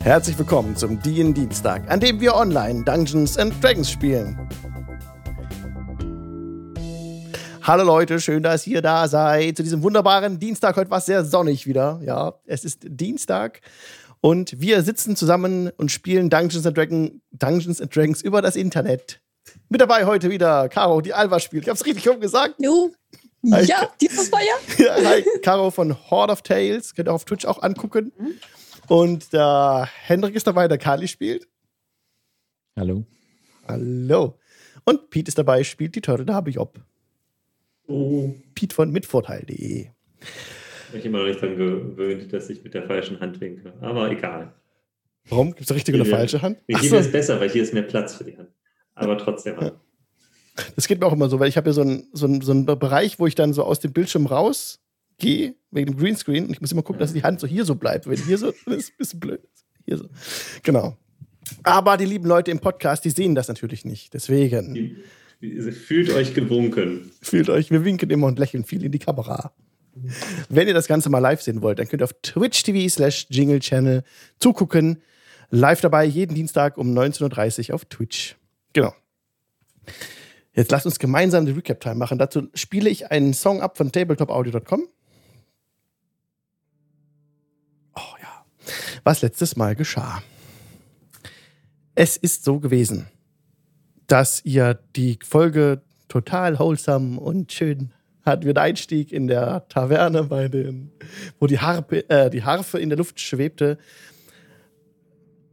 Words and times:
Herzlich 0.00 0.38
willkommen 0.38 0.76
zum 0.76 1.00
DIN 1.02 1.34
Dienstag, 1.34 1.90
an 1.90 2.00
dem 2.00 2.20
wir 2.20 2.34
online 2.34 2.84
Dungeons 2.84 3.36
and 3.36 3.52
Dragons 3.62 3.90
spielen. 3.90 4.38
Hallo 7.62 7.84
Leute, 7.84 8.20
schön, 8.20 8.42
dass 8.42 8.66
ihr 8.66 8.80
da 8.80 9.08
seid 9.08 9.56
zu 9.56 9.62
diesem 9.62 9.82
wunderbaren 9.82 10.38
Dienstag. 10.38 10.76
Heute 10.76 10.90
war 10.90 10.98
es 10.98 11.06
sehr 11.06 11.24
sonnig 11.24 11.66
wieder. 11.66 12.00
Ja, 12.04 12.34
es 12.46 12.64
ist 12.64 12.80
Dienstag 12.84 13.60
und 14.20 14.58
wir 14.60 14.82
sitzen 14.82 15.16
zusammen 15.16 15.70
und 15.76 15.90
spielen 15.90 16.30
Dungeons 16.30 16.66
and, 16.66 16.76
Dragon, 16.76 17.20
Dungeons 17.32 17.80
and 17.80 17.94
Dragons 17.94 18.22
über 18.22 18.40
das 18.40 18.56
Internet. 18.56 19.20
Mit 19.68 19.80
dabei 19.80 20.06
heute 20.06 20.30
wieder 20.30 20.68
Caro, 20.68 21.00
die 21.00 21.12
Alva 21.12 21.40
spielt. 21.40 21.64
Ich 21.64 21.68
hab's 21.68 21.84
richtig 21.84 22.08
umgesagt. 22.08 22.54
Jo. 22.58 22.90
Hi, 23.52 23.64
Ja, 23.64 23.88
dieses 24.00 24.30
Mal 24.30 24.40
ja. 24.78 24.84
Ja, 24.84 25.08
hi, 25.10 25.24
Caro 25.42 25.70
von 25.70 25.94
Horde 26.10 26.32
of 26.32 26.42
Tales. 26.42 26.94
Könnt 26.94 27.08
ihr 27.08 27.12
auf 27.12 27.24
Twitch 27.24 27.44
auch 27.44 27.62
angucken. 27.62 28.12
Und 28.88 29.32
der 29.32 29.88
Hendrik 30.06 30.34
ist 30.34 30.46
dabei, 30.46 30.68
der 30.68 30.78
Kali 30.78 31.08
spielt. 31.08 31.46
Hallo. 32.76 33.04
Hallo. 33.66 34.38
Und 34.84 35.10
Pete 35.10 35.28
ist 35.28 35.38
dabei, 35.38 35.62
spielt 35.64 35.94
die 35.94 36.00
Turtle, 36.00 36.24
da 36.24 36.34
habe 36.34 36.48
ich 36.50 36.58
ob. 36.58 36.80
Oh, 37.86 38.34
Pete 38.54 38.74
von 38.74 38.90
mitvorteil.de. 38.90 39.88
ich 40.94 41.04
immer 41.04 41.18
noch 41.18 41.26
nicht 41.26 41.40
dran 41.40 41.56
gewöhnt, 41.56 42.32
dass 42.32 42.48
ich 42.50 42.62
mit 42.64 42.74
der 42.74 42.84
falschen 42.84 43.20
Hand 43.20 43.40
winke. 43.40 43.72
Aber 43.80 44.10
egal. 44.10 44.54
Warum? 45.28 45.48
Gibt 45.48 45.62
es 45.62 45.70
eine 45.70 45.76
richtige 45.76 45.98
Ja. 45.98 46.04
falsche 46.04 46.40
Hand? 46.40 46.58
Hier 46.66 46.78
ist 46.80 46.88
so, 46.88 46.96
es 46.96 47.12
besser, 47.12 47.38
weil 47.40 47.50
hier 47.50 47.62
ist 47.62 47.74
mehr 47.74 47.82
Platz 47.82 48.14
für 48.14 48.24
die 48.24 48.36
Hand. 48.36 48.48
Aber 48.94 49.18
trotzdem. 49.18 49.56
Ja. 49.60 49.72
das 50.74 50.88
geht 50.88 51.00
mir 51.00 51.06
auch 51.06 51.12
immer 51.12 51.28
so, 51.28 51.38
weil 51.38 51.48
ich 51.48 51.56
habe 51.56 51.68
ja 51.68 51.72
so 51.74 51.82
einen 51.82 52.08
so 52.12 52.26
einen- 52.26 52.40
so 52.40 52.52
einen 52.52 52.64
Bereich, 52.66 53.18
wo 53.18 53.26
ich 53.26 53.34
dann 53.34 53.52
so 53.52 53.62
aus 53.64 53.80
dem 53.80 53.92
Bildschirm 53.92 54.26
rausgehe, 55.18 55.54
wegen 55.70 55.92
dem 55.92 55.98
Greenscreen. 55.98 56.46
Und 56.46 56.52
ich 56.52 56.60
muss 56.60 56.72
immer 56.72 56.82
gucken, 56.82 57.00
dass 57.00 57.12
die 57.12 57.22
Hand 57.22 57.40
so 57.40 57.46
hier 57.46 57.64
so 57.64 57.74
bleibt. 57.74 58.08
Wenn 58.08 58.16
hier 58.22 58.38
so, 58.38 58.52
das 58.66 58.76
ist 58.76 58.90
ein 58.90 58.96
bisschen 58.98 59.20
blöd. 59.20 59.40
Hier 59.84 59.98
so. 59.98 60.08
Genau. 60.62 60.96
Aber 61.62 61.96
die 61.96 62.04
lieben 62.04 62.26
Leute 62.26 62.50
im 62.50 62.58
Podcast, 62.58 63.04
die 63.04 63.10
sehen 63.10 63.34
das 63.34 63.48
natürlich 63.48 63.84
nicht. 63.84 64.12
Deswegen 64.14 64.96
Fühlt 65.40 66.10
euch 66.10 66.34
gewunken. 66.34 67.12
fühlt 67.22 67.48
euch, 67.48 67.70
wir 67.70 67.84
winken 67.84 68.10
immer 68.10 68.26
und 68.26 68.40
lächeln 68.40 68.64
viel 68.64 68.84
in 68.84 68.90
die 68.90 68.98
Kamera. 68.98 69.52
Wenn 70.48 70.66
ihr 70.66 70.74
das 70.74 70.88
Ganze 70.88 71.10
mal 71.10 71.20
live 71.20 71.40
sehen 71.42 71.62
wollt, 71.62 71.78
dann 71.78 71.88
könnt 71.88 72.02
ihr 72.02 72.04
auf 72.04 72.14
Twitch 72.22 72.64
TV 72.64 72.88
slash 72.88 73.26
Jingle 73.30 73.60
Channel 73.60 74.02
zugucken. 74.40 75.00
Live 75.50 75.80
dabei 75.80 76.04
jeden 76.04 76.34
Dienstag 76.34 76.76
um 76.76 76.92
19.30 76.92 77.68
Uhr 77.68 77.76
auf 77.76 77.84
Twitch. 77.84 78.36
Genau. 78.72 78.92
Jetzt 80.54 80.72
lasst 80.72 80.86
uns 80.86 80.98
gemeinsam 80.98 81.46
die 81.46 81.52
Recap-Time 81.52 81.94
machen. 81.94 82.18
Dazu 82.18 82.48
spiele 82.52 82.90
ich 82.90 83.10
einen 83.10 83.32
Song 83.32 83.62
ab 83.62 83.78
von 83.78 83.92
tabletopaudio.com. 83.92 84.88
Was 89.08 89.22
letztes 89.22 89.56
Mal 89.56 89.74
geschah. 89.74 90.22
Es 91.94 92.18
ist 92.18 92.44
so 92.44 92.60
gewesen, 92.60 93.06
dass 94.06 94.44
ihr 94.44 94.78
die 94.96 95.18
Folge 95.24 95.80
total 96.08 96.58
wholesome 96.58 97.18
und 97.18 97.50
schön 97.50 97.94
hatten 98.26 98.44
wir 98.44 98.52
den 98.52 98.62
Einstieg 98.62 99.10
in 99.10 99.26
der 99.26 99.66
Taverne 99.70 100.24
bei 100.24 100.48
den, 100.48 100.92
wo 101.40 101.46
die 101.46 101.58
Harpe, 101.58 102.06
äh, 102.10 102.28
die 102.28 102.44
Harfe 102.44 102.80
in 102.80 102.90
der 102.90 102.98
Luft 102.98 103.18
schwebte. 103.18 103.78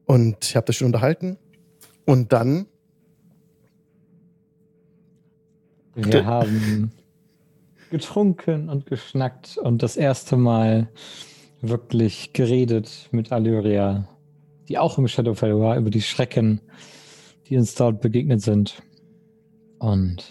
Und 0.03 0.43
ich 0.43 0.57
habe 0.57 0.65
das 0.65 0.75
schon 0.75 0.87
unterhalten. 0.87 1.37
Und 2.05 2.33
dann, 2.33 2.65
Wir 5.93 6.25
haben 6.25 6.91
getrunken 7.89 8.67
und 8.67 8.85
geschnackt 8.85 9.57
und 9.57 9.81
das 9.81 9.95
erste 9.95 10.35
Mal 10.35 10.89
wirklich 11.69 12.33
geredet 12.33 13.09
mit 13.11 13.31
Allyria, 13.31 14.07
die 14.67 14.77
auch 14.77 14.97
im 14.97 15.07
Shadowfell 15.07 15.59
war, 15.59 15.77
über 15.77 15.89
die 15.89 16.01
Schrecken, 16.01 16.61
die 17.47 17.57
uns 17.57 17.75
dort 17.75 18.01
begegnet 18.01 18.41
sind. 18.41 18.81
Und 19.79 20.23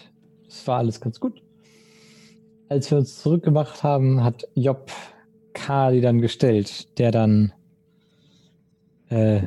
es 0.48 0.66
war 0.66 0.78
alles 0.78 1.00
ganz 1.00 1.20
gut. 1.20 1.42
Als 2.68 2.90
wir 2.90 2.98
uns 2.98 3.20
zurückgemacht 3.20 3.82
haben, 3.82 4.24
hat 4.24 4.48
Job 4.54 4.90
Kali 5.52 6.00
dann 6.00 6.20
gestellt, 6.20 6.98
der 6.98 7.10
dann 7.10 7.52
äh, 9.08 9.42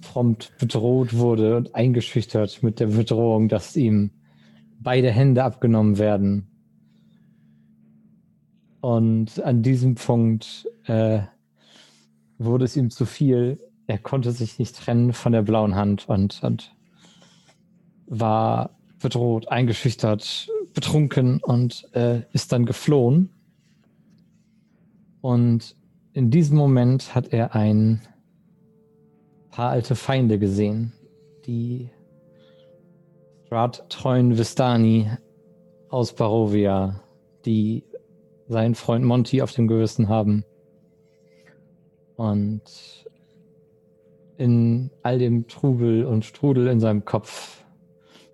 prompt 0.00 0.52
bedroht 0.58 1.16
wurde 1.16 1.56
und 1.56 1.74
eingeschüchtert 1.74 2.62
mit 2.62 2.80
der 2.80 2.86
Bedrohung, 2.88 3.48
dass 3.48 3.76
ihm 3.76 4.10
beide 4.80 5.10
Hände 5.10 5.44
abgenommen 5.44 5.98
werden. 5.98 6.48
Und 8.80 9.40
an 9.42 9.62
diesem 9.62 9.94
Punkt 9.94 10.68
äh, 10.86 11.20
wurde 12.44 12.64
es 12.64 12.76
ihm 12.76 12.90
zu 12.90 13.06
viel. 13.06 13.60
Er 13.86 13.98
konnte 13.98 14.32
sich 14.32 14.58
nicht 14.58 14.76
trennen 14.76 15.12
von 15.12 15.32
der 15.32 15.42
blauen 15.42 15.74
Hand 15.74 16.08
und, 16.08 16.42
und 16.42 16.74
war 18.06 18.70
bedroht, 19.00 19.48
eingeschüchtert, 19.48 20.48
betrunken 20.74 21.40
und 21.42 21.88
äh, 21.94 22.22
ist 22.32 22.52
dann 22.52 22.66
geflohen. 22.66 23.30
Und 25.20 25.76
in 26.12 26.30
diesem 26.30 26.56
Moment 26.56 27.14
hat 27.14 27.32
er 27.32 27.54
ein 27.54 28.02
paar 29.50 29.70
alte 29.70 29.94
Feinde 29.94 30.38
gesehen, 30.38 30.92
die 31.46 31.90
Strat 33.46 33.88
treuen 33.90 34.38
Vistani 34.38 35.10
aus 35.90 36.14
Barovia, 36.14 37.02
die 37.44 37.84
seinen 38.48 38.74
Freund 38.74 39.04
Monty 39.04 39.42
auf 39.42 39.52
dem 39.52 39.68
Gewissen 39.68 40.08
haben. 40.08 40.44
Und 42.22 42.62
in 44.38 44.90
all 45.02 45.18
dem 45.18 45.48
Trubel 45.48 46.04
und 46.04 46.24
Strudel 46.24 46.68
in 46.68 46.78
seinem 46.78 47.04
Kopf 47.04 47.64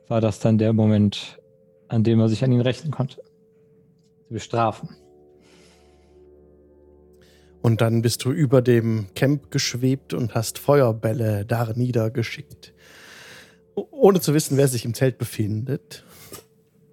war 0.08 0.20
das 0.20 0.40
dann 0.40 0.58
der 0.58 0.74
Moment, 0.74 1.38
an 1.88 2.04
dem 2.04 2.20
er 2.20 2.28
sich 2.28 2.44
an 2.44 2.52
ihn 2.52 2.60
rächen 2.60 2.90
konnte. 2.90 3.22
Sie 4.28 4.34
bestrafen. 4.34 4.90
und 7.62 7.80
dann 7.80 8.02
bist 8.02 8.24
du 8.24 8.30
über 8.30 8.62
dem 8.62 9.08
Camp 9.14 9.50
geschwebt 9.50 10.12
und 10.14 10.34
hast 10.34 10.58
Feuerbälle 10.58 11.44
da 11.44 11.72
niedergeschickt. 11.74 12.72
O- 13.74 13.88
Ohne 13.90 14.20
zu 14.20 14.32
wissen, 14.34 14.56
wer 14.56 14.68
sich 14.68 14.84
im 14.84 14.94
Zelt 14.94 15.18
befindet. 15.18 16.04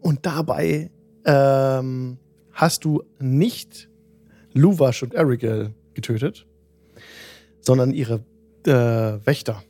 Und 0.01 0.25
dabei 0.25 0.91
ähm, 1.25 2.17
hast 2.51 2.83
du 2.83 3.03
nicht 3.19 3.89
Luvash 4.53 5.03
und 5.03 5.13
Erigel 5.13 5.73
getötet, 5.93 6.47
sondern 7.65 7.91
ihre 7.91 8.23
äh, 8.65 9.25
Wächter. 9.25 9.63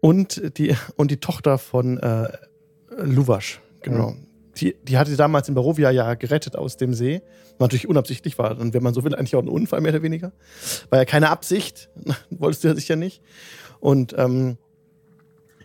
Und 0.00 0.58
die, 0.58 0.76
und 0.96 1.10
die 1.10 1.18
Tochter 1.18 1.58
von 1.58 1.98
äh, 1.98 2.28
Luvash, 3.02 3.60
genau. 3.82 4.14
Die, 4.56 4.74
die 4.82 4.98
hatte 4.98 5.10
sie 5.10 5.16
damals 5.16 5.48
in 5.48 5.54
Barovia 5.54 5.90
ja 5.90 6.14
gerettet 6.14 6.56
aus 6.56 6.76
dem 6.76 6.92
See. 6.92 7.22
Was 7.58 7.66
natürlich 7.66 7.88
unabsichtlich 7.88 8.38
war. 8.38 8.58
Und 8.58 8.74
wenn 8.74 8.82
man 8.82 8.92
so 8.94 9.04
will, 9.04 9.14
eigentlich 9.14 9.36
auch 9.36 9.42
ein 9.42 9.48
Unfall, 9.48 9.80
mehr 9.80 9.92
oder 9.92 10.02
weniger. 10.02 10.32
War 10.90 10.98
ja 10.98 11.04
keine 11.04 11.30
Absicht. 11.30 11.90
Wolltest 12.30 12.64
du 12.64 12.68
ja 12.68 12.74
sicher 12.74 12.96
nicht. 12.96 13.22
Und 13.78 14.14
ähm, 14.18 14.58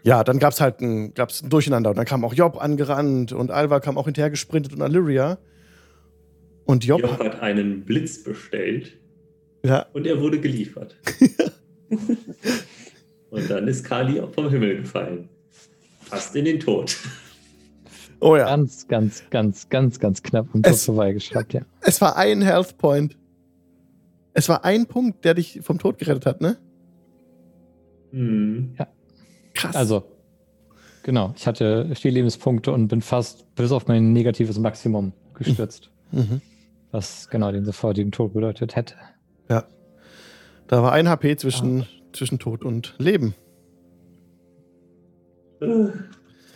ja, 0.04 0.24
dann 0.24 0.38
gab 0.38 0.54
es 0.54 0.62
halt 0.62 0.82
ein, 0.82 1.14
gab's 1.14 1.42
ein 1.42 1.50
Durcheinander. 1.50 1.90
Und 1.90 1.98
dann 1.98 2.06
kam 2.06 2.24
auch 2.24 2.34
Job 2.34 2.62
angerannt 2.62 3.32
und 3.32 3.52
Alva 3.52 3.80
kam 3.80 3.98
auch 3.98 4.06
hinterher 4.06 4.30
gesprintet 4.30 4.74
und 4.74 4.82
Allyria. 4.82 5.40
Und 6.66 6.86
Job, 6.86 7.02
Job 7.02 7.20
hat 7.20 7.42
einen 7.42 7.86
Blitz 7.86 8.24
bestellt 8.24 8.94
ja, 9.66 9.86
und 9.94 10.06
er 10.08 10.20
wurde 10.22 10.40
geliefert. 10.40 10.96
und 13.30 13.50
dann 13.50 13.68
ist 13.68 13.84
Kali 13.86 14.20
auch 14.20 14.32
vom 14.32 14.50
Himmel 14.50 14.82
gefallen. 14.82 15.30
Fast 16.02 16.36
in 16.36 16.46
den 16.46 16.60
Tod. 16.60 16.96
oh 18.20 18.36
ja. 18.36 18.46
Ganz, 18.46 18.88
ganz, 18.88 19.24
ganz, 19.30 19.70
ganz, 19.70 20.00
ganz 20.00 20.22
knapp 20.22 20.48
am 20.54 20.64
Tod 20.64 20.74
Es- 20.74 20.86
vorbeigeschraubt, 20.86 21.54
ja. 21.54 21.62
Es 21.82 22.02
war 22.02 22.18
ein 22.18 22.42
Health 22.42 22.78
Point. 22.78 23.18
Es 24.34 24.50
war 24.50 24.66
ein 24.66 24.88
Punkt, 24.88 25.24
der 25.26 25.36
dich 25.36 25.60
vom 25.62 25.78
Tod 25.80 25.98
gerettet 25.98 26.26
hat, 26.26 26.42
ne? 26.42 26.58
Hm. 28.12 28.76
Krass. 29.54 29.76
Also, 29.76 30.04
genau. 31.04 31.34
Ich 31.38 31.46
hatte 31.48 31.94
vier 31.96 32.12
Lebenspunkte 32.12 32.72
und 32.72 32.88
bin 32.88 33.02
fast 33.02 33.54
bis 33.56 33.72
auf 33.72 33.88
mein 33.88 34.12
negatives 34.14 34.58
Maximum 34.60 35.14
gestürzt. 35.36 35.92
Mhm. 36.12 36.42
Was 36.92 37.30
genau 37.30 37.52
den 37.52 37.66
sofortigen 37.66 38.12
Tod 38.12 38.34
bedeutet 38.34 38.76
hätte. 38.76 38.96
Ja. 39.50 39.66
Da 40.68 40.82
war 40.84 40.92
ein 40.94 41.10
HP 41.10 41.38
zwischen, 41.38 41.86
zwischen 42.14 42.40
Tod 42.40 42.64
und 42.64 42.96
Leben. 42.98 43.36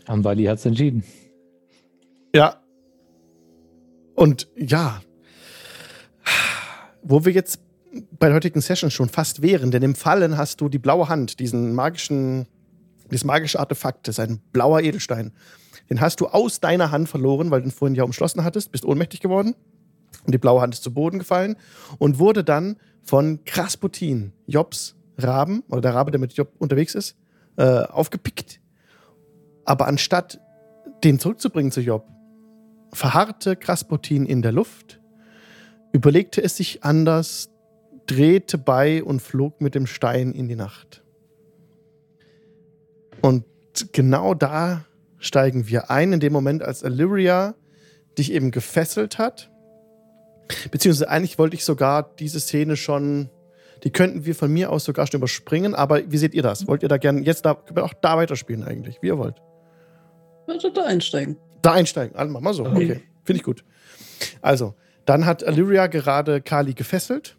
Ambali 0.06 0.45
hat 0.45 0.60
es 0.60 0.66
entschieden. 0.66 1.04
Ja. 2.34 2.62
Und 4.16 4.48
ja, 4.56 5.01
wo 7.04 7.24
wir 7.25 7.31
jetzt 7.31 7.62
bei 8.19 8.28
der 8.28 8.36
heutigen 8.36 8.62
Session 8.62 8.92
schon 8.92 9.10
fast 9.10 9.42
wären, 9.42 9.72
denn 9.72 9.83
im 9.83 9.95
Fallen 9.95 10.38
hast 10.38 10.62
du 10.62 10.69
die 10.69 10.80
blaue 10.80 11.10
Hand, 11.10 11.40
diesen 11.40 11.74
magischen, 11.74 12.48
dieses 13.10 13.24
magische 13.24 13.60
Artefakt, 13.60 14.07
das 14.07 14.18
ist 14.18 14.19
ein 14.19 14.42
blauer 14.51 14.81
Edelstein. 14.81 15.31
Den 15.90 16.01
hast 16.01 16.19
du 16.19 16.28
aus 16.28 16.60
deiner 16.60 16.92
Hand 16.92 17.07
verloren, 17.07 17.50
weil 17.50 17.62
du 17.62 17.68
ihn 17.68 17.72
vorhin 17.72 17.95
ja 17.95 18.04
umschlossen 18.04 18.44
hattest, 18.44 18.72
bist 18.72 18.86
ohnmächtig 18.86 19.22
geworden. 19.22 19.56
Und 20.28 20.34
die 20.34 20.38
blaue 20.38 20.62
Hand 20.62 20.76
ist 20.76 20.84
zu 20.84 20.94
Boden 20.94 21.20
gefallen 21.20 21.56
und 21.98 22.20
wurde 22.20 22.44
dann 22.44 22.78
von 23.02 23.44
Krasputin, 23.46 24.34
Jobs 24.46 24.96
Raben, 25.18 25.64
oder 25.70 25.82
der 25.82 25.96
Rabe, 25.96 26.12
der 26.12 26.20
mit 26.20 26.34
Job 26.34 26.52
unterwegs 26.60 26.94
ist, 26.94 27.18
äh, 27.56 27.64
aufgepickt. 27.64 28.60
Aber 29.66 29.88
anstatt 29.88 30.40
den 31.04 31.18
zurückzubringen 31.18 31.72
zu 31.72 31.82
Job, 31.82 32.08
verharrte 32.94 33.56
Krasputin 33.56 34.26
in 34.26 34.42
der 34.42 34.52
Luft, 34.52 35.00
überlegte 35.92 36.44
es 36.44 36.58
sich 36.58 36.84
anders, 36.84 37.50
drehte 38.06 38.58
bei 38.58 39.04
und 39.04 39.22
flog 39.22 39.62
mit 39.62 39.76
dem 39.76 39.88
Stein 39.88 40.34
in 40.34 40.48
die 40.48 40.56
Nacht. 40.56 41.04
Und 43.22 43.46
genau 43.94 44.34
da 44.34 44.86
steigen 45.18 45.68
wir 45.68 45.90
ein, 45.90 46.14
in 46.14 46.20
dem 46.20 46.34
Moment, 46.34 46.64
als 46.64 46.84
Illyria 46.84 47.56
dich 48.18 48.32
eben 48.32 48.52
gefesselt 48.52 49.18
hat. 49.18 49.52
Beziehungsweise 50.72 51.10
eigentlich 51.10 51.38
wollte 51.38 51.56
ich 51.56 51.66
sogar 51.66 52.12
diese 52.20 52.40
Szene 52.40 52.76
schon, 52.76 53.30
die 53.84 53.92
könnten 53.92 54.26
wir 54.26 54.36
von 54.36 54.52
mir 54.52 54.72
aus 54.72 54.86
sogar 54.86 55.08
schon 55.08 55.20
überspringen, 55.20 55.76
aber 55.76 56.12
wie 56.12 56.18
seht 56.18 56.34
ihr 56.34 56.44
das? 56.44 56.68
Wollt 56.68 56.84
ihr 56.84 56.90
da 56.90 56.98
gerne 56.98 57.22
jetzt 57.22 57.46
da, 57.46 57.56
können 57.56 57.78
wir 57.78 57.84
auch 57.84 57.94
da 57.94 58.18
weiterspielen 58.18 58.64
eigentlich, 58.64 58.98
wie 59.02 59.08
ihr 59.08 59.18
wollt? 59.18 59.42
Also 60.48 60.70
da 60.70 60.86
einsteigen. 60.86 61.38
Da 61.62 61.74
einsteigen, 61.74 62.16
also 62.16 62.32
machen 62.32 62.46
wir 62.46 62.54
so, 62.54 62.66
okay. 62.66 63.02
Finde 63.24 63.38
ich 63.40 63.44
gut. 63.44 63.66
Also, 64.42 64.74
dann 65.06 65.26
hat 65.26 65.42
Illyria 65.42 65.88
gerade 65.88 66.42
Kali 66.42 66.74
gefesselt 66.74 67.38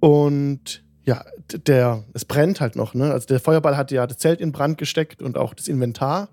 und 0.00 0.84
ja, 1.04 1.24
der, 1.66 2.04
es 2.14 2.24
brennt 2.24 2.60
halt 2.60 2.74
noch, 2.74 2.94
ne? 2.94 3.12
Also 3.12 3.26
der 3.26 3.38
Feuerball 3.38 3.76
hat 3.76 3.92
ja 3.92 4.06
das 4.06 4.18
Zelt 4.18 4.40
in 4.40 4.50
Brand 4.50 4.76
gesteckt 4.76 5.22
und 5.22 5.38
auch 5.38 5.54
das 5.54 5.68
Inventar, 5.68 6.28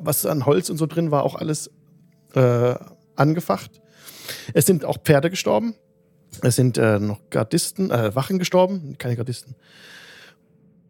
was 0.00 0.26
an 0.26 0.44
Holz 0.44 0.70
und 0.70 0.76
so 0.76 0.86
drin 0.86 1.10
war, 1.10 1.22
auch 1.22 1.36
alles 1.36 1.70
äh, 2.34 2.74
angefacht. 3.14 3.80
Es 4.54 4.66
sind 4.66 4.84
auch 4.84 4.98
Pferde 5.02 5.30
gestorben. 5.30 5.74
Es 6.42 6.56
sind 6.56 6.76
äh, 6.78 6.98
noch 6.98 7.20
Gardisten, 7.30 7.90
äh, 7.90 8.14
Wachen 8.14 8.38
gestorben, 8.38 8.96
keine 8.98 9.16
Gardisten. 9.16 9.54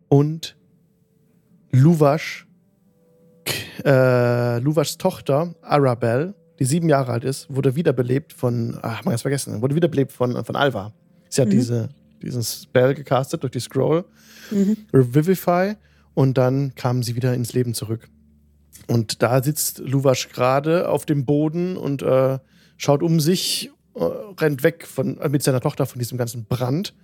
Und 0.08 0.56
Luvash, 1.70 2.46
äh, 3.84 4.58
Luvaschs 4.58 4.98
Tochter, 4.98 5.54
Arabelle, 5.62 6.34
die 6.58 6.64
sieben 6.64 6.88
Jahre 6.88 7.12
alt 7.12 7.24
ist, 7.24 7.54
wurde 7.54 7.74
wiederbelebt 7.76 8.32
von, 8.32 8.78
ach, 8.82 9.04
man 9.04 9.14
es 9.14 9.22
vergessen, 9.22 9.60
wurde 9.62 9.74
wiederbelebt 9.74 10.12
von, 10.12 10.42
von 10.44 10.56
Alva. 10.56 10.92
Sie 11.28 11.40
hat 11.42 11.48
Mhm. 11.48 11.52
diese, 11.52 11.88
diesen 12.22 12.42
Spell 12.42 12.94
gecastet 12.94 13.42
durch 13.42 13.52
die 13.52 13.60
Scroll, 13.60 14.04
Mhm. 14.50 14.76
Revivify, 14.92 15.74
und 16.14 16.38
dann 16.38 16.74
kam 16.76 17.02
sie 17.02 17.14
wieder 17.14 17.34
ins 17.34 17.52
Leben 17.52 17.74
zurück. 17.74 18.08
Und 18.86 19.22
da 19.22 19.42
sitzt 19.42 19.78
Luvasch 19.80 20.28
gerade 20.30 20.88
auf 20.88 21.04
dem 21.04 21.24
Boden 21.26 21.76
und 21.76 22.02
äh, 22.02 22.38
schaut 22.76 23.02
um 23.02 23.20
sich, 23.20 23.70
äh, 23.94 24.04
rennt 24.04 24.62
weg 24.62 24.86
von, 24.86 25.18
äh, 25.18 25.28
mit 25.28 25.42
seiner 25.42 25.60
Tochter 25.60 25.86
von 25.86 25.98
diesem 25.98 26.18
ganzen 26.18 26.44
Brand. 26.44 26.94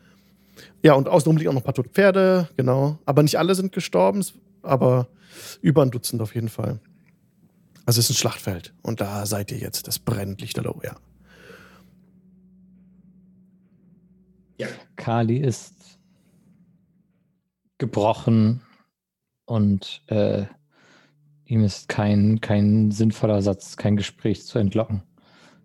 Ja, 0.83 0.95
und 0.95 1.09
außenrum 1.09 1.37
liegen 1.37 1.51
auch 1.51 1.55
noch 1.55 1.63
ein 1.63 1.65
paar 1.65 1.75
tote 1.75 1.89
Pferde, 1.89 2.49
genau. 2.57 2.99
Aber 3.07 3.23
nicht 3.23 3.39
alle 3.39 3.55
sind 3.55 3.73
gestorben, 3.73 4.25
aber 4.63 5.09
über 5.61 5.83
ein 5.83 5.91
Dutzend 5.91 6.21
auf 6.21 6.35
jeden 6.35 6.49
Fall. 6.49 6.81
Also 7.87 7.99
es 7.99 8.11
ist 8.11 8.17
ein 8.17 8.19
Schlachtfeld. 8.19 8.75
Und 8.83 9.01
da 9.01 9.27
seid 9.27 9.51
ihr 9.51 9.59
jetzt. 9.59 9.89
Das 9.89 9.99
brennt 9.99 10.41
lichterloh, 10.41 10.81
ja. 10.85 10.97
Ja. 14.59 14.69
Kali 14.97 15.39
ist 15.39 15.75
gebrochen 17.79 18.61
und 19.45 20.03
äh, 20.07 20.45
ihm 21.47 21.65
ist 21.65 21.89
kein, 21.89 22.41
kein 22.41 22.93
sinnvoller 22.93 23.43
Satz, 23.43 23.77
kein 23.77 23.97
Gespräch 23.97 24.47
zu 24.47 24.59
entlocken. 24.61 25.03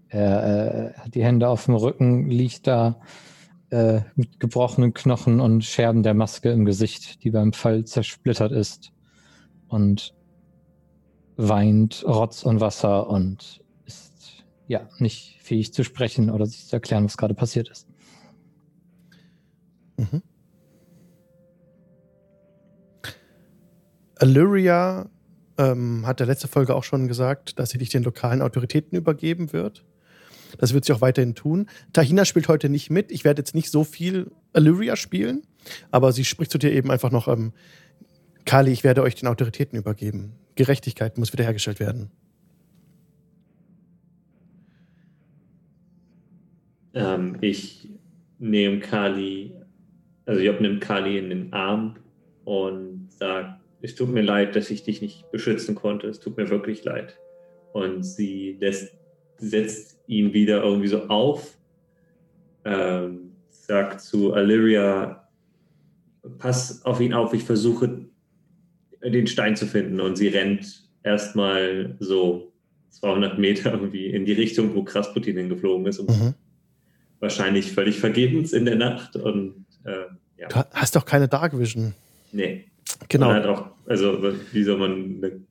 Er 0.09 0.93
äh, 0.95 0.99
hat 0.99 1.15
die 1.15 1.23
Hände 1.23 1.49
auf 1.49 1.65
dem 1.65 1.75
Rücken, 1.75 2.29
liegt 2.29 2.67
da 2.67 2.99
äh, 3.69 4.01
mit 4.15 4.39
gebrochenen 4.39 4.93
Knochen 4.93 5.39
und 5.39 5.65
Scherben 5.65 6.03
der 6.03 6.13
Maske 6.13 6.51
im 6.51 6.65
Gesicht, 6.65 7.23
die 7.23 7.31
beim 7.31 7.53
Fall 7.53 7.83
zersplittert 7.83 8.51
ist 8.51 8.93
und 9.67 10.13
weint 11.35 12.03
Rotz 12.07 12.43
und 12.43 12.61
Wasser 12.61 13.09
und 13.09 13.61
ist 13.85 14.45
ja 14.67 14.87
nicht 14.97 15.37
fähig 15.41 15.73
zu 15.73 15.83
sprechen 15.83 16.29
oder 16.29 16.45
sich 16.45 16.67
zu 16.67 16.75
erklären, 16.75 17.05
was 17.05 17.17
gerade 17.17 17.33
passiert 17.33 17.69
ist. 17.69 17.87
Mhm. 19.97 20.21
Illyria 24.19 25.09
ähm, 25.57 26.07
hat 26.07 26.19
der 26.19 26.27
letzte 26.27 26.47
Folge 26.47 26.75
auch 26.75 26.83
schon 26.83 27.07
gesagt, 27.07 27.59
dass 27.59 27.69
sie 27.69 27.77
dich 27.77 27.89
den 27.89 28.03
lokalen 28.03 28.41
Autoritäten 28.41 28.97
übergeben 28.97 29.53
wird. 29.53 29.85
Das 30.57 30.73
wird 30.73 30.85
sie 30.85 30.93
auch 30.93 31.01
weiterhin 31.01 31.35
tun. 31.35 31.67
Tahina 31.93 32.25
spielt 32.25 32.47
heute 32.47 32.69
nicht 32.69 32.89
mit. 32.89 33.11
Ich 33.11 33.23
werde 33.23 33.39
jetzt 33.39 33.55
nicht 33.55 33.69
so 33.69 33.83
viel 33.83 34.31
Illyria 34.53 34.95
spielen, 34.95 35.43
aber 35.91 36.11
sie 36.11 36.25
spricht 36.25 36.51
zu 36.51 36.57
dir 36.57 36.71
eben 36.71 36.91
einfach 36.91 37.11
noch, 37.11 37.27
ähm, 37.27 37.53
Kali, 38.45 38.71
ich 38.71 38.83
werde 38.83 39.01
euch 39.01 39.15
den 39.15 39.27
Autoritäten 39.27 39.77
übergeben. 39.77 40.33
Gerechtigkeit 40.55 41.17
muss 41.17 41.33
wiederhergestellt 41.33 41.79
werden. 41.79 42.09
Ähm, 46.93 47.37
ich 47.41 47.89
nehme 48.39 48.79
Kali, 48.79 49.53
also 50.25 50.41
Job 50.41 50.61
nimmt 50.61 50.81
Kali 50.81 51.17
in 51.17 51.29
den 51.29 51.53
Arm 51.53 51.97
und 52.45 53.11
sagt, 53.11 53.61
es 53.81 53.95
tut 53.95 54.09
mir 54.09 54.21
leid, 54.21 54.55
dass 54.55 54.71
ich 54.71 54.83
dich 54.83 55.01
nicht 55.01 55.29
beschützen 55.31 55.75
konnte. 55.75 56.07
Es 56.07 56.19
tut 56.19 56.37
mir 56.37 56.49
wirklich 56.49 56.83
leid. 56.83 57.17
Und 57.73 58.03
sie 58.03 58.57
lässt, 58.59 58.95
setzt 59.37 59.99
ihn 60.07 60.33
wieder 60.33 60.63
irgendwie 60.63 60.87
so 60.87 61.03
auf, 61.07 61.57
ähm, 62.65 63.31
sagt 63.49 64.01
zu 64.01 64.33
Illyria, 64.33 65.27
pass 66.39 66.83
auf 66.85 66.99
ihn 66.99 67.13
auf, 67.13 67.33
ich 67.33 67.43
versuche 67.43 68.05
den 69.03 69.27
Stein 69.27 69.55
zu 69.55 69.65
finden. 69.67 69.99
Und 70.01 70.17
sie 70.17 70.27
rennt 70.27 70.89
erstmal 71.03 71.95
so 71.99 72.51
200 72.89 73.37
Meter 73.37 73.71
irgendwie 73.71 74.07
in 74.07 74.25
die 74.25 74.33
Richtung, 74.33 74.75
wo 74.75 74.83
Krasputin 74.83 75.37
hingeflogen 75.37 75.85
ist. 75.85 75.99
Und 75.99 76.09
Mhm. 76.09 76.33
wahrscheinlich 77.19 77.71
völlig 77.71 77.99
vergebens 77.99 78.53
in 78.53 78.65
der 78.65 78.75
Nacht 78.75 79.15
und 79.15 79.65
äh, 79.85 79.91
ja, 80.37 80.47
Du 80.49 80.55
ha- 80.55 80.67
hast 80.71 80.95
doch 80.95 81.05
keine 81.05 81.27
Dark 81.27 81.57
Vision. 81.57 81.93
nee. 82.31 82.65
Genau. 83.09 83.31
Auch, 83.51 83.67
also 83.85 84.23
wie 84.53 84.63
soll 84.63 84.77
man 84.77 85.17
eine 85.17 85.41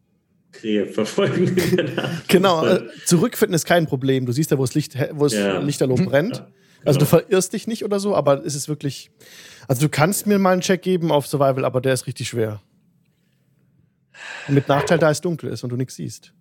Krähe 0.61 0.87
verfolgen? 0.87 1.57
Genau, 2.29 2.65
äh, 2.67 2.83
zurückfinden 3.05 3.55
ist 3.55 3.67
kein 3.67 3.87
Problem. 3.87 4.27
Du 4.27 4.33
siehst 4.33 4.51
ja, 4.51 4.59
wo 4.59 4.65
es, 4.65 4.75
Licht, 4.75 4.97
wo 5.13 5.27
es 5.27 5.35
Ja. 5.35 5.59
lichterloh 5.59 5.95
brennt. 5.97 6.37
Ja, 6.37 6.47
Also 6.85 6.99
du 6.99 7.07
genau. 7.07 7.21
verirrst 7.23 7.53
dich 7.53 7.67
nicht 7.67 7.85
oder 7.85 8.01
so, 8.01 8.15
aber 8.15 8.45
es 8.45 8.55
ist 8.55 8.69
wirklich. 8.69 9.11
Also 9.69 9.83
du 9.83 9.89
kannst 9.89 10.27
mir 10.27 10.39
mal 10.39 10.53
einen 10.53 10.61
Check 10.61 10.83
geben 10.83 11.11
auf 11.11 11.27
Survival, 11.27 11.65
aber 11.65 11.81
der 11.81 11.95
ist 11.95 12.07
richtig 12.07 12.29
schwer. 12.29 12.61
Mit 14.49 14.69
Nachteil, 14.69 14.99
da 14.99 15.11
es 15.11 15.21
dunkel 15.21 15.51
ist 15.51 15.63
und 15.65 15.71
du 15.71 15.77
nichts 15.77 15.97
siehst. 15.97 16.33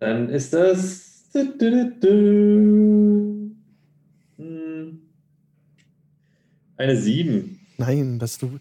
Dann 0.00 0.28
ist 0.28 0.52
das. 0.52 1.24
Du, 1.32 1.44
du, 1.58 1.70
du, 1.70 1.90
du. 2.00 3.56
Hm. 4.42 5.00
Eine 6.76 6.96
7. 6.96 7.58
Nein, 7.78 8.18
dass 8.18 8.38
du. 8.38 8.58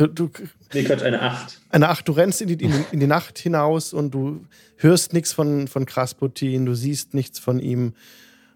Du, 0.00 0.06
du 0.06 0.30
Nee, 0.72 0.84
Quatsch, 0.84 1.02
eine 1.02 1.20
8. 1.20 1.60
eine 1.68 1.88
Acht, 1.90 2.08
du 2.08 2.12
rennst 2.12 2.40
in 2.40 2.48
die, 2.48 2.64
in, 2.64 2.72
in 2.90 3.00
die 3.00 3.06
Nacht 3.06 3.38
hinaus 3.38 3.92
und 3.92 4.14
du 4.14 4.46
hörst 4.76 5.12
nichts 5.12 5.32
von, 5.34 5.68
von 5.68 5.84
Krasputin, 5.84 6.64
du 6.64 6.74
siehst 6.74 7.12
nichts 7.12 7.38
von 7.38 7.58
ihm, 7.60 7.92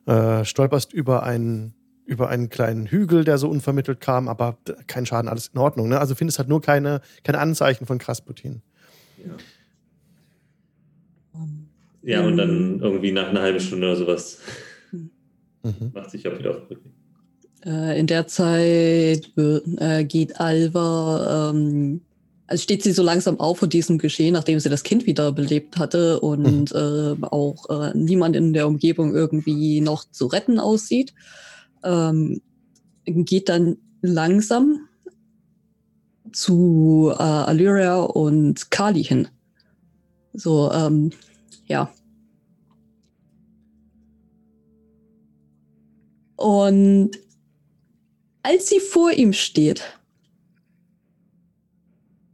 äh, 0.06 0.42
stolperst 0.46 0.94
über 0.94 1.22
einen, 1.22 1.74
über 2.06 2.30
einen 2.30 2.48
kleinen 2.48 2.86
Hügel, 2.86 3.24
der 3.24 3.36
so 3.36 3.50
unvermittelt 3.50 4.00
kam, 4.00 4.26
aber 4.28 4.56
kein 4.86 5.04
Schaden, 5.04 5.28
alles 5.28 5.48
in 5.48 5.58
Ordnung. 5.58 5.88
Ne? 5.90 6.00
Also 6.00 6.14
findest 6.14 6.38
halt 6.38 6.48
nur 6.48 6.62
keine, 6.62 7.02
keine 7.24 7.40
Anzeichen 7.40 7.84
von 7.84 7.98
Krasputin. 7.98 8.62
Ja. 9.18 9.32
Ja, 12.02 12.26
und 12.26 12.36
dann 12.38 12.80
irgendwie 12.80 13.12
nach 13.12 13.28
einer 13.28 13.42
halben 13.42 13.60
Stunde 13.60 13.86
oder 13.88 13.96
sowas 13.96 14.38
Mhm. 15.62 15.92
macht 15.94 16.10
sich 16.10 16.26
auch 16.28 16.38
wieder 16.38 16.50
auf 16.50 16.56
den 16.68 16.76
Rücken. 16.76 16.94
Äh, 17.64 17.99
in 17.99 18.06
der 18.06 18.26
Zeit 18.26 19.30
äh, 19.37 20.04
geht 20.04 20.40
Alva, 20.40 21.50
ähm, 21.50 22.02
also 22.47 22.62
steht 22.62 22.83
sie 22.83 22.92
so 22.92 23.02
langsam 23.02 23.40
auf 23.40 23.59
von 23.59 23.71
diesem 23.71 23.99
Geschehen, 23.99 24.35
nachdem 24.35 24.61
sie 24.61 24.68
das 24.68 24.83
Kind 24.83 25.06
wiederbelebt 25.06 25.78
hatte 25.78 26.21
und 26.21 26.73
äh, 26.73 27.14
auch 27.23 27.71
äh, 27.71 27.97
niemand 27.97 28.37
in 28.37 28.52
der 28.52 28.66
Umgebung 28.66 29.14
irgendwie 29.14 29.80
noch 29.80 30.04
zu 30.11 30.26
retten 30.26 30.59
aussieht. 30.61 31.14
Ähm, 31.83 32.42
geht 33.06 33.49
dann 33.49 33.78
langsam 34.02 34.80
zu 36.33 37.11
äh, 37.12 37.23
Allyria 37.23 38.00
und 38.00 38.71
Kali 38.71 39.04
hin. 39.04 39.28
So, 40.35 40.71
ähm, 40.73 41.11
ja. 41.66 41.90
Und 46.37 47.12
als 48.44 48.68
sie 48.68 48.78
vor 48.78 49.10
ihm 49.10 49.32
steht, 49.32 49.82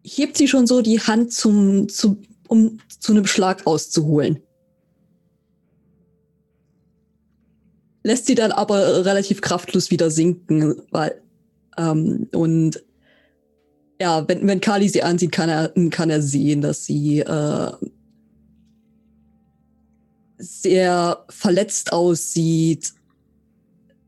hebt 0.02 0.36
sie 0.36 0.48
schon 0.48 0.66
so 0.66 0.82
die 0.82 1.00
Hand 1.00 1.32
zum, 1.32 1.88
zum, 1.88 2.22
um 2.48 2.78
zu 2.98 3.12
einem 3.12 3.26
Schlag 3.26 3.66
auszuholen. 3.66 4.42
lässt 8.02 8.26
sie 8.26 8.34
dann 8.34 8.52
aber 8.52 9.04
relativ 9.04 9.40
kraftlos 9.40 9.90
wieder 9.90 10.10
sinken, 10.10 10.82
weil 10.90 11.20
ähm, 11.76 12.28
und 12.32 12.82
ja, 14.00 14.26
wenn, 14.28 14.46
wenn 14.46 14.60
Kali 14.60 14.88
sie 14.88 15.02
ansieht, 15.02 15.32
kann 15.32 15.50
er, 15.50 15.72
kann 15.90 16.08
er 16.08 16.22
sehen, 16.22 16.62
dass 16.62 16.86
sie 16.86 17.20
äh, 17.20 17.72
sehr 20.38 21.24
verletzt 21.28 21.92
aussieht, 21.92 22.94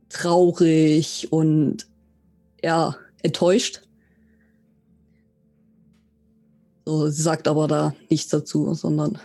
traurig 0.08 1.28
und 1.30 1.86
ja, 2.62 2.96
enttäuscht. 3.22 3.82
So, 6.84 7.08
sie 7.08 7.22
sagt 7.22 7.46
aber 7.48 7.68
da 7.68 7.94
nichts 8.10 8.28
dazu, 8.30 8.74
sondern. 8.74 9.18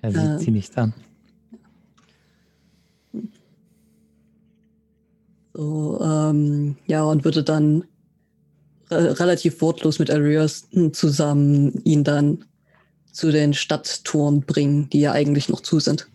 Er 0.00 0.12
sieht 0.12 0.20
äh, 0.20 0.38
sie 0.38 0.50
nicht 0.50 0.76
an. 0.78 0.94
So, 5.52 6.00
ähm, 6.02 6.76
ja, 6.86 7.04
und 7.04 7.24
würde 7.24 7.44
dann 7.44 7.84
re 8.90 9.18
relativ 9.20 9.60
wortlos 9.60 9.98
mit 9.98 10.10
Arias 10.10 10.68
zusammen 10.92 11.80
ihn 11.84 12.02
dann 12.02 12.44
zu 13.12 13.30
den 13.30 13.54
Stadttouren 13.54 14.40
bringen, 14.40 14.88
die 14.90 15.00
ja 15.00 15.12
eigentlich 15.12 15.48
noch 15.48 15.60
zu 15.60 15.78
sind. 15.78 16.08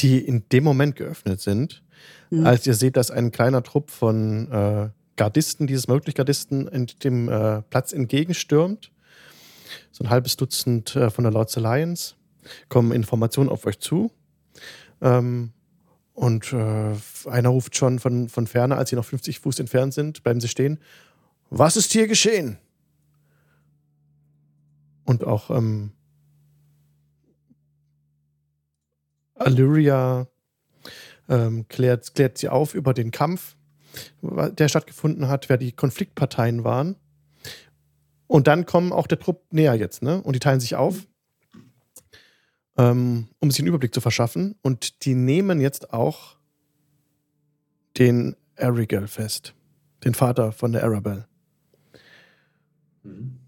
Die 0.00 0.18
in 0.18 0.42
dem 0.50 0.64
Moment 0.64 0.96
geöffnet 0.96 1.40
sind, 1.40 1.82
mhm. 2.32 2.46
als 2.46 2.66
ihr 2.66 2.74
seht, 2.74 2.96
dass 2.96 3.10
ein 3.10 3.30
kleiner 3.30 3.62
Trupp 3.62 3.90
von 3.90 4.50
äh, 4.50 4.88
Gardisten, 5.16 5.66
dieses 5.66 5.88
möglich 5.88 6.14
Gardisten, 6.14 6.66
in 6.68 6.86
dem 7.04 7.28
äh, 7.28 7.62
Platz 7.62 7.92
entgegenstürmt. 7.92 8.90
So 9.90 10.04
ein 10.04 10.10
halbes 10.10 10.36
Dutzend 10.36 10.96
äh, 10.96 11.10
von 11.10 11.24
der 11.24 11.32
Lords 11.32 11.56
Alliance 11.56 12.14
kommen 12.68 12.92
Informationen 12.92 13.50
auf 13.50 13.66
euch 13.66 13.78
zu. 13.78 14.10
Ähm, 15.00 15.52
und 16.14 16.52
äh, 16.52 16.94
einer 17.28 17.48
ruft 17.48 17.76
schon 17.76 17.98
von, 17.98 18.28
von 18.28 18.46
ferne, 18.46 18.76
als 18.76 18.90
sie 18.90 18.96
noch 18.96 19.04
50 19.04 19.40
Fuß 19.40 19.60
entfernt 19.60 19.94
sind, 19.94 20.22
bleiben 20.22 20.40
sie 20.40 20.48
stehen. 20.48 20.78
Was 21.50 21.76
ist 21.76 21.92
hier 21.92 22.06
geschehen? 22.06 22.58
Und 25.04 25.24
auch 25.24 25.50
ähm, 25.50 25.92
Allyria 29.34 30.28
ähm, 31.28 31.66
klärt, 31.68 32.14
klärt 32.14 32.38
sie 32.38 32.48
auf 32.48 32.74
über 32.74 32.94
den 32.94 33.10
Kampf, 33.10 33.56
der 34.22 34.68
stattgefunden 34.68 35.28
hat, 35.28 35.48
wer 35.48 35.58
die 35.58 35.72
Konfliktparteien 35.72 36.64
waren. 36.64 36.96
Und 38.26 38.46
dann 38.46 38.64
kommen 38.64 38.92
auch 38.92 39.06
der 39.06 39.18
Trupp 39.18 39.52
näher 39.52 39.74
jetzt, 39.74 40.02
ne? 40.02 40.22
Und 40.22 40.34
die 40.34 40.40
teilen 40.40 40.60
sich 40.60 40.74
auf 40.74 41.06
ähm, 42.76 43.28
um 43.38 43.50
sich 43.50 43.60
einen 43.60 43.68
Überblick 43.68 43.94
zu 43.94 44.00
verschaffen. 44.00 44.56
Und 44.62 45.04
die 45.04 45.14
nehmen 45.14 45.60
jetzt 45.60 45.92
auch 45.92 46.36
den 47.98 48.36
Arigel 48.56 49.08
fest, 49.08 49.54
den 50.04 50.14
Vater 50.14 50.52
von 50.52 50.72
der 50.72 50.84
Arabelle. 50.84 51.26
Mhm. 53.02 53.38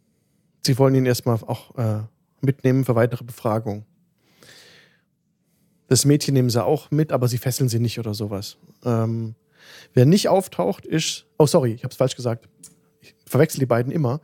Sie 0.65 0.79
wollen 0.79 0.95
ihn 0.95 1.07
erstmal 1.07 1.37
auch 1.37 1.77
äh, 1.77 2.03
mitnehmen 2.41 2.85
für 2.85 2.95
weitere 2.95 3.25
Befragung. 3.25 3.85
Das 5.89 6.05
Mädchen 6.05 6.35
nehmen 6.35 6.51
sie 6.51 6.65
auch 6.65 6.91
mit, 6.91 7.13
aber 7.13 7.29
sie 7.29 7.39
fesseln 7.39 7.69
sie 7.69 7.79
nicht 7.79 7.99
oder 7.99 8.15
sowas. 8.15 8.57
Ähm, 8.85 9.35
wer 9.93 10.07
nicht 10.07 10.29
auftaucht, 10.29 10.87
ist. 10.87 11.27
Oh, 11.39 11.47
sorry, 11.47 11.73
ich 11.73 11.85
habe 11.85 11.93
es 11.93 11.97
falsch 11.97 12.17
gesagt. 12.17 12.49
Ich 13.01 13.15
verwechsel 13.27 13.61
die 13.61 13.67
beiden 13.67 13.93
immer. 13.93 14.21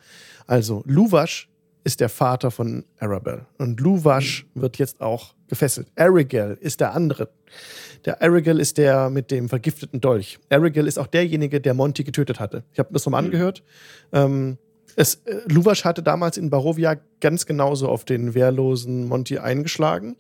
Also, 0.47 0.83
Luwasch 0.87 1.49
ist 1.85 2.01
der 2.01 2.09
Vater 2.09 2.51
von 2.51 2.85
Arabelle. 2.99 3.47
Und 3.59 3.81
Luwash 3.81 4.47
wird 4.55 4.79
jetzt 4.79 5.01
auch 5.01 5.35
gefesselt. 5.49 5.89
Arigel 5.97 6.57
ist 6.61 6.81
der 6.81 6.95
andere. 6.95 7.31
Der 8.05 8.23
Arigel 8.23 8.61
ist 8.61 8.79
der 8.79 9.11
mit 9.11 9.31
dem 9.31 9.49
vergifteten 9.49 10.01
Dolch. 10.01 10.39
Arigel 10.49 10.87
ist 10.87 10.99
auch 10.99 11.07
derjenige, 11.07 11.61
der 11.61 11.75
Monty 11.75 12.05
getötet 12.05 12.41
hatte. 12.41 12.65
Ich 12.73 12.79
habe 12.79 12.93
das 12.93 13.05
nochmal 13.05 13.23
mhm. 13.23 13.27
angehört. 13.27 13.63
Ähm, 14.13 14.59
es, 14.97 15.17
äh, 15.25 15.41
Luwasch 15.47 15.85
hatte 15.85 16.03
damals 16.03 16.37
in 16.37 16.51
Barovia 16.51 16.97
ganz 17.21 17.47
genauso 17.47 17.89
auf 17.89 18.05
den 18.05 18.35
wehrlosen 18.35 19.07
Monty 19.09 19.39
eingeschlagen. 19.39 20.17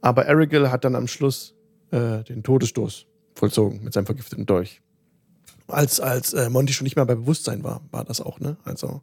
Aber 0.00 0.28
Arigel 0.28 0.70
hat 0.70 0.84
dann 0.84 0.94
am 0.94 1.08
Schluss 1.08 1.54
äh, 1.90 2.22
den 2.24 2.42
Todesstoß 2.42 3.06
vollzogen 3.34 3.82
mit 3.82 3.92
seinem 3.92 4.06
vergifteten 4.06 4.46
Dolch. 4.46 4.80
Als, 5.66 6.00
als 6.00 6.32
äh, 6.32 6.48
Monty 6.50 6.72
schon 6.72 6.84
nicht 6.84 6.96
mehr 6.96 7.04
bei 7.04 7.14
Bewusstsein 7.14 7.62
war, 7.62 7.82
war 7.90 8.04
das 8.04 8.20
auch, 8.20 8.40
ne? 8.40 8.56
Also 8.64 9.02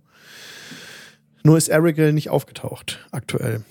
nur 1.44 1.58
ist 1.58 1.72
Arigel 1.72 2.12
nicht 2.12 2.30
aufgetaucht 2.30 3.06
aktuell. 3.12 3.64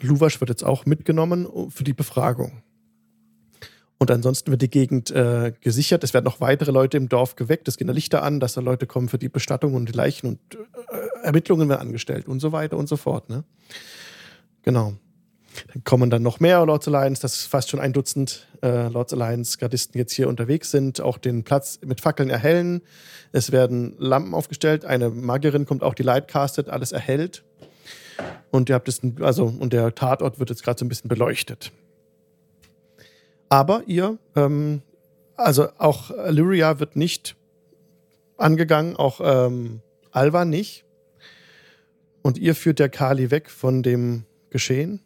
Luwasch 0.00 0.40
wird 0.40 0.48
jetzt 0.48 0.64
auch 0.64 0.86
mitgenommen 0.86 1.46
für 1.70 1.84
die 1.84 1.92
Befragung. 1.92 2.62
Und 3.98 4.10
ansonsten 4.10 4.50
wird 4.50 4.62
die 4.62 4.70
Gegend 4.70 5.10
äh, 5.10 5.52
gesichert. 5.60 6.02
Es 6.02 6.14
werden 6.14 6.24
noch 6.24 6.40
weitere 6.40 6.70
Leute 6.70 6.96
im 6.96 7.10
Dorf 7.10 7.36
geweckt. 7.36 7.68
Es 7.68 7.76
gehen 7.76 7.88
Lichter 7.88 8.22
an, 8.22 8.40
dass 8.40 8.54
da 8.54 8.62
Leute 8.62 8.86
kommen 8.86 9.10
für 9.10 9.18
die 9.18 9.28
Bestattung 9.28 9.74
und 9.74 9.90
die 9.90 9.92
Leichen 9.92 10.26
und 10.26 10.38
äh, 10.54 11.22
Ermittlungen 11.22 11.68
werden 11.68 11.82
angestellt 11.82 12.26
und 12.26 12.40
so 12.40 12.52
weiter 12.52 12.78
und 12.78 12.88
so 12.88 12.96
fort. 12.96 13.28
Ne? 13.28 13.44
Genau. 14.62 14.94
Kommen 15.84 16.10
dann 16.10 16.22
noch 16.22 16.40
mehr 16.40 16.64
Lords 16.64 16.86
Alliance, 16.88 17.20
das 17.20 17.36
ist 17.36 17.46
fast 17.46 17.70
schon 17.70 17.80
ein 17.80 17.92
Dutzend 17.92 18.46
äh, 18.62 18.88
Lords 18.88 19.12
Alliance 19.12 19.58
Gardisten 19.58 19.98
jetzt 19.98 20.12
hier 20.12 20.28
unterwegs 20.28 20.70
sind, 20.70 21.00
auch 21.00 21.18
den 21.18 21.44
Platz 21.44 21.80
mit 21.84 22.00
Fackeln 22.00 22.30
erhellen. 22.30 22.82
Es 23.32 23.52
werden 23.52 23.94
Lampen 23.98 24.34
aufgestellt, 24.34 24.84
eine 24.84 25.10
Magierin 25.10 25.66
kommt 25.66 25.82
auch, 25.82 25.94
die 25.94 26.02
Lightcastet, 26.02 26.68
alles 26.68 26.92
erhellt. 26.92 27.44
Und 28.50 28.68
ihr 28.68 28.74
habt 28.74 28.88
es, 28.88 29.00
also, 29.20 29.44
und 29.46 29.72
der 29.72 29.94
Tatort 29.94 30.38
wird 30.38 30.50
jetzt 30.50 30.62
gerade 30.62 30.78
so 30.78 30.84
ein 30.84 30.88
bisschen 30.88 31.08
beleuchtet. 31.08 31.72
Aber 33.48 33.82
ihr, 33.86 34.18
ähm, 34.36 34.82
also 35.36 35.68
auch 35.78 36.10
Lyria 36.28 36.78
wird 36.80 36.96
nicht 36.96 37.36
angegangen, 38.36 38.96
auch 38.96 39.20
ähm, 39.22 39.80
Alva 40.12 40.44
nicht. 40.44 40.84
Und 42.22 42.38
ihr 42.38 42.54
führt 42.54 42.78
der 42.78 42.88
Kali 42.88 43.30
weg 43.30 43.50
von 43.50 43.82
dem 43.82 44.24
Geschehen. 44.50 45.00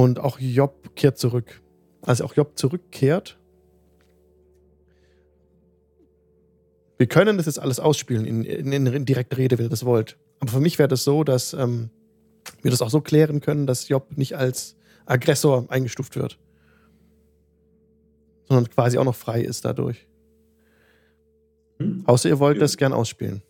Und 0.00 0.18
auch 0.18 0.40
Job 0.40 0.96
kehrt 0.96 1.18
zurück. 1.18 1.60
Als 2.00 2.22
auch 2.22 2.34
Job 2.34 2.52
zurückkehrt, 2.56 3.38
wir 6.96 7.06
können 7.06 7.36
das 7.36 7.44
jetzt 7.44 7.58
alles 7.58 7.80
ausspielen 7.80 8.24
in, 8.24 8.42
in, 8.42 8.86
in 8.86 9.04
direkter 9.04 9.36
Rede, 9.36 9.58
wenn 9.58 9.66
ihr 9.66 9.70
das 9.70 9.84
wollt. 9.84 10.16
Aber 10.38 10.52
für 10.52 10.60
mich 10.60 10.78
wäre 10.78 10.88
das 10.88 11.04
so, 11.04 11.22
dass 11.22 11.52
ähm, 11.52 11.90
wir 12.62 12.70
das 12.70 12.80
auch 12.80 12.88
so 12.88 13.02
klären 13.02 13.42
können, 13.42 13.66
dass 13.66 13.90
Job 13.90 14.16
nicht 14.16 14.38
als 14.38 14.74
Aggressor 15.04 15.66
eingestuft 15.68 16.16
wird. 16.16 16.38
Sondern 18.48 18.70
quasi 18.70 18.96
auch 18.96 19.04
noch 19.04 19.14
frei 19.14 19.42
ist 19.42 19.66
dadurch. 19.66 20.08
Hm? 21.78 22.04
Außer 22.06 22.30
ihr 22.30 22.38
wollt 22.38 22.56
ja. 22.56 22.60
das 22.62 22.78
gern 22.78 22.94
ausspielen. 22.94 23.42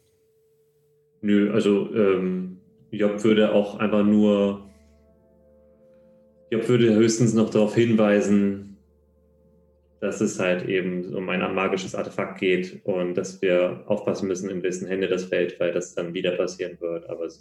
Nö, 1.20 1.52
also 1.52 1.94
ähm, 1.94 2.56
Job 2.90 3.22
würde 3.22 3.52
auch 3.52 3.78
einfach 3.78 4.02
nur 4.02 4.68
Job 6.50 6.68
würde 6.68 6.94
höchstens 6.94 7.32
noch 7.32 7.50
darauf 7.50 7.74
hinweisen, 7.74 8.76
dass 10.00 10.20
es 10.20 10.38
halt 10.38 10.66
eben 10.68 11.14
um 11.14 11.28
ein 11.28 11.40
magisches 11.54 11.94
Artefakt 11.94 12.40
geht 12.40 12.80
und 12.84 13.14
dass 13.14 13.40
wir 13.42 13.84
aufpassen 13.86 14.28
müssen, 14.28 14.48
in 14.50 14.62
wessen 14.62 14.88
Hände 14.88 15.08
das 15.08 15.24
fällt, 15.24 15.60
weil 15.60 15.72
das 15.72 15.94
dann 15.94 16.14
wieder 16.14 16.32
passieren 16.32 16.80
wird. 16.80 17.08
Aber 17.08 17.26
ich 17.26 17.34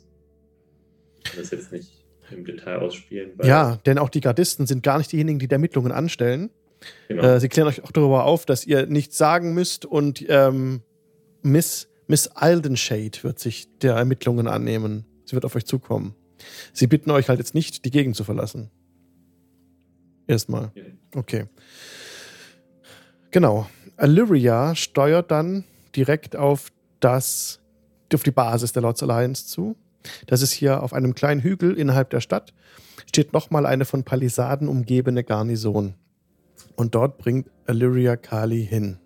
kann 1.23 1.39
das 1.39 1.51
jetzt 1.51 1.71
nicht 1.71 2.05
im 2.31 2.45
Detail 2.45 2.79
ausspielen. 2.79 3.31
ja, 3.43 3.77
denn 3.85 3.97
auch 3.97 4.09
die 4.09 4.21
Gardisten 4.21 4.67
sind 4.67 4.83
gar 4.83 4.97
nicht 4.99 5.11
diejenigen, 5.11 5.39
die 5.39 5.47
die 5.47 5.53
Ermittlungen 5.53 5.91
anstellen. 5.91 6.51
Genau. 7.07 7.23
Äh, 7.23 7.39
sie 7.39 7.49
klären 7.49 7.67
euch 7.67 7.83
auch 7.83 7.91
darüber 7.91 8.25
auf, 8.25 8.45
dass 8.45 8.65
ihr 8.65 8.85
nichts 8.85 9.17
sagen 9.17 9.53
müsst 9.53 9.85
und 9.85 10.23
ähm, 10.29 10.81
Miss, 11.41 11.89
Miss 12.07 12.27
Aldenshade 12.27 13.23
wird 13.23 13.39
sich 13.39 13.67
der 13.79 13.95
Ermittlungen 13.95 14.47
annehmen. 14.47 15.05
Sie 15.25 15.33
wird 15.33 15.45
auf 15.45 15.55
euch 15.55 15.65
zukommen. 15.65 16.15
Sie 16.73 16.87
bitten 16.87 17.11
euch 17.11 17.29
halt 17.29 17.39
jetzt 17.39 17.55
nicht, 17.55 17.85
die 17.85 17.91
Gegend 17.91 18.15
zu 18.15 18.23
verlassen. 18.23 18.71
Erstmal. 20.29 20.71
Okay. 21.15 21.45
Genau. 23.31 23.67
Illyria 23.97 24.75
steuert 24.75 25.31
dann 25.31 25.63
direkt 25.95 26.35
auf 26.35 26.71
das, 26.99 27.59
auf 28.13 28.21
die 28.21 28.31
Basis 28.31 28.71
der 28.71 28.83
Lords 28.83 29.01
Alliance 29.01 29.47
zu. 29.47 29.75
Das 30.27 30.43
ist 30.43 30.51
hier 30.51 30.83
auf 30.83 30.93
einem 30.93 31.15
kleinen 31.15 31.41
Hügel 31.41 31.73
innerhalb 31.75 32.11
der 32.11 32.21
Stadt. 32.21 32.53
Steht 33.07 33.33
nochmal 33.33 33.65
eine 33.65 33.85
von 33.85 34.03
Palisaden 34.03 34.67
umgebene 34.67 35.23
Garnison. 35.23 35.95
Und 36.75 36.93
dort 36.93 37.17
bringt 37.17 37.49
Illyria 37.67 38.15
Kali 38.15 38.63
hin. 38.63 38.99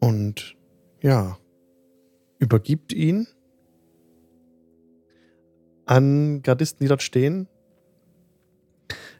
Und 0.00 0.54
ja, 1.00 1.38
übergibt 2.38 2.92
ihn 2.92 3.26
an 5.86 6.42
Gardisten, 6.42 6.84
die 6.84 6.88
dort 6.88 7.02
stehen. 7.02 7.48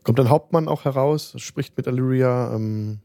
Kommt 0.02 0.18
ein 0.18 0.30
Hauptmann 0.30 0.68
auch 0.68 0.84
heraus, 0.84 1.34
spricht 1.38 1.76
mit 1.76 1.86
Illyria. 1.86 2.54
Ähm, 2.54 3.00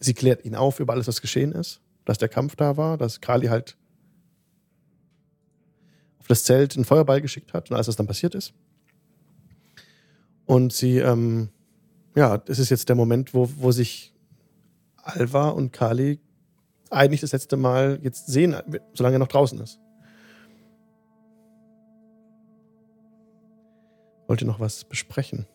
sie 0.00 0.14
klärt 0.14 0.44
ihn 0.44 0.54
auf 0.54 0.80
über 0.80 0.92
alles, 0.94 1.08
was 1.08 1.20
geschehen 1.20 1.52
ist. 1.52 1.80
Dass 2.04 2.18
der 2.18 2.28
Kampf 2.28 2.56
da 2.56 2.76
war, 2.76 2.96
dass 2.96 3.20
Kali 3.20 3.48
halt 3.48 3.76
auf 6.18 6.26
das 6.26 6.44
Zelt 6.44 6.74
einen 6.74 6.84
Feuerball 6.84 7.20
geschickt 7.20 7.52
hat 7.52 7.70
und 7.70 7.76
alles, 7.76 7.88
was 7.88 7.96
dann 7.96 8.06
passiert 8.06 8.34
ist. 8.34 8.54
Und 10.46 10.72
sie, 10.72 10.98
ähm, 10.98 11.50
ja, 12.16 12.42
es 12.46 12.58
ist 12.58 12.70
jetzt 12.70 12.88
der 12.88 12.96
Moment, 12.96 13.34
wo, 13.34 13.50
wo 13.56 13.70
sich 13.70 14.14
Alva 14.96 15.50
und 15.50 15.72
Kali 15.72 16.18
eigentlich 16.90 17.20
das 17.20 17.32
letzte 17.32 17.58
Mal 17.58 17.98
jetzt 18.02 18.26
sehen, 18.28 18.56
solange 18.94 19.16
er 19.16 19.18
noch 19.18 19.28
draußen 19.28 19.60
ist. 19.60 19.78
Wollt 24.28 24.42
ihr 24.42 24.46
noch 24.46 24.60
was 24.60 24.84
besprechen? 24.84 25.46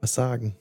Was 0.00 0.14
sagen? 0.14 0.54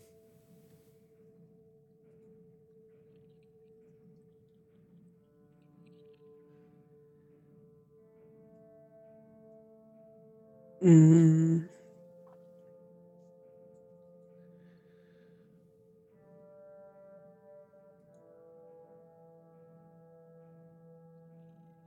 Mm. 10.82 11.73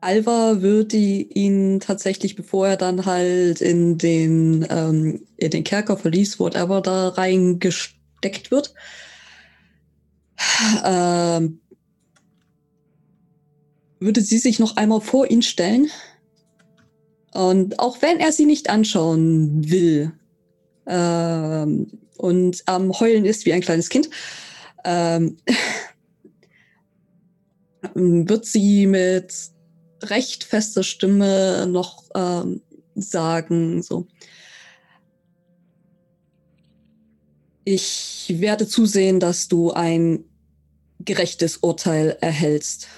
Alva 0.01 0.63
würde 0.63 0.97
ihn 0.97 1.81
tatsächlich, 1.81 2.37
bevor 2.37 2.69
er 2.69 2.77
dann 2.77 3.07
halt 3.07 3.61
in 3.61 3.99
den, 3.99 4.67
ähm, 4.71 5.27
in 5.37 5.51
den 5.51 5.65
Kerker 5.65 5.97
verließ, 5.97 6.39
whatever 6.39 6.81
da 6.81 7.09
reingesteckt 7.09 8.51
wird, 8.51 8.75
ähm, 10.85 11.61
würde 13.99 14.21
sie 14.21 14.39
sich 14.39 14.59
noch 14.59 14.77
einmal 14.77 15.01
vor 15.01 15.31
ihn 15.31 15.43
stellen. 15.43 15.91
Und 17.33 17.79
auch 17.79 18.03
wenn 18.03 18.19
er 18.19 18.33
sie 18.33 18.47
nicht 18.47 18.71
anschauen 18.71 19.71
will 19.71 20.13
ähm, 20.87 21.91
und 22.17 22.63
am 22.67 22.99
Heulen 22.99 23.25
ist 23.25 23.45
wie 23.45 23.53
ein 23.53 23.61
kleines 23.61 23.89
Kind, 23.89 24.09
ähm, 24.85 25.37
wird 27.95 28.47
sie 28.47 28.87
mit 28.87 29.33
recht 30.03 30.45
fester 30.45 30.83
Stimme 30.83 31.67
noch 31.67 32.05
ähm, 32.15 32.61
sagen, 32.95 33.83
so. 33.83 34.07
Ich 37.65 38.27
werde 38.39 38.69
zusehen, 38.69 39.19
dass 39.19 39.49
du 39.49 39.73
ein 39.73 40.25
gerechtes 41.01 41.59
Urteil 41.59 42.17
erhältst. 42.21 42.89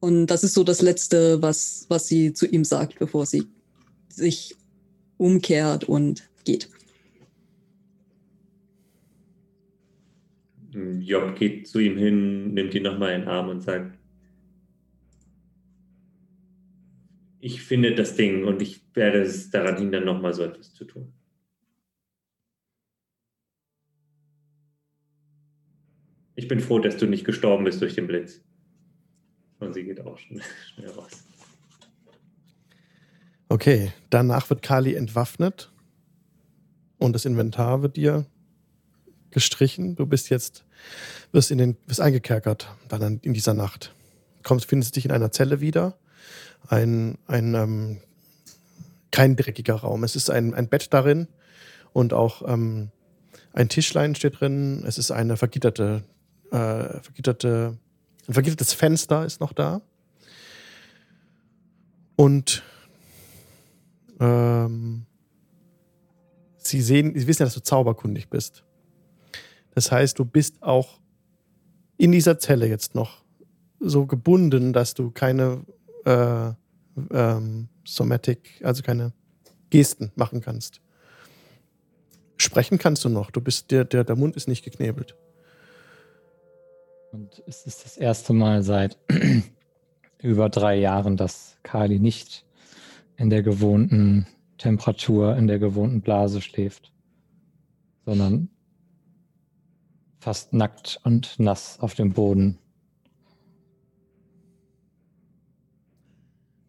Und 0.00 0.26
das 0.26 0.44
ist 0.44 0.54
so 0.54 0.64
das 0.64 0.82
Letzte, 0.82 1.40
was, 1.40 1.86
was 1.88 2.08
sie 2.08 2.34
zu 2.34 2.46
ihm 2.46 2.64
sagt, 2.64 2.98
bevor 2.98 3.24
sie 3.24 3.46
sich 4.08 4.56
umkehrt 5.16 5.84
und 5.84 6.28
geht. 6.44 6.68
Job 11.06 11.36
geht 11.36 11.68
zu 11.68 11.78
ihm 11.78 11.96
hin, 11.96 12.54
nimmt 12.54 12.74
ihn 12.74 12.82
nochmal 12.82 13.14
in 13.14 13.22
den 13.22 13.28
Arm 13.28 13.48
und 13.48 13.60
sagt, 13.60 13.98
ich 17.40 17.62
finde 17.62 17.94
das 17.94 18.16
Ding 18.16 18.44
und 18.44 18.62
ich 18.62 18.82
werde 18.94 19.20
es 19.20 19.50
daran 19.50 19.76
hindern, 19.76 20.04
nochmal 20.04 20.32
so 20.32 20.42
etwas 20.42 20.72
zu 20.72 20.84
tun. 20.84 21.12
Ich 26.36 26.48
bin 26.48 26.60
froh, 26.60 26.78
dass 26.78 26.96
du 26.96 27.06
nicht 27.06 27.24
gestorben 27.24 27.64
bist 27.64 27.80
durch 27.80 27.94
den 27.94 28.06
Blitz. 28.06 28.42
Und 29.60 29.74
sie 29.74 29.84
geht 29.84 30.00
auch 30.00 30.18
schnell, 30.18 30.42
raus. 30.96 31.24
Okay, 33.48 33.92
danach 34.10 34.50
wird 34.50 34.62
Kali 34.62 34.94
entwaffnet 34.94 35.70
und 36.98 37.12
das 37.12 37.24
Inventar 37.24 37.82
wird 37.82 37.96
dir 37.96 38.26
gestrichen. 39.30 39.96
Du 39.96 40.06
bist 40.06 40.30
jetzt, 40.30 40.64
wirst 41.32 41.50
in 41.50 41.58
den, 41.58 41.76
wirst 41.86 42.00
eingekerkert, 42.00 42.68
dann 42.88 43.20
in 43.22 43.34
dieser 43.34 43.54
Nacht. 43.54 43.92
Kommst, 44.42 44.66
findest 44.66 44.96
dich 44.96 45.04
in 45.04 45.10
einer 45.10 45.32
Zelle 45.32 45.60
wieder. 45.60 45.96
Ein, 46.68 47.18
ein, 47.26 47.54
ähm, 47.54 48.00
kein 49.10 49.36
dreckiger 49.36 49.76
Raum. 49.76 50.04
Es 50.04 50.16
ist 50.16 50.30
ein, 50.30 50.54
ein 50.54 50.68
Bett 50.68 50.92
darin 50.92 51.28
und 51.92 52.12
auch 52.12 52.42
ähm, 52.46 52.90
ein 53.52 53.68
Tischlein 53.68 54.14
steht 54.14 54.40
drin. 54.40 54.84
Es 54.86 54.98
ist 54.98 55.10
eine 55.10 55.36
vergitterte, 55.36 56.02
äh, 56.50 57.00
vergitterte, 57.00 57.78
ein 58.26 58.34
vergittertes 58.34 58.72
Fenster 58.72 59.24
ist 59.24 59.40
noch 59.40 59.52
da. 59.52 59.82
Und 62.16 62.62
ähm, 64.20 65.06
sie 66.58 66.82
sehen, 66.82 67.18
sie 67.18 67.26
wissen 67.26 67.42
ja, 67.42 67.46
dass 67.46 67.54
du 67.54 67.62
zauberkundig 67.62 68.28
bist. 68.28 68.64
Das 69.74 69.90
heißt, 69.90 70.18
du 70.18 70.24
bist 70.24 70.62
auch 70.62 71.00
in 71.96 72.12
dieser 72.12 72.38
Zelle 72.38 72.66
jetzt 72.68 72.94
noch 72.94 73.24
so 73.80 74.06
gebunden, 74.06 74.72
dass 74.72 74.94
du 74.94 75.10
keine 75.10 75.64
äh, 76.04 76.52
ähm, 77.10 77.68
Somatic, 77.84 78.60
also 78.62 78.82
keine 78.82 79.12
Gesten 79.70 80.12
machen 80.16 80.40
kannst. 80.40 80.80
Sprechen 82.36 82.78
kannst 82.78 83.04
du 83.04 83.08
noch. 83.08 83.30
Du 83.30 83.40
bist 83.40 83.70
der, 83.70 83.84
der, 83.84 84.04
der 84.04 84.16
Mund 84.16 84.36
ist 84.36 84.48
nicht 84.48 84.64
geknebelt. 84.64 85.16
Und 87.12 87.42
es 87.46 87.66
ist 87.66 87.84
das 87.84 87.96
erste 87.96 88.32
Mal 88.32 88.62
seit 88.62 88.98
über 90.22 90.48
drei 90.48 90.76
Jahren, 90.76 91.16
dass 91.16 91.56
Kali 91.62 91.98
nicht 91.98 92.44
in 93.16 93.30
der 93.30 93.42
gewohnten 93.42 94.26
Temperatur, 94.58 95.36
in 95.36 95.46
der 95.46 95.58
gewohnten 95.58 96.00
Blase 96.00 96.40
schläft, 96.40 96.92
sondern 98.04 98.48
fast 100.24 100.54
nackt 100.54 100.98
und 101.04 101.38
nass 101.38 101.78
auf 101.80 101.94
dem 101.94 102.14
Boden. 102.14 102.58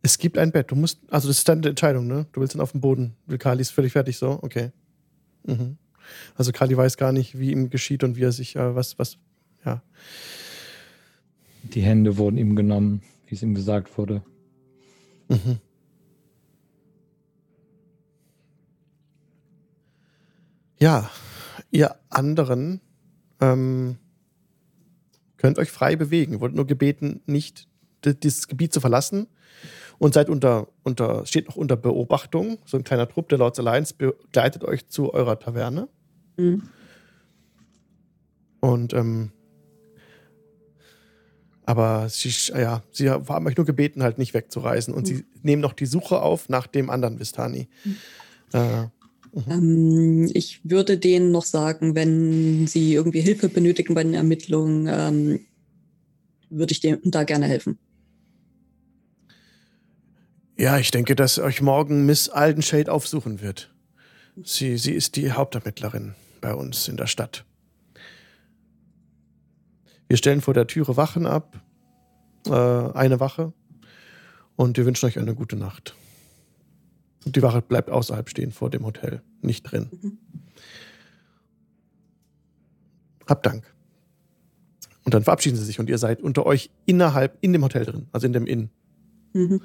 Es 0.02 0.18
gibt 0.18 0.38
ein 0.38 0.52
Bett. 0.52 0.72
Du 0.72 0.76
musst, 0.76 1.00
also 1.10 1.30
das 1.30 1.38
ist 1.38 1.48
deine 1.48 1.70
Entscheidung, 1.70 2.06
ne? 2.06 2.28
Du 2.34 2.42
willst 2.42 2.54
dann 2.54 2.62
auf 2.62 2.74
dem 2.74 2.82
Boden. 2.82 3.16
Will 3.28 3.38
Kali 3.38 3.62
ist 3.62 3.72
völlig 3.72 3.94
fertig 3.94 4.18
so? 4.18 4.40
Okay. 4.42 4.72
Mhm. 5.46 5.78
Also 6.36 6.52
Kali 6.52 6.76
weiß 6.76 6.98
gar 6.98 7.14
nicht, 7.14 7.40
wie 7.40 7.52
ihm 7.52 7.70
geschieht 7.70 8.04
und 8.04 8.18
wie 8.18 8.24
er 8.24 8.34
sich, 8.34 8.58
äh, 8.58 8.76
was, 8.76 9.00
was, 9.00 9.18
ja. 9.64 9.82
Die 11.64 11.82
Hände 11.82 12.18
wurden 12.18 12.38
ihm 12.38 12.58
genommen, 12.58 13.04
wie 13.26 13.36
es 13.36 13.42
ihm 13.42 13.56
gesagt 13.56 13.98
wurde. 13.98 14.22
Mhm. 15.30 15.60
Ja, 20.78 21.10
ihr 21.72 21.96
anderen 22.10 22.82
ähm, 23.42 23.98
könnt 25.38 25.58
euch 25.60 25.72
frei 25.72 25.96
bewegen. 25.96 26.40
Wollt 26.40 26.56
nur 26.56 26.68
gebeten, 26.68 27.22
nicht 27.26 27.68
dieses 28.04 28.48
Gebiet 28.48 28.74
zu 28.74 28.82
verlassen 28.82 29.28
und 29.98 30.14
seid 30.14 30.30
unter, 30.30 30.68
unter, 30.84 31.26
steht 31.26 31.48
noch 31.48 31.56
unter 31.56 31.76
Beobachtung. 31.76 32.60
So 32.66 32.78
ein 32.78 32.84
kleiner 32.84 33.08
Trupp 33.08 33.30
der 33.30 33.38
Lords 33.38 33.60
Alliance 33.60 33.94
begleitet 33.94 34.64
euch 34.64 34.88
zu 34.88 35.14
eurer 35.14 35.40
Taverne. 35.40 35.88
Mhm. 36.38 36.64
Und 38.60 38.94
ähm, 38.94 39.32
aber 41.68 42.10
sie, 42.10 42.32
ja, 42.54 42.84
sie 42.92 43.10
haben 43.10 43.48
euch 43.48 43.58
nur 43.58 43.66
gebeten, 43.66 44.04
halt 44.04 44.20
nicht 44.20 44.34
wegzureisen. 44.34 44.94
Und 44.94 45.04
mhm. 45.10 45.16
sie 45.16 45.26
nehmen 45.42 45.62
noch 45.62 45.74
die 45.74 45.88
Suche 45.88 46.22
auf 46.22 46.48
nach 46.50 46.68
dem 46.68 46.90
anderen 46.90 47.20
Vistani. 47.20 47.68
Mhm. 47.84 47.98
Äh, 48.54 48.88
Mhm. 49.36 49.52
Ähm, 49.52 50.32
ich 50.34 50.62
würde 50.64 50.98
denen 50.98 51.32
noch 51.32 51.44
sagen, 51.44 51.94
wenn 51.94 52.68
sie 52.68 52.94
irgendwie 52.94 53.22
Hilfe 53.22 53.50
benötigen 53.50 53.94
bei 53.94 54.04
den 54.04 54.14
Ermittlungen, 54.14 54.88
ähm, 54.90 55.40
würde 56.50 56.72
ich 56.72 56.80
denen 56.80 57.12
da 57.12 57.24
gerne 57.24 57.46
helfen. 57.46 57.78
Ja, 60.58 60.80
ich 60.80 60.90
denke, 60.92 61.16
dass 61.16 61.38
euch 61.38 61.62
morgen 61.62 62.06
Miss 62.06 62.30
Aldenshade 62.30 62.90
aufsuchen 62.90 63.42
wird. 63.42 63.74
Sie, 64.42 64.78
sie 64.78 64.94
ist 64.94 65.18
die 65.18 65.34
Hauptermittlerin 65.34 66.16
bei 66.40 66.54
uns 66.54 66.88
in 66.88 66.96
der 66.96 67.08
Stadt. 67.08 67.44
Wir 70.08 70.16
stellen 70.18 70.40
vor 70.40 70.54
der 70.54 70.68
Türe 70.68 70.96
Wachen 70.96 71.26
ab, 71.26 71.62
äh, 72.48 72.52
eine 72.52 73.20
Wache, 73.20 73.52
und 74.56 74.78
wir 74.78 74.86
wünschen 74.86 75.08
euch 75.08 75.20
eine 75.20 75.36
gute 75.36 75.58
Nacht. 75.58 75.96
Und 77.26 77.36
die 77.36 77.42
Wache 77.42 77.62
bleibt 77.62 77.90
außerhalb 77.90 78.30
stehen 78.30 78.52
vor 78.52 78.70
dem 78.70 78.86
Hotel, 78.86 79.22
nicht 79.42 79.64
drin. 79.64 79.90
Mhm. 79.92 80.18
Habt 83.28 83.46
Dank. 83.46 83.76
Und 85.04 85.14
dann 85.14 85.24
verabschieden 85.24 85.56
sie 85.56 85.66
sich 85.66 85.80
und 85.80 85.90
ihr 85.90 85.98
seid 85.98 86.22
unter 86.22 86.46
euch 86.46 86.72
innerhalb, 86.86 87.38
in 87.42 87.54
dem 87.54 87.64
Hotel 87.64 87.86
drin, 87.86 88.08
also 88.12 88.26
in 88.26 88.34
dem 88.34 88.46
Inn. 88.46 88.70
Mhm. 89.34 89.62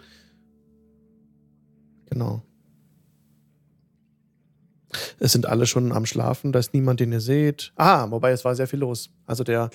Genau. 2.11 2.43
Es 5.19 5.33
sind 5.33 5.47
alle 5.47 5.67
schon 5.67 5.93
am 5.93 6.05
Schlafen, 6.05 6.53
da 6.53 6.59
ist 6.59 6.75
niemand, 6.75 7.01
den 7.01 7.13
ihr 7.13 7.21
seht. 7.21 7.73
Ah, 7.77 8.11
wobei 8.11 8.33
es 8.33 8.45
war 8.45 8.55
sehr 8.55 8.67
viel 8.67 8.81
los. 8.81 9.11
Also 9.27 9.45
der, 9.45 9.71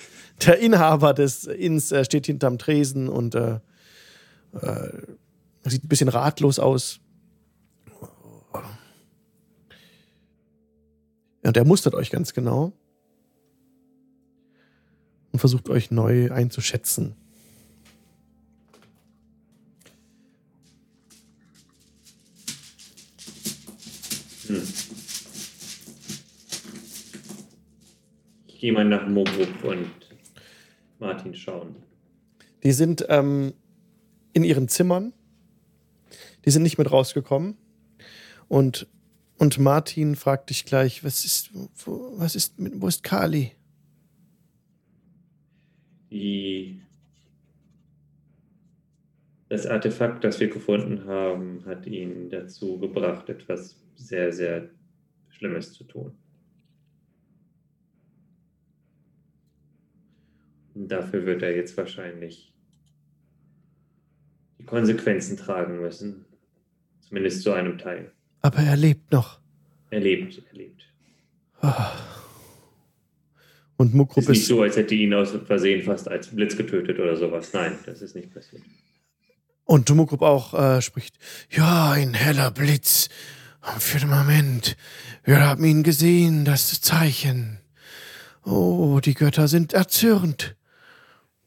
der 0.45 0.59
Inhaber 0.59 1.13
des 1.13 1.45
Inns 1.45 1.91
äh, 1.91 2.03
steht 2.03 2.25
hinterm 2.25 2.57
Tresen 2.57 3.07
und 3.07 3.33
äh, 3.35 3.59
äh, 4.61 4.89
sieht 5.63 5.83
ein 5.83 5.87
bisschen 5.87 6.09
ratlos 6.09 6.59
aus. 6.59 6.99
Ja, 11.45 11.49
und 11.49 11.57
er 11.57 11.65
mustert 11.65 11.93
euch 11.93 12.09
ganz 12.09 12.33
genau 12.33 12.73
und 15.31 15.37
versucht 15.37 15.69
euch 15.69 15.91
neu 15.91 16.31
einzuschätzen. 16.31 17.15
Hm. 24.47 24.63
Ich 28.47 28.59
gehe 28.59 28.73
mal 28.73 28.83
nach 28.83 29.07
Mogrup 29.07 29.63
und 29.65 29.91
Martin 30.97 31.35
schauen. 31.35 31.75
Die 32.63 32.71
sind 32.71 33.05
ähm, 33.07 33.53
in 34.33 34.43
ihren 34.43 34.67
Zimmern. 34.67 35.13
Die 36.43 36.49
sind 36.49 36.63
nicht 36.63 36.79
mit 36.79 36.91
rausgekommen. 36.91 37.55
Und, 38.47 38.87
und 39.37 39.59
Martin 39.59 40.15
fragt 40.15 40.49
dich 40.49 40.65
gleich, 40.65 41.03
was 41.03 41.25
ist, 41.25 41.51
wo, 41.53 42.13
was 42.17 42.35
ist, 42.35 42.55
wo 42.57 42.87
ist 42.87 43.03
Kali? 43.03 43.51
Die, 46.09 46.81
das 49.49 49.65
Artefakt, 49.65 50.23
das 50.23 50.39
wir 50.39 50.49
gefunden 50.49 51.05
haben, 51.05 51.65
hat 51.65 51.85
ihn 51.85 52.29
dazu 52.29 52.79
gebracht, 52.79 53.27
etwas 53.29 53.75
sehr, 53.95 54.31
sehr 54.31 54.69
Schlimmes 55.29 55.73
zu 55.73 55.83
tun. 55.83 56.17
Und 60.73 60.89
dafür 60.89 61.25
wird 61.25 61.41
er 61.41 61.55
jetzt 61.55 61.75
wahrscheinlich 61.77 62.53
die 64.59 64.65
Konsequenzen 64.65 65.37
tragen 65.37 65.79
müssen. 65.79 66.25
Zumindest 67.01 67.43
zu 67.43 67.53
einem 67.53 67.77
Teil. 67.77 68.14
Aber 68.45 68.59
er 68.59 68.77
lebt 68.77 69.11
noch. 69.11 69.39
Er 69.89 70.01
lebt, 70.01 70.37
er 70.37 70.53
lebt. 70.55 70.83
Ah. 71.61 71.91
Und 73.75 73.87
Es 73.87 73.93
Mukrup 73.95 74.17
ist 74.21 74.29
nicht 74.29 74.41
ist. 74.41 74.47
so, 74.49 74.61
als 74.61 74.77
hätte 74.77 74.93
ihn 74.93 75.15
aus 75.15 75.31
Versehen 75.47 75.81
fast 75.81 76.07
als 76.07 76.27
Blitz 76.27 76.55
getötet 76.55 76.99
oder 76.99 77.15
sowas. 77.15 77.51
Nein, 77.53 77.79
das 77.87 78.03
ist 78.03 78.15
nicht 78.15 78.31
passiert. 78.31 78.61
Und 79.63 79.89
Mukrup 79.89 80.21
auch 80.21 80.53
äh, 80.53 80.79
spricht. 80.83 81.17
Ja, 81.49 81.89
ein 81.93 82.13
heller 82.13 82.51
Blitz. 82.51 83.09
Am 83.61 83.79
Firmament. 83.79 84.77
Wir 85.23 85.39
haben 85.41 85.65
ihn 85.65 85.81
gesehen, 85.81 86.45
das 86.45 86.79
Zeichen. 86.81 87.57
Oh, 88.43 88.99
die 89.03 89.15
Götter 89.15 89.47
sind 89.47 89.73
erzürnt. 89.73 90.55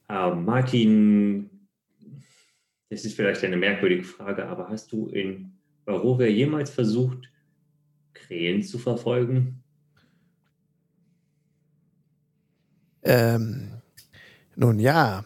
Ah, 0.09 0.35
Martin, 0.35 1.49
das 2.91 3.05
ist 3.05 3.15
vielleicht 3.15 3.45
eine 3.45 3.57
merkwürdige 3.57 4.03
Frage, 4.03 4.47
aber 4.49 4.69
hast 4.69 4.91
du 4.91 5.07
in 5.11 5.58
Barovia 5.89 6.27
jemals 6.27 6.69
versucht, 6.69 7.31
Krähen 8.13 8.63
zu 8.63 8.79
verfolgen? 8.79 9.65
Ähm, 13.03 13.81
nun 14.55 14.79
ja. 14.81 15.25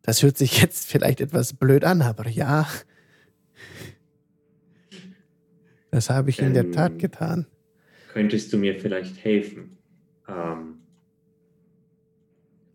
Das 0.00 0.22
hört 0.22 0.38
sich 0.38 0.62
jetzt 0.62 0.86
vielleicht 0.90 1.20
etwas 1.20 1.52
blöd 1.52 1.84
an, 1.84 2.00
aber 2.00 2.28
ja. 2.28 2.66
Das 5.90 6.08
habe 6.08 6.30
ich 6.30 6.38
in 6.40 6.54
der 6.54 6.64
Ähm, 6.64 6.72
Tat 6.72 6.98
getan. 6.98 7.46
Könntest 8.14 8.54
du 8.54 8.56
mir 8.56 8.80
vielleicht 8.80 9.22
helfen? 9.22 9.76
Ähm, 10.28 10.78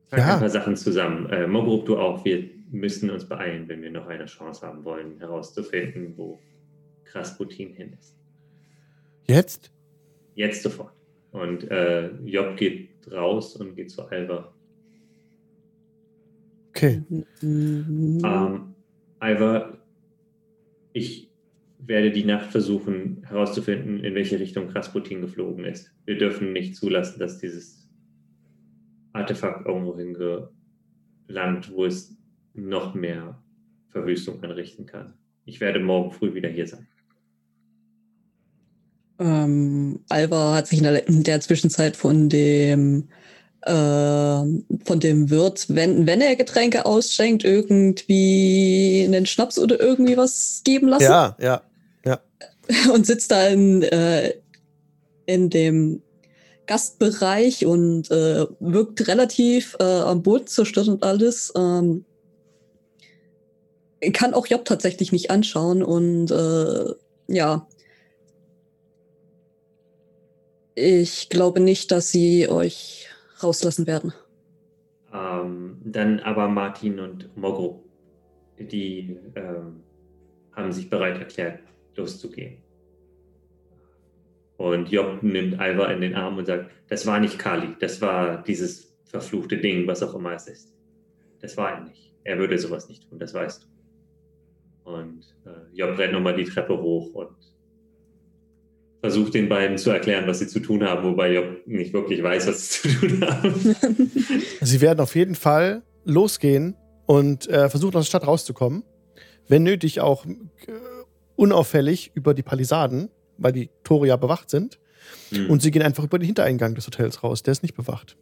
pack 0.09 0.19
Ja. 0.19 0.33
ein 0.35 0.39
paar 0.41 0.49
Sachen 0.51 0.77
zusammen. 0.77 1.27
Äh, 1.31 1.47
Mogrup, 1.47 1.87
du 1.87 1.97
auch. 1.97 2.23
Wir 2.23 2.47
müssen 2.71 3.09
uns 3.09 3.27
beeilen, 3.27 3.67
wenn 3.67 3.81
wir 3.81 3.91
noch 3.91 4.07
eine 4.07 4.25
Chance 4.25 4.65
haben 4.65 4.83
wollen, 4.83 5.17
herauszufinden, 5.19 6.13
wo 6.17 6.39
Krasputin 7.05 7.73
hin 7.73 7.93
ist. 7.99 8.15
Jetzt? 9.27 9.71
Jetzt 10.35 10.63
sofort. 10.63 10.93
Und 11.31 11.69
äh, 11.69 12.11
Job 12.25 12.57
geht 12.57 12.89
raus 13.11 13.55
und 13.55 13.75
geht 13.75 13.91
zu 13.91 14.03
Alva. 14.03 14.51
Okay. 16.69 17.01
Mhm. 17.41 18.21
Ähm, 18.23 18.75
Alva, 19.19 19.77
ich 20.93 21.29
werde 21.79 22.11
die 22.11 22.25
Nacht 22.25 22.51
versuchen 22.51 23.23
herauszufinden, 23.25 24.03
in 24.03 24.15
welche 24.15 24.39
Richtung 24.39 24.67
Krasputin 24.67 25.21
geflogen 25.21 25.65
ist. 25.65 25.91
Wir 26.05 26.17
dürfen 26.17 26.53
nicht 26.53 26.75
zulassen, 26.75 27.19
dass 27.19 27.39
dieses 27.39 27.89
Artefakt 29.13 29.65
irgendwo 29.65 29.97
hingelangt, 29.97 31.71
wo 31.71 31.85
es 31.85 32.18
noch 32.53 32.93
mehr 32.93 33.41
Verwüstung 33.89 34.43
anrichten 34.43 34.85
kann. 34.85 35.13
Ich 35.45 35.59
werde 35.59 35.79
morgen 35.79 36.11
früh 36.11 36.33
wieder 36.33 36.49
hier 36.49 36.67
sein. 36.67 36.87
Ähm, 39.19 39.99
Alva 40.09 40.55
hat 40.55 40.67
sich 40.67 40.79
in 40.79 40.85
der, 40.85 41.07
in 41.07 41.23
der 41.23 41.41
Zwischenzeit 41.41 41.97
von 41.97 42.29
dem 42.29 43.09
äh, 43.61 43.71
von 43.71 44.99
dem 45.01 45.29
Wirt, 45.29 45.65
wenn, 45.69 46.07
wenn 46.07 46.21
er 46.21 46.37
Getränke 46.37 46.85
ausschenkt, 46.85 47.43
irgendwie 47.43 49.03
einen 49.05 49.25
Schnaps 49.25 49.59
oder 49.59 49.79
irgendwie 49.79 50.15
was 50.15 50.61
geben 50.63 50.87
lassen 50.87 51.03
Ja, 51.03 51.35
ja. 51.39 51.61
und 52.93 53.05
sitzt 53.05 53.31
da 53.31 53.47
in, 53.47 53.81
äh, 53.83 54.33
in 55.25 55.49
dem 55.49 56.01
Gastbereich 56.67 57.65
und 57.65 58.11
äh, 58.11 58.45
wirkt 58.59 59.07
relativ 59.07 59.75
äh, 59.79 59.83
am 59.83 60.21
Boden 60.21 60.47
zerstört 60.47 60.87
und 60.87 61.03
alles. 61.03 61.51
Ähm, 61.55 62.05
kann 64.13 64.33
auch 64.33 64.47
Job 64.47 64.65
tatsächlich 64.65 65.11
nicht 65.11 65.31
anschauen 65.31 65.83
und 65.83 66.31
äh, 66.31 66.93
ja. 67.27 67.67
Ich 70.75 71.29
glaube 71.29 71.59
nicht, 71.59 71.91
dass 71.91 72.11
sie 72.11 72.47
euch 72.47 73.07
rauslassen 73.43 73.85
werden. 73.85 74.13
Ähm, 75.13 75.77
dann 75.83 76.19
aber 76.19 76.47
Martin 76.47 76.99
und 76.99 77.35
Mogro, 77.35 77.83
die 78.57 79.17
ähm, 79.35 79.83
haben 80.53 80.71
sich 80.71 80.89
bereit 80.89 81.19
erklärt, 81.19 81.59
loszugehen. 81.95 82.57
Und 84.57 84.91
Job 84.91 85.23
nimmt 85.23 85.59
Alva 85.59 85.85
in 85.91 86.01
den 86.01 86.15
Arm 86.15 86.37
und 86.37 86.45
sagt, 86.45 86.69
das 86.89 87.05
war 87.05 87.19
nicht 87.19 87.39
Kali, 87.39 87.75
das 87.79 88.01
war 88.01 88.43
dieses 88.43 88.93
verfluchte 89.05 89.57
Ding, 89.57 89.87
was 89.87 90.03
auch 90.03 90.13
immer 90.13 90.33
es 90.33 90.47
ist. 90.47 90.73
Das 91.39 91.55
war 91.55 91.71
er 91.71 91.81
nicht. 91.85 92.13
Er 92.23 92.37
würde 92.37 92.57
sowas 92.59 92.89
nicht 92.89 93.09
tun, 93.09 93.19
das 93.19 93.33
weißt 93.33 93.63
du. 93.63 93.68
Und 94.89 95.23
äh, 95.45 95.77
Job 95.77 95.97
rennt 95.97 96.13
nochmal 96.13 96.35
die 96.35 96.45
Treppe 96.45 96.77
hoch 96.77 97.13
und 97.13 97.35
versucht 99.01 99.33
den 99.33 99.47
beiden 99.47 99.77
zu 99.77 99.91
erklären, 99.91 100.27
was 100.27 100.39
sie 100.39 100.47
zu 100.47 100.59
tun 100.59 100.83
haben, 100.83 101.03
wobei 101.03 101.33
Job 101.33 101.65
nicht 101.65 101.93
wirklich 101.93 102.21
weiß, 102.21 102.47
was 102.47 102.71
sie 102.71 102.89
zu 102.89 103.07
tun 103.07 103.25
haben. 103.25 103.75
Sie 104.61 104.81
werden 104.81 104.99
auf 104.99 105.15
jeden 105.15 105.35
Fall 105.35 105.83
losgehen 106.03 106.75
und 107.05 107.47
äh, 107.47 107.69
versuchen, 107.69 107.95
aus 107.95 108.05
der 108.05 108.09
Stadt 108.09 108.27
rauszukommen. 108.27 108.83
Wenn 109.47 109.63
nötig 109.63 110.01
auch 110.01 110.25
äh, 110.25 110.33
unauffällig 111.35 112.11
über 112.13 112.33
die 112.33 112.43
Palisaden, 112.43 113.09
weil 113.37 113.53
die 113.53 113.69
Tore 113.83 114.07
ja 114.07 114.17
bewacht 114.17 114.49
sind. 114.49 114.79
Hm. 115.29 115.49
Und 115.49 115.61
sie 115.61 115.71
gehen 115.71 115.81
einfach 115.81 116.03
über 116.03 116.19
den 116.19 116.25
Hintereingang 116.25 116.75
des 116.75 116.85
Hotels 116.85 117.23
raus. 117.23 117.43
Der 117.43 117.53
ist 117.53 117.63
nicht 117.63 117.75
bewacht. 117.75 118.17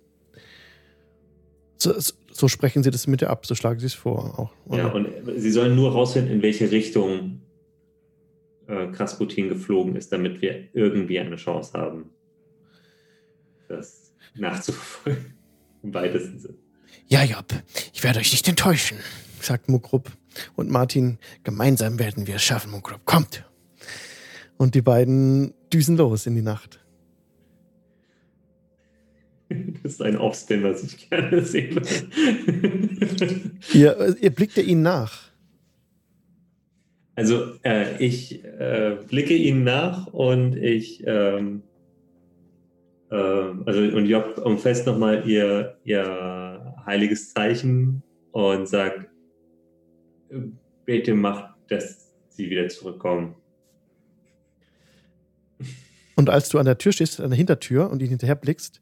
So, 1.77 1.93
so 2.37 2.47
sprechen 2.47 2.83
sie 2.83 2.91
das 2.91 3.07
mit 3.07 3.21
ihr 3.21 3.29
ab, 3.29 3.45
so 3.45 3.55
schlagen 3.55 3.79
sie 3.79 3.87
es 3.87 3.95
vor. 3.95 4.39
Auch. 4.67 4.75
Ja, 4.75 4.87
und 4.87 5.07
sie 5.37 5.51
sollen 5.51 5.75
nur 5.75 5.91
rausfinden, 5.91 6.31
in 6.31 6.41
welche 6.43 6.69
Richtung 6.69 7.41
äh, 8.67 8.87
Krasputin 8.87 9.49
geflogen 9.49 9.95
ist, 9.95 10.11
damit 10.11 10.41
wir 10.41 10.67
irgendwie 10.73 11.19
eine 11.19 11.35
Chance 11.35 11.73
haben, 11.73 12.11
das 13.67 14.13
nachzuverfolgen. 14.35 15.33
Im 15.83 15.93
weitesten 15.93 16.39
Sinne. 16.39 16.57
ja, 17.07 17.23
Job, 17.23 17.45
ich 17.93 18.03
werde 18.03 18.19
euch 18.19 18.31
nicht 18.31 18.47
enttäuschen, 18.47 18.97
sagt 19.41 19.69
Mukrup. 19.69 20.11
Und 20.55 20.69
Martin, 20.69 21.17
gemeinsam 21.43 21.97
werden 21.97 22.27
wir 22.27 22.35
es 22.35 22.43
schaffen, 22.43 22.71
Mukrup. 22.71 23.05
Kommt! 23.05 23.45
Und 24.57 24.75
die 24.75 24.81
beiden 24.81 25.53
düsen 25.71 25.97
los 25.97 26.25
in 26.27 26.35
die 26.35 26.41
Nacht. 26.41 26.79
Das 29.49 29.76
ist 29.93 30.01
ein 30.01 30.17
Offspin, 30.17 30.63
was 30.63 30.83
ich 30.83 31.09
gerne 31.09 31.31
würde. 31.31 31.81
Ihr, 33.73 33.99
äh, 33.99 34.13
ihr 34.21 34.29
blickt 34.29 34.57
ja 34.57 34.63
ihnen 34.63 34.81
nach. 34.81 35.31
Also 37.15 37.53
äh, 37.63 37.97
ich 38.03 38.43
äh, 38.43 38.97
blicke 39.07 39.33
ihnen 39.33 39.63
nach 39.63 40.07
und 40.07 40.55
ich 40.55 41.03
ähm, 41.07 41.63
ähm, 43.11 43.63
also 43.65 43.79
und 43.79 44.05
Job 44.05 44.39
umfasst 44.43 44.85
nochmal 44.85 45.27
ihr, 45.27 45.77
ihr 45.83 46.75
heiliges 46.85 47.33
Zeichen 47.33 48.03
und 48.31 48.67
sagt, 48.67 49.07
bitte 50.85 51.13
macht, 51.13 51.55
dass 51.69 52.13
sie 52.29 52.49
wieder 52.49 52.67
zurückkommen. 52.67 53.35
Und 56.15 56.29
als 56.29 56.49
du 56.49 56.57
an 56.57 56.65
der 56.65 56.77
Tür 56.77 56.91
stehst, 56.91 57.19
an 57.19 57.29
der 57.29 57.37
Hintertür 57.37 57.89
und 57.89 58.01
ihn 58.01 58.09
hinterher 58.09 58.35
blickst, 58.35 58.81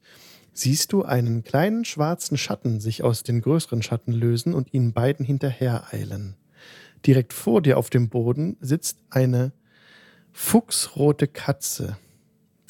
siehst 0.58 0.92
du 0.92 1.04
einen 1.04 1.42
kleinen 1.42 1.84
schwarzen 1.84 2.38
Schatten 2.38 2.80
sich 2.80 3.02
aus 3.02 3.22
den 3.22 3.40
größeren 3.40 3.82
Schatten 3.82 4.12
lösen 4.12 4.54
und 4.54 4.72
ihnen 4.72 4.92
beiden 4.92 5.24
hinterher 5.24 5.92
eilen. 5.92 6.36
Direkt 7.06 7.32
vor 7.32 7.60
dir 7.62 7.78
auf 7.78 7.90
dem 7.90 8.08
Boden 8.08 8.56
sitzt 8.60 8.98
eine 9.10 9.52
fuchsrote 10.32 11.28
Katze 11.28 11.98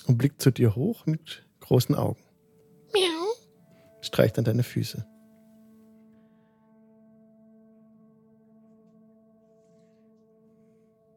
und 0.07 0.19
blickt 0.19 0.43
zu 0.43 0.51
dir 0.51 0.75
hoch 0.75 1.07
mit 1.07 1.47
großen 1.61 1.95
Augen. 1.95 2.21
Miau. 2.93 3.27
Streicht 4.01 4.39
an 4.39 4.45
deine 4.45 4.63
Füße. 4.63 5.07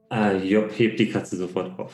Ah, 0.10 0.32
Job 0.34 0.72
hebt 0.76 1.00
die 1.00 1.10
Katze 1.10 1.38
sofort 1.38 1.78
auf. 1.78 1.94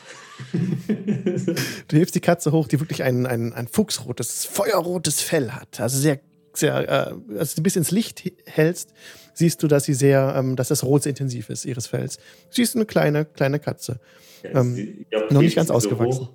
Du 1.88 1.96
hebst 1.96 2.14
die 2.14 2.20
Katze 2.20 2.50
hoch, 2.50 2.66
die 2.66 2.80
wirklich 2.80 3.02
ein, 3.02 3.26
ein, 3.26 3.52
ein 3.52 3.68
fuchsrotes, 3.68 4.46
feuerrotes 4.46 5.20
Fell 5.20 5.52
hat. 5.52 5.80
Also 5.80 5.98
sehr, 5.98 6.20
sehr, 6.54 6.88
äh, 6.88 7.38
als 7.38 7.54
du 7.54 7.60
ein 7.60 7.62
bisschen 7.62 7.82
ins 7.82 7.90
Licht 7.90 8.32
hältst, 8.46 8.94
siehst 9.34 9.62
du, 9.62 9.68
dass 9.68 9.84
sie 9.84 9.92
sehr, 9.92 10.34
ähm, 10.34 10.56
dass 10.56 10.68
das 10.68 10.82
Rot 10.82 11.02
sehr 11.02 11.10
intensiv 11.10 11.50
ist, 11.50 11.66
ihres 11.66 11.86
Fells. 11.86 12.18
Sie 12.48 12.62
ist 12.62 12.74
eine 12.74 12.86
kleine, 12.86 13.26
kleine 13.26 13.58
Katze. 13.58 14.00
Ja, 14.42 14.60
Ähm, 14.60 15.04
Job 15.10 15.30
noch 15.30 15.42
nicht 15.42 15.56
ganz 15.56 15.68
so 15.68 15.74
ausgewachsen. 15.74 16.28
hoch 16.28 16.32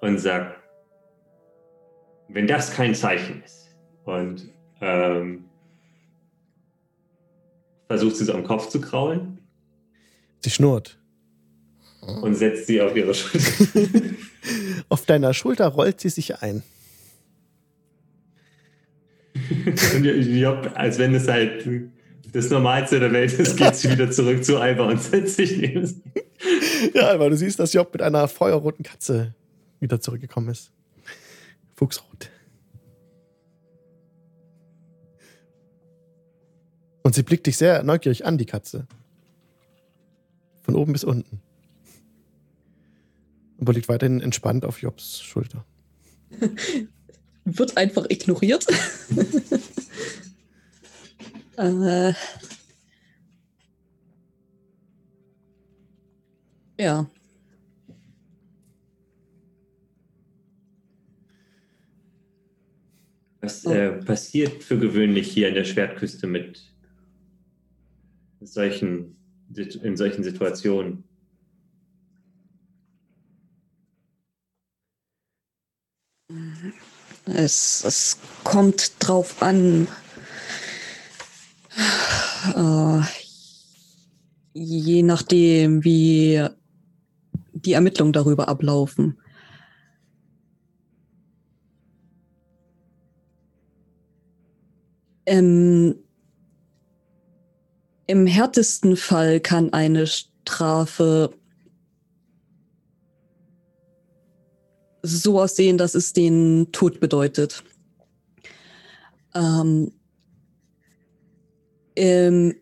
Und 0.00 0.18
sagt, 0.18 0.56
wenn 2.28 2.46
das 2.46 2.72
kein 2.72 2.94
Zeichen 2.94 3.42
ist. 3.44 3.68
Und 4.04 4.48
ähm, 4.80 5.44
versucht 7.88 8.16
sie 8.16 8.24
so 8.24 8.32
am 8.32 8.44
Kopf 8.44 8.68
zu 8.70 8.80
kraulen 8.80 9.37
Sie 10.40 10.50
schnurrt. 10.50 10.98
und 12.22 12.34
setzt 12.34 12.66
sie 12.66 12.80
auf 12.80 12.96
ihre 12.96 13.14
Schulter. 13.14 13.46
Auf 14.88 15.04
deiner 15.04 15.34
Schulter 15.34 15.66
rollt 15.66 16.00
sie 16.00 16.08
sich 16.08 16.40
ein. 16.40 16.62
und 19.94 20.04
Job, 20.04 20.70
als 20.74 20.98
wenn 20.98 21.14
es 21.14 21.28
halt 21.28 21.68
das 22.32 22.50
Normalste 22.50 23.00
der 23.00 23.12
Welt 23.12 23.32
ist, 23.34 23.56
geht 23.56 23.74
sie 23.74 23.90
wieder 23.90 24.10
zurück 24.10 24.44
zu 24.44 24.58
Alba 24.58 24.86
und 24.86 25.02
setzt 25.02 25.36
sich 25.36 25.56
neben 25.58 25.86
sie. 25.86 26.02
Ja, 26.94 27.10
aber 27.12 27.30
du 27.30 27.36
siehst, 27.36 27.58
dass 27.58 27.72
Job 27.72 27.92
mit 27.92 28.02
einer 28.02 28.28
feuerroten 28.28 28.84
Katze 28.84 29.34
wieder 29.80 30.00
zurückgekommen 30.00 30.48
ist. 30.48 30.70
Fuchsrot. 31.74 32.30
Und 37.02 37.14
sie 37.14 37.22
blickt 37.22 37.46
dich 37.46 37.56
sehr 37.56 37.82
neugierig 37.82 38.26
an, 38.26 38.38
die 38.38 38.46
Katze. 38.46 38.86
Von 40.68 40.76
oben 40.76 40.92
bis 40.92 41.02
unten. 41.02 41.40
Aber 43.58 43.72
liegt 43.72 43.88
weiterhin 43.88 44.20
entspannt 44.20 44.66
auf 44.66 44.82
Jobs 44.82 45.22
Schulter. 45.22 45.64
Wird 47.46 47.78
einfach 47.78 48.04
ignoriert. 48.10 48.66
äh, 51.56 52.12
ja. 56.78 57.10
Was 63.40 63.64
äh, 63.64 63.92
passiert 63.92 64.62
für 64.62 64.78
gewöhnlich 64.78 65.32
hier 65.32 65.48
in 65.48 65.54
der 65.54 65.64
Schwertküste 65.64 66.26
mit 66.26 66.74
solchen, 68.40 69.17
in 69.56 69.96
solchen 69.96 70.22
Situationen? 70.22 71.04
Es, 77.24 77.84
es 77.84 78.18
kommt 78.44 78.92
drauf 79.00 79.42
an. 79.42 79.88
Äh, 82.54 83.00
je 84.54 85.02
nachdem, 85.02 85.84
wie 85.84 86.46
die 87.52 87.72
Ermittlungen 87.72 88.12
darüber 88.12 88.48
ablaufen. 88.48 89.18
Ähm, 95.26 95.96
Im 98.10 98.26
härtesten 98.26 98.96
Fall 98.96 99.38
kann 99.38 99.74
eine 99.74 100.06
Strafe 100.06 101.30
so 105.02 105.38
aussehen, 105.38 105.76
dass 105.76 105.94
es 105.94 106.14
den 106.14 106.72
Tod 106.72 107.00
bedeutet. 107.00 107.62
Ähm, 109.34 109.92
im, 111.94 112.54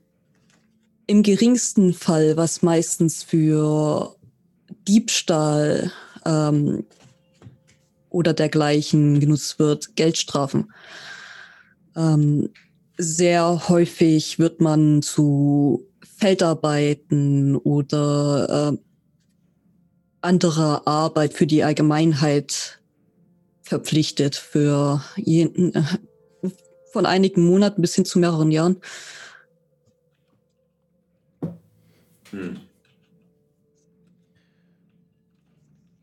Im 1.06 1.22
geringsten 1.22 1.94
Fall, 1.94 2.37
was 2.37 2.62
meistens 2.62 3.22
für 3.22 4.16
Diebstahl 4.88 5.92
ähm, 6.24 6.85
oder 8.11 8.32
dergleichen 8.32 9.20
genutzt 9.20 9.61
wird, 9.61 9.94
Geldstrafen. 9.94 10.72
Ähm, 11.94 12.50
sehr 12.96 13.68
häufig 13.68 14.38
wird 14.38 14.61
man 14.61 15.02
zu 15.02 15.87
Feldarbeiten 16.16 17.56
oder 17.56 18.72
äh, 18.72 18.78
anderer 20.20 20.87
Arbeit 20.87 21.35
für 21.35 21.46
die 21.46 21.62
Allgemeinheit 21.62 22.80
verpflichtet 23.62 24.35
für 24.35 25.02
jeden, 25.16 25.74
äh, 25.74 25.82
von 26.92 27.04
einigen 27.04 27.44
Monaten 27.44 27.82
bis 27.82 27.94
hin 27.94 28.04
zu 28.04 28.18
mehreren 28.18 28.50
Jahren. 28.50 28.80
Hm. 32.30 32.61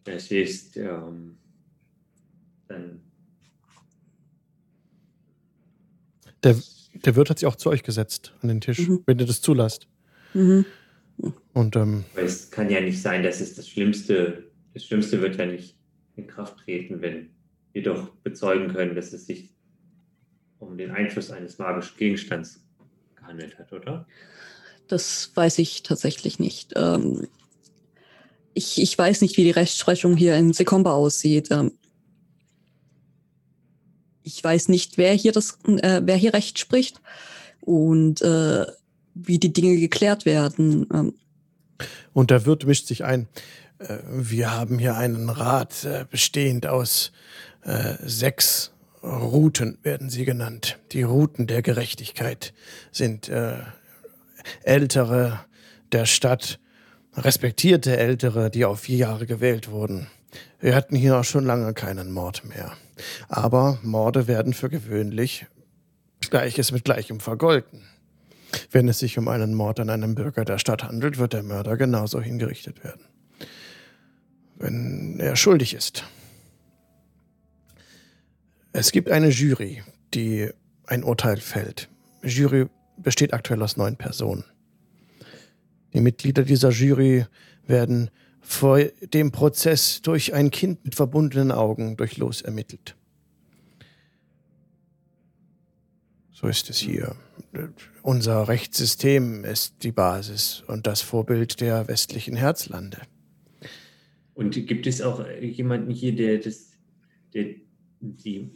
Es 0.06 0.29
ist 0.29 0.77
ähm, 0.77 1.38
dann 2.67 3.01
Der, 6.43 6.58
der 7.05 7.15
Wirt 7.15 7.29
hat 7.29 7.39
sich 7.39 7.47
auch 7.47 7.55
zu 7.55 7.69
euch 7.69 7.83
gesetzt 7.83 8.33
an 8.41 8.49
den 8.49 8.61
Tisch, 8.61 8.87
Mhm. 8.87 9.03
wenn 9.05 9.19
ihr 9.19 9.25
das 9.25 9.41
zulasst. 9.41 9.87
Mhm. 10.33 10.65
Und 11.53 11.75
ähm, 11.75 12.05
Aber 12.13 12.23
es 12.23 12.49
kann 12.49 12.69
ja 12.69 12.81
nicht 12.81 13.01
sein, 13.01 13.23
dass 13.23 13.39
es 13.39 13.55
das 13.55 13.69
Schlimmste, 13.69 14.49
das 14.73 14.85
Schlimmste 14.85 15.21
wird 15.21 15.35
ja 15.37 15.45
nicht 15.45 15.75
in 16.15 16.27
Kraft 16.27 16.57
treten, 16.57 17.01
wenn 17.01 17.29
wir 17.73 17.83
doch 17.83 18.09
bezeugen 18.23 18.73
können, 18.73 18.95
dass 18.95 19.13
es 19.13 19.25
sich 19.27 19.49
um 20.59 20.77
den 20.77 20.91
Einfluss 20.91 21.29
eines 21.31 21.57
magischen 21.57 21.97
Gegenstands 21.97 22.63
gehandelt 23.15 23.57
hat, 23.59 23.71
oder? 23.73 24.07
Das 24.87 25.31
weiß 25.35 25.59
ich 25.59 25.83
tatsächlich 25.83 26.39
nicht. 26.39 26.73
Ähm, 26.75 27.27
ich, 28.53 28.81
ich 28.81 28.97
weiß 28.97 29.21
nicht, 29.21 29.37
wie 29.37 29.43
die 29.43 29.51
Rechtsprechung 29.51 30.15
hier 30.15 30.35
in 30.35 30.53
Sekomba 30.53 30.93
aussieht. 30.93 31.49
Ähm, 31.51 31.71
ich 34.23 34.43
weiß 34.43 34.69
nicht, 34.69 34.97
wer 34.97 35.13
hier 35.13 35.31
das, 35.31 35.57
äh, 35.67 36.01
wer 36.03 36.15
hier 36.15 36.33
Recht 36.33 36.59
spricht 36.59 37.01
und 37.62 38.21
äh, 38.21 38.65
wie 39.13 39.39
die 39.39 39.53
Dinge 39.53 39.77
geklärt 39.77 40.25
werden. 40.25 40.88
Ähm, 40.93 41.13
Und 42.13 42.31
der 42.31 42.45
Wirt 42.45 42.65
mischt 42.65 42.88
sich 42.88 43.03
ein. 43.03 43.27
Äh, 43.79 43.97
Wir 44.07 44.51
haben 44.51 44.79
hier 44.79 44.95
einen 44.95 45.29
Rat 45.29 45.83
äh, 45.83 46.05
bestehend 46.09 46.65
aus 46.65 47.12
äh, 47.63 47.95
sechs 48.03 48.71
Routen, 49.03 49.77
werden 49.83 50.09
sie 50.09 50.23
genannt. 50.23 50.79
Die 50.93 51.03
Routen 51.03 51.45
der 51.45 51.62
Gerechtigkeit 51.62 52.53
sind 52.93 53.29
Ältere 54.63 55.41
der 55.91 56.05
Stadt, 56.05 56.57
respektierte 57.13 57.97
Ältere, 57.97 58.49
die 58.49 58.63
auf 58.63 58.79
vier 58.79 58.95
Jahre 58.95 59.25
gewählt 59.25 59.69
wurden. 59.69 60.07
Wir 60.60 60.76
hatten 60.76 60.96
hier 60.96 61.17
auch 61.17 61.24
schon 61.24 61.46
lange 61.46 61.74
keinen 61.74 62.12
Mord 62.12 62.46
mehr. 62.46 62.74
Aber 63.28 63.80
Morde 63.82 64.28
werden 64.28 64.54
für 64.54 64.69
gewöhnlich 64.69 65.46
Gleiches 66.30 66.72
mit 66.72 66.86
Gleichem 66.86 67.19
vergolten. 67.19 67.84
Wenn 68.72 68.88
es 68.88 69.00
sich 69.00 69.17
um 69.17 69.28
einen 69.28 69.54
Mord 69.54 69.80
an 69.80 69.89
einem 69.89 70.15
Bürger 70.15 70.46
der 70.46 70.58
Stadt 70.58 70.84
handelt, 70.84 71.17
wird 71.17 71.34
der 71.34 71.43
Mörder 71.43 71.78
genauso 71.78 72.22
hingerichtet 72.22 72.84
werden. 72.84 73.06
Wenn 74.56 75.19
er 75.19 75.36
schuldig 75.36 75.74
ist. 75.74 76.04
Es 78.72 78.91
gibt 78.91 79.12
eine 79.12 79.30
Jury, 79.30 79.84
die 80.13 80.50
ein 80.88 81.04
Urteil 81.04 81.38
fällt. 81.38 81.89
Die 82.24 82.30
Jury 82.30 82.67
besteht 82.98 83.34
aktuell 83.34 83.62
aus 83.62 83.78
neun 83.78 83.98
Personen. 83.98 84.46
Die 85.93 86.02
Mitglieder 86.02 86.43
dieser 86.43 86.69
Jury 86.69 87.26
werden 87.67 88.10
vor 88.43 88.79
dem 89.13 89.32
Prozess 89.32 90.01
durch 90.01 90.34
ein 90.34 90.51
Kind 90.51 90.84
mit 90.86 90.95
verbundenen 90.95 91.51
Augen 91.51 91.97
durch 91.97 92.17
Los 92.17 92.41
ermittelt. 92.41 92.95
So 96.32 96.47
ist 96.47 96.69
es 96.69 96.77
hier. 96.77 97.15
Unser 98.01 98.47
Rechtssystem 98.49 99.45
ist 99.45 99.84
die 99.84 99.93
Basis 99.93 100.63
und 100.67 100.86
das 100.88 101.01
Vorbild 101.01 101.62
der 101.62 101.88
westlichen 101.88 102.36
Herzlande. 102.36 102.99
Und 104.34 104.53
gibt 104.67 104.88
es 104.88 105.01
auch 105.01 105.25
jemanden 105.39 105.91
hier, 105.91 106.15
der 106.15 106.39
das, 106.39 106.71
der 107.34 107.56
die, 108.01 108.51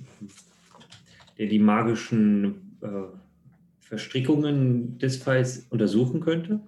der 1.37 1.47
die 1.47 1.59
magischen 1.59 2.77
äh, 2.81 2.87
Verstrickungen 3.79 4.97
des 4.97 5.17
Falls 5.17 5.65
untersuchen 5.69 6.19
könnte? 6.19 6.59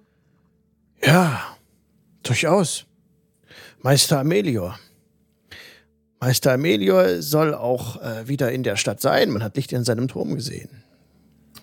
Ja, 1.04 1.56
durchaus. 2.22 2.86
Meister 3.82 4.20
Amelior. 4.20 4.78
Meister 6.20 6.52
Amelior 6.52 7.22
soll 7.22 7.54
auch 7.54 8.02
äh, 8.02 8.28
wieder 8.28 8.52
in 8.52 8.62
der 8.62 8.76
Stadt 8.76 9.00
sein. 9.00 9.30
Man 9.30 9.42
hat 9.42 9.56
Licht 9.56 9.72
in 9.72 9.84
seinem 9.84 10.06
Turm 10.06 10.34
gesehen. 10.34 10.84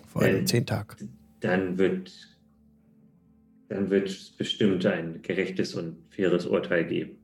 Vor 0.06 0.22
einem 0.22 0.46
zehn 0.46 0.66
Tag. 0.66 0.96
Dann 1.40 1.78
wird, 1.78 2.12
dann 3.68 3.90
wird 3.90 4.08
es 4.08 4.30
bestimmt 4.30 4.84
ein 4.84 5.22
gerechtes 5.22 5.74
und 5.74 5.96
faires 6.10 6.46
Urteil 6.46 6.84
geben. 6.86 7.18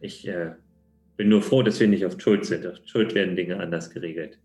Ich 0.00 0.28
äh, 0.28 0.52
bin 1.16 1.28
nur 1.28 1.42
froh, 1.42 1.62
dass 1.62 1.80
wir 1.80 1.88
nicht 1.88 2.06
auf 2.06 2.20
Schuld 2.20 2.44
sind. 2.44 2.66
Auf 2.66 2.76
Schuld 2.84 3.14
werden 3.14 3.34
Dinge 3.34 3.58
anders 3.58 3.90
geregelt. 3.90 4.38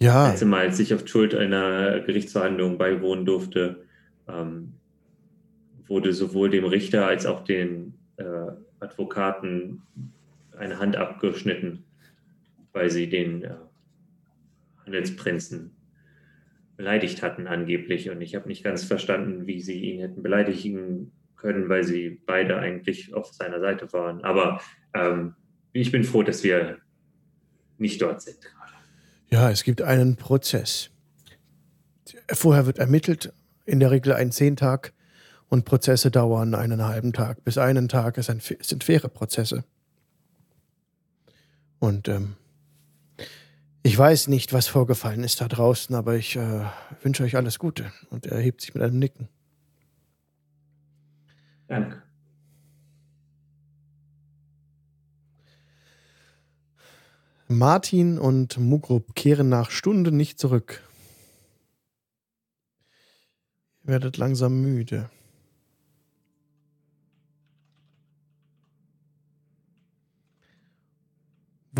Ja, 0.00 0.30
letzte 0.30 0.46
Mal, 0.46 0.66
als 0.66 0.80
ich 0.80 0.94
auf 0.94 1.06
Schuld 1.06 1.34
einer 1.34 2.00
Gerichtsverhandlung 2.00 2.78
beiwohnen 2.78 3.26
durfte, 3.26 3.84
ähm, 4.26 4.72
wurde 5.90 6.14
sowohl 6.14 6.48
dem 6.48 6.64
Richter 6.64 7.06
als 7.06 7.26
auch 7.26 7.44
den 7.44 7.92
äh, 8.16 8.24
Advokaten 8.80 9.82
eine 10.56 10.78
Hand 10.78 10.96
abgeschnitten, 10.96 11.84
weil 12.72 12.90
sie 12.90 13.10
den 13.10 13.42
äh, 13.42 13.54
Handelsprinzen 14.86 15.72
beleidigt 16.78 17.22
hatten 17.22 17.46
angeblich. 17.46 18.08
Und 18.08 18.22
ich 18.22 18.34
habe 18.34 18.48
nicht 18.48 18.64
ganz 18.64 18.84
verstanden, 18.84 19.46
wie 19.46 19.60
sie 19.60 19.78
ihn 19.78 20.00
hätten 20.00 20.22
beleidigen 20.22 21.12
können, 21.36 21.68
weil 21.68 21.84
sie 21.84 22.22
beide 22.24 22.56
eigentlich 22.56 23.12
auf 23.12 23.34
seiner 23.34 23.60
Seite 23.60 23.92
waren. 23.92 24.24
Aber 24.24 24.62
ähm, 24.94 25.34
ich 25.74 25.92
bin 25.92 26.04
froh, 26.04 26.22
dass 26.22 26.42
wir 26.42 26.78
nicht 27.76 28.00
dort 28.00 28.22
sind 28.22 28.38
ja, 29.30 29.50
es 29.50 29.62
gibt 29.64 29.80
einen 29.80 30.16
Prozess. 30.16 30.90
Vorher 32.32 32.66
wird 32.66 32.78
ermittelt, 32.78 33.32
in 33.64 33.80
der 33.80 33.90
Regel 33.90 34.12
ein 34.12 34.32
Zehntag. 34.32 34.92
Und 35.50 35.64
Prozesse 35.64 36.12
dauern 36.12 36.54
einen 36.54 36.84
halben 36.84 37.12
Tag 37.12 37.44
bis 37.44 37.58
einen 37.58 37.88
Tag. 37.88 38.16
Es 38.16 38.26
sind, 38.26 38.84
faire 38.84 39.08
Prozesse. 39.08 39.64
Und 41.80 42.06
ähm, 42.08 42.36
ich 43.82 43.98
weiß 43.98 44.28
nicht, 44.28 44.52
was 44.52 44.68
vorgefallen 44.68 45.24
ist 45.24 45.40
da 45.40 45.48
draußen, 45.48 45.94
aber 45.96 46.14
ich 46.14 46.36
äh, 46.36 46.64
wünsche 47.02 47.24
euch 47.24 47.34
alles 47.36 47.58
Gute. 47.58 47.90
Und 48.10 48.26
er 48.26 48.38
hebt 48.38 48.60
sich 48.60 48.74
mit 48.74 48.82
einem 48.82 49.00
Nicken. 49.00 49.28
Danke. 51.66 52.00
Martin 57.48 58.20
und 58.20 58.56
Mugrup 58.58 59.16
kehren 59.16 59.48
nach 59.48 59.72
Stunden 59.72 60.16
nicht 60.16 60.38
zurück. 60.38 60.84
Ihr 63.82 63.88
werdet 63.88 64.16
langsam 64.16 64.60
müde. 64.62 65.10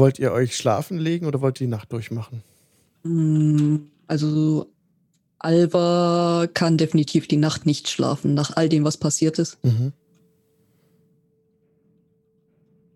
Wollt 0.00 0.18
ihr 0.18 0.32
euch 0.32 0.56
schlafen 0.56 0.96
legen 0.96 1.26
oder 1.26 1.42
wollt 1.42 1.60
ihr 1.60 1.66
die 1.66 1.70
Nacht 1.70 1.92
durchmachen? 1.92 2.42
Mm, 3.02 3.76
Also 4.06 4.72
Alva 5.38 6.48
kann 6.54 6.78
definitiv 6.78 7.28
die 7.28 7.36
Nacht 7.36 7.66
nicht 7.66 7.86
schlafen, 7.86 8.32
nach 8.32 8.56
all 8.56 8.70
dem, 8.70 8.82
was 8.84 8.96
passiert 8.96 9.38
ist. 9.38 9.62
Mhm. 9.62 9.92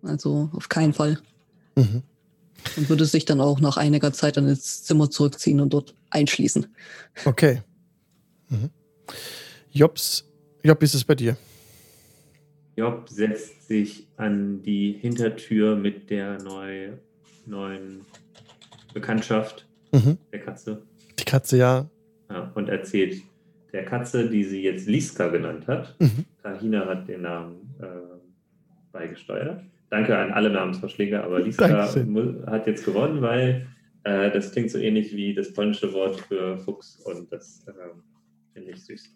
Also 0.02 0.48
auf 0.54 0.70
keinen 0.70 0.94
Fall. 0.94 1.18
Mhm. 1.76 2.02
Und 2.76 2.88
würde 2.88 3.04
sich 3.04 3.26
dann 3.26 3.42
auch 3.42 3.60
nach 3.60 3.76
einiger 3.76 4.14
Zeit 4.14 4.38
dann 4.38 4.48
ins 4.48 4.84
Zimmer 4.84 5.10
zurückziehen 5.10 5.60
und 5.60 5.74
dort 5.74 5.94
einschließen. 6.08 6.74
Okay. 7.26 7.60
Mhm. 8.48 8.70
Jobs, 9.70 10.24
Job, 10.62 10.80
wie 10.80 10.86
ist 10.86 10.94
es 10.94 11.04
bei 11.04 11.14
dir? 11.16 11.36
Job 12.76 13.08
setzt 13.08 13.68
sich 13.68 14.08
an 14.16 14.62
die 14.62 14.92
Hintertür 14.92 15.76
mit 15.76 16.10
der 16.10 16.42
neu, 16.42 16.90
neuen 17.46 18.00
Bekanntschaft 18.92 19.66
Mhm. 19.92 20.18
der 20.32 20.40
Katze 20.40 20.82
Die 21.20 21.24
Katze, 21.24 21.56
ja. 21.58 21.88
ja, 22.28 22.50
und 22.56 22.68
erzählt 22.68 23.22
der 23.72 23.84
Katze, 23.84 24.28
die 24.28 24.42
sie 24.42 24.62
jetzt 24.62 24.88
Liska 24.88 25.28
genannt 25.28 25.68
hat. 25.68 25.94
Mhm. 26.00 26.24
Kahina 26.42 26.84
hat 26.86 27.06
den 27.08 27.22
Namen 27.22 27.74
äh, 27.80 27.86
beigesteuert. 28.92 29.62
Danke 29.90 30.16
an 30.18 30.32
alle 30.32 30.50
Namensvorschläge, 30.50 31.22
aber 31.22 31.40
Liska 31.44 31.68
Dankeschön. 31.68 32.44
hat 32.46 32.66
jetzt 32.66 32.84
gewonnen, 32.84 33.22
weil 33.22 33.68
äh, 34.02 34.30
das 34.32 34.50
klingt 34.50 34.70
so 34.70 34.78
ähnlich 34.78 35.14
wie 35.14 35.32
das 35.34 35.52
polnische 35.52 35.92
Wort 35.92 36.20
für 36.22 36.58
Fuchs 36.58 36.96
und 37.04 37.32
das 37.32 37.64
ähm, 37.68 38.02
finde 38.52 38.72
ich 38.72 38.84
süß. 38.84 39.14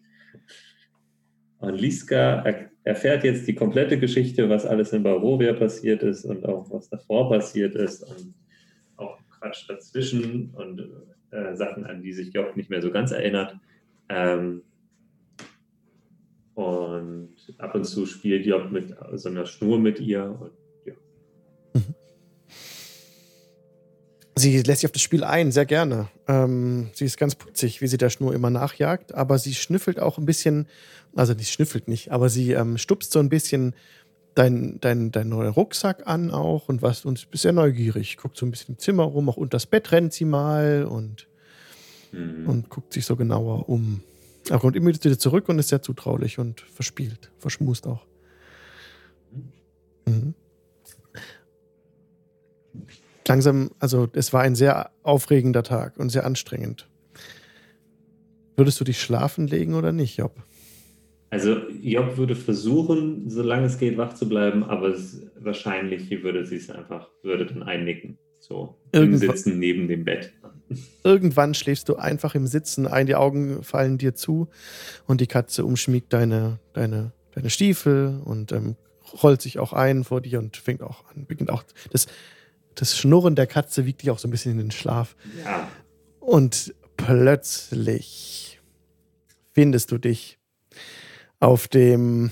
Und 1.61 1.75
Liska 1.75 2.43
er 2.43 2.71
erfährt 2.85 3.25
jetzt 3.25 3.47
die 3.47 3.55
komplette 3.55 3.99
Geschichte, 3.99 4.49
was 4.49 4.65
alles 4.65 4.93
in 4.93 5.03
Barovia 5.03 5.53
passiert 5.53 6.03
ist 6.03 6.25
und 6.25 6.47
auch 6.47 6.71
was 6.71 6.89
davor 6.89 7.29
passiert 7.29 7.75
ist 7.75 8.03
und 8.03 8.35
auch 8.97 9.19
Quatsch 9.31 9.69
dazwischen 9.69 10.51
und 10.55 10.89
äh, 11.31 11.55
Sachen, 11.55 11.85
an 11.85 12.03
die 12.03 12.13
sich 12.13 12.33
Job 12.33 12.57
nicht 12.57 12.71
mehr 12.71 12.81
so 12.81 12.91
ganz 12.91 13.11
erinnert. 13.11 13.57
Ähm, 14.09 14.63
und 16.55 17.35
ab 17.59 17.75
und 17.75 17.85
zu 17.85 18.07
spielt 18.07 18.47
Job 18.47 18.71
mit 18.71 18.95
so 19.15 19.29
einer 19.29 19.47
Schnur 19.47 19.79
mit 19.79 20.01
ihr. 20.01 20.25
Und, 20.41 20.53
ja. 20.87 20.95
Sie 24.39 24.63
lässt 24.63 24.81
sich 24.81 24.87
auf 24.87 24.93
das 24.93 25.03
Spiel 25.03 25.25
ein, 25.25 25.53
sehr 25.53 25.67
gerne. 25.67 26.09
Ähm, 26.27 26.89
sie 26.93 27.05
ist 27.05 27.19
ganz 27.19 27.35
putzig, 27.35 27.81
wie 27.81 27.87
sie 27.87 27.99
der 27.99 28.11
Schnur 28.11 28.35
immer 28.35 28.51
nachjagt, 28.51 29.15
aber 29.15 29.39
sie 29.39 29.55
schnüffelt 29.55 30.01
auch 30.01 30.19
ein 30.19 30.25
bisschen, 30.27 30.67
also 31.15 31.35
nicht 31.35 31.53
schnüffelt 31.53 31.89
nicht, 31.89 32.11
aber 32.13 32.29
sie 32.29 32.53
ähm, 32.53 32.79
stupst 32.79 33.13
so 33.13 33.19
ein 33.19 33.29
bisschen 33.29 33.75
deinen 34.35 34.81
dein, 34.81 35.11
dein 35.11 35.29
neuen 35.29 35.51
Rucksack 35.51 36.07
an 36.07 36.31
auch 36.31 36.69
und 36.69 36.81
was 36.81 37.05
und 37.05 37.27
ist 37.33 37.43
sehr 37.43 37.53
neugierig. 37.53 38.17
Guckt 38.17 38.37
so 38.37 38.47
ein 38.47 38.51
bisschen 38.51 38.75
im 38.75 38.79
Zimmer 38.79 39.03
rum, 39.05 39.29
auch 39.29 39.37
unter 39.37 39.57
das 39.57 39.67
Bett 39.67 39.91
rennt 39.93 40.13
sie 40.13 40.25
mal 40.25 40.85
und, 40.85 41.27
Mhm. 42.13 42.49
und 42.49 42.69
guckt 42.71 42.93
sich 42.95 43.05
so 43.05 43.17
genauer 43.17 43.69
um. 43.69 44.03
Aber 44.49 44.61
kommt 44.61 44.77
immer 44.77 44.89
wieder 44.89 45.19
zurück 45.19 45.49
und 45.49 45.59
ist 45.59 45.69
sehr 45.69 45.83
zutraulich 45.83 46.39
und 46.39 46.61
verspielt, 46.61 47.31
verschmust 47.39 47.87
auch. 47.87 48.07
Mhm. 50.07 50.35
Langsam, 53.29 53.71
also 53.79 54.09
es 54.13 54.33
war 54.33 54.43
ein 54.43 54.55
sehr 54.55 54.91
aufregender 55.03 55.63
Tag 55.63 55.99
und 55.99 56.11
sehr 56.11 56.25
anstrengend. 56.25 56.89
Würdest 58.57 58.81
du 58.81 58.85
dich 58.85 59.01
schlafen 59.01 59.47
legen 59.47 59.75
oder 59.75 59.93
nicht, 59.93 60.17
Job? 60.19 60.35
Also 61.31 61.57
Job 61.83 62.17
würde 62.17 62.35
versuchen, 62.35 63.29
solange 63.29 63.67
es 63.67 63.79
geht, 63.79 63.99
wach 63.99 64.15
zu 64.15 64.29
bleiben, 64.29 64.65
aber 64.65 64.89
es, 64.89 65.23
wahrscheinlich 65.39 66.11
würde 66.23 66.47
sie 66.47 66.57
es 66.57 66.71
einfach, 66.71 67.09
würde 67.23 67.47
dann 67.47 67.63
einnicken. 67.63 68.19
So 68.41 68.77
im 68.93 69.13
Irgendwa- 69.13 69.33
Sitzen 69.33 69.59
neben 69.59 69.89
dem 69.89 70.05
Bett. 70.05 70.33
Irgendwann 71.05 71.55
schläfst 71.55 71.89
du 71.89 71.97
einfach 71.97 72.35
im 72.35 72.47
Sitzen 72.47 72.87
ein, 72.87 73.07
die 73.07 73.15
Augen 73.15 73.63
fallen 73.63 73.99
dir 73.99 74.15
zu 74.15 74.49
und 75.07 75.21
die 75.21 75.27
Katze 75.27 75.65
umschmiegt 75.65 76.13
deine, 76.13 76.61
deine, 76.73 77.13
deine 77.33 77.51
Stiefel 77.51 78.21
und 78.25 78.53
ähm, 78.53 78.77
rollt 79.23 79.43
sich 79.43 79.59
auch 79.59 79.73
ein 79.73 80.05
vor 80.05 80.21
dir 80.21 80.39
und 80.39 80.57
fängt 80.57 80.83
auch 80.83 81.05
an, 81.11 81.27
beginnt 81.27 81.51
auch 81.51 81.65
das, 81.91 82.07
das 82.79 82.97
Schnurren 82.97 83.35
der 83.35 83.47
Katze 83.47 83.87
wiegt 83.87 84.03
dich 84.03 84.11
auch 84.11 84.19
so 84.19 84.29
ein 84.29 84.31
bisschen 84.31 84.53
in 84.53 84.59
den 84.59 84.71
Schlaf. 84.71 85.17
Ja, 85.45 85.69
Und 86.21 86.75
plötzlich 86.97 88.61
findest 89.53 89.91
du 89.91 89.99
dich 89.99 90.39
auf 91.41 91.67
dem 91.67 92.31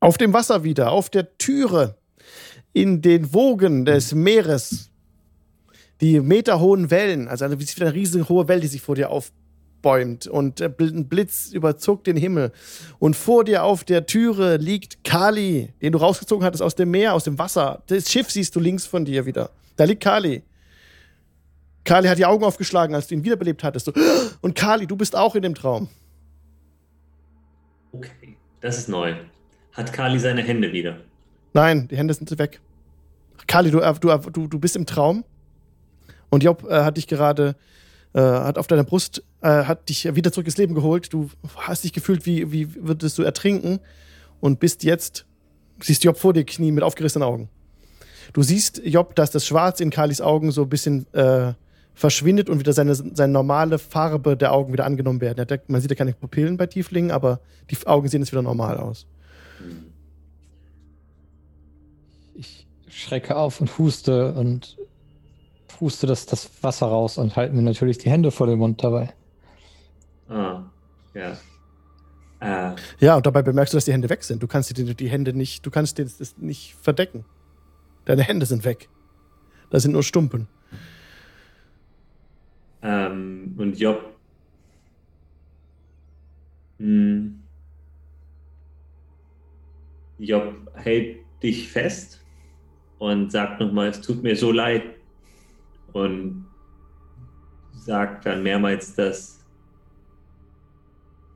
auf 0.00 0.18
dem 0.18 0.32
Wasser 0.32 0.64
wieder, 0.64 0.90
auf 0.90 1.08
der 1.08 1.38
Türe 1.38 1.96
in 2.72 3.00
den 3.00 3.32
Wogen 3.32 3.84
des 3.84 4.14
Meeres. 4.14 4.90
Die 6.00 6.18
meterhohen 6.20 6.90
Wellen, 6.90 7.28
also 7.28 7.44
eine, 7.44 7.60
wieder 7.60 7.86
eine 7.86 7.94
riesige 7.94 8.28
hohe 8.28 8.48
Welle, 8.48 8.62
die 8.62 8.66
sich 8.66 8.82
vor 8.82 8.96
dir 8.96 9.10
aufbäumt 9.82 10.26
und 10.26 10.60
äh, 10.60 10.70
ein 10.78 11.08
Blitz 11.08 11.52
überzog 11.52 12.04
den 12.04 12.16
Himmel. 12.16 12.52
Und 12.98 13.16
vor 13.16 13.44
dir 13.44 13.64
auf 13.64 13.84
der 13.84 14.06
Türe 14.06 14.56
liegt 14.56 15.04
Kali, 15.04 15.72
den 15.82 15.92
du 15.92 15.98
rausgezogen 15.98 16.44
hattest 16.44 16.62
aus 16.62 16.74
dem 16.74 16.90
Meer, 16.90 17.14
aus 17.14 17.24
dem 17.24 17.38
Wasser. 17.38 17.82
Das 17.88 18.10
Schiff 18.10 18.30
siehst 18.30 18.54
du 18.56 18.60
links 18.60 18.86
von 18.86 19.04
dir 19.04 19.26
wieder. 19.26 19.50
Da 19.76 19.84
liegt 19.84 20.02
Kali. 20.02 20.42
Kali 21.84 22.06
hat 22.06 22.18
die 22.18 22.26
Augen 22.26 22.44
aufgeschlagen, 22.44 22.94
als 22.94 23.08
du 23.08 23.14
ihn 23.14 23.24
wiederbelebt 23.24 23.64
hattest. 23.64 23.92
Und 24.40 24.54
Kali, 24.54 24.86
du 24.86 24.96
bist 24.96 25.16
auch 25.16 25.34
in 25.34 25.42
dem 25.42 25.54
Traum. 25.54 25.88
okay. 27.92 28.36
Das 28.60 28.78
ist 28.78 28.88
neu. 28.88 29.14
Hat 29.72 29.92
Kali 29.92 30.20
seine 30.20 30.42
Hände 30.42 30.72
wieder? 30.72 31.00
Nein, 31.52 31.88
die 31.88 31.96
Hände 31.96 32.14
sind 32.14 32.30
weg. 32.38 32.60
Kali, 33.48 33.72
du, 33.72 33.80
äh, 33.80 33.90
äh, 33.90 34.18
du, 34.32 34.46
du 34.46 34.58
bist 34.60 34.76
im 34.76 34.86
Traum. 34.86 35.24
Und 36.30 36.44
Job 36.44 36.64
äh, 36.70 36.84
hat 36.84 36.96
dich 36.96 37.08
gerade, 37.08 37.56
äh, 38.14 38.20
hat 38.20 38.58
auf 38.58 38.66
deiner 38.66 38.84
Brust, 38.84 39.22
äh, 39.40 39.64
hat 39.64 39.88
dich 39.88 40.14
wieder 40.14 40.32
zurück 40.32 40.46
ins 40.46 40.58
Leben 40.58 40.74
geholt. 40.74 41.12
Du 41.12 41.30
hast 41.56 41.84
dich 41.84 41.92
gefühlt, 41.92 42.26
wie, 42.26 42.52
wie 42.52 42.74
würdest 42.76 43.18
du 43.18 43.22
ertrinken. 43.22 43.80
Und 44.40 44.60
bist 44.60 44.82
jetzt, 44.84 45.24
siehst 45.80 46.04
Job 46.04 46.18
vor 46.18 46.32
dir 46.32 46.44
knien 46.44 46.74
mit 46.74 46.84
aufgerissenen 46.84 47.26
Augen. 47.26 47.48
Du 48.32 48.42
siehst, 48.42 48.82
Job, 48.84 49.14
dass 49.14 49.30
das 49.30 49.46
Schwarz 49.46 49.80
in 49.80 49.90
Kalis 49.90 50.20
Augen 50.20 50.50
so 50.52 50.62
ein 50.62 50.68
bisschen 50.68 51.06
äh, 51.14 51.52
verschwindet 51.94 52.48
und 52.48 52.58
wieder 52.58 52.72
seine, 52.72 52.94
seine 52.94 53.32
normale 53.32 53.78
Farbe 53.78 54.36
der 54.36 54.52
Augen 54.52 54.72
wieder 54.72 54.84
angenommen 54.84 55.20
werden. 55.20 55.46
Ja, 55.48 55.58
man 55.68 55.80
sieht 55.80 55.90
ja 55.90 55.96
keine 55.96 56.12
Pupillen 56.12 56.56
bei 56.56 56.66
Tieflingen, 56.66 57.10
aber 57.10 57.40
die 57.70 57.86
Augen 57.86 58.08
sehen 58.08 58.22
jetzt 58.22 58.32
wieder 58.32 58.42
normal 58.42 58.78
aus. 58.78 59.06
Ich 62.34 62.66
schrecke 62.88 63.36
auf 63.36 63.60
und 63.60 63.78
huste 63.78 64.34
und 64.34 64.76
puste 65.82 66.06
das, 66.06 66.26
das 66.26 66.48
Wasser 66.62 66.86
raus 66.86 67.18
und 67.18 67.34
halte 67.34 67.56
mir 67.56 67.62
natürlich 67.62 67.98
die 67.98 68.08
Hände 68.08 68.30
vor 68.30 68.46
den 68.46 68.60
Mund 68.60 68.84
dabei. 68.84 69.12
Ah, 70.28 70.62
ja. 71.12 71.36
Äh, 72.38 72.76
Ja, 73.00 73.16
und 73.16 73.26
dabei 73.26 73.42
bemerkst 73.42 73.72
du, 73.74 73.76
dass 73.78 73.86
die 73.86 73.92
Hände 73.92 74.08
weg 74.08 74.22
sind. 74.22 74.40
Du 74.40 74.46
kannst 74.46 74.76
die, 74.78 74.94
die 74.94 75.08
Hände 75.10 75.32
nicht, 75.32 75.66
du 75.66 75.72
kannst 75.72 75.98
das 75.98 76.18
das 76.18 76.36
nicht 76.38 76.76
verdecken. 76.80 77.24
Deine 78.04 78.22
Hände 78.22 78.46
sind 78.46 78.64
weg. 78.64 78.88
Da 79.70 79.80
sind 79.80 79.90
nur 79.90 80.04
Stumpen. 80.04 80.46
ähm, 82.82 83.56
und 83.58 83.76
Job. 83.76 84.04
Hm, 86.78 87.42
Job 90.18 90.54
hält 90.74 91.16
dich 91.42 91.68
fest 91.68 92.20
und 93.00 93.32
sagt 93.32 93.58
nochmal, 93.60 93.88
es 93.88 94.00
tut 94.00 94.22
mir 94.22 94.36
so 94.36 94.52
leid. 94.52 94.82
Und 95.92 96.46
sagt 97.74 98.26
dann 98.26 98.42
mehrmals, 98.42 98.94
dass. 98.94 99.40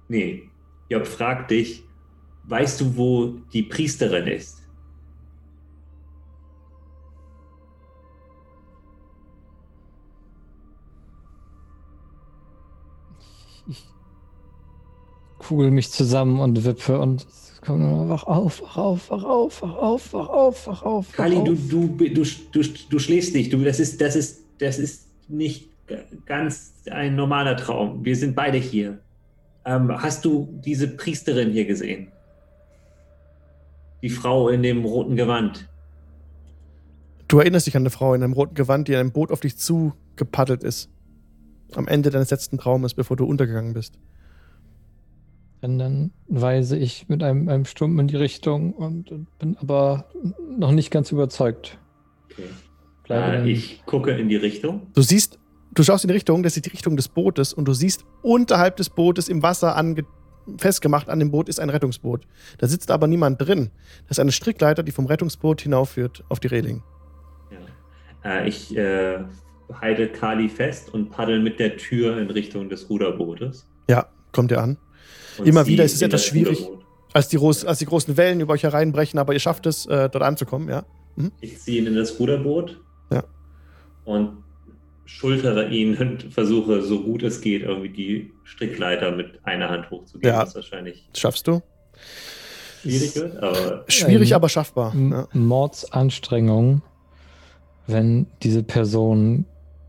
Nee, 0.08 0.48
Job 0.88 1.06
fragt 1.06 1.50
dich, 1.50 1.82
weißt 2.44 2.80
du, 2.80 2.96
wo 2.96 3.26
die 3.52 3.64
Priesterin 3.64 4.28
ist? 4.28 4.62
Ich 13.68 13.84
kugel 15.38 15.72
mich 15.72 15.90
zusammen 15.90 16.38
und 16.38 16.64
wippe 16.64 17.00
und 17.00 17.26
es 17.26 17.60
kommt 17.60 17.80
nur, 17.80 18.08
wach 18.08 18.24
auf, 18.24 18.62
wach 18.62 18.76
auf, 18.76 19.10
wach 19.10 19.24
auf, 19.24 19.62
wach 19.62 19.74
auf, 19.74 20.12
wach 20.12 20.28
auf, 20.28 20.66
wach 20.68 20.82
auf. 20.82 21.08
wach 21.08 21.16
Kali, 21.16 21.36
auf. 21.36 21.44
du, 21.44 21.54
du, 21.56 21.88
du, 21.88 22.24
du, 22.52 22.68
du 22.90 22.98
schläfst 23.00 23.34
nicht. 23.34 23.52
Du, 23.52 23.58
das, 23.58 23.80
ist, 23.80 24.00
das, 24.00 24.14
ist, 24.14 24.45
das 24.58 24.78
ist 24.78 25.08
nicht 25.28 25.70
ganz 26.24 26.74
ein 26.90 27.14
normaler 27.16 27.56
Traum. 27.56 28.04
Wir 28.04 28.16
sind 28.16 28.34
beide 28.34 28.58
hier. 28.58 28.98
Ähm, 29.64 29.90
hast 29.90 30.24
du 30.24 30.48
diese 30.64 30.88
Priesterin 30.88 31.50
hier 31.50 31.64
gesehen? 31.64 32.08
Die 34.02 34.10
Frau 34.10 34.48
in 34.48 34.62
dem 34.62 34.84
roten 34.84 35.16
Gewand. 35.16 35.68
Du 37.28 37.40
erinnerst 37.40 37.66
dich 37.66 37.76
an 37.76 37.82
eine 37.82 37.90
Frau 37.90 38.14
in 38.14 38.22
einem 38.22 38.32
roten 38.32 38.54
Gewand, 38.54 38.86
die 38.86 38.92
in 38.92 38.98
einem 38.98 39.12
Boot 39.12 39.32
auf 39.32 39.40
dich 39.40 39.58
zugepaddelt 39.58 40.62
ist. 40.62 40.90
Am 41.74 41.88
Ende 41.88 42.10
deines 42.10 42.30
letzten 42.30 42.58
Traumes, 42.58 42.94
bevor 42.94 43.16
du 43.16 43.24
untergegangen 43.24 43.74
bist. 43.74 43.98
Und 45.62 45.78
dann 45.78 46.12
weise 46.28 46.76
ich 46.76 47.08
mit 47.08 47.24
einem, 47.24 47.48
einem 47.48 47.64
Stumpen 47.64 47.98
in 47.98 48.06
die 48.06 48.16
Richtung 48.16 48.72
und, 48.72 49.10
und 49.10 49.38
bin 49.38 49.56
aber 49.56 50.08
noch 50.56 50.70
nicht 50.70 50.92
ganz 50.92 51.10
überzeugt. 51.10 51.78
Okay. 52.30 52.44
Bleibe 53.06 53.48
Äh, 53.48 53.50
ich 53.50 53.84
gucke 53.86 54.10
in 54.12 54.28
die 54.28 54.36
Richtung. 54.36 54.88
Du 54.94 55.02
siehst, 55.02 55.38
du 55.72 55.82
schaust 55.82 56.04
in 56.04 56.08
die 56.08 56.14
Richtung, 56.14 56.42
das 56.42 56.56
ist 56.56 56.66
die 56.66 56.70
Richtung 56.70 56.96
des 56.96 57.08
Bootes 57.08 57.52
und 57.52 57.66
du 57.66 57.72
siehst 57.72 58.04
unterhalb 58.22 58.76
des 58.76 58.90
Bootes 58.90 59.28
im 59.28 59.42
Wasser 59.42 59.76
ange 59.76 60.04
festgemacht 60.58 61.08
an 61.08 61.18
dem 61.18 61.32
Boot 61.32 61.48
ist 61.48 61.58
ein 61.58 61.70
Rettungsboot. 61.70 62.26
Da 62.58 62.68
sitzt 62.68 62.92
aber 62.92 63.08
niemand 63.08 63.40
drin. 63.40 63.70
Das 64.08 64.18
ist 64.18 64.20
eine 64.20 64.30
Strickleiter, 64.30 64.84
die 64.84 64.92
vom 64.92 65.06
Rettungsboot 65.06 65.60
hinaufführt 65.60 66.22
auf 66.28 66.38
die 66.38 66.46
Reling. 66.46 66.84
Ja. 67.50 68.30
Äh, 68.30 68.48
ich 68.48 68.76
äh, 68.76 69.24
halte 69.80 70.08
Kali 70.08 70.48
fest 70.48 70.94
und 70.94 71.10
paddel 71.10 71.40
mit 71.40 71.58
der 71.58 71.76
Tür 71.76 72.18
in 72.18 72.30
Richtung 72.30 72.68
des 72.68 72.88
Ruderbootes. 72.88 73.66
Ja, 73.88 74.06
kommt 74.32 74.52
ihr 74.52 74.60
an. 74.60 74.78
Und 75.38 75.48
Immer 75.48 75.66
wieder 75.66 75.84
ist 75.84 75.94
es 75.94 76.02
etwas 76.02 76.24
schwierig. 76.24 76.60
Ruderboot. 76.60 76.84
Als 77.12 77.28
die, 77.28 77.38
groß, 77.38 77.64
als 77.64 77.78
die 77.78 77.86
großen 77.86 78.16
Wellen 78.16 78.40
über 78.40 78.52
euch 78.52 78.62
hereinbrechen, 78.62 79.18
aber 79.18 79.32
ihr 79.32 79.40
schafft 79.40 79.66
es, 79.66 79.86
äh, 79.86 80.08
dort 80.10 80.22
anzukommen, 80.22 80.68
ja. 80.68 80.84
Ich 81.40 81.58
ziehe 81.58 81.80
ihn 81.80 81.86
in 81.86 81.94
das 81.94 82.20
Ruderboot. 82.20 82.78
Ja. 83.10 83.24
Und 84.04 84.38
schultere 85.04 85.68
ihn 85.68 85.96
und 85.96 86.32
versuche, 86.32 86.82
so 86.82 87.02
gut 87.02 87.22
es 87.22 87.40
geht, 87.40 87.62
irgendwie 87.62 87.88
die 87.90 88.32
Strickleiter 88.44 89.12
mit 89.12 89.40
einer 89.44 89.68
Hand 89.68 89.90
hochzugehen, 89.90 90.34
Ja. 90.34 90.42
was 90.42 90.54
wahrscheinlich 90.54 91.08
Das 91.12 91.20
schaffst 91.20 91.46
du. 91.46 91.62
schwierig 92.82 93.14
wird. 93.16 93.36
Aber 93.42 93.84
Schwierig, 93.88 94.34
aber 94.34 94.48
schaffbar. 94.48 94.94
Ja. 94.94 95.28
Mordsanstrengung, 95.32 96.82
wenn 97.86 98.26
diese 98.42 98.62
Person 98.62 99.44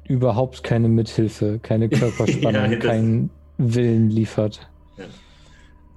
überhaupt 0.07 0.63
keine 0.63 0.87
Mithilfe, 0.87 1.59
keine 1.59 1.89
Körperspannung, 1.89 2.53
Ja, 2.71 2.75
das- 2.77 2.79
keinen 2.85 3.29
Willen 3.57 4.09
liefert. 4.09 4.69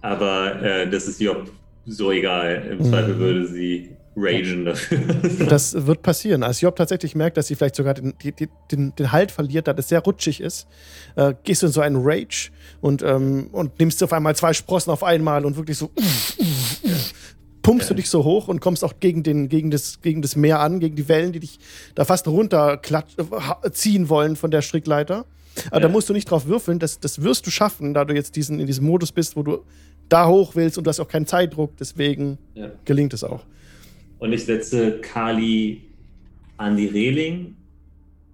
Aber 0.03 0.62
äh, 0.62 0.89
das 0.89 1.07
ist 1.09 1.21
Job 1.21 1.51
so 1.85 2.11
egal. 2.11 2.66
Im 2.71 2.79
Mhm. 2.79 2.85
Zweifel 2.85 3.18
würde 3.18 3.47
sie 3.47 3.97
ragen 4.21 4.64
dafür. 4.64 4.99
Das 5.49 5.87
wird 5.87 6.03
passieren. 6.03 6.43
Als 6.43 6.61
Job 6.61 6.77
tatsächlich 6.77 7.14
merkt, 7.14 7.37
dass 7.37 7.47
sie 7.49 7.55
vielleicht 7.55 7.77
sogar 7.77 7.95
den, 7.95 8.14
den, 8.71 8.95
den 8.95 9.12
Halt 9.12 9.31
verliert, 9.33 9.66
da 9.68 9.73
das 9.73 9.89
sehr 9.89 10.01
rutschig 10.01 10.41
ist, 10.41 10.66
äh, 11.16 11.35
gehst 11.45 11.62
du 11.62 11.66
in 11.66 11.73
so 11.73 11.81
einen 11.81 11.97
Rage 12.01 12.51
und, 12.81 13.03
ähm, 13.03 13.49
und 13.53 13.79
nimmst 13.79 14.03
auf 14.03 14.12
einmal 14.12 14.37
zwei 14.37 14.53
Sprossen 14.53 14.91
auf 14.91 15.03
einmal 15.03 15.45
und 15.45 15.57
wirklich 15.57 15.79
so 15.79 15.91
pumpst 17.62 17.91
du 17.91 17.95
Ja. 17.95 17.97
dich 17.97 18.09
so 18.09 18.25
hoch 18.25 18.49
und 18.49 18.61
kommst 18.61 18.85
auch 18.85 18.95
gegen, 19.01 19.23
den, 19.23 19.49
gegen, 19.49 19.71
das, 19.71 20.01
gegen 20.01 20.23
das 20.23 20.35
Meer 20.37 20.61
an, 20.61 20.81
gegen 20.81 20.97
die 20.97 21.09
Wellen, 21.09 21.33
die 21.33 21.41
dich 21.41 21.59
da 21.95 22.05
fast 22.05 22.27
runter 22.29 22.81
ziehen 23.73 24.09
wollen 24.09 24.37
von 24.37 24.51
der 24.51 24.62
Strickleiter. 24.62 25.27
Aber 25.71 25.81
da 25.81 25.89
Ja. 25.89 25.93
musst 25.93 26.09
du 26.09 26.12
nicht 26.12 26.31
drauf 26.31 26.47
würfeln, 26.47 26.79
das, 26.79 27.01
das 27.01 27.23
wirst 27.23 27.47
du 27.47 27.51
schaffen, 27.51 27.93
da 27.93 28.05
du 28.05 28.14
jetzt 28.14 28.37
diesen, 28.37 28.61
in 28.61 28.66
diesem 28.66 28.87
Modus 28.87 29.12
bist, 29.12 29.37
wo 29.37 29.43
du 29.43 29.59
da 30.09 30.27
hoch 30.27 30.55
willst 30.55 30.79
und 30.79 30.85
du 30.85 30.89
hast 30.89 31.01
auch 31.01 31.09
keinen 31.09 31.27
Zeitdruck, 31.27 31.77
deswegen 31.77 32.39
ja. 32.55 32.71
gelingt 32.85 33.12
es 33.14 33.25
auch. 33.25 33.43
Und 34.21 34.33
ich 34.33 34.45
setze 34.45 35.01
Kali 35.01 35.83
an 36.57 36.77
die 36.77 36.87
Reling 36.87 37.57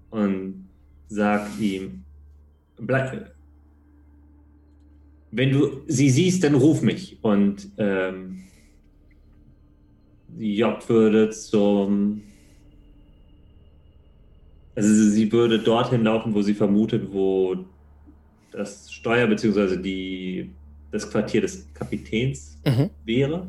und 0.09 0.67
sag 1.07 1.49
ihm, 1.59 2.03
bleib. 2.77 3.31
Wenn 5.31 5.51
du 5.51 5.81
sie 5.87 6.09
siehst, 6.09 6.43
dann 6.43 6.55
ruf 6.55 6.81
mich. 6.81 7.17
Und 7.21 7.69
ähm, 7.77 8.43
Job 10.37 10.87
würde 10.89 11.29
zum. 11.29 12.21
Also 14.75 14.89
sie 15.09 15.31
würde 15.31 15.59
dorthin 15.59 16.03
laufen, 16.03 16.33
wo 16.35 16.41
sie 16.41 16.53
vermutet, 16.53 17.11
wo 17.11 17.55
das 18.51 18.91
Steuer 18.91 19.25
bzw. 19.27 19.77
die 19.81 20.51
das 20.91 21.09
Quartier 21.09 21.41
des 21.41 21.67
Kapitäns 21.73 22.57
Mhm. 22.65 22.89
wäre. 23.05 23.47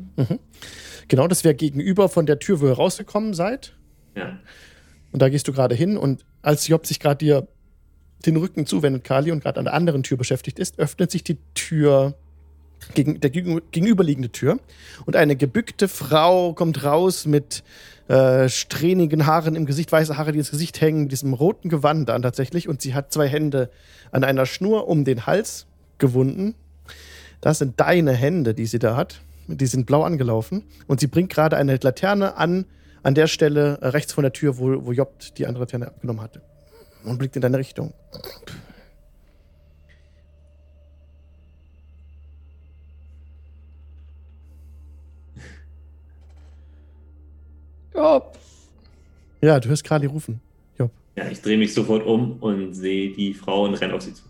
Genau, 1.09 1.27
das 1.27 1.43
wäre 1.43 1.55
gegenüber 1.55 2.07
von 2.07 2.25
der 2.25 2.39
Tür, 2.39 2.61
wo 2.61 2.67
ihr 2.67 2.73
rausgekommen 2.73 3.33
seid. 3.33 3.75
Ja. 4.15 4.39
Und 5.11 5.21
da 5.21 5.29
gehst 5.29 5.47
du 5.47 5.53
gerade 5.53 5.75
hin. 5.75 5.97
Und 5.97 6.23
als 6.41 6.67
Job 6.67 6.85
sich 6.87 6.99
gerade 6.99 7.17
dir 7.17 7.47
den 8.25 8.37
Rücken 8.37 8.65
zuwendet, 8.65 9.03
Kali, 9.03 9.31
und 9.31 9.41
gerade 9.43 9.59
an 9.59 9.65
der 9.65 9.73
anderen 9.73 10.03
Tür 10.03 10.17
beschäftigt 10.17 10.59
ist, 10.59 10.77
öffnet 10.79 11.09
sich 11.09 11.23
die 11.23 11.37
Tür, 11.55 12.15
gegen, 12.93 13.19
der 13.19 13.29
gegen- 13.29 13.61
gegenüberliegende 13.71 14.29
Tür. 14.29 14.59
Und 15.05 15.15
eine 15.15 15.35
gebückte 15.35 15.87
Frau 15.87 16.53
kommt 16.53 16.83
raus 16.83 17.25
mit 17.25 17.63
äh, 18.07 18.47
strähnigen 18.49 19.25
Haaren 19.25 19.55
im 19.55 19.65
Gesicht, 19.65 19.91
weiße 19.91 20.17
Haare, 20.17 20.31
die 20.31 20.39
ins 20.39 20.51
Gesicht 20.51 20.79
hängen, 20.81 21.03
mit 21.03 21.11
diesem 21.11 21.33
roten 21.33 21.69
Gewand 21.69 22.09
an 22.09 22.21
tatsächlich. 22.21 22.67
Und 22.67 22.81
sie 22.81 22.93
hat 22.93 23.11
zwei 23.13 23.27
Hände 23.27 23.69
an 24.11 24.23
einer 24.23 24.45
Schnur 24.45 24.87
um 24.87 25.05
den 25.05 25.25
Hals 25.25 25.65
gewunden. 25.97 26.55
Das 27.41 27.59
sind 27.59 27.79
deine 27.79 28.13
Hände, 28.13 28.53
die 28.53 28.65
sie 28.65 28.79
da 28.79 28.95
hat. 28.95 29.21
Die 29.55 29.65
sind 29.65 29.85
blau 29.85 30.03
angelaufen. 30.03 30.63
Und 30.87 30.99
sie 30.99 31.07
bringt 31.07 31.31
gerade 31.31 31.57
eine 31.57 31.77
Laterne 31.81 32.37
an, 32.37 32.65
an 33.03 33.15
der 33.15 33.27
Stelle 33.27 33.79
äh, 33.81 33.87
rechts 33.87 34.13
von 34.13 34.21
der 34.21 34.33
Tür, 34.33 34.57
wo, 34.59 34.85
wo 34.85 34.91
Job 34.91 35.15
die 35.37 35.47
andere 35.47 35.63
Laterne 35.63 35.87
abgenommen 35.87 36.21
hatte. 36.21 36.41
Und 37.03 37.17
blickt 37.17 37.35
in 37.35 37.41
deine 37.41 37.57
Richtung. 37.57 37.93
Ja, 47.95 48.21
Ja, 49.41 49.59
du 49.59 49.69
hörst 49.69 49.83
Kali 49.83 50.05
rufen. 50.05 50.41
Job. 50.77 50.91
Ja, 51.15 51.27
ich 51.29 51.41
drehe 51.41 51.57
mich 51.57 51.73
sofort 51.73 52.05
um 52.05 52.37
und 52.39 52.73
sehe 52.73 53.11
die 53.13 53.33
Frau 53.33 53.63
und 53.65 53.75
renne 53.75 53.93
auf 53.93 54.01
sie 54.01 54.13
zu. 54.13 54.23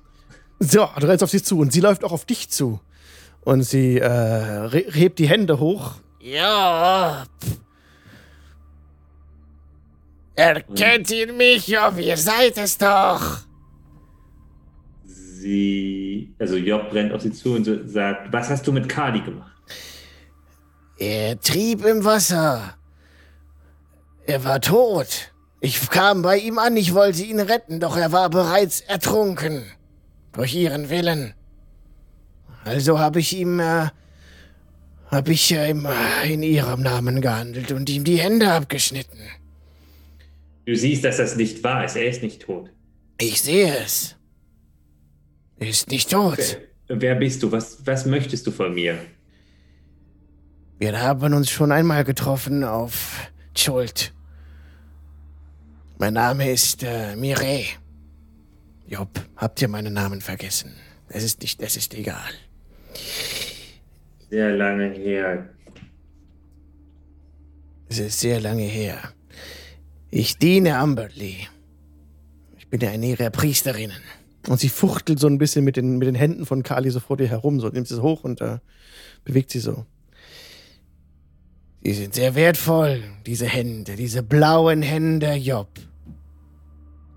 So, 0.60 0.88
du 1.00 1.08
rennst 1.08 1.24
auf 1.24 1.30
sie 1.30 1.42
zu 1.42 1.60
und 1.60 1.72
sie 1.72 1.80
läuft 1.80 2.04
auch 2.04 2.12
auf 2.12 2.26
dich 2.26 2.50
zu. 2.50 2.80
Und 3.50 3.64
sie 3.64 3.98
äh, 3.98 4.06
re 4.06 4.86
hebt 4.92 5.18
die 5.18 5.28
Hände 5.28 5.60
hoch. 5.60 5.94
Ja. 6.20 7.24
Erkennt 10.36 11.10
ihr 11.10 11.34
mich, 11.34 11.68
Job? 11.68 11.98
Ihr 11.98 12.16
seid 12.16 12.60
es 12.60 12.78
doch. 12.78 13.40
Sie, 15.04 16.32
also 16.38 16.58
Job 16.58 16.94
rennt 16.94 17.12
auf 17.12 17.24
sie 17.24 17.32
zu 17.32 17.56
und 17.56 17.66
sagt, 17.90 18.32
was 18.32 18.52
hast 18.52 18.68
du 18.68 18.72
mit 18.72 18.88
Kali 18.88 19.22
gemacht? 19.22 19.58
Er 21.00 21.40
trieb 21.40 21.84
im 21.86 22.06
Wasser. 22.06 22.76
Er 24.28 24.44
war 24.44 24.62
tot. 24.62 25.32
Ich 25.60 25.90
kam 25.90 26.22
bei 26.22 26.38
ihm 26.38 26.60
an, 26.60 26.78
ich 26.78 26.94
wollte 26.94 27.24
ihn 27.24 27.40
retten, 27.40 27.80
doch 27.80 27.98
er 27.98 28.12
war 28.12 28.30
bereits 28.30 28.82
ertrunken. 28.82 29.64
Durch 30.34 30.54
ihren 30.54 30.92
Willen. 30.92 31.34
Also 32.64 33.00
habe 33.00 33.20
ich 33.20 33.36
ihm, 33.36 33.60
äh, 33.60 33.88
habe 35.08 35.32
ich 35.32 35.52
äh, 35.52 35.70
im, 35.70 35.86
äh, 35.86 36.34
in 36.34 36.44
ihrem 36.44 36.82
Namen 36.82 37.22
gehandelt 37.22 37.72
und 37.72 37.90
ihm 37.90 38.04
die 38.04 38.18
Hände 38.18 38.52
abgeschnitten. 38.52 39.20
Du 40.66 40.76
siehst, 40.76 41.04
dass 41.04 41.18
das 41.18 41.36
nicht 41.36 41.64
wahr 41.64 41.86
ist. 41.86 41.96
Er 41.96 42.08
ist 42.08 42.22
nicht 42.22 42.42
tot. 42.42 42.70
Ich 43.20 43.42
sehe 43.42 43.76
es. 43.78 44.16
Er 45.58 45.68
ist 45.68 45.90
nicht 45.90 46.12
tot. 46.12 46.60
Wer, 46.88 47.02
wer 47.02 47.16
bist 47.16 47.42
du? 47.44 47.52
Was, 47.52 47.86
was 47.86 48.06
möchtest 48.06 48.46
du 48.46 48.52
von 48.52 48.74
mir? 48.74 48.98
Wir 50.78 51.02
haben 51.02 51.34
uns 51.34 51.50
schon 51.50 51.72
einmal 51.72 52.04
getroffen 52.04 52.64
auf 52.64 53.32
Schuld. 53.58 54.14
Mein 55.98 56.14
Name 56.14 56.50
ist 56.50 56.84
äh, 56.84 57.16
Mireille. 57.18 57.66
Job, 58.88 59.10
habt 59.36 59.62
ihr 59.62 59.68
meinen 59.68 59.94
Namen 59.94 60.22
vergessen? 60.22 60.74
Es 61.10 61.24
ist 61.24 61.42
nicht, 61.42 61.62
es 61.62 61.76
ist 61.76 61.94
egal. 61.94 62.32
Sehr 64.30 64.56
lange 64.56 64.90
her. 64.90 65.50
Es 67.90 68.00
ist 68.00 68.20
sehr 68.20 68.40
lange 68.40 68.64
her. 68.64 69.14
Ich 70.12 70.38
diene 70.38 70.78
Amberley. 70.78 71.48
Ich 72.58 72.68
bin 72.68 72.84
eine 72.84 73.08
ihrer 73.08 73.30
Priesterinnen. 73.32 74.02
Und 74.48 74.60
sie 74.60 74.70
fuchtelt 74.70 75.20
so 75.20 75.28
ein 75.28 75.38
bisschen 75.38 75.66
mit 75.66 75.76
den, 75.76 75.98
mit 75.98 76.08
den 76.08 76.16
Händen 76.16 76.46
von 76.46 76.64
Kali 76.64 76.90
so 76.90 77.00
vor 77.00 77.18
dir 77.18 77.28
herum. 77.28 77.60
So 77.60 77.70
nimmt 77.70 77.88
sie 77.88 77.96
es 77.96 78.02
hoch 78.02 78.24
und 78.24 78.42
äh, 78.42 78.60
bewegt 79.26 79.52
sie 79.52 79.60
so. 79.60 79.86
Sie 81.84 81.94
sind 81.94 82.14
sehr 82.14 82.36
wertvoll, 82.36 83.04
diese 83.26 83.46
Hände, 83.46 83.96
diese 83.96 84.22
blauen 84.22 84.82
Hände, 84.82 85.34
Job. 85.34 85.70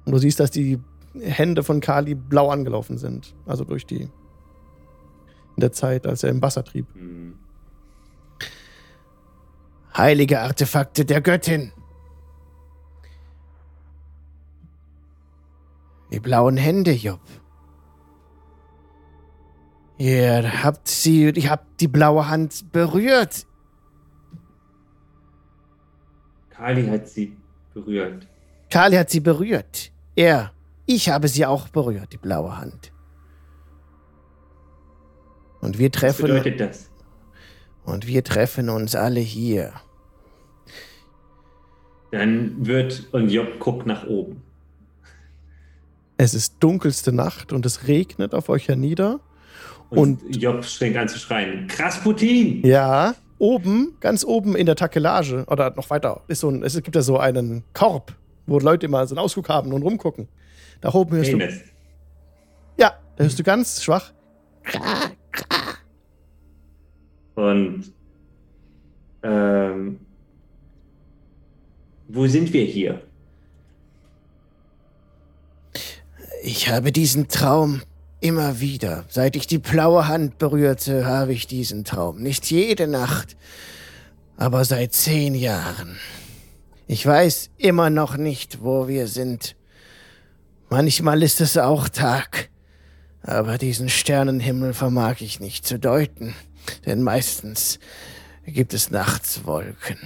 Und 0.04 0.12
du 0.12 0.18
siehst, 0.18 0.40
dass 0.40 0.50
die 0.50 0.78
Hände 1.20 1.62
von 1.62 1.80
Kali 1.80 2.14
blau 2.14 2.48
angelaufen 2.48 2.96
sind. 2.96 3.34
Also 3.46 3.64
durch 3.64 3.86
die. 3.86 4.08
In 5.56 5.60
der 5.60 5.72
Zeit, 5.72 6.06
als 6.06 6.22
er 6.22 6.30
im 6.30 6.42
Wasser 6.42 6.64
trieb. 6.64 6.86
Hm. 6.94 7.38
Heilige 9.96 10.40
Artefakte 10.40 11.04
der 11.04 11.20
Göttin. 11.20 11.72
Die 16.10 16.20
blauen 16.20 16.56
Hände, 16.56 16.92
Job. 16.92 17.20
Ihr 19.98 20.62
habt 20.62 20.88
sie, 20.88 21.30
ihr 21.30 21.50
habt 21.50 21.80
die 21.80 21.88
blaue 21.88 22.28
Hand 22.28 22.72
berührt. 22.72 23.46
Kali 26.50 26.86
hat 26.86 27.08
sie 27.08 27.36
berührt. 27.74 28.26
Kali 28.70 28.96
hat 28.96 29.10
sie 29.10 29.20
berührt. 29.20 29.92
Er. 30.14 30.52
Ich 30.86 31.08
habe 31.08 31.28
sie 31.28 31.46
auch 31.46 31.68
berührt, 31.68 32.12
die 32.12 32.18
blaue 32.18 32.56
Hand. 32.56 32.91
Und 35.62 35.78
wir 35.78 35.88
Was 35.92 36.00
treffen, 36.00 36.22
bedeutet 36.26 36.60
das? 36.60 36.90
und 37.86 38.06
wir 38.06 38.22
treffen 38.22 38.68
uns 38.68 38.94
alle 38.94 39.20
hier. 39.20 39.72
Dann 42.10 42.66
wird, 42.66 43.06
und 43.12 43.30
Job 43.30 43.58
guckt 43.58 43.86
nach 43.86 44.06
oben. 44.06 44.42
Es 46.18 46.34
ist 46.34 46.56
dunkelste 46.60 47.10
Nacht 47.12 47.52
und 47.52 47.64
es 47.64 47.88
regnet 47.88 48.34
auf 48.34 48.48
euch 48.50 48.68
hernieder. 48.68 49.20
Und, 49.88 50.22
Und- 50.22 50.36
Job 50.36 50.64
fängt 50.64 50.96
an 50.96 51.08
zu 51.08 51.18
schreien. 51.18 51.66
Krass 51.68 52.00
Putin! 52.02 52.64
Ja, 52.66 53.14
oben, 53.38 53.96
ganz 54.00 54.24
oben 54.24 54.54
in 54.54 54.66
der 54.66 54.76
Takelage 54.76 55.44
oder 55.48 55.70
noch 55.74 55.88
weiter, 55.90 56.22
ist 56.28 56.40
so 56.40 56.48
ein, 56.50 56.62
es 56.62 56.74
gibt 56.82 56.94
ja 56.94 57.02
so 57.02 57.18
einen 57.18 57.64
Korb, 57.72 58.14
wo 58.46 58.58
Leute 58.58 58.86
immer 58.86 59.06
so 59.06 59.14
einen 59.14 59.24
Ausguck 59.24 59.48
haben 59.48 59.72
und 59.72 59.82
rumgucken. 59.82 60.28
Da 60.80 60.92
oben 60.92 61.16
hörst 61.16 61.32
du, 61.32 61.38
Famous. 61.38 61.54
ja, 62.78 62.92
da 63.16 63.24
hörst 63.24 63.38
du 63.38 63.42
ganz 63.42 63.82
schwach. 63.82 64.12
Und 67.34 67.92
ähm, 69.22 70.00
wo 72.08 72.26
sind 72.26 72.52
wir 72.52 72.64
hier? 72.64 73.02
Ich 76.42 76.68
habe 76.68 76.92
diesen 76.92 77.28
Traum 77.28 77.82
immer 78.20 78.60
wieder. 78.60 79.04
Seit 79.08 79.36
ich 79.36 79.46
die 79.46 79.58
blaue 79.58 80.08
Hand 80.08 80.38
berührte, 80.38 81.06
habe 81.06 81.32
ich 81.32 81.46
diesen 81.46 81.84
Traum. 81.84 82.20
Nicht 82.20 82.50
jede 82.50 82.86
Nacht, 82.86 83.36
aber 84.36 84.64
seit 84.64 84.92
zehn 84.92 85.34
Jahren. 85.34 85.98
Ich 86.86 87.06
weiß 87.06 87.50
immer 87.58 87.90
noch 87.90 88.16
nicht, 88.16 88.62
wo 88.62 88.88
wir 88.88 89.06
sind. 89.06 89.56
Manchmal 90.68 91.22
ist 91.22 91.40
es 91.40 91.56
auch 91.56 91.88
Tag, 91.88 92.50
aber 93.22 93.56
diesen 93.58 93.88
Sternenhimmel 93.88 94.74
vermag 94.74 95.20
ich 95.20 95.38
nicht 95.38 95.66
zu 95.66 95.78
deuten, 95.78 96.34
denn 96.86 97.02
meistens 97.02 97.78
gibt 98.46 98.74
es 98.74 98.90
nachts 98.90 99.44
Wolken 99.44 99.98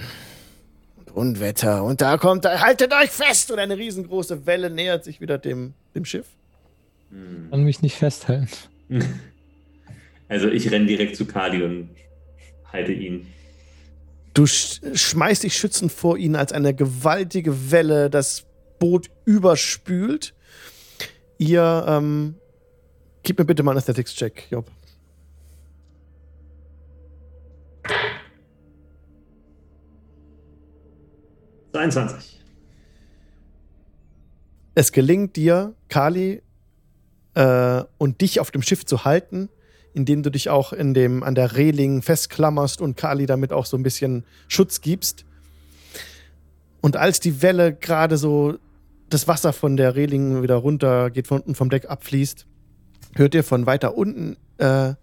und 0.97 1.11
Unwetter 1.11 1.83
und 1.83 2.01
da 2.01 2.17
kommt 2.17 2.45
er, 2.45 2.61
haltet 2.61 2.93
euch 2.93 3.09
fest! 3.09 3.51
Und 3.51 3.59
eine 3.59 3.77
riesengroße 3.77 4.45
Welle 4.45 4.69
nähert 4.69 5.03
sich 5.03 5.21
wieder 5.21 5.37
dem, 5.37 5.73
dem 5.95 6.05
Schiff. 6.05 6.27
Kann 7.49 7.63
mich 7.63 7.81
nicht 7.81 7.95
festhalten. 7.95 8.49
Also 10.29 10.49
ich 10.49 10.69
renne 10.71 10.87
direkt 10.87 11.15
zu 11.15 11.25
Kali 11.25 11.63
und 11.63 11.89
halte 12.71 12.91
ihn. 12.91 13.27
Du 14.33 14.45
sch 14.45 14.81
schmeißt 14.93 15.43
dich 15.43 15.55
schützend 15.55 15.91
vor 15.91 16.17
ihnen, 16.17 16.35
als 16.35 16.51
eine 16.51 16.73
gewaltige 16.73 17.71
Welle 17.71 18.09
das 18.09 18.45
Boot 18.77 19.09
überspült. 19.25 20.33
Ihr, 21.37 21.85
ähm, 21.87 22.35
gib 23.23 23.39
mir 23.39 23.45
bitte 23.45 23.63
mal 23.63 23.71
einen 23.71 23.79
Athletics-Check, 23.79 24.47
Job. 24.51 24.69
So 31.77 31.81
21. 31.81 32.39
Es 34.73 34.91
gelingt 34.91 35.35
dir, 35.35 35.75
Kali 35.89 36.41
äh, 37.35 37.83
und 37.99 38.21
dich 38.21 38.39
auf 38.39 38.49
dem 38.49 38.63
Schiff 38.63 38.83
zu 38.83 39.05
halten, 39.05 39.49
indem 39.93 40.23
du 40.23 40.31
dich 40.31 40.49
auch 40.49 40.73
in 40.73 40.95
dem, 40.95 41.21
an 41.21 41.35
der 41.35 41.55
Reling 41.55 42.01
festklammerst 42.01 42.81
und 42.81 42.97
Kali 42.97 43.27
damit 43.27 43.53
auch 43.53 43.67
so 43.67 43.77
ein 43.77 43.83
bisschen 43.83 44.25
Schutz 44.47 44.81
gibst. 44.81 45.23
Und 46.81 46.97
als 46.97 47.19
die 47.19 47.43
Welle 47.43 47.75
gerade 47.75 48.17
so 48.17 48.57
das 49.09 49.27
Wasser 49.27 49.53
von 49.53 49.77
der 49.77 49.95
Reling 49.95 50.41
wieder 50.41 50.55
runter 50.55 51.11
geht, 51.11 51.27
von 51.27 51.41
unten 51.41 51.53
vom 51.53 51.69
Deck 51.69 51.89
abfließt, 51.89 52.47
hört 53.15 53.35
ihr 53.35 53.43
von 53.43 53.67
weiter 53.67 53.95
unten 53.95 54.35
äh, 54.57 54.95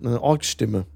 eine 0.00 0.22
Orgstimme. 0.22 0.86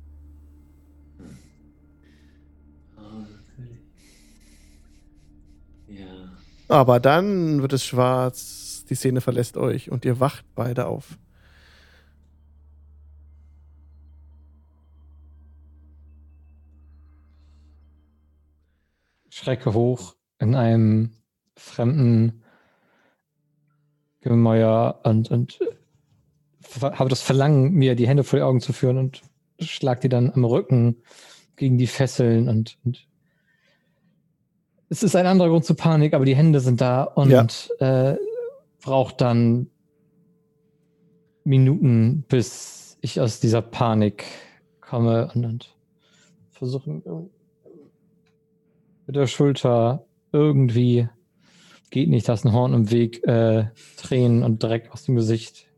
Aber 6.72 7.00
dann 7.00 7.60
wird 7.60 7.74
es 7.74 7.84
schwarz, 7.84 8.86
die 8.88 8.94
Szene 8.94 9.20
verlässt 9.20 9.58
euch 9.58 9.90
und 9.90 10.06
ihr 10.06 10.20
wacht 10.20 10.46
beide 10.54 10.86
auf. 10.86 11.18
Schrecke 19.28 19.74
hoch 19.74 20.14
in 20.38 20.54
einem 20.54 21.10
fremden 21.58 22.42
Gemäuer 24.22 25.00
und, 25.04 25.30
und 25.30 25.60
habe 26.80 27.10
das 27.10 27.20
Verlangen, 27.20 27.72
mir 27.74 27.96
die 27.96 28.08
Hände 28.08 28.24
vor 28.24 28.38
die 28.38 28.44
Augen 28.44 28.62
zu 28.62 28.72
führen 28.72 28.96
und 28.96 29.20
schlag 29.60 30.00
die 30.00 30.08
dann 30.08 30.30
am 30.30 30.46
Rücken 30.46 31.02
gegen 31.56 31.76
die 31.76 31.86
Fesseln 31.86 32.48
und, 32.48 32.78
und 32.82 33.06
es 34.92 35.02
ist 35.02 35.16
ein 35.16 35.24
anderer 35.26 35.48
Grund 35.48 35.64
zur 35.64 35.74
Panik, 35.76 36.12
aber 36.12 36.26
die 36.26 36.36
Hände 36.36 36.60
sind 36.60 36.82
da 36.82 37.04
und 37.04 37.30
Ja. 37.30 37.46
äh, 38.10 38.18
braucht 38.82 39.22
dann 39.22 39.68
Minuten, 41.44 42.24
bis 42.28 42.98
ich 43.00 43.18
aus 43.18 43.40
dieser 43.40 43.62
Panik 43.62 44.24
komme 44.82 45.30
und, 45.34 45.46
und 45.46 45.74
versuche 46.50 46.90
mit 49.06 49.16
der 49.16 49.26
Schulter 49.26 50.04
irgendwie 50.30 51.08
geht 51.88 52.10
nicht, 52.10 52.28
da 52.28 52.34
ist 52.34 52.44
ein 52.44 52.52
Horn 52.52 52.74
im 52.74 52.90
Weg, 52.90 53.26
äh, 53.26 53.64
Tränen 53.96 54.42
und 54.42 54.62
Dreck 54.62 54.90
aus 54.92 55.04
dem 55.04 55.14
Gesicht 55.16 55.68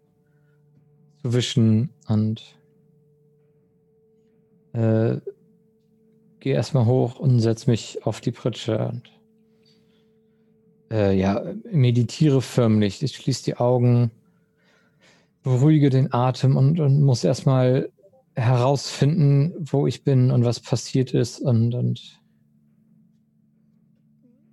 zu 1.23 1.33
wischen 1.33 1.91
und 2.09 2.43
äh, 4.73 5.19
gehe 6.45 6.55
erstmal 6.55 6.85
hoch 6.85 7.19
und 7.19 7.41
setze 7.41 7.71
mich 7.71 8.05
auf 8.05 8.21
die 8.21 8.31
Pritsche 8.31 8.77
und 8.89 9.11
äh, 10.91 11.19
ja, 11.19 11.43
meditiere 11.73 12.43
förmlich. 12.43 13.03
Ich 13.03 13.17
schließe 13.17 13.45
die 13.45 13.57
Augen, 13.57 14.11
beruhige 15.43 15.89
den 15.89 16.13
Atem 16.13 16.59
und, 16.59 16.81
und 16.81 17.01
muss 17.01 17.25
erstmal 17.25 17.91
herausfinden, 18.35 19.55
wo 19.59 19.87
ich 19.87 20.05
bin 20.05 20.31
und 20.31 20.45
was 20.45 20.61
passiert 20.61 21.15
ist 21.15 21.41
und, 21.41 21.75
und 21.75 22.21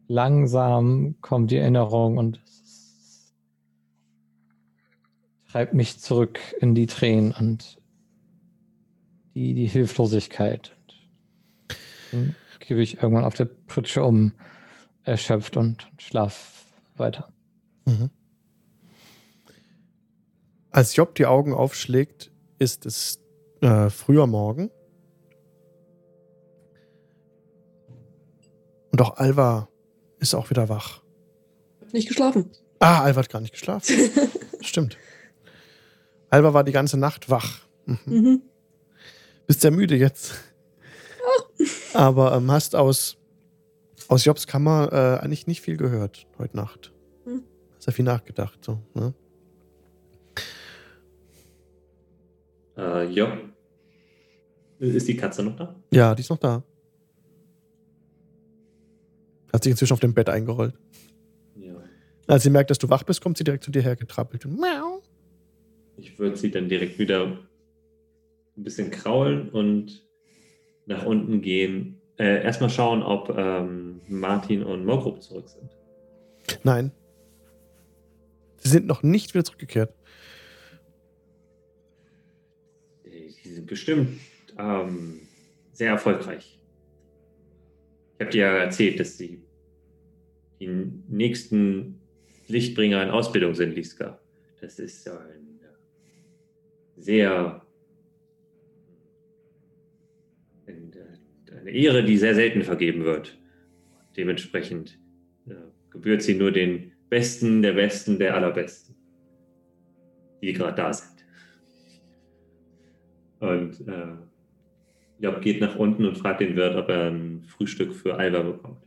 langsam 0.07 1.15
kommt 1.19 1.51
die 1.51 1.57
Erinnerung 1.57 2.17
und 2.17 2.41
treibt 5.51 5.73
mich 5.73 5.99
zurück 5.99 6.39
in 6.61 6.73
die 6.73 6.85
Tränen 6.85 7.33
und 7.33 7.81
die, 9.35 9.53
die 9.53 9.67
Hilflosigkeit. 9.67 10.77
Dann 12.11 12.35
gebe 12.59 12.81
ich 12.81 13.01
irgendwann 13.01 13.25
auf 13.25 13.35
der 13.35 13.45
Pritsche 13.45 14.03
um, 14.03 14.33
erschöpft 15.03 15.57
und 15.57 15.87
schlaf 15.97 16.65
weiter. 16.95 17.31
Mhm. 17.85 18.09
Als 20.71 20.95
Job 20.95 21.15
die 21.15 21.25
Augen 21.25 21.53
aufschlägt, 21.53 22.31
ist 22.59 22.85
es 22.85 23.19
äh, 23.61 23.89
früher 23.89 24.27
Morgen. 24.27 24.69
Und 28.91 29.01
auch 29.01 29.17
Alva 29.17 29.69
ist 30.19 30.33
auch 30.33 30.49
wieder 30.49 30.69
wach. 30.69 31.01
Nicht 31.91 32.07
geschlafen. 32.07 32.51
Ah, 32.79 33.03
Alva 33.03 33.19
hat 33.19 33.29
gar 33.29 33.41
nicht 33.41 33.53
geschlafen. 33.53 33.95
Stimmt. 34.61 34.97
Alva 36.29 36.53
war 36.53 36.63
die 36.63 36.71
ganze 36.71 36.97
Nacht 36.97 37.29
wach. 37.29 37.67
Mhm. 37.85 37.99
Mhm. 38.05 38.41
Bist 39.47 39.61
sehr 39.61 39.71
müde 39.71 39.95
jetzt. 39.95 40.33
Aber 41.93 42.35
ähm, 42.35 42.51
hast 42.51 42.75
aus, 42.75 43.17
aus 44.07 44.25
Jobs 44.25 44.47
Kammer 44.47 44.89
äh, 44.91 45.23
eigentlich 45.23 45.47
nicht 45.47 45.61
viel 45.61 45.77
gehört 45.77 46.27
heute 46.37 46.55
Nacht. 46.55 46.93
Hm. 47.25 47.43
Hast 47.75 47.87
ja 47.87 47.93
viel 47.93 48.05
nachgedacht. 48.05 48.63
So, 48.63 48.79
ne? 48.93 49.13
Äh, 52.77 53.09
ja. 53.11 53.37
Ist 54.79 55.07
die 55.07 55.17
Katze 55.17 55.43
noch 55.43 55.55
da? 55.55 55.75
Ja, 55.91 56.15
die 56.15 56.21
ist 56.21 56.29
noch 56.29 56.39
da. 56.39 56.63
Hat 59.53 59.63
sich 59.63 59.71
inzwischen 59.71 59.93
auf 59.93 59.99
dem 59.99 60.13
Bett 60.13 60.29
eingerollt. 60.29 60.73
Ja. 61.55 61.75
Als 62.27 62.43
sie 62.43 62.49
merkt, 62.49 62.69
dass 62.69 62.79
du 62.79 62.89
wach 62.89 63.03
bist, 63.03 63.21
kommt 63.21 63.37
sie 63.37 63.43
direkt 63.43 63.63
zu 63.63 63.71
dir 63.71 63.81
hergetrappelt. 63.81 64.45
Und 64.45 64.59
Miau. 64.59 65.01
Ich 65.97 66.17
würde 66.17 66.37
sie 66.37 66.49
dann 66.49 66.69
direkt 66.69 66.97
wieder 66.97 67.25
ein 67.25 68.63
bisschen 68.63 68.89
kraulen 68.89 69.49
und 69.49 70.03
nach 70.85 71.05
unten 71.05 71.41
gehen. 71.41 72.01
Äh, 72.17 72.43
erstmal 72.43 72.69
schauen, 72.69 73.01
ob 73.03 73.35
ähm, 73.37 74.01
Martin 74.07 74.63
und 74.63 74.85
Mogrup 74.85 75.21
zurück 75.21 75.47
sind. 75.49 75.69
Nein. 76.63 76.91
Sie 78.57 78.69
sind 78.69 78.85
noch 78.85 79.01
nicht 79.01 79.33
wieder 79.33 79.43
zurückgekehrt. 79.43 79.93
Äh, 83.05 83.29
Die 83.43 83.49
sind 83.49 83.67
bestimmt 83.67 84.19
ähm, 84.57 85.21
sehr 85.71 85.91
erfolgreich. 85.91 86.59
Ich 88.17 88.21
habe 88.23 88.31
dir 88.31 88.41
ja 88.41 88.57
erzählt, 88.57 88.99
dass 88.99 89.17
sie 89.17 89.41
die 90.59 90.67
nächsten 91.07 91.99
Lichtbringer 92.47 93.01
in 93.01 93.09
Ausbildung 93.09 93.55
sind, 93.55 93.73
Liska. 93.73 94.19
Das 94.59 94.77
ist 94.77 95.09
ein 95.09 95.59
sehr 96.97 97.65
eine 101.61 101.71
Ehre, 101.71 102.03
die 102.03 102.17
sehr 102.17 102.35
selten 102.35 102.63
vergeben 102.63 103.03
wird. 103.05 103.37
Dementsprechend 104.17 104.99
äh, 105.47 105.53
gebührt 105.91 106.21
sie 106.21 106.35
nur 106.35 106.51
den 106.51 106.91
Besten 107.09 107.61
der 107.61 107.73
Besten 107.73 108.19
der 108.19 108.35
Allerbesten, 108.35 108.95
die 110.41 110.53
gerade 110.53 110.75
da 110.75 110.93
sind. 110.93 111.25
Und 113.39 113.87
äh, 113.87 114.15
Job 115.19 115.41
geht 115.41 115.61
nach 115.61 115.75
unten 115.75 116.05
und 116.05 116.17
fragt 116.17 116.41
den 116.41 116.55
Wirt, 116.55 116.75
ob 116.75 116.89
er 116.89 117.09
ein 117.09 117.43
Frühstück 117.47 117.93
für 117.93 118.15
Alva 118.15 118.41
bekommt. 118.41 118.77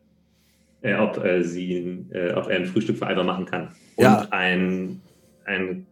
Äh, 0.83 0.95
ob, 0.97 1.23
äh, 1.25 1.43
sie, 1.43 2.07
äh, 2.11 2.33
ob 2.33 2.49
er 2.49 2.57
ein 2.57 2.67
Frühstück 2.67 2.99
für 2.99 3.07
Alva 3.07 3.23
machen 3.23 3.47
kann. 3.47 3.69
Und 3.97 4.03
Ja. 4.05 4.29
ein, 4.31 5.01
ein 5.45 5.87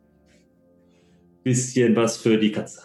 bisschen 1.43 1.97
was 1.97 2.19
für 2.19 2.39
die 2.39 2.53
Katze. 2.53 2.83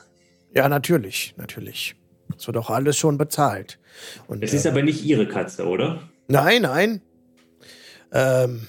Ja, 0.54 0.68
natürlich, 0.70 1.34
natürlich. 1.38 1.96
Das 2.36 2.48
wird 2.48 2.58
auch 2.58 2.70
alles 2.70 2.98
schon 2.98 3.18
bezahlt. 3.18 3.80
Und, 4.28 4.44
Es 4.44 4.54
ist 4.54 4.66
äh, 4.66 4.70
aber 4.70 4.84
nicht 4.84 5.04
ihre 5.04 5.28
Katze, 5.28 5.68
oder? 5.68 6.02
Nein, 6.28 6.64
nein. 6.64 7.02
Ähm, 8.12 8.68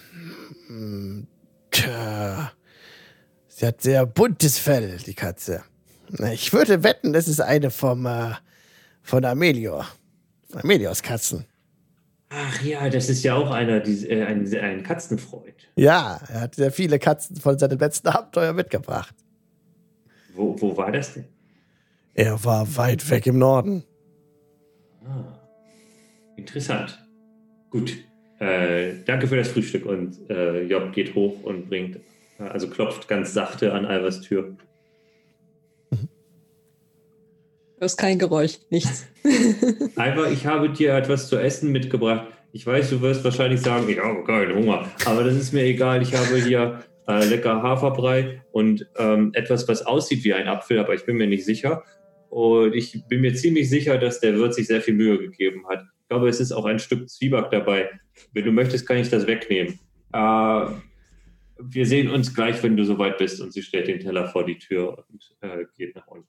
hm, 0.67 1.27
tja, 1.71 2.53
sie 3.49 3.67
hat 3.67 3.83
sehr 3.83 4.07
buntes 4.07 4.59
Fell, 4.59 4.99
die 5.07 5.15
Katze. 5.15 5.63
Ich 6.33 6.53
würde 6.53 6.83
wetten, 6.83 7.13
das 7.13 7.29
ist 7.29 7.41
eine 7.41 7.71
vom, 7.71 8.07
äh, 8.07 8.33
von 9.03 9.25
Amelio. 9.25 9.85
Amelios 10.55 11.03
Katzen. 11.03 11.45
Ach 12.31 12.63
ja, 12.63 12.89
das 12.91 13.09
ist 13.09 13.23
ja 13.23 13.35
auch 13.35 13.51
einer, 13.51 13.81
die, 13.81 14.09
äh, 14.09 14.25
ein, 14.25 14.47
ein 14.55 14.83
Katzenfreund. 14.83 15.69
Ja, 15.77 16.21
er 16.29 16.43
hat 16.43 16.55
sehr 16.55 16.73
viele 16.73 16.99
Katzen 16.99 17.37
von 17.37 17.59
seinem 17.59 17.79
letzten 17.79 18.09
Abenteuer 18.09 18.53
mitgebracht. 18.53 19.15
Wo, 20.35 20.61
wo 20.61 20.77
war 20.77 20.93
das 20.93 21.15
denn? 21.15 21.25
Er 22.19 22.45
war 22.45 22.77
weit 22.77 23.09
weg 23.11 23.29
im 23.29 23.39
Norden. 23.39 23.85
Ah, 25.05 25.39
interessant. 26.37 26.99
Gut. 27.71 27.97
Äh, 28.41 29.05
danke 29.07 29.29
für 29.29 29.37
das 29.37 29.47
Frühstück 29.47 29.87
und 29.87 30.29
äh, 30.29 30.65
Job 30.65 30.93
geht 30.93 31.15
hoch 31.15 31.45
und 31.45 31.69
bringt, 31.69 32.01
äh, 32.41 32.43
also 32.43 32.69
klopft 32.69 33.07
ganz 33.07 33.35
sachte 33.35 33.73
an 33.73 33.87
Alvas 33.87 34.21
Tür. 34.21 34.57
Du 35.93 35.99
hast 37.81 37.97
kein 37.97 38.19
Geräusch, 38.19 38.59
nichts. 38.69 39.07
Alva, 39.95 40.29
ich 40.29 40.45
habe 40.45 40.71
dir 40.71 40.95
etwas 40.95 41.29
zu 41.29 41.37
essen 41.37 41.71
mitgebracht. 41.71 42.27
Ich 42.51 42.67
weiß, 42.67 42.91
du 42.91 43.01
wirst 43.01 43.23
wahrscheinlich 43.23 43.61
sagen, 43.61 43.89
ich 43.89 44.01
habe 44.01 44.25
keinen 44.25 44.57
Hunger, 44.57 44.91
aber 45.05 45.23
das 45.23 45.37
ist 45.37 45.53
mir 45.53 45.63
egal. 45.63 46.03
Ich 46.03 46.13
habe 46.17 46.35
hier 46.43 46.81
äh, 47.07 47.25
lecker 47.27 47.63
Haferbrei 47.63 48.43
und 48.51 48.89
ähm, 48.97 49.31
etwas, 49.35 49.69
was 49.69 49.87
aussieht 49.87 50.25
wie 50.25 50.35
ein 50.35 50.49
Apfel, 50.49 50.81
aber 50.81 50.95
ich 50.95 51.07
bin 51.07 51.17
mir 51.17 51.29
nicht 51.29 51.45
sicher. 51.45 51.85
Und 52.31 52.75
ich 52.75 53.03
bin 53.09 53.21
mir 53.21 53.35
ziemlich 53.35 53.71
sicher, 53.71 53.99
dass 53.99 54.21
der 54.21 54.37
Wirt 54.37 54.55
sich 54.55 54.67
sehr 54.67 54.83
viel 54.83 54.95
Mühe 54.95 55.19
gegeben 55.19 55.67
hat. 55.69 55.85
Ich 56.03 56.09
glaube, 56.09 56.29
es 56.29 56.41
ist 56.41 56.53
auch 56.53 56.65
ein 56.65 56.79
Stück 56.79 57.09
Zwieback 57.09 57.51
dabei. 57.51 57.91
Wenn 58.33 58.45
du 58.45 58.53
möchtest, 58.53 58.87
kann 58.87 58.99
ich 58.99 59.09
das 59.09 59.27
wegnehmen. 59.27 59.79
Äh, 60.13 60.67
wir 61.61 61.87
sehen 61.87 62.11
uns 62.11 62.35
gleich, 62.35 62.63
wenn 62.63 62.77
du 62.77 62.85
soweit 62.85 63.19
bist. 63.19 63.41
Und 63.41 63.53
sie 63.53 63.63
stellt 63.63 63.89
den 63.89 64.01
Teller 64.01 64.29
vor 64.29 64.45
die 64.45 64.59
Tür 64.59 65.05
und 65.09 65.37
äh, 65.41 65.65
geht 65.77 65.97
nach 65.97 66.07
unten. 66.07 66.29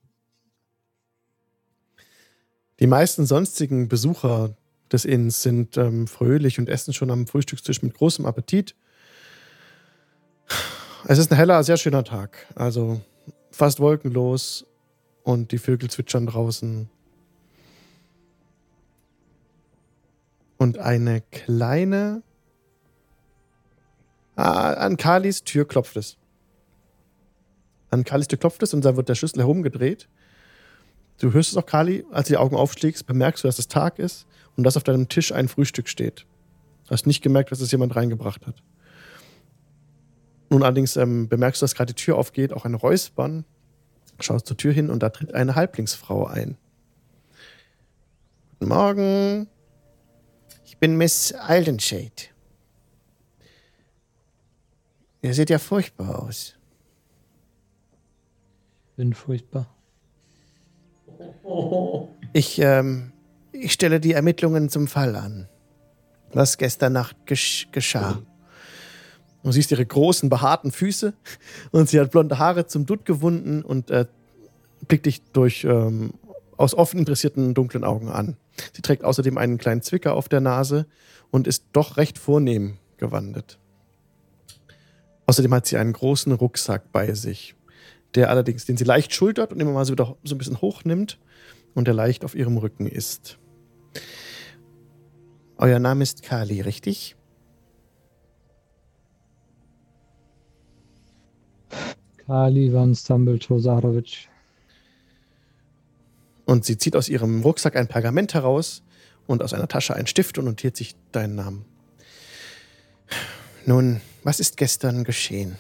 Die 2.80 2.88
meisten 2.88 3.26
sonstigen 3.26 3.90
Besucher 3.90 4.56
des 4.92 5.06
Inns 5.06 5.44
sind 5.44 5.78
ähm, 5.78 6.08
fröhlich 6.08 6.60
und 6.60 6.70
essen 6.70 6.94
schon 6.94 7.12
am 7.12 7.28
Frühstückstisch 7.28 7.82
mit 7.82 7.94
großem 7.94 8.26
Appetit. 8.26 8.76
Es 11.08 11.18
ist 11.20 11.32
ein 11.32 11.38
heller, 11.38 11.64
sehr 11.64 11.78
schöner 11.78 12.04
Tag. 12.04 12.48
Also 12.56 13.02
fast 13.52 13.80
wolkenlos 13.80 14.66
und 15.30 15.52
die 15.52 15.60
Vögel 15.60 15.92
zwitschern 15.92 16.26
draußen. 16.26 16.90
Und 20.58 20.80
eine 20.80 21.22
kleine. 21.22 22.24
Ah, 24.36 24.74
an 24.74 24.98
Kalis 24.98 25.44
Tür 25.44 25.68
klopft 25.68 25.98
es. 25.98 26.18
An 27.92 28.04
Kalis 28.04 28.28
Tür 28.28 28.40
klopft 28.40 28.64
es 28.64 28.74
und 28.74 28.84
dann 28.84 28.98
wird 28.98 29.08
der 29.08 29.14
Schlüssel 29.14 29.40
herumgedreht. 29.40 30.10
Du 31.20 31.32
hörst 31.32 31.52
es 31.52 31.58
auch, 31.58 31.66
Kali, 31.66 32.06
als 32.12 32.28
du 32.28 32.34
die 32.34 32.38
Augen 32.38 32.56
aufschlägst, 32.56 33.06
bemerkst 33.06 33.44
du, 33.44 33.48
dass 33.48 33.60
es 33.60 33.68
Tag 33.68 34.00
ist 34.00 34.26
und 34.56 34.64
dass 34.64 34.78
auf 34.78 34.84
deinem 34.84 35.10
Tisch 35.10 35.32
ein 35.32 35.48
Frühstück 35.48 35.90
steht. 35.90 36.26
Du 36.86 36.92
hast 36.92 37.06
nicht 37.06 37.22
gemerkt, 37.22 37.52
dass 37.52 37.62
es 37.62 37.72
jemand 37.72 37.96
reingebracht 37.96 38.48
hat. 38.48 38.56
Nun 40.50 40.64
allerdings 40.64 40.96
ähm, 40.96 41.30
bemerkst 41.30 41.62
du, 41.62 41.66
dass 41.66 41.76
gerade 41.76 41.94
die 41.94 42.02
Tür 42.02 42.18
aufgeht, 42.18 42.52
auch 42.52 42.66
ein 42.66 42.74
Räuspern. 42.74 43.46
Schaust 44.24 44.48
zur 44.48 44.58
Tür 44.58 44.74
hin 44.74 44.90
und 44.90 45.04
da 45.04 45.10
tritt 45.10 45.34
eine 45.34 45.56
Halblingsfrau 45.56 46.26
ein. 46.26 46.58
Guten 48.60 48.70
Morgen. 48.70 49.48
Ich 50.66 50.78
bin 50.78 50.98
Miss 50.98 51.34
Aldenshade. 51.34 52.30
Ihr 55.22 55.34
seht 55.34 55.50
ja 55.50 55.60
furchtbar 55.60 56.24
aus. 56.24 56.56
Bin 58.96 59.14
furchtbar. 59.14 59.68
Ich, 62.34 62.60
ähm, 62.60 63.12
ich 63.52 63.74
stelle 63.74 64.00
die 64.00 64.14
Ermittlungen 64.14 64.70
zum 64.70 64.88
Fall 64.88 65.16
an. 65.16 65.48
Was 66.32 66.58
gestern 66.58 66.94
Nacht 66.94 67.26
gesch 67.26 67.68
geschah. 67.72 68.22
Du 69.44 69.52
siehst 69.52 69.72
ihre 69.72 69.86
großen, 69.86 70.30
behaarten 70.30 70.72
Füße 70.72 71.14
und 71.72 71.90
sie 71.90 72.00
hat 72.00 72.12
blonde 72.12 72.40
Haare 72.40 72.68
zum 72.68 72.86
Dutt 72.86 73.06
gewunden 73.06 73.64
und 73.64 73.90
äh, 73.90 74.06
blickt 74.88 75.06
dich 75.06 75.24
durch 75.32 75.64
ähm, 75.64 76.14
aus 76.58 76.74
offen 76.76 77.00
interessierten 77.00 77.54
dunklen 77.54 77.84
Augen 77.84 78.10
an. 78.10 78.36
Sie 78.74 78.82
trägt 78.82 79.04
außerdem 79.06 79.38
einen 79.38 79.58
kleinen 79.58 79.82
Zwicker 79.82 80.14
auf 80.14 80.28
der 80.28 80.42
Nase 80.42 80.86
und 81.32 81.48
ist 81.48 81.66
doch 81.72 81.96
recht 81.96 82.18
vornehm 82.18 82.78
gewandelt. 82.98 83.60
Außerdem 85.26 85.54
hat 85.54 85.68
sie 85.68 85.78
einen 85.78 85.94
großen 85.94 86.34
Rucksack 86.34 86.92
bei 86.92 87.14
sich. 87.14 87.56
der 88.16 88.32
allerdings, 88.32 88.66
den 88.66 88.76
sie 88.76 88.86
leicht 88.86 89.14
schultert 89.14 89.54
und 89.54 89.60
immer 89.60 89.72
mal 89.72 89.86
so 89.86 89.94
wieder 89.94 90.18
so 90.24 90.34
ein 90.34 90.38
bisschen 90.40 90.62
hochnimmt 90.62 91.20
und 91.76 91.86
der 91.86 91.94
leicht 91.94 92.26
auf 92.26 92.34
ihrem 92.34 92.58
Rücken 92.58 92.88
ist. 92.88 93.38
Euer 95.58 95.78
Name 95.78 96.02
ist 96.04 96.24
Kali, 96.24 96.62
richtig? 96.62 97.16
Kali 102.30 102.72
van 102.72 102.94
Stambul 102.94 103.40
Tosarovic. 103.40 104.30
Und 106.46 106.64
sie 106.64 106.78
zieht 106.78 106.96
aus 106.96 107.10
ihrem 107.10 107.42
Rucksack 107.42 107.76
ein 107.76 107.88
Pergament 107.88 108.36
heraus 108.36 108.84
und 109.26 109.42
aus 109.42 109.56
einer 109.56 109.68
Tasche 109.68 109.96
einen 109.96 110.06
Stift 110.06 110.38
und 110.38 110.46
notiert 110.46 110.78
sich 110.78 110.96
deinen 111.12 111.34
Namen. 111.34 111.66
Nun, 113.66 114.00
was 114.24 114.40
ist 114.40 114.58
gestern 114.58 115.04
geschehen? 115.06 115.58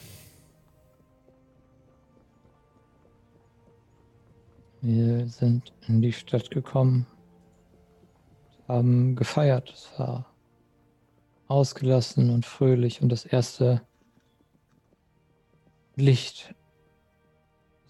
Wir 4.82 5.28
sind 5.28 5.74
in 5.88 6.04
die 6.04 6.14
Stadt 6.14 6.52
gekommen, 6.52 7.08
haben 8.68 9.16
gefeiert. 9.16 9.74
Es 9.74 9.90
war 9.98 10.28
ausgelassen 11.48 12.30
und 12.30 12.46
fröhlich 12.46 13.02
und 13.02 13.10
das 13.10 13.26
erste 13.26 13.82
Licht 15.96 16.54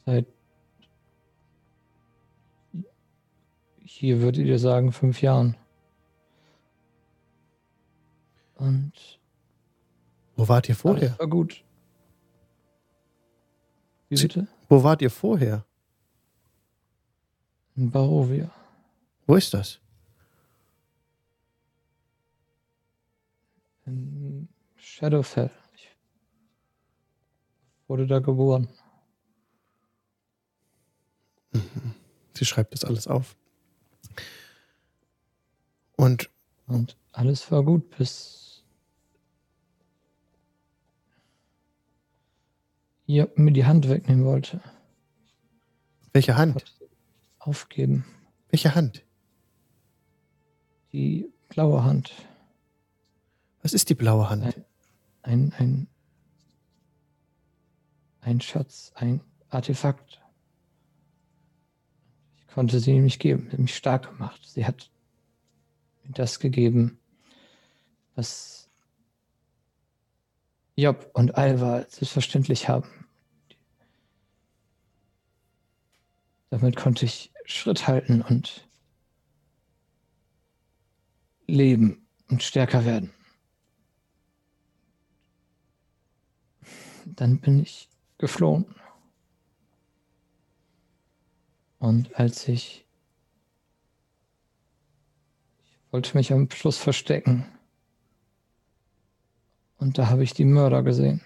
seit 0.09 0.25
hier 3.83 4.21
würdet 4.21 4.45
ihr 4.45 4.57
sagen 4.57 4.91
fünf 4.91 5.21
Jahren. 5.21 5.55
Und 8.55 9.19
Wo 10.35 10.47
wart 10.47 10.67
ihr 10.67 10.75
vorher? 10.75 11.17
war 11.19 11.27
gut. 11.27 11.63
Wie 14.09 14.15
bitte? 14.15 14.47
Wo 14.67 14.83
wart 14.83 15.01
ihr 15.03 15.11
vorher? 15.11 15.63
In 17.75 17.91
Barovia. 17.91 18.49
Wo 19.27 19.35
ist 19.35 19.53
das? 19.53 19.79
In 23.85 24.49
Shadowfell. 24.75 25.51
Ich 25.75 25.89
wurde 27.87 28.07
da 28.07 28.19
geboren. 28.19 28.67
Sie 32.33 32.45
schreibt 32.45 32.73
das 32.73 32.83
alles 32.85 33.07
auf. 33.07 33.35
Und 35.95 36.29
Und 36.67 36.95
alles 37.11 37.51
war 37.51 37.63
gut, 37.63 37.89
bis 37.97 38.63
ihr 43.05 43.31
mir 43.35 43.51
die 43.51 43.65
Hand 43.65 43.89
wegnehmen 43.89 44.23
wollte. 44.25 44.61
welche 46.13 46.37
Hand? 46.37 46.63
aufgeben. 47.39 48.05
Welche 48.49 48.75
Hand? 48.75 49.03
Die 50.91 51.31
blaue 51.47 51.83
Hand. 51.83 52.11
Was 53.61 53.73
ist 53.73 53.89
die 53.89 53.95
blaue 53.95 54.29
Hand? 54.29 54.43
Nein. 54.43 54.65
Ein, 55.21 55.53
ein, 55.57 55.87
ein 58.21 58.41
Schatz, 58.41 58.91
ein 58.95 59.21
Artefakt. 59.49 60.18
Konnte 62.53 62.79
sie 62.79 62.91
ihm 62.91 63.03
nicht 63.03 63.19
geben, 63.19 63.45
sie 63.45 63.51
hat 63.51 63.59
mich 63.59 63.75
stark 63.75 64.11
gemacht. 64.11 64.41
Sie 64.43 64.65
hat 64.65 64.89
mir 66.03 66.13
das 66.13 66.39
gegeben, 66.39 66.99
was 68.15 68.69
Job 70.75 71.11
und 71.13 71.35
Alva 71.35 71.85
selbstverständlich 71.89 72.67
haben. 72.69 72.89
Damit 76.49 76.75
konnte 76.75 77.05
ich 77.05 77.31
Schritt 77.45 77.87
halten 77.87 78.21
und 78.21 78.67
leben 81.47 82.07
und 82.29 82.43
stärker 82.43 82.85
werden. 82.85 83.11
Dann 87.05 87.39
bin 87.39 87.59
ich 87.61 87.89
geflohen. 88.17 88.75
Und 91.79 92.15
als 92.19 92.47
ich 92.47 92.85
ich 95.89 95.93
wollte 95.93 96.15
mich 96.15 96.31
am 96.31 96.47
Schluss 96.51 96.77
verstecken. 96.77 97.45
Und 99.77 99.97
da 99.97 100.09
habe 100.09 100.23
ich 100.23 100.33
die 100.33 100.45
Mörder 100.45 100.83
gesehen. 100.83 101.19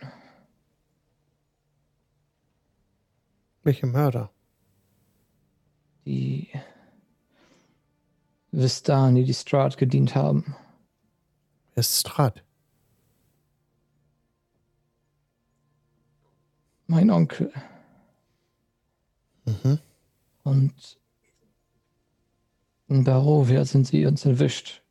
Welche 3.64 3.88
Mörder? 3.88 4.32
Die 6.06 6.48
Vistani, 8.52 9.26
die 9.26 9.34
Strahd 9.34 9.78
gedient 9.78 10.16
haben. 10.16 10.56
Wer 11.74 11.82
ist 11.82 12.00
Strat? 12.00 12.42
Mein 16.88 17.10
Onkel. 17.10 17.52
Mhm. 19.44 19.80
Und 20.44 21.00
in 22.88 23.04
Barovia 23.04 23.66
sind 23.66 23.88
sie 23.88 24.06
uns 24.06 24.26
erwischt. 24.26 24.84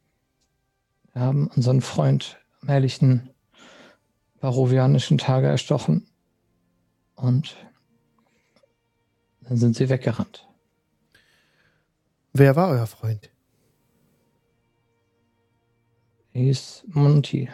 Wir 1.13 1.23
haben 1.23 1.49
unseren 1.49 1.81
Freund 1.81 2.39
am 2.63 2.69
helllichten 2.69 3.31
barovianischen 4.41 5.19
Tage 5.19 5.47
erstochen. 5.47 6.07
Und 7.15 7.57
dann 9.43 9.57
sind 9.57 9.77
sie 9.77 9.89
weggerannt. 9.89 10.49
Wer 12.33 12.57
war 12.57 12.71
euer 12.71 12.87
Freund? 12.87 13.31
Er 16.33 16.43
hieß 16.43 16.85
Monty. 16.87 17.51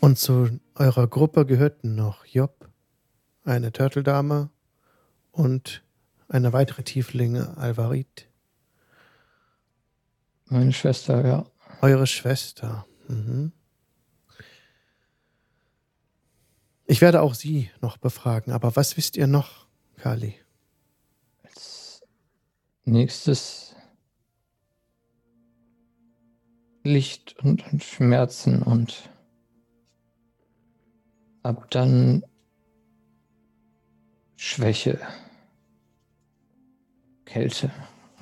Und 0.00 0.18
zu 0.18 0.58
eurer 0.74 1.06
Gruppe 1.06 1.46
gehörten 1.46 1.94
noch 1.94 2.24
Job, 2.24 2.68
eine 3.48 3.72
Turteldame 3.72 4.50
und 5.32 5.82
eine 6.28 6.52
weitere 6.52 6.82
Tieflinge, 6.82 7.56
Alvarit. 7.56 8.28
Meine 10.46 10.72
Schwester, 10.72 11.26
ja. 11.26 11.46
Eure 11.80 12.06
Schwester. 12.06 12.86
Mhm. 13.08 13.52
Ich 16.86 17.00
werde 17.00 17.20
auch 17.20 17.34
Sie 17.34 17.70
noch 17.80 17.98
befragen, 17.98 18.52
aber 18.52 18.74
was 18.76 18.96
wisst 18.96 19.16
ihr 19.16 19.26
noch, 19.26 19.66
Kali? 19.96 20.34
Als 21.42 22.02
nächstes 22.84 23.74
Licht 26.82 27.36
und, 27.42 27.70
und 27.70 27.84
Schmerzen 27.84 28.62
und 28.62 29.10
ab 31.42 31.70
dann 31.70 32.24
Schwäche, 34.40 35.00
Kälte 37.24 37.72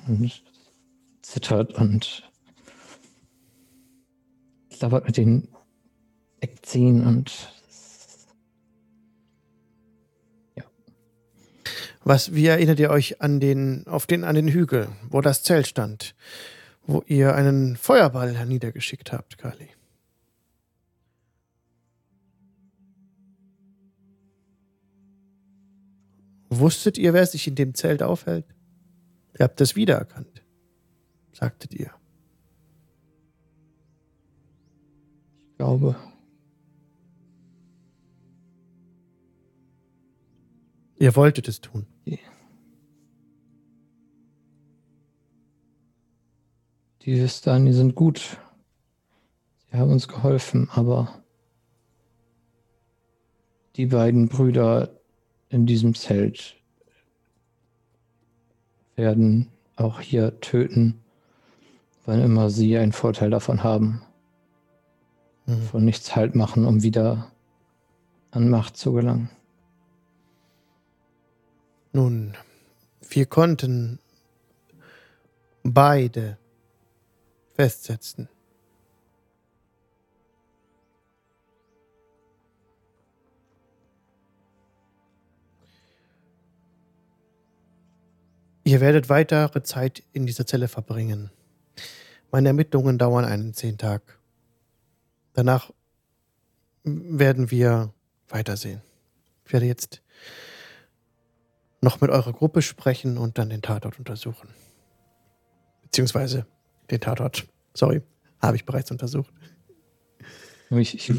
und 0.07 0.43
zittert 1.21 1.75
und 1.75 2.27
klappert 4.71 5.05
mit 5.05 5.17
den 5.17 5.47
Eckzehen 6.39 7.05
und 7.05 7.53
Was, 12.03 12.33
wie 12.33 12.47
erinnert 12.47 12.79
ihr 12.79 12.89
euch 12.89 13.21
an 13.21 13.41
den, 13.41 13.85
auf 13.85 14.07
den, 14.07 14.23
an 14.23 14.33
den 14.33 14.47
Hügel, 14.47 14.87
wo 15.09 15.19
das 15.19 15.43
Zelt 15.43 15.67
stand, 15.67 16.15
wo 16.85 17.03
ihr 17.05 17.35
einen 17.35 17.75
Feuerball 17.75 18.45
niedergeschickt 18.45 19.11
habt, 19.11 19.37
Kali? 19.37 19.67
Wusstet 26.59 26.97
ihr, 26.97 27.13
wer 27.13 27.25
sich 27.25 27.47
in 27.47 27.55
dem 27.55 27.73
Zelt 27.73 28.01
aufhält? 28.03 28.45
Ihr 29.37 29.43
habt 29.43 29.61
es 29.61 29.75
wiedererkannt, 29.75 30.43
sagtet 31.31 31.73
ihr. 31.73 31.91
ich 35.51 35.57
glaube, 35.57 35.95
Ihr 40.99 41.15
wolltet 41.15 41.47
es 41.47 41.61
tun. 41.61 41.85
Die 42.05 42.19
Vistani 47.21 47.71
sind 47.71 47.95
gut. 47.95 48.37
Sie 49.71 49.77
haben 49.77 49.91
uns 49.91 50.07
geholfen, 50.07 50.69
aber 50.71 51.23
die 53.75 53.85
beiden 53.85 54.27
Brüder 54.27 54.96
in 55.49 55.65
diesem 55.65 55.95
Zelt 55.95 56.55
werden 58.95 59.49
auch 59.75 60.01
hier 60.01 60.39
töten, 60.41 60.99
wann 62.05 62.21
immer 62.21 62.49
sie 62.49 62.77
einen 62.77 62.93
Vorteil 62.93 63.29
davon 63.29 63.63
haben. 63.63 64.01
Mhm. 65.45 65.61
Von 65.61 65.85
nichts 65.85 66.15
halt 66.15 66.35
machen, 66.35 66.65
um 66.65 66.83
wieder 66.83 67.31
an 68.31 68.49
Macht 68.49 68.75
zu 68.77 68.93
gelangen. 68.93 69.29
Nun, 71.93 72.35
wir 73.09 73.25
konnten 73.25 73.99
beide 75.63 76.37
festsetzen. 77.53 78.29
Ihr 88.67 88.81
werdet 88.81 89.07
weitere 89.07 89.63
Zeit 89.63 90.03
in 90.11 90.25
dieser 90.25 90.45
Zelle 90.45 90.67
verbringen. 90.67 91.31
Meine 92.31 92.49
Ermittlungen 92.49 92.97
dauern 92.97 93.23
einen 93.23 93.53
zehn 93.53 93.77
Tag. 93.77 94.19
Danach 95.31 95.71
werden 96.83 97.49
wir 97.49 97.93
weitersehen. 98.27 98.81
Ich 99.45 99.53
werde 99.53 99.67
jetzt 99.67 100.01
noch 101.79 102.01
mit 102.01 102.09
eurer 102.09 102.33
Gruppe 102.33 102.61
sprechen 102.61 103.17
und 103.17 103.37
dann 103.37 103.49
den 103.49 103.61
Tatort 103.61 103.99
untersuchen. 103.99 104.49
Beziehungsweise 105.83 106.45
den 106.91 106.99
Tatort. 106.99 107.47
Sorry, 107.73 108.01
habe 108.41 108.57
ich 108.57 108.65
bereits 108.65 108.91
untersucht. 108.91 109.33
Ich, 110.71 110.93
ich 110.93 111.13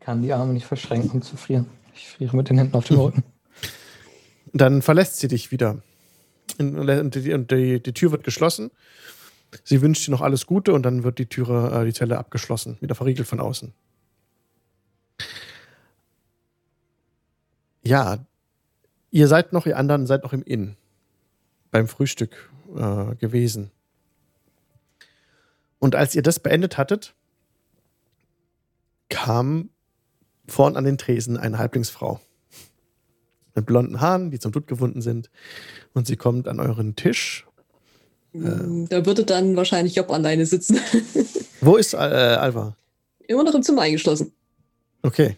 kann 0.00 0.22
die 0.22 0.32
Arme 0.32 0.54
nicht 0.54 0.64
verschränken, 0.64 1.10
um 1.10 1.20
zu 1.20 1.36
frieren. 1.36 1.66
Ich 1.92 2.08
friere 2.08 2.34
mit 2.34 2.48
den 2.48 2.56
Händen 2.56 2.74
auf 2.74 2.86
dem 2.86 2.98
Rücken. 2.98 3.33
Dann 4.54 4.82
verlässt 4.82 5.18
sie 5.18 5.28
dich 5.28 5.50
wieder. 5.50 5.82
Und 6.58 7.14
die, 7.14 7.32
und 7.34 7.50
die, 7.50 7.82
die 7.82 7.92
Tür 7.92 8.12
wird 8.12 8.22
geschlossen. 8.22 8.70
Sie 9.64 9.82
wünscht 9.82 10.06
dir 10.06 10.12
noch 10.12 10.20
alles 10.20 10.46
Gute 10.46 10.72
und 10.72 10.84
dann 10.84 11.02
wird 11.02 11.18
die 11.18 11.26
Türe, 11.26 11.82
äh, 11.82 11.84
die 11.84 11.92
Zelle 11.92 12.18
abgeschlossen, 12.18 12.76
wieder 12.80 12.94
verriegelt 12.94 13.26
von 13.26 13.40
außen. 13.40 13.72
Ja, 17.82 18.24
ihr 19.10 19.28
seid 19.28 19.52
noch, 19.52 19.66
ihr 19.66 19.76
anderen 19.76 20.06
seid 20.06 20.22
noch 20.22 20.32
im 20.32 20.42
Inn 20.42 20.76
beim 21.70 21.88
Frühstück 21.88 22.50
äh, 22.76 23.16
gewesen. 23.16 23.70
Und 25.80 25.96
als 25.96 26.14
ihr 26.14 26.22
das 26.22 26.38
beendet 26.38 26.78
hattet, 26.78 27.14
kam 29.08 29.70
vorn 30.46 30.76
an 30.76 30.84
den 30.84 30.98
Tresen 30.98 31.36
eine 31.36 31.58
Halblingsfrau 31.58 32.20
mit 33.54 33.66
blonden 33.66 34.00
Haaren, 34.00 34.30
die 34.30 34.38
zum 34.38 34.52
Tod 34.52 34.66
gewunden 34.66 35.00
sind. 35.02 35.30
Und 35.92 36.06
sie 36.06 36.16
kommt 36.16 36.48
an 36.48 36.60
euren 36.60 36.96
Tisch. 36.96 37.46
Mm, 38.32 38.86
Da 38.88 39.06
würde 39.06 39.24
dann 39.24 39.56
wahrscheinlich 39.56 39.94
Job 39.94 40.10
alleine 40.10 40.44
sitzen. 40.46 40.78
Wo 41.60 41.76
ist 41.76 41.94
äh, 41.94 41.96
Alva? 41.96 42.76
Immer 43.26 43.44
noch 43.44 43.54
im 43.54 43.62
Zimmer 43.62 43.82
eingeschlossen. 43.82 44.32
Okay. 45.02 45.36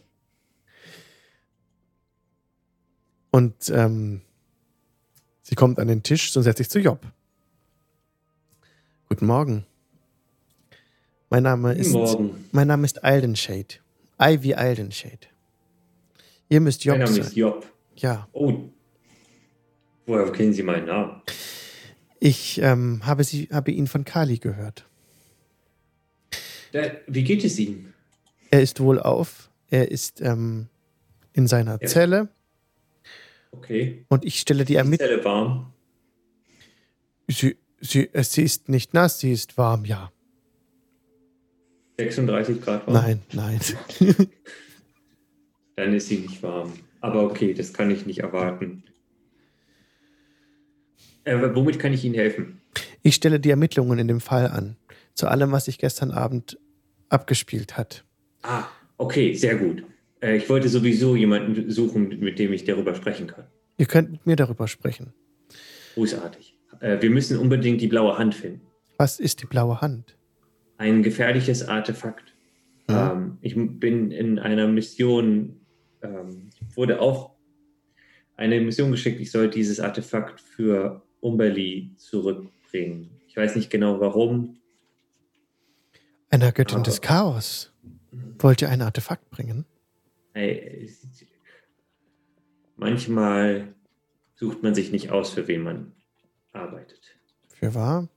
Und 3.30 3.54
ähm, 3.70 4.22
sie 5.42 5.54
kommt 5.54 5.78
an 5.78 5.88
den 5.88 6.02
Tisch 6.02 6.34
und 6.36 6.42
setzt 6.42 6.58
sich 6.58 6.70
zu 6.70 6.78
Job. 6.80 7.00
Guten 9.08 9.26
Morgen. 9.26 9.66
Mein 11.28 11.42
Name 11.42 11.74
ist, 11.74 11.92
Morgen. 11.92 12.46
mein 12.52 12.68
Name 12.68 12.84
ist 12.86 13.04
Aldenshade. 13.04 13.76
Ivy 14.20 14.54
Aldenshade. 14.54 15.26
Ihr 16.48 16.60
müsst 16.60 16.84
Job 16.84 16.96
Mein 16.98 17.04
Name 17.04 17.14
sein. 17.16 17.24
ist 17.26 17.36
Job. 17.36 17.66
Ja, 17.96 18.28
Oh. 18.32 18.70
Woher 20.06 20.30
kennen 20.32 20.52
Sie 20.52 20.62
meinen 20.62 20.86
Namen? 20.86 21.22
ich 22.20 22.58
ähm, 22.62 23.00
habe, 23.04 23.24
sie, 23.24 23.48
habe 23.52 23.70
ihn 23.72 23.86
von 23.86 24.04
Kali 24.04 24.38
gehört. 24.38 24.86
Der, 26.72 27.00
wie 27.06 27.24
geht 27.24 27.44
es 27.44 27.58
Ihnen? 27.58 27.92
Er 28.50 28.62
ist 28.62 28.80
wohlauf. 28.80 29.50
Er 29.68 29.90
ist 29.90 30.20
ähm, 30.20 30.68
in 31.32 31.46
seiner 31.46 31.78
Ja. 31.80 31.88
Zelle 31.88 32.28
Okay. 33.50 34.04
und 34.08 34.24
ich 34.24 34.38
stelle 34.40 34.64
die 34.64 34.74
Die 34.74 34.76
Ermittlungen. 34.76 35.12
Zelle 35.12 35.24
warm. 35.24 35.72
Sie, 37.28 37.56
sie, 37.80 38.08
äh, 38.12 38.22
sie 38.22 38.42
ist 38.42 38.68
nicht 38.68 38.94
nass, 38.94 39.18
sie 39.20 39.32
ist 39.32 39.56
warm, 39.58 39.84
ja. 39.84 40.12
36 41.98 42.60
Grad 42.60 42.86
warm. 42.86 42.94
Nein, 42.94 43.22
nein. 43.32 43.60
Dann 45.76 45.94
ist 45.94 46.08
sie 46.08 46.18
nicht 46.18 46.42
warm. 46.42 46.72
Aber 47.00 47.22
okay, 47.22 47.54
das 47.54 47.72
kann 47.72 47.90
ich 47.90 48.06
nicht 48.06 48.20
erwarten. 48.20 48.84
Äh, 51.24 51.54
womit 51.54 51.78
kann 51.78 51.92
ich 51.92 52.04
Ihnen 52.04 52.14
helfen? 52.14 52.60
Ich 53.02 53.14
stelle 53.16 53.40
die 53.40 53.50
Ermittlungen 53.50 53.98
in 53.98 54.08
dem 54.08 54.20
Fall 54.20 54.48
an. 54.48 54.76
Zu 55.14 55.28
allem, 55.28 55.52
was 55.52 55.66
sich 55.66 55.78
gestern 55.78 56.10
Abend 56.10 56.58
abgespielt 57.08 57.76
hat. 57.76 58.04
Ah, 58.42 58.64
okay, 58.96 59.34
sehr 59.34 59.56
gut. 59.56 59.84
Äh, 60.20 60.36
ich 60.36 60.48
wollte 60.48 60.68
sowieso 60.68 61.16
jemanden 61.16 61.70
suchen, 61.70 62.20
mit 62.20 62.38
dem 62.38 62.52
ich 62.52 62.64
darüber 62.64 62.94
sprechen 62.94 63.26
kann. 63.26 63.44
Ihr 63.76 63.86
könnt 63.86 64.10
mit 64.10 64.26
mir 64.26 64.36
darüber 64.36 64.68
sprechen. 64.68 65.12
Großartig. 65.94 66.56
Äh, 66.80 67.00
wir 67.00 67.10
müssen 67.10 67.38
unbedingt 67.38 67.80
die 67.80 67.88
blaue 67.88 68.18
Hand 68.18 68.34
finden. 68.34 68.60
Was 68.98 69.20
ist 69.20 69.42
die 69.42 69.46
blaue 69.46 69.80
Hand? 69.80 70.16
Ein 70.78 71.02
gefährliches 71.02 71.66
Artefakt. 71.66 72.34
Ja. 72.88 73.12
Ähm, 73.12 73.38
ich 73.40 73.54
bin 73.56 74.10
in 74.10 74.38
einer 74.38 74.68
Mission, 74.68 75.60
ähm, 76.06 76.50
wurde 76.74 77.00
auch 77.00 77.36
eine 78.36 78.60
Mission 78.60 78.90
geschickt, 78.90 79.20
ich 79.20 79.30
soll 79.30 79.48
dieses 79.48 79.80
Artefakt 79.80 80.40
für 80.40 81.02
Umberli 81.20 81.92
zurückbringen. 81.96 83.10
Ich 83.26 83.36
weiß 83.36 83.56
nicht 83.56 83.70
genau 83.70 84.00
warum. 84.00 84.58
Einer 86.30 86.52
Göttin 86.52 86.82
des 86.82 87.00
Chaos. 87.00 87.72
Wollt 88.38 88.62
ihr 88.62 88.68
ein 88.68 88.82
Artefakt 88.82 89.30
bringen? 89.30 89.64
Hey, 90.34 90.90
manchmal 92.76 93.74
sucht 94.34 94.62
man 94.62 94.74
sich 94.74 94.92
nicht 94.92 95.10
aus, 95.10 95.30
für 95.30 95.48
wen 95.48 95.62
man 95.62 95.92
arbeitet. 96.52 97.18
Für 97.48 97.74
wahr? 97.74 98.08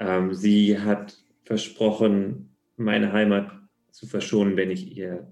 Ähm, 0.00 0.34
sie 0.34 0.78
hat 0.78 1.18
versprochen, 1.44 2.56
meine 2.76 3.12
Heimat 3.12 3.52
zu 3.90 4.06
verschonen, 4.06 4.56
wenn 4.56 4.70
ich 4.70 4.96
ihr 4.96 5.30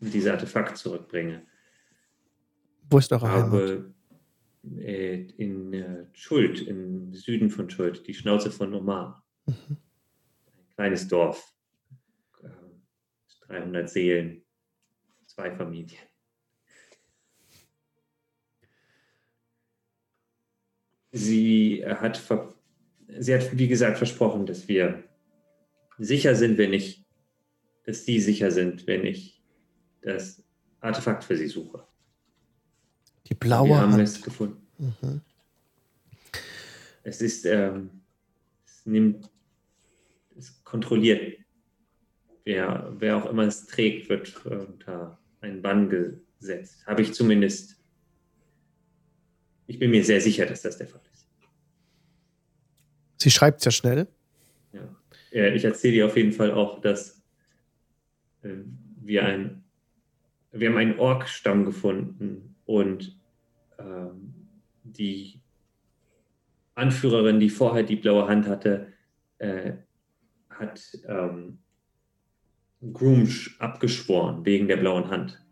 dieses 0.00 0.30
Artefakt 0.30 0.76
zurückbringe. 0.76 1.46
Wo 2.88 2.98
ist 2.98 3.12
eure 3.12 3.30
Heimat? 3.30 3.96
äh, 4.78 5.26
in 5.36 5.72
äh, 5.72 6.06
Schuld, 6.12 6.66
im 6.66 7.12
Süden 7.14 7.50
von 7.50 7.70
Schuld, 7.70 8.06
die 8.06 8.14
Schnauze 8.14 8.50
von 8.50 8.74
Omar. 8.74 9.24
Mhm. 9.46 9.54
Ein 10.46 10.74
kleines 10.74 11.08
Dorf. 11.08 11.54
Äh, 12.42 12.48
300 13.46 13.88
Seelen, 13.88 14.44
zwei 15.26 15.50
Familien. 15.52 16.00
Sie 21.12 21.80
äh, 21.80 21.94
hat, 21.94 22.22
sie 23.18 23.34
hat, 23.34 23.56
wie 23.56 23.68
gesagt, 23.68 23.98
versprochen, 23.98 24.46
dass 24.46 24.68
wir 24.68 25.04
sicher 25.98 26.34
sind, 26.34 26.58
wenn 26.58 26.72
ich, 26.72 27.06
dass 27.84 28.04
sie 28.04 28.20
sicher 28.20 28.50
sind, 28.50 28.86
wenn 28.86 29.06
ich 29.06 29.35
das 30.06 30.42
Artefakt 30.80 31.24
für 31.24 31.36
sie 31.36 31.48
suche. 31.48 31.84
Die 33.26 33.34
blaue 33.34 33.68
wir 33.70 33.80
haben 33.80 33.92
Hand. 33.92 34.02
es 34.02 34.22
gefunden. 34.22 34.66
Mhm. 34.78 35.20
Es 37.02 37.20
ist, 37.20 37.44
ähm, 37.44 37.90
es 38.64 38.86
nimmt, 38.86 39.28
es 40.36 40.62
kontrolliert. 40.64 41.38
Wer, 42.44 42.94
wer 42.98 43.16
auch 43.16 43.26
immer 43.30 43.44
es 43.44 43.66
trägt, 43.66 44.08
wird 44.08 44.32
äh, 44.44 44.54
unter 44.54 45.18
einen 45.40 45.60
Bann 45.60 45.88
gesetzt. 45.88 46.86
Habe 46.86 47.02
ich 47.02 47.12
zumindest. 47.12 47.76
Ich 49.66 49.80
bin 49.80 49.90
mir 49.90 50.04
sehr 50.04 50.20
sicher, 50.20 50.46
dass 50.46 50.62
das 50.62 50.78
der 50.78 50.86
Fall 50.86 51.00
ist. 51.12 51.26
Sie 53.16 53.30
schreibt 53.32 53.60
sehr 53.60 53.72
schnell. 53.72 54.06
Ja. 54.72 55.48
Ich 55.52 55.64
erzähle 55.64 55.94
dir 55.94 56.06
auf 56.06 56.16
jeden 56.16 56.32
Fall 56.32 56.52
auch, 56.52 56.80
dass 56.80 57.20
äh, 58.42 58.50
wir 59.00 59.24
ein, 59.24 59.65
wir 60.58 60.68
haben 60.68 60.78
einen 60.78 60.98
Ork-Stamm 60.98 61.64
gefunden 61.64 62.56
und 62.64 63.18
ähm, 63.78 64.34
die 64.82 65.40
Anführerin, 66.74 67.40
die 67.40 67.50
vorher 67.50 67.82
die 67.82 67.96
blaue 67.96 68.28
Hand 68.28 68.46
hatte, 68.46 68.92
äh, 69.38 69.72
hat 70.50 70.80
ähm, 71.08 71.58
Groomsch 72.92 73.56
abgeschworen 73.60 74.44
wegen 74.44 74.68
der 74.68 74.76
blauen 74.76 75.08
Hand. 75.10 75.42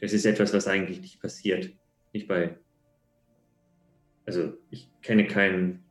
Das 0.00 0.12
ist 0.12 0.24
etwas, 0.24 0.54
was 0.54 0.66
eigentlich 0.66 1.00
nicht 1.00 1.20
passiert. 1.20 1.70
Nicht 2.12 2.28
bei. 2.28 2.56
Also, 4.26 4.54
ich 4.70 4.88
kenne 5.02 5.26
keinen 5.26 5.84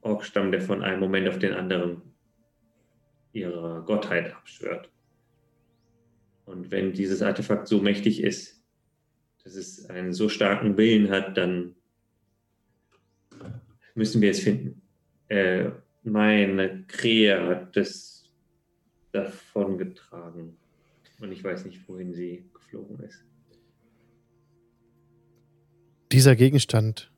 Ork-Stamm, 0.00 0.52
der 0.52 0.60
von 0.60 0.82
einem 0.82 1.00
Moment 1.00 1.28
auf 1.28 1.38
den 1.38 1.52
anderen 1.52 2.02
ihrer 3.32 3.82
Gottheit 3.82 4.34
abschwört. 4.34 4.90
Und 6.44 6.70
wenn 6.70 6.92
dieses 6.92 7.22
Artefakt 7.22 7.68
so 7.68 7.80
mächtig 7.80 8.22
ist, 8.22 8.62
dass 9.44 9.54
es 9.54 9.88
einen 9.88 10.12
so 10.12 10.28
starken 10.28 10.76
Willen 10.76 11.10
hat, 11.10 11.36
dann 11.36 11.74
müssen 13.94 14.20
wir 14.20 14.30
es 14.30 14.40
finden. 14.40 14.82
Äh, 15.28 15.70
meine 16.02 16.84
Krähe 16.86 17.46
hat 17.46 17.76
das 17.76 18.30
davongetragen. 19.12 20.56
Und 21.20 21.32
ich 21.32 21.44
weiß 21.44 21.64
nicht, 21.64 21.86
wohin 21.88 22.12
sie 22.12 22.44
geflogen 22.52 23.00
ist. 23.00 23.24
Dieser 26.10 26.34
Gegenstand 26.34 27.10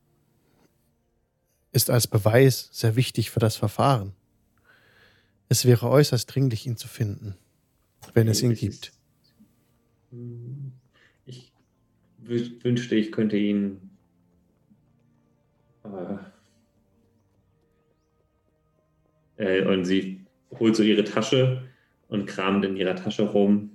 ist 1.73 1.91
als 1.91 2.07
Beweis 2.07 2.69
sehr 2.73 2.97
wichtig 2.97 3.31
für 3.31 3.41
das 3.41 3.57
Verfahren. 3.57 4.13
Es 5.49 5.65
wäre 5.65 5.89
äußerst 5.89 6.33
dringlich, 6.33 6.67
ihn 6.67 6.77
zu 6.77 6.89
finden, 6.89 7.35
wenn 8.13 8.29
es 8.29 8.43
ihn 8.43 8.55
gibt. 8.55 8.93
Hm, 10.15 10.73
Ich 11.27 11.53
wü- 12.25 12.63
wünschte, 12.65 12.95
ich 12.97 13.11
könnte 13.13 13.37
ihn. 13.37 13.91
Äh, 15.85 16.17
äh, 19.37 19.67
und 19.67 19.85
sie 19.85 20.25
holt 20.59 20.77
so 20.77 20.83
ihre 20.83 21.05
Tasche 21.05 21.63
und 22.09 22.27
kramt 22.27 22.65
in 22.65 22.77
ihrer 22.77 22.97
Tasche 22.97 23.25
rum. 23.25 23.71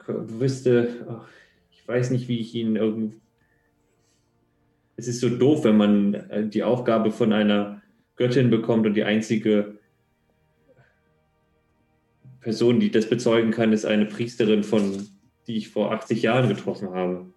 Ich 0.00 0.04
wüsste, 0.08 1.06
ach, 1.08 1.28
ich 1.70 1.86
weiß 1.86 2.10
nicht, 2.10 2.28
wie 2.28 2.40
ich 2.40 2.54
ihn 2.54 2.76
irgend. 2.76 3.20
Es 4.96 5.06
ist 5.08 5.20
so 5.20 5.28
doof, 5.30 5.64
wenn 5.64 5.76
man 5.76 6.14
äh, 6.14 6.46
die 6.48 6.62
Aufgabe 6.62 7.10
von 7.12 7.32
einer 7.32 7.82
Göttin 8.16 8.50
bekommt 8.50 8.86
und 8.86 8.94
die 8.94 9.04
einzige 9.04 9.77
Person, 12.48 12.80
die 12.80 12.90
das 12.90 13.10
bezeugen 13.10 13.50
kann, 13.50 13.74
ist 13.74 13.84
eine 13.84 14.06
Priesterin 14.06 14.64
von, 14.64 15.06
die 15.46 15.58
ich 15.58 15.68
vor 15.68 15.92
80 15.92 16.22
Jahren 16.22 16.48
getroffen 16.48 16.88
habe. 16.94 17.30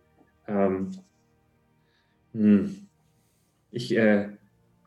Ähm, 0.48 0.92
hm. 2.32 2.88
Ich, 3.72 3.94
äh, 3.94 4.30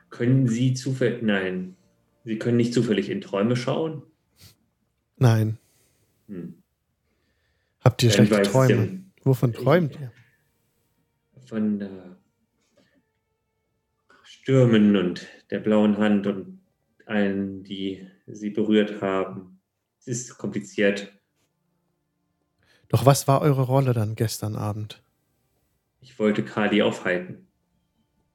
können 0.08 0.48
Sie 0.48 0.72
zufällig, 0.72 1.20
nein, 1.20 1.76
Sie 2.24 2.38
können 2.38 2.56
nicht 2.56 2.72
zufällig 2.72 3.10
in 3.10 3.20
Träume 3.20 3.54
schauen? 3.54 4.02
Nein. 5.18 5.58
Hm. 6.28 6.54
Habt 7.80 8.02
ihr 8.02 8.10
schlechte 8.10 8.40
Träume? 8.40 8.86
der- 8.86 8.98
Wovon 9.24 9.52
träumt 9.52 9.98
ihr? 10.00 10.10
Von 11.44 11.82
äh, 11.82 11.88
Stürmen 14.22 14.96
und 14.96 15.26
der 15.50 15.58
blauen 15.58 15.98
Hand 15.98 16.26
und 16.26 16.60
allen, 17.04 17.62
die 17.62 18.08
Sie 18.26 18.48
berührt 18.48 19.02
haben. 19.02 19.53
Es 20.06 20.20
ist 20.20 20.38
kompliziert. 20.38 21.12
Doch 22.88 23.06
was 23.06 23.26
war 23.26 23.40
eure 23.40 23.62
Rolle 23.62 23.92
dann 23.92 24.14
gestern 24.14 24.56
Abend? 24.56 25.02
Ich 26.00 26.18
wollte 26.18 26.44
Kali 26.44 26.82
aufhalten. 26.82 27.46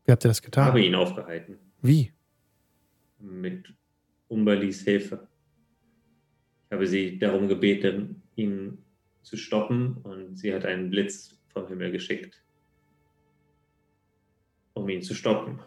Wie 0.06 0.12
habt 0.12 0.26
ihr 0.26 0.30
das 0.30 0.42
getan? 0.42 0.66
Habe 0.66 0.82
ihn 0.82 0.96
aufgehalten. 0.96 1.60
Wie? 1.82 2.12
mit 3.20 3.74
Umberlis 4.28 4.84
Hilfe. 4.84 5.28
Ich 6.66 6.72
habe 6.74 6.88
sie 6.88 7.18
darum 7.18 7.48
gebeten, 7.48 8.22
ihn 8.36 8.78
zu 9.24 9.38
stoppen 9.38 9.98
und 10.04 10.38
sie 10.38 10.54
hat 10.54 10.66
einen 10.66 10.90
Blitz 10.90 11.38
vom 11.50 11.68
Himmel 11.68 11.92
geschickt, 11.92 12.42
um 14.74 14.88
ihn 14.90 15.02
zu 15.02 15.14
stoppen. 15.14 15.60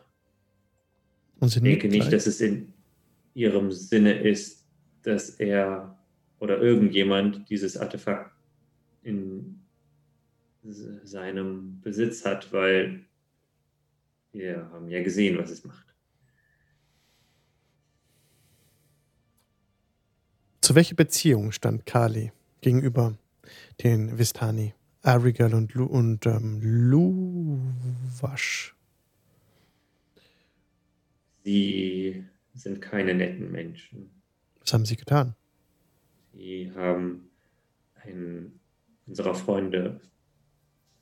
Und 1.41 1.49
sie 1.49 1.59
Ich 1.59 1.65
denke 1.65 1.89
nicht, 1.89 2.13
dass 2.13 2.27
es 2.27 2.41
in 2.41 2.73
ihrem 3.35 3.73
Sinne 3.73 4.13
ist, 4.13 4.62
dass 5.03 5.31
er 5.31 5.99
oder 6.39 6.61
irgendjemand 6.61 7.49
dieses 7.51 7.77
Artefakt 7.77 8.33
in 9.03 9.61
seinem 11.05 11.81
Besitz 11.81 12.25
hat, 12.25 12.53
weil 12.53 13.05
wir 14.33 14.69
haben 14.71 14.89
ja 14.89 15.03
gesehen, 15.03 15.39
was 15.39 15.51
es 15.51 15.65
macht. 15.65 15.95
Zu 20.61 20.75
welcher 20.75 20.95
Beziehung 20.95 21.53
stand 21.53 21.87
Kali 21.87 22.33
gegenüber 22.61 23.19
den 23.83 24.19
Vistani, 24.19 24.75
Arigal 25.03 25.55
und, 25.55 25.75
Lu 25.75 25.85
und 25.85 26.27
ähm, 26.27 26.61
Luwasch? 26.63 28.77
Sie 31.43 32.25
sind 32.55 32.81
keine 32.81 33.15
netten 33.15 33.51
Menschen. 33.51 34.22
Was 34.63 34.73
haben 34.73 34.85
sie 34.85 34.97
getan? 34.97 35.35
Sie 36.33 36.73
haben 36.75 37.31
einen 38.03 38.61
unserer 39.07 39.35
Freunde 39.35 40.01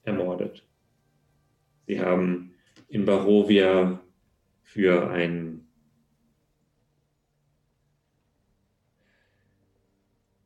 ermordet. 0.02 0.66
Sie 1.86 2.00
haben 2.00 2.54
in 2.88 3.04
Barovia 3.04 4.00
für 4.62 5.10
ein. 5.10 5.66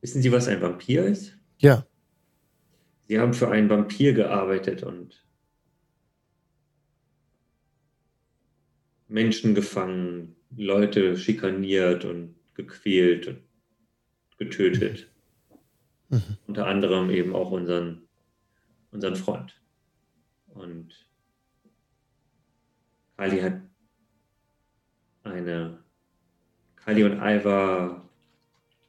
Wissen 0.00 0.20
Sie, 0.20 0.32
was 0.32 0.48
ein 0.48 0.60
Vampir 0.60 1.06
ist? 1.06 1.38
Ja, 1.58 1.86
Sie 3.06 3.18
haben 3.18 3.34
für 3.34 3.50
einen 3.50 3.68
Vampir 3.68 4.14
gearbeitet 4.14 4.82
und 4.82 5.24
Menschen 9.08 9.54
gefangen, 9.54 10.36
Leute 10.56 11.16
schikaniert 11.16 12.04
und 12.04 12.34
gequält 12.54 13.28
und 13.28 13.42
getötet. 14.38 15.10
Mhm. 16.08 16.38
Unter 16.46 16.66
anderem 16.66 17.10
eben 17.10 17.34
auch 17.34 17.50
unseren, 17.50 18.08
unseren 18.90 19.16
Freund. 19.16 19.60
Und 20.48 21.08
Kali 23.16 23.40
hat 23.40 23.60
eine, 25.22 25.78
Kali 26.76 27.04
und 27.04 27.18
Alva 27.20 28.08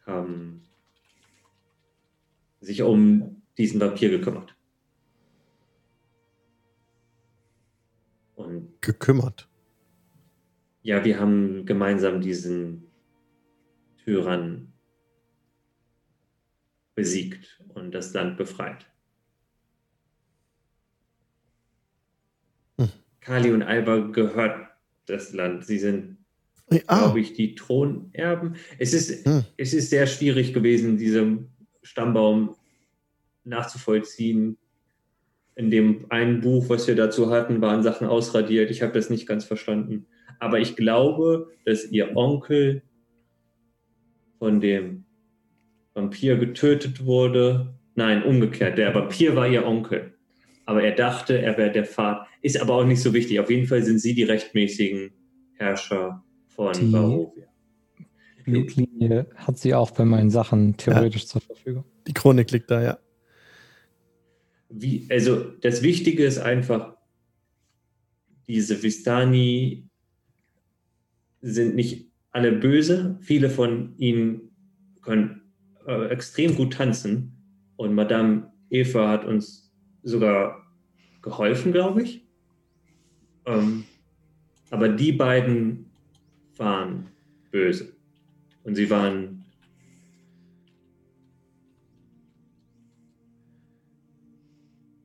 haben 0.06 0.64
sich 2.60 2.82
um 2.82 3.42
diesen 3.58 3.80
Vampir 3.80 4.10
gekümmert. 4.10 4.56
Und 8.36 8.82
gekümmert. 8.82 9.48
ja, 10.82 11.04
wir 11.04 11.20
haben 11.20 11.66
gemeinsam 11.66 12.22
diesen 12.22 12.85
Tyrann 14.06 14.72
besiegt 16.94 17.60
und 17.74 17.92
das 17.94 18.14
Land 18.14 18.38
befreit. 18.38 18.86
Hm. 22.80 22.90
Kali 23.20 23.52
und 23.52 23.64
Alba 23.64 23.98
gehört 24.12 24.70
das 25.08 25.34
Land. 25.34 25.66
Sie 25.66 25.80
sind, 25.80 26.18
Ah, 26.88 27.00
glaube 27.00 27.20
ich, 27.20 27.34
die 27.34 27.56
Thronerben. 27.56 28.56
Es 28.80 28.94
ist, 28.94 29.26
Hm. 29.26 29.44
es 29.58 29.74
ist 29.74 29.90
sehr 29.90 30.08
schwierig 30.08 30.54
gewesen, 30.54 30.98
diesem 30.98 31.50
Stammbaum 31.84 32.56
nachzuvollziehen. 33.44 34.58
In 35.56 35.70
dem 35.70 36.06
einen 36.10 36.42
Buch, 36.42 36.70
was 36.70 36.88
wir 36.88 36.96
dazu 36.96 37.30
hatten, 37.30 37.62
waren 37.62 37.84
Sachen 37.84 38.08
ausradiert. 38.08 38.72
Ich 38.72 38.82
habe 38.82 38.94
das 38.94 39.10
nicht 39.10 39.28
ganz 39.28 39.46
verstanden. 39.46 40.06
Aber 40.40 40.60
ich 40.60 40.76
glaube, 40.76 41.52
dass 41.66 41.86
ihr 41.92 42.16
Onkel 42.18 42.82
von 44.46 44.62
dem 44.62 45.06
Vampir 45.96 46.38
getötet 46.38 47.04
wurde. 47.04 47.74
Nein, 47.96 48.22
umgekehrt. 48.24 48.78
Der 48.78 48.94
Vampir 48.94 49.36
war 49.36 49.48
ihr 49.48 49.66
Onkel. 49.66 50.14
Aber 50.68 50.84
er 50.84 50.92
dachte, 50.92 51.42
er 51.42 51.58
wäre 51.58 51.72
der 51.72 51.86
Vater. 51.86 52.28
Ist 52.44 52.62
aber 52.62 52.76
auch 52.76 52.86
nicht 52.86 53.02
so 53.02 53.12
wichtig. 53.12 53.40
Auf 53.40 53.50
jeden 53.50 53.66
Fall 53.66 53.82
sind 53.82 53.98
sie 53.98 54.14
die 54.14 54.22
rechtmäßigen 54.22 55.10
Herrscher 55.56 56.24
von 56.48 56.74
Die- 56.74 56.92
Barovia. 56.92 57.46
Blutlinie 58.44 59.26
hat 59.36 59.58
sie 59.58 59.74
auch 59.74 59.90
bei 59.90 60.06
meinen 60.06 60.30
Sachen 60.30 60.78
theoretisch 60.78 61.26
zur 61.26 61.42
Verfügung. 61.42 61.84
die 62.06 62.14
Chronik 62.14 62.52
liegt 62.52 62.70
da, 62.70 62.84
ja. 62.84 63.00
Wie, 64.70 65.08
also 65.10 65.40
das 65.62 65.82
Wichtige 65.82 66.24
ist 66.24 66.38
einfach, 66.38 66.96
diese 68.48 68.84
Vistani 68.84 69.88
sind 71.42 71.74
nicht 71.74 72.12
alle 72.36 72.52
böse. 72.52 73.18
Viele 73.22 73.50
von 73.50 73.98
ihnen 73.98 74.52
können 75.02 75.42
äh, 75.88 76.10
extrem 76.10 76.54
gut 76.54 76.74
tanzen. 76.74 77.32
Und 77.78 77.96
Madame 77.96 78.52
Eva 78.70 79.08
hat 79.08 79.24
uns 79.24 79.74
sogar 80.04 80.68
geholfen, 81.22 81.72
glaube 81.72 82.04
ich. 82.04 82.28
Ähm, 83.46 83.86
aber 84.70 84.90
die 84.90 85.14
beiden 85.14 85.86
waren 86.58 87.08
böse. 87.52 87.94
Und 88.64 88.76
sie 88.76 88.90
waren 88.90 89.46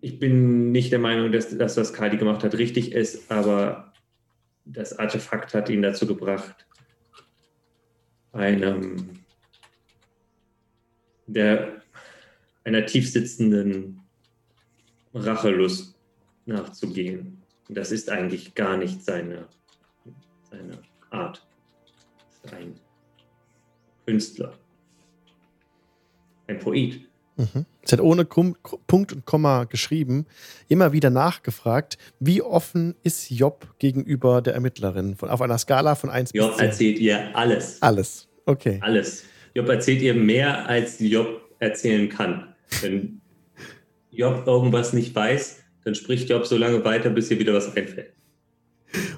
ich 0.01 0.19
bin 0.19 0.73
nicht 0.73 0.91
der 0.91 0.99
Meinung, 0.99 1.31
dass 1.31 1.57
das, 1.57 1.77
was 1.77 1.93
Kali 1.93 2.17
gemacht 2.17 2.43
hat, 2.43 2.59
richtig 2.59 2.91
ist, 2.93 3.31
aber 3.31 3.93
das 4.65 4.99
Artefakt 4.99 5.55
hat 5.55 5.69
ihn 5.69 5.83
dazu 5.83 6.07
gebracht, 6.07 6.67
einem 8.33 9.21
der 11.27 11.83
einer 12.65 12.87
tiefsitzenden 12.87 14.01
Rachelust 15.15 15.97
nachzugehen. 16.47 17.43
Das 17.69 17.93
ist 17.93 18.11
eigentlich 18.11 18.55
gar 18.55 18.77
nicht 18.77 19.03
seine, 19.03 19.49
seine 20.51 20.83
Art. 21.11 21.47
Ist 22.45 22.53
ein 22.53 22.75
Künstler. 24.07 24.59
ein 26.47 26.59
Poet. 26.59 27.10
Mhm. 27.41 27.67
Es 27.83 27.93
hat 27.93 28.01
ohne 28.01 28.25
Punkt 28.25 29.13
und 29.13 29.25
Komma 29.25 29.65
geschrieben, 29.65 30.27
immer 30.69 30.93
wieder 30.93 31.11
nachgefragt, 31.11 31.97
wie 32.19 32.43
offen 32.43 32.95
ist 33.03 33.31
Job 33.31 33.75
gegenüber 33.79 34.43
der 34.43 34.55
Ermittlerin 34.55 35.17
von, 35.17 35.31
auf 35.31 35.41
einer 35.41 35.59
Skala 35.59 35.95
von 35.95 36.11
1 36.11 36.33
Job 36.35 36.51
bis 36.51 36.59
10? 36.59 36.67
erzählt 36.67 36.99
ihr 36.99 37.37
alles. 37.37 37.81
Alles. 37.81 38.29
Okay. 38.45 38.79
Alles. 38.83 39.25
Job 39.55 39.69
erzählt 39.69 40.03
ihr 40.03 40.15
mehr, 40.15 40.69
als 40.69 40.99
Job 41.01 41.41
erzählen 41.59 42.09
kann. 42.09 42.55
Wenn 42.83 43.21
Job 44.11 44.47
irgendwas 44.47 44.93
nicht 44.93 45.15
weiß, 45.15 45.59
dann 45.85 45.95
spricht 45.95 46.29
Job 46.29 46.47
so 46.47 46.57
lange 46.57 46.85
weiter, 46.85 47.11
bis 47.11 47.31
ihr 47.31 47.39
wieder 47.39 47.55
was 47.55 47.75
einfällt. 47.75 48.13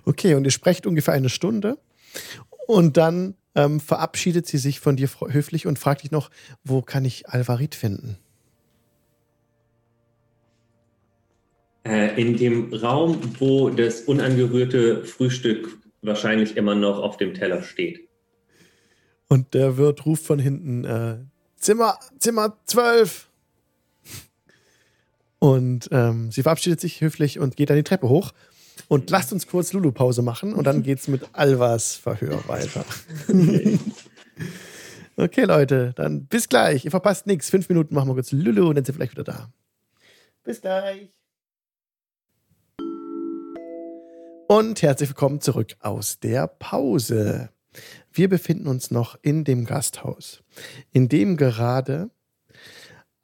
Okay, 0.04 0.34
und 0.34 0.44
ihr 0.44 0.50
sprecht 0.50 0.86
ungefähr 0.86 1.14
eine 1.14 1.28
Stunde 1.28 1.78
und 2.66 2.96
dann 2.96 3.34
ähm, 3.54 3.80
verabschiedet 3.80 4.46
sie 4.46 4.58
sich 4.58 4.80
von 4.80 4.96
dir 4.96 5.08
höflich 5.28 5.66
und 5.66 5.78
fragt 5.78 6.02
dich 6.02 6.10
noch, 6.10 6.30
wo 6.64 6.82
kann 6.82 7.04
ich 7.04 7.28
Alvarit 7.28 7.74
finden? 7.74 8.18
Äh, 11.84 12.20
in 12.20 12.36
dem 12.36 12.72
Raum, 12.72 13.18
wo 13.38 13.70
das 13.70 14.02
unangerührte 14.02 15.04
Frühstück 15.04 15.78
wahrscheinlich 16.00 16.56
immer 16.56 16.74
noch 16.74 16.98
auf 16.98 17.16
dem 17.16 17.34
Teller 17.34 17.62
steht. 17.62 18.08
Und 19.28 19.54
der 19.54 19.76
Wirt 19.78 20.04
ruft 20.06 20.24
von 20.24 20.38
hinten, 20.38 20.84
äh, 20.84 21.18
Zimmer, 21.56 21.98
Zimmer 22.18 22.58
12. 22.66 23.28
Und 25.38 25.88
ähm, 25.90 26.30
sie 26.30 26.42
verabschiedet 26.42 26.80
sich 26.80 27.00
höflich 27.00 27.38
und 27.38 27.56
geht 27.56 27.70
dann 27.70 27.76
die 27.76 27.82
Treppe 27.82 28.08
hoch. 28.08 28.32
Und 28.88 29.10
lasst 29.10 29.32
uns 29.32 29.46
kurz 29.46 29.72
Lulu-Pause 29.72 30.22
machen 30.22 30.54
und 30.54 30.66
dann 30.66 30.82
geht's 30.82 31.08
mit 31.08 31.28
Alvas 31.32 31.96
Verhör 31.96 32.46
weiter. 32.48 32.84
okay, 35.16 35.44
Leute, 35.44 35.92
dann 35.96 36.26
bis 36.26 36.48
gleich. 36.48 36.84
Ihr 36.84 36.90
verpasst 36.90 37.26
nichts. 37.26 37.50
Fünf 37.50 37.68
Minuten 37.68 37.94
machen 37.94 38.08
wir 38.08 38.14
kurz 38.14 38.32
Lulu 38.32 38.68
und 38.68 38.76
dann 38.76 38.84
sind 38.84 38.96
wir 38.96 39.06
gleich 39.06 39.12
wieder 39.12 39.24
da. 39.24 39.50
Bis 40.44 40.60
gleich. 40.60 41.10
Und 44.48 44.82
herzlich 44.82 45.08
willkommen 45.08 45.40
zurück 45.40 45.76
aus 45.80 46.20
der 46.20 46.46
Pause. 46.46 47.48
Wir 48.12 48.28
befinden 48.28 48.66
uns 48.66 48.90
noch 48.90 49.16
in 49.22 49.44
dem 49.44 49.64
Gasthaus, 49.64 50.42
in 50.90 51.08
dem 51.08 51.38
gerade 51.38 52.10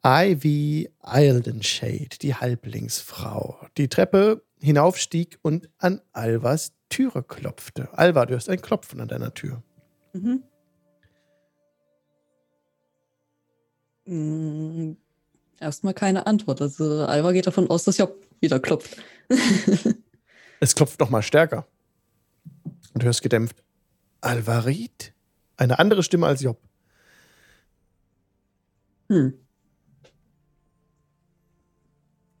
Ivy 0.03 0.89
Ildenshade, 1.03 2.17
die 2.21 2.33
Halblingsfrau, 2.33 3.59
die 3.77 3.89
Treppe 3.89 4.43
hinaufstieg 4.59 5.39
und 5.41 5.69
an 5.77 6.01
Alvas 6.11 6.73
Türe 6.89 7.23
klopfte. 7.23 7.89
Alva, 7.97 8.25
du 8.25 8.33
hörst 8.33 8.49
ein 8.49 8.61
Klopfen 8.61 8.99
an 8.99 9.07
deiner 9.07 9.33
Tür. 9.33 9.61
Mhm. 10.13 10.43
Mm, 14.05 14.93
Erstmal 15.59 15.93
keine 15.93 16.25
Antwort. 16.25 16.61
Also 16.61 17.05
Alva 17.05 17.31
geht 17.33 17.45
davon 17.47 17.69
aus, 17.69 17.83
dass 17.83 17.97
Job 17.97 18.15
wieder 18.39 18.59
klopft. 18.59 18.97
Es 20.61 20.75
klopft 20.75 20.99
noch 20.99 21.09
mal 21.09 21.21
stärker. 21.21 21.65
Und 22.93 23.01
du 23.01 23.05
hörst 23.05 23.21
gedämpft. 23.21 23.63
Alvarit? 24.19 25.13
Eine 25.55 25.79
andere 25.79 26.03
Stimme 26.03 26.27
als 26.27 26.41
Job. 26.41 26.59
hm. 29.07 29.33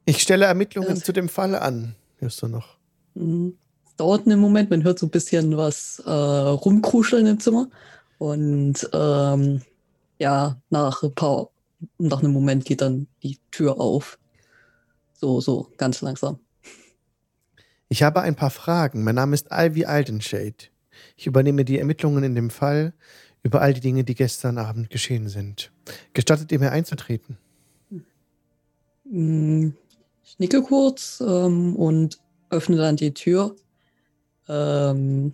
Ich 0.03 0.21
stelle 0.21 0.45
Ermittlungen 0.45 0.89
Das- 0.95 1.03
zu 1.05 1.13
dem 1.13 1.29
Fall 1.29 1.55
an. 1.55 1.95
Hörst 2.19 2.41
du 2.41 2.47
noch? 2.47 2.77
Mhm. 3.15 3.57
Es 3.85 3.95
dauert 3.95 4.25
einen 4.25 4.39
Moment, 4.39 4.69
man 4.69 4.83
hört 4.83 4.99
so 4.99 5.07
ein 5.07 5.11
bisschen 5.11 5.57
was 5.57 5.99
äh, 6.05 6.11
rumkruscheln 6.11 7.25
im 7.25 7.39
Zimmer. 7.39 7.69
Und 8.17 8.89
ähm, 8.93 9.61
ja, 10.19 10.61
nach 10.69 11.03
ein 11.03 11.13
paar, 11.13 11.49
nach 11.97 12.19
einem 12.19 12.33
Moment 12.33 12.65
geht 12.65 12.81
dann 12.81 13.07
die 13.23 13.39
Tür 13.51 13.79
auf. 13.79 14.19
So, 15.13 15.41
so, 15.41 15.71
ganz 15.77 16.01
langsam. 16.01 16.39
Ich 17.87 18.03
habe 18.03 18.21
ein 18.21 18.35
paar 18.35 18.51
Fragen. 18.51 19.03
Mein 19.03 19.15
Name 19.15 19.33
ist 19.33 19.47
Ivy 19.51 19.85
Aldenshade. 19.85 20.69
Ich 21.15 21.27
übernehme 21.27 21.65
die 21.65 21.79
Ermittlungen 21.79 22.23
in 22.23 22.35
dem 22.35 22.49
Fall 22.49 22.93
über 23.41 23.61
all 23.61 23.73
die 23.73 23.81
Dinge, 23.81 24.03
die 24.03 24.15
gestern 24.15 24.57
Abend 24.57 24.89
geschehen 24.89 25.29
sind. 25.29 25.71
Gestattet 26.13 26.51
ihr 26.51 26.59
mir 26.59 26.71
einzutreten? 26.71 27.37
Mm, 29.05 29.69
Ich 30.29 30.37
nicke 30.37 30.61
kurz 30.61 31.23
ähm, 31.25 31.75
und 31.75 32.19
öffne 32.51 32.77
dann 32.77 32.95
die 32.95 33.15
Tür. 33.15 33.55
Ähm, 34.47 35.33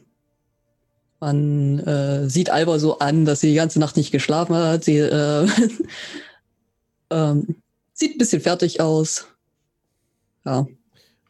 man 1.20 1.80
äh, 1.80 2.30
sieht 2.30 2.50
Alba 2.50 2.80
so 2.80 3.00
an, 3.00 3.26
dass 3.26 3.42
sie 3.42 3.50
die 3.50 3.56
ganze 3.56 3.80
Nacht 3.80 3.98
nicht 3.98 4.12
geschlafen 4.12 4.56
hat. 4.56 4.86
Sie 4.86 4.98
äh, 4.98 5.50
ähm, 7.10 7.56
sieht 7.92 8.16
ein 8.16 8.18
bisschen 8.20 8.42
fertig 8.42 8.80
aus. 8.80 9.28
Ja, 10.46 10.66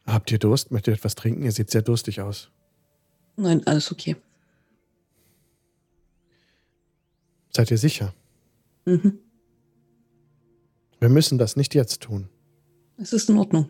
Habt 0.06 0.30
ihr 0.30 0.38
Durst? 0.38 0.70
Möchtet 0.70 0.94
ihr 0.94 0.98
etwas 0.98 1.16
trinken? 1.16 1.42
Ihr 1.42 1.50
seht 1.50 1.70
sehr 1.70 1.82
durstig 1.82 2.20
aus. 2.20 2.50
nein, 3.36 3.66
alles 3.66 3.90
okay. 3.90 4.14
Seid 7.50 7.72
ihr 7.72 7.78
sicher? 7.78 8.14
Mhm. 8.84 9.18
Wir 11.00 11.08
müssen 11.08 11.36
das 11.36 11.56
nicht 11.56 11.74
jetzt 11.74 12.02
tun. 12.02 12.28
Es 12.98 13.12
ist 13.12 13.28
in 13.28 13.38
Ordnung. 13.38 13.68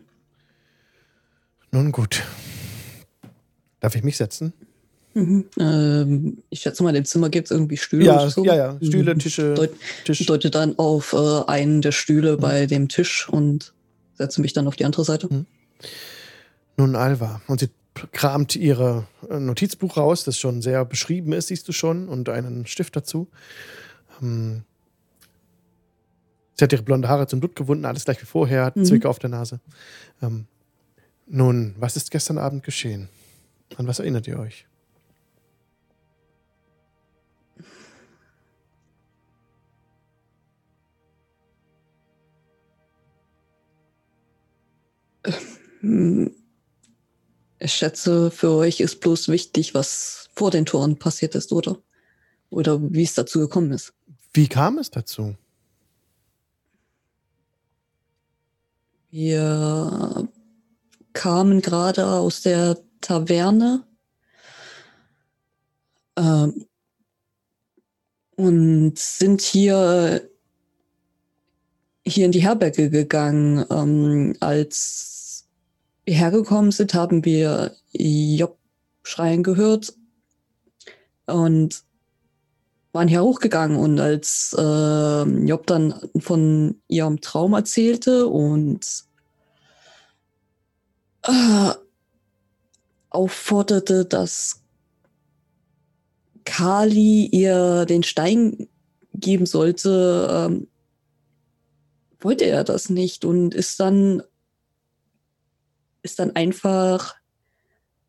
Nun 1.71 1.91
gut. 1.91 2.23
Darf 3.79 3.95
ich 3.95 4.03
mich 4.03 4.17
setzen? 4.17 4.53
Mhm. 5.13 5.45
Ähm, 5.59 6.37
ich 6.49 6.61
schätze 6.61 6.83
mal, 6.83 6.95
im 6.95 7.05
Zimmer 7.05 7.29
gibt 7.29 7.47
es 7.47 7.51
irgendwie 7.51 7.77
Stühle. 7.77 8.05
Ja, 8.05 8.29
so. 8.29 8.43
ja, 8.45 8.55
ja. 8.55 8.77
Stühle, 8.81 9.15
Mhm. 9.15 9.19
Tische, 9.19 9.53
Deut 9.53 9.71
Tisch. 10.05 10.21
Ich 10.21 10.27
deute 10.27 10.49
dann 10.49 10.77
auf 10.77 11.13
äh, 11.13 11.41
einen 11.47 11.81
der 11.81 11.91
Stühle 11.91 12.37
Mhm. 12.37 12.41
bei 12.41 12.65
dem 12.67 12.87
Tisch 12.87 13.27
und 13.27 13.73
setze 14.13 14.41
mich 14.41 14.53
dann 14.53 14.67
auf 14.67 14.75
die 14.75 14.85
andere 14.85 15.03
Seite. 15.03 15.27
Mhm. 15.31 15.45
Nun, 16.77 16.95
Alva. 16.95 17.41
Und 17.47 17.59
sie 17.59 17.69
kramt 18.11 18.55
ihr 18.55 19.07
äh, 19.29 19.39
Notizbuch 19.39 19.97
raus, 19.97 20.23
das 20.23 20.37
schon 20.37 20.61
sehr 20.61 20.85
beschrieben 20.85 21.33
ist, 21.33 21.47
siehst 21.47 21.67
du 21.67 21.71
schon, 21.71 22.07
und 22.07 22.29
einen 22.29 22.65
Stift 22.67 22.95
dazu. 22.95 23.27
Ähm, 24.21 24.63
sie 26.59 26.63
hat 26.63 26.73
ihre 26.73 26.83
blonde 26.83 27.07
Haare 27.07 27.27
zum 27.27 27.39
Blut 27.39 27.55
gewunden, 27.55 27.85
alles 27.85 28.05
gleich 28.05 28.21
wie 28.21 28.25
vorher, 28.25 28.65
hat 28.65 28.75
Mhm. 28.75 28.85
Zwicke 28.85 29.09
auf 29.09 29.19
der 29.19 29.29
Nase. 29.29 29.59
Ähm, 30.21 30.45
nun, 31.27 31.75
was 31.77 31.95
ist 31.97 32.11
gestern 32.11 32.37
Abend 32.37 32.63
geschehen? 32.63 33.09
An 33.75 33.87
was 33.87 33.99
erinnert 33.99 34.27
ihr 34.27 34.39
euch? 34.39 34.65
Ich 47.59 47.73
schätze, 47.73 48.31
für 48.31 48.51
euch 48.51 48.79
ist 48.79 48.99
bloß 48.99 49.29
wichtig, 49.29 49.73
was 49.73 50.29
vor 50.35 50.51
den 50.51 50.65
Toren 50.65 50.97
passiert 50.99 51.35
ist, 51.35 51.51
oder? 51.51 51.77
Oder 52.49 52.79
wie 52.81 53.03
es 53.03 53.13
dazu 53.15 53.39
gekommen 53.39 53.71
ist. 53.71 53.93
Wie 54.33 54.47
kam 54.47 54.77
es 54.77 54.91
dazu? 54.91 55.35
Wir 59.19 60.29
kamen 61.13 61.63
gerade 61.63 62.05
aus 62.05 62.41
der 62.43 62.77
Taverne 63.01 63.83
ähm, 66.15 66.67
und 68.35 68.99
sind 68.99 69.41
hier, 69.41 70.29
hier 72.05 72.25
in 72.27 72.31
die 72.31 72.43
Herberge 72.43 72.91
gegangen. 72.91 73.65
Ähm, 73.71 74.35
als 74.39 75.47
wir 76.05 76.13
hergekommen 76.13 76.71
sind, 76.71 76.93
haben 76.93 77.25
wir 77.25 77.75
Job 77.93 78.59
schreien 79.01 79.41
gehört 79.41 79.95
und 81.25 81.83
waren 82.91 83.07
hier 83.07 83.23
hochgegangen. 83.23 83.77
Und 83.77 83.99
als 83.99 84.55
ähm, 84.59 85.47
Job 85.47 85.65
dann 85.65 85.95
von 86.19 86.79
ihrem 86.87 87.19
Traum 87.19 87.53
erzählte 87.53 88.27
und 88.27 89.06
äh, 91.27 91.73
aufforderte, 93.09 94.05
dass 94.05 94.63
Kali 96.45 97.25
ihr 97.25 97.85
den 97.85 98.03
Stein 98.03 98.67
geben 99.13 99.45
sollte, 99.45 100.27
ähm, 100.31 100.67
wollte 102.19 102.45
er 102.45 102.63
das 102.63 102.89
nicht 102.89 103.25
und 103.25 103.53
ist 103.53 103.79
dann 103.79 104.23
ist 106.01 106.19
dann 106.19 106.35
einfach 106.35 107.15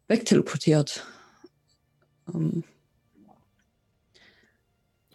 wegteleportiert. 0.06 1.04
Ähm, 2.32 2.62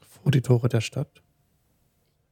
Vor 0.01 0.31
die 0.31 0.41
Tore 0.41 0.67
der 0.67 0.81
Stadt? 0.81 1.21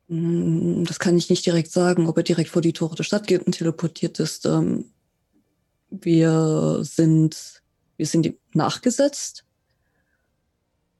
Mm, 0.07 0.83
Das 0.83 0.99
kann 0.99 1.17
ich 1.17 1.29
nicht 1.29 1.45
direkt 1.45 1.71
sagen, 1.71 2.07
ob 2.07 2.17
er 2.17 2.23
direkt 2.23 2.49
vor 2.49 2.61
die 2.61 2.73
Tore 2.73 2.95
der 2.95 3.03
Stadt 3.03 3.27
geht 3.27 3.45
und 3.45 3.53
teleportiert 3.53 4.19
ist. 4.19 4.45
Ähm, 4.45 4.91
wir 5.91 6.79
sind, 6.81 7.61
wir 7.97 8.05
sind 8.05 8.25
ihm 8.25 8.37
nachgesetzt 8.53 9.45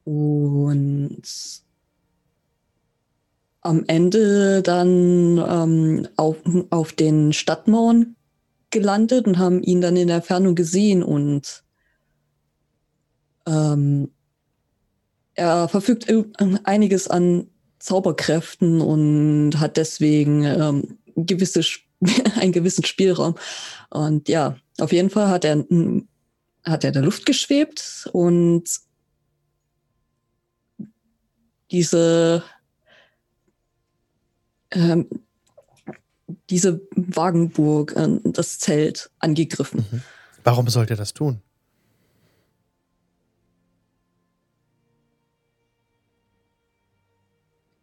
und 0.03 1.21
am 3.61 3.83
Ende 3.87 4.61
dann 4.61 5.37
ähm, 5.37 6.07
auf, 6.17 6.37
auf 6.69 6.93
den 6.93 7.31
Stadtmauern 7.33 8.15
gelandet 8.71 9.27
und 9.27 9.37
haben 9.37 9.61
ihn 9.61 9.81
dann 9.81 9.95
in 9.95 10.07
der 10.07 10.21
Fernung 10.21 10.55
gesehen 10.55 11.03
und 11.03 11.63
ähm, 13.45 14.11
er 15.33 15.67
verfügt 15.67 16.07
einiges 16.63 17.07
an 17.07 17.47
Zauberkräften 17.79 18.81
und 18.81 19.59
hat 19.59 19.77
deswegen 19.77 20.43
ähm, 20.43 20.97
gewisse, 21.15 21.61
einen 22.35 22.51
gewissen 22.51 22.85
Spielraum. 22.85 23.35
Und 23.89 24.29
ja, 24.29 24.55
auf 24.79 24.91
jeden 24.91 25.09
Fall 25.09 25.29
hat 25.29 25.45
er, 25.45 25.57
hat 26.63 26.83
er 26.83 26.87
in 26.89 26.93
der 26.93 27.01
Luft 27.03 27.25
geschwebt 27.25 28.09
und 28.13 28.63
diese 31.71 32.43
ähm, 34.71 35.07
diese 36.49 36.81
Wagenburg, 36.95 37.95
äh, 37.95 38.19
das 38.23 38.59
Zelt 38.59 39.09
angegriffen. 39.19 39.85
Mhm. 39.91 40.01
Warum 40.43 40.67
sollte 40.69 40.93
er 40.93 40.97
das 40.97 41.13
tun? 41.13 41.41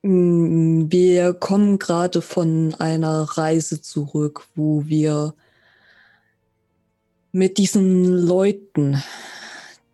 Mm, 0.02 0.90
wir 0.90 1.34
kommen 1.34 1.78
gerade 1.78 2.22
von 2.22 2.74
einer 2.78 3.22
Reise 3.22 3.80
zurück, 3.80 4.46
wo 4.54 4.86
wir 4.86 5.34
mit 7.32 7.58
diesen 7.58 8.04
Leuten, 8.04 9.02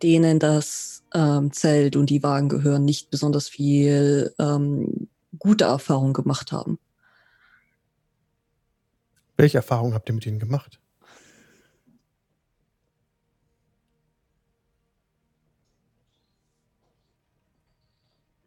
denen 0.01 0.39
das 0.39 1.03
ähm, 1.13 1.51
Zelt 1.51 1.95
und 1.95 2.09
die 2.09 2.23
Wagen 2.23 2.49
gehören, 2.49 2.85
nicht 2.85 3.09
besonders 3.09 3.47
viel 3.47 4.33
ähm, 4.39 5.07
gute 5.39 5.65
Erfahrungen 5.65 6.13
gemacht 6.13 6.51
haben. 6.51 6.79
Welche 9.37 9.57
Erfahrungen 9.57 9.93
habt 9.93 10.09
ihr 10.09 10.15
mit 10.15 10.25
ihnen 10.25 10.39
gemacht? 10.39 10.79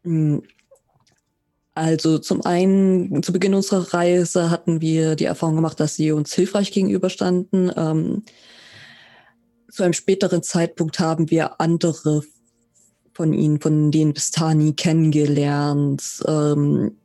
Mm, 0.05 0.39
also 1.74 2.19
zum 2.19 2.44
einen, 2.44 3.23
zu 3.23 3.32
Beginn 3.32 3.55
unserer 3.55 3.94
Reise 3.94 4.51
hatten 4.51 4.81
wir 4.81 5.15
die 5.15 5.27
Erfahrung 5.27 5.56
gemacht, 5.56 5.78
dass 5.78 5.94
sie 5.94 6.12
uns 6.12 6.32
hilfreich 6.35 6.73
gegenüberstanden. 6.73 7.70
Ähm, 7.77 8.24
zu 9.79 9.85
einem 9.85 9.93
späteren 9.93 10.43
Zeitpunkt 10.43 10.99
haben 10.99 11.31
wir 11.31 11.61
andere 11.61 12.25
von 13.13 13.33
ihnen, 13.33 13.61
von 13.61 13.93
den 13.93 14.13
Bistani 14.13 14.73
kennengelernt, 14.73 16.21
ähm, 16.27 16.97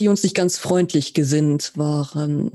die 0.00 0.08
uns 0.08 0.22
nicht 0.22 0.34
ganz 0.34 0.56
freundlich 0.56 1.12
gesinnt 1.12 1.72
waren. 1.76 2.52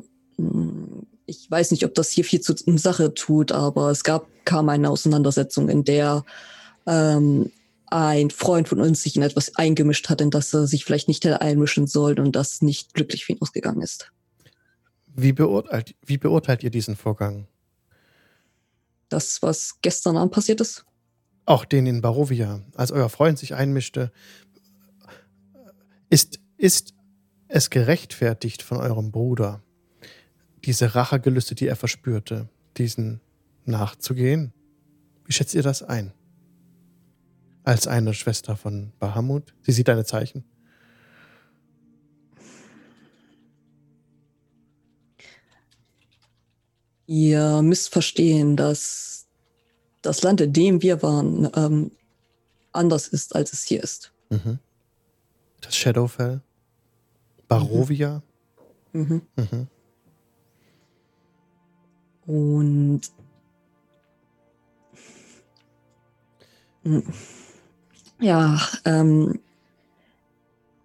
Ich 1.28 1.52
weiß 1.52 1.70
nicht, 1.70 1.86
ob 1.86 1.94
das 1.94 2.10
hier 2.10 2.26
viel 2.26 2.42
zur 2.42 2.56
Sache 2.80 3.14
tut, 3.14 3.52
aber 3.52 3.92
es 3.92 4.04
gab 4.04 4.26
kam 4.44 4.70
eine 4.70 4.90
Auseinandersetzung, 4.90 5.70
in 5.70 5.84
der 5.84 6.26
ähm, 6.88 7.52
ein 7.86 8.32
Freund 8.32 8.68
von 8.68 8.82
uns 8.82 9.04
sich 9.04 9.16
in 9.18 9.22
etwas 9.22 9.56
eingemischt 9.56 10.10
hat, 10.10 10.20
in 10.20 10.32
das 10.32 10.52
er 10.52 10.66
sich 10.66 10.84
vielleicht 10.84 11.08
nicht 11.08 11.26
hätte 11.26 11.42
einmischen 11.42 11.86
sollen 11.86 12.18
und 12.18 12.36
das 12.36 12.64
nicht 12.64 12.96
glücklich 12.96 13.26
für 13.26 13.34
ihn 13.34 13.42
ausgegangen 13.42 13.84
ist. 13.84 14.12
Wie 15.16 15.32
beurteilt, 15.32 15.94
wie 16.04 16.18
beurteilt 16.18 16.64
ihr 16.64 16.72
diesen 16.72 16.96
Vorgang? 16.96 17.46
Das, 19.14 19.44
was 19.44 19.80
gestern 19.84 20.18
Abend 20.18 20.34
passiert 20.34 20.60
ist? 20.60 20.86
Auch 21.46 21.66
den 21.66 21.86
in 21.86 22.02
Barovia, 22.02 22.64
als 22.74 22.92
euer 22.92 23.10
Freund 23.10 23.38
sich 23.38 23.54
einmischte. 23.54 24.12
Ist, 26.10 26.40
ist 26.58 26.96
es 27.48 27.70
gerechtfertigt 27.70 28.64
von 28.64 28.78
eurem 28.78 29.12
Bruder, 29.12 29.62
diese 30.66 30.96
Rachegelüste, 30.96 31.54
die 31.54 31.68
er 31.68 31.76
verspürte, 31.76 32.50
diesen 32.78 33.22
nachzugehen? 33.66 34.52
Wie 35.26 35.34
schätzt 35.34 35.54
ihr 35.54 35.62
das 35.62 35.84
ein? 35.84 36.12
Als 37.64 37.86
eine 37.86 38.16
Schwester 38.16 38.58
von 38.58 38.94
Bahamut? 38.98 39.54
Sie 39.62 39.74
sieht 39.74 39.90
deine 39.90 40.06
Zeichen. 40.06 40.44
Ihr 47.06 47.62
müsst 47.62 47.90
verstehen, 47.90 48.56
dass 48.56 49.28
das 50.02 50.22
Land, 50.22 50.42
in 50.42 50.54
dem 50.54 50.82
wir 50.82 51.02
waren, 51.02 51.50
ähm, 51.56 51.92
anders 52.72 53.08
ist, 53.08 53.36
als 53.36 53.54
es 53.54 53.64
hier 53.64 53.84
ist. 53.84 54.12
Mhm. 54.30 54.60
Das 55.62 55.76
Shadowfell? 55.76 56.42
Barovia. 57.48 58.22
Mhm. 58.92 59.22
Mhm. 59.36 59.68
Und 62.26 63.02
ja, 68.20 68.60
ähm, 68.86 69.40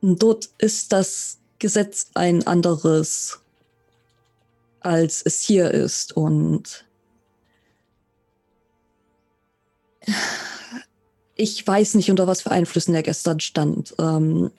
dort 0.00 0.50
ist 0.58 0.92
das 0.92 1.38
Gesetz 1.58 2.10
ein 2.14 2.46
anderes, 2.46 3.40
als 4.80 5.22
es 5.22 5.42
hier 5.42 5.70
ist. 5.70 6.16
Und 6.16 6.84
ich 11.34 11.66
weiß 11.66 11.94
nicht, 11.94 12.10
unter 12.10 12.26
was 12.26 12.42
für 12.42 12.50
Einflüssen 12.50 12.94
er 12.94 13.02
gestern 13.02 13.40
stand. 13.40 13.94
Ähm, 13.98 14.50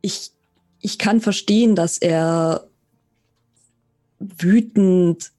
ich, 0.00 0.32
ich 0.80 0.98
kann 0.98 1.20
verstehen, 1.20 1.74
dass 1.74 1.98
er 1.98 2.68
wütend 4.18 5.32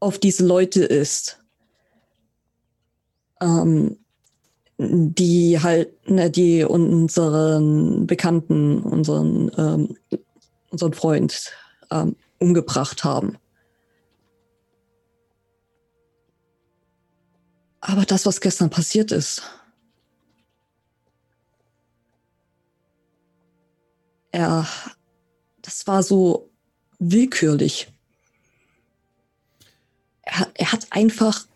auf 0.00 0.18
diese 0.18 0.46
Leute 0.46 0.84
ist, 0.84 1.42
ähm, 3.40 3.99
die 4.82 5.60
halt, 5.60 6.08
ne, 6.08 6.30
die 6.30 6.64
unseren 6.64 8.06
Bekannten, 8.06 8.80
unseren, 8.80 9.50
ähm, 9.58 9.96
unseren 10.70 10.94
Freund 10.94 11.52
ähm, 11.90 12.16
umgebracht 12.38 13.04
haben. 13.04 13.36
Aber 17.82 18.06
das, 18.06 18.24
was 18.24 18.40
gestern 18.40 18.70
passiert 18.70 19.12
ist, 19.12 19.42
er, 24.32 24.66
das 25.60 25.86
war 25.86 26.02
so 26.02 26.50
willkürlich. 26.98 27.92
Er, 30.22 30.50
er 30.54 30.72
hat 30.72 30.86
einfach, 30.90 31.46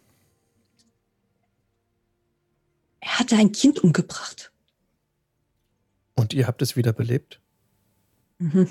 er 3.05 3.18
hatte 3.18 3.36
ein 3.36 3.52
Kind 3.52 3.81
umgebracht. 3.85 4.51
Und 6.14 6.32
ihr 6.32 6.47
habt 6.47 6.62
es 6.62 6.74
wiederbelebt? 6.74 7.40
Mhm. 8.39 8.68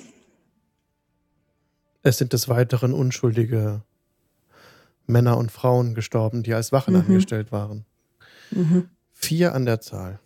Es 2.02 2.18
sind 2.18 2.34
des 2.34 2.50
Weiteren 2.50 2.94
unschuldige 2.94 3.84
Männer 5.06 5.38
und 5.38 5.52
Frauen 5.52 5.94
gestorben, 5.94 6.44
die 6.44 6.54
als 6.54 6.72
Wachen 6.72 6.96
mhm. 6.96 7.02
angestellt 7.02 7.52
waren. 7.52 7.86
Mhm. 8.52 8.90
Vier 9.12 9.54
an 9.54 9.66
der 9.66 9.82
Zahl. 9.82 10.20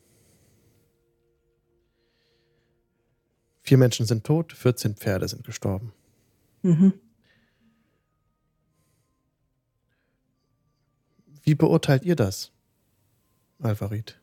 Vier 3.61 3.77
Menschen 3.77 4.05
sind 4.05 4.23
tot, 4.23 4.53
14 4.53 4.95
Pferde 4.95 5.27
sind 5.27 5.43
gestorben. 5.43 5.91
Mhm. 6.61 6.93
Wie 11.43 11.55
beurteilt 11.55 12.03
ihr 12.05 12.15
das, 12.15 12.51
Alvarit? 13.59 14.19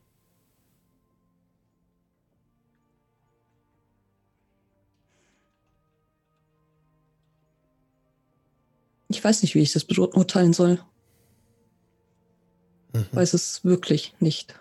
Ich 9.07 9.23
weiß 9.23 9.41
nicht, 9.43 9.55
wie 9.55 9.61
ich 9.61 9.71
das 9.71 9.85
beurteilen 9.85 10.53
soll. 10.53 10.79
Mhm. 12.93 13.05
Weiß 13.11 13.33
es 13.33 13.63
wirklich 13.63 14.13
nicht. 14.19 14.59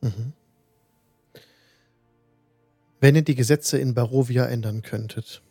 Mhm. 0.00 0.32
Wenn 3.00 3.14
ihr 3.14 3.22
die 3.22 3.34
Gesetze 3.34 3.78
in 3.78 3.94
Barovia 3.94 4.46
ändern 4.46 4.82
könntet, 4.82 5.42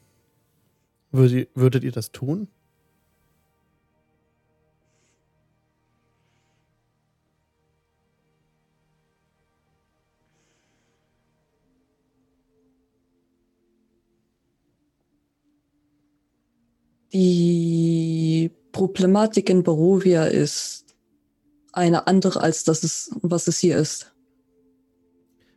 würdet 1.11 1.83
ihr 1.83 1.91
das 1.91 2.11
tun? 2.11 2.47
Die 17.15 18.51
Problematik 18.73 19.49
in 19.49 19.63
Barovia 19.63 20.25
ist 20.25 20.97
eine 21.71 22.07
andere 22.07 22.41
als 22.41 22.65
das, 22.65 22.83
ist, 22.83 23.15
was 23.21 23.47
es 23.47 23.57
hier 23.57 23.77
ist. 23.77 24.13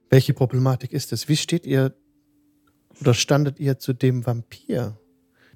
Welche 0.08 0.34
Problematik 0.34 0.92
ist 0.92 1.12
es? 1.12 1.28
Wie 1.28 1.36
steht 1.36 1.66
ihr 1.66 1.96
oder 3.00 3.12
standet 3.12 3.58
ihr 3.58 3.76
zu 3.80 3.92
dem 3.92 4.24
Vampir, 4.24 5.00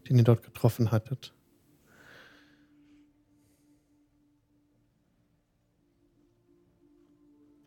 den 0.09 0.19
ihr 0.19 0.25
dort 0.25 0.43
getroffen 0.43 0.91
hattet? 0.91 1.33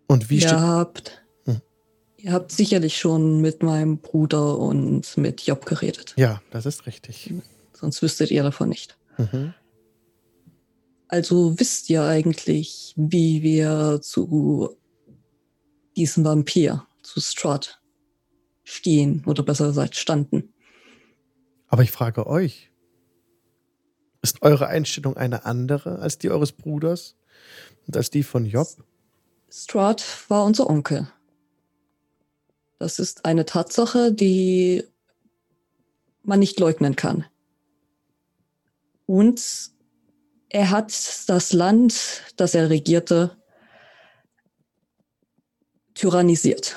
Und 0.07 0.29
wie 0.29 0.39
ihr 0.39 0.59
habt, 0.59 1.23
Hm. 1.45 1.61
ihr 2.17 2.33
habt 2.33 2.51
sicherlich 2.51 2.97
schon 2.97 3.39
mit 3.39 3.63
meinem 3.63 3.99
Bruder 3.99 4.57
und 4.57 5.15
mit 5.15 5.39
Job 5.47 5.65
geredet. 5.65 6.13
Ja, 6.17 6.41
das 6.51 6.65
ist 6.65 6.85
richtig. 6.85 7.33
Sonst 7.75 8.01
wüsstet 8.01 8.31
ihr 8.31 8.43
davon 8.43 8.69
nicht. 8.69 8.97
Mhm. 9.17 9.53
Also 11.07 11.59
wisst 11.59 11.89
ihr 11.89 12.03
eigentlich, 12.03 12.93
wie 12.97 13.43
wir 13.43 13.99
zu 14.01 14.77
diesem 15.95 16.25
Vampir, 16.25 16.85
zu 17.03 17.21
Strahd, 17.21 17.81
stehen 18.63 19.23
oder 19.25 19.43
besser 19.43 19.67
gesagt 19.67 19.95
standen. 19.95 20.53
Aber 21.67 21.83
ich 21.83 21.91
frage 21.91 22.25
euch, 22.25 22.71
ist 24.21 24.41
eure 24.41 24.67
Einstellung 24.67 25.17
eine 25.17 25.45
andere 25.45 25.99
als 25.99 26.17
die 26.17 26.31
eures 26.31 26.51
Bruders 26.51 27.15
und 27.85 27.95
als 27.95 28.09
die 28.09 28.23
von 28.23 28.45
Job? 28.45 28.67
Strahd 29.51 30.03
war 30.29 30.43
unser 30.45 30.67
Onkel. 30.67 31.07
Das 32.79 32.97
ist 32.99 33.25
eine 33.25 33.45
Tatsache, 33.45 34.11
die 34.11 34.83
man 36.23 36.39
nicht 36.39 36.59
leugnen 36.59 36.95
kann. 36.95 37.25
Und 39.05 39.71
er 40.49 40.69
hat 40.69 41.29
das 41.29 41.53
Land, 41.53 42.23
das 42.37 42.55
er 42.55 42.69
regierte, 42.69 43.37
tyrannisiert. 45.93 46.75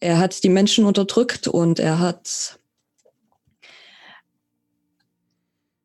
Er 0.00 0.18
hat 0.18 0.42
die 0.44 0.48
Menschen 0.48 0.84
unterdrückt 0.84 1.48
und 1.48 1.78
er 1.78 1.98
hat 1.98 2.58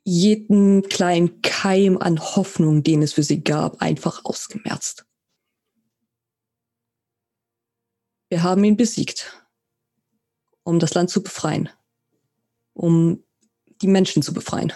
jeden 0.03 0.81
kleinen 0.89 1.41
Keim 1.41 1.97
an 1.97 2.19
Hoffnung, 2.19 2.83
den 2.83 3.03
es 3.03 3.13
für 3.13 3.23
sie 3.23 3.43
gab, 3.43 3.81
einfach 3.81 4.25
ausgemerzt. 4.25 5.05
Wir 8.29 8.43
haben 8.43 8.63
ihn 8.63 8.77
besiegt, 8.77 9.43
um 10.63 10.79
das 10.79 10.93
Land 10.93 11.09
zu 11.09 11.21
befreien, 11.21 11.69
um 12.73 13.23
die 13.81 13.87
Menschen 13.87 14.21
zu 14.21 14.33
befreien. 14.33 14.73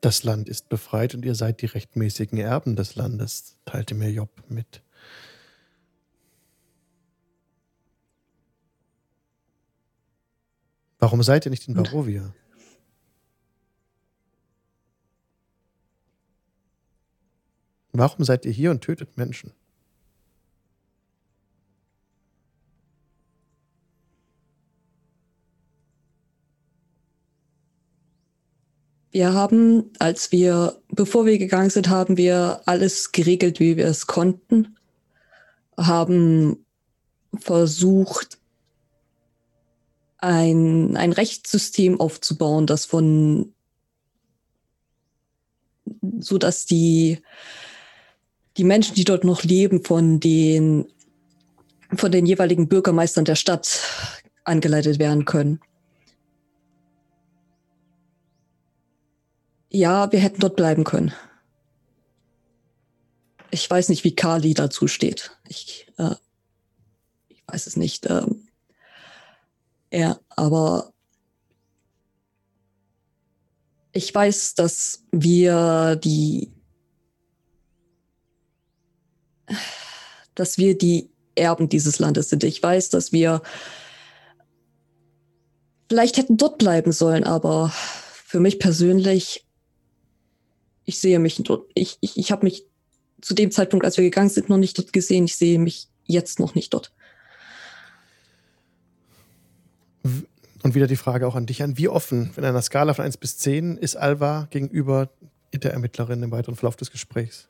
Das 0.00 0.22
Land 0.22 0.48
ist 0.48 0.68
befreit 0.68 1.14
und 1.14 1.24
ihr 1.24 1.34
seid 1.34 1.60
die 1.60 1.66
rechtmäßigen 1.66 2.38
Erben 2.38 2.76
des 2.76 2.94
Landes, 2.94 3.56
teilte 3.64 3.94
mir 3.94 4.10
Job 4.10 4.30
mit. 4.48 4.82
Warum 11.00 11.22
seid 11.22 11.46
ihr 11.46 11.50
nicht 11.50 11.66
in 11.68 11.74
Barovia? 11.74 12.32
Warum 17.92 18.24
seid 18.24 18.44
ihr 18.44 18.52
hier 18.52 18.70
und 18.70 18.82
tötet 18.82 19.16
Menschen? 19.16 19.52
Wir 29.18 29.32
haben, 29.32 29.90
als 29.98 30.30
wir, 30.30 30.80
bevor 30.92 31.26
wir 31.26 31.38
gegangen 31.38 31.70
sind, 31.70 31.88
haben 31.88 32.16
wir 32.16 32.60
alles 32.66 33.10
geregelt, 33.10 33.58
wie 33.58 33.76
wir 33.76 33.86
es 33.86 34.06
konnten. 34.06 34.76
Haben 35.76 36.64
versucht, 37.34 38.38
ein, 40.18 40.96
ein 40.96 41.10
Rechtssystem 41.10 41.98
aufzubauen, 41.98 42.68
das 42.68 42.84
von, 42.84 43.52
so 46.20 46.38
dass 46.38 46.64
die, 46.64 47.20
die 48.56 48.62
Menschen, 48.62 48.94
die 48.94 49.04
dort 49.04 49.24
noch 49.24 49.42
leben, 49.42 49.82
von 49.82 50.20
den, 50.20 50.86
von 51.92 52.12
den 52.12 52.24
jeweiligen 52.24 52.68
Bürgermeistern 52.68 53.24
der 53.24 53.34
Stadt 53.34 53.80
angeleitet 54.44 55.00
werden 55.00 55.24
können. 55.24 55.58
Ja, 59.70 60.10
wir 60.12 60.20
hätten 60.20 60.40
dort 60.40 60.56
bleiben 60.56 60.84
können. 60.84 61.12
Ich 63.50 63.68
weiß 63.68 63.88
nicht, 63.88 64.04
wie 64.04 64.14
Kali 64.14 64.54
dazu 64.54 64.88
steht. 64.88 65.36
Ich, 65.46 65.86
äh, 65.98 66.14
ich 67.28 67.42
weiß 67.46 67.66
es 67.66 67.76
nicht. 67.76 68.06
Ähm, 68.08 68.48
ja, 69.90 70.18
aber 70.30 70.92
ich 73.92 74.14
weiß, 74.14 74.54
dass 74.54 75.02
wir 75.12 75.96
die, 75.96 76.52
dass 80.34 80.58
wir 80.58 80.76
die 80.76 81.10
Erben 81.34 81.68
dieses 81.68 81.98
Landes 81.98 82.28
sind. 82.28 82.44
Ich 82.44 82.62
weiß, 82.62 82.90
dass 82.90 83.12
wir 83.12 83.42
vielleicht 85.88 86.16
hätten 86.16 86.36
dort 86.36 86.58
bleiben 86.58 86.92
sollen, 86.92 87.24
aber 87.24 87.70
für 87.70 88.40
mich 88.40 88.58
persönlich 88.58 89.47
ich 90.88 91.00
sehe 91.00 91.18
mich 91.18 91.36
dort, 91.44 91.70
ich, 91.74 91.98
ich, 92.00 92.16
ich 92.16 92.32
habe 92.32 92.46
mich 92.46 92.64
zu 93.20 93.34
dem 93.34 93.50
Zeitpunkt, 93.50 93.84
als 93.84 93.98
wir 93.98 94.04
gegangen 94.04 94.30
sind, 94.30 94.48
noch 94.48 94.56
nicht 94.56 94.78
dort 94.78 94.94
gesehen. 94.94 95.26
Ich 95.26 95.36
sehe 95.36 95.58
mich 95.58 95.88
jetzt 96.06 96.40
noch 96.40 96.54
nicht 96.54 96.72
dort. 96.72 96.92
Und 100.62 100.74
wieder 100.74 100.86
die 100.86 100.96
Frage 100.96 101.26
auch 101.26 101.34
an 101.34 101.44
dich 101.44 101.62
an. 101.62 101.76
Wie 101.76 101.88
offen, 101.88 102.30
in 102.38 102.44
einer 102.44 102.62
Skala 102.62 102.94
von 102.94 103.04
1 103.04 103.18
bis 103.18 103.36
10, 103.36 103.76
ist 103.76 103.96
Alva 103.96 104.48
gegenüber 104.50 105.10
der 105.52 105.74
Ermittlerin 105.74 106.22
im 106.22 106.30
weiteren 106.30 106.56
Verlauf 106.56 106.76
des 106.76 106.90
Gesprächs? 106.90 107.48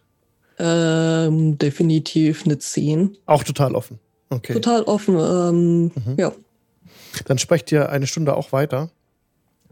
Ähm, 0.59 1.59
definitiv 1.59 2.44
eine 2.44 2.59
10. 2.59 3.19
Auch 3.27 3.44
total 3.44 3.77
offen. 3.77 4.01
Okay. 4.31 4.55
Total 4.55 4.82
offen, 4.82 5.16
ähm, 5.16 5.85
mhm. 5.85 6.16
ja. 6.16 6.32
Dann 7.27 7.39
sprecht 7.39 7.70
ihr 7.70 7.89
eine 7.90 8.09
Stunde 8.09 8.36
auch 8.36 8.51
weiter 8.51 8.90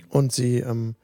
und 0.08 0.32
sie 0.32 0.58
ähm, 0.58 0.94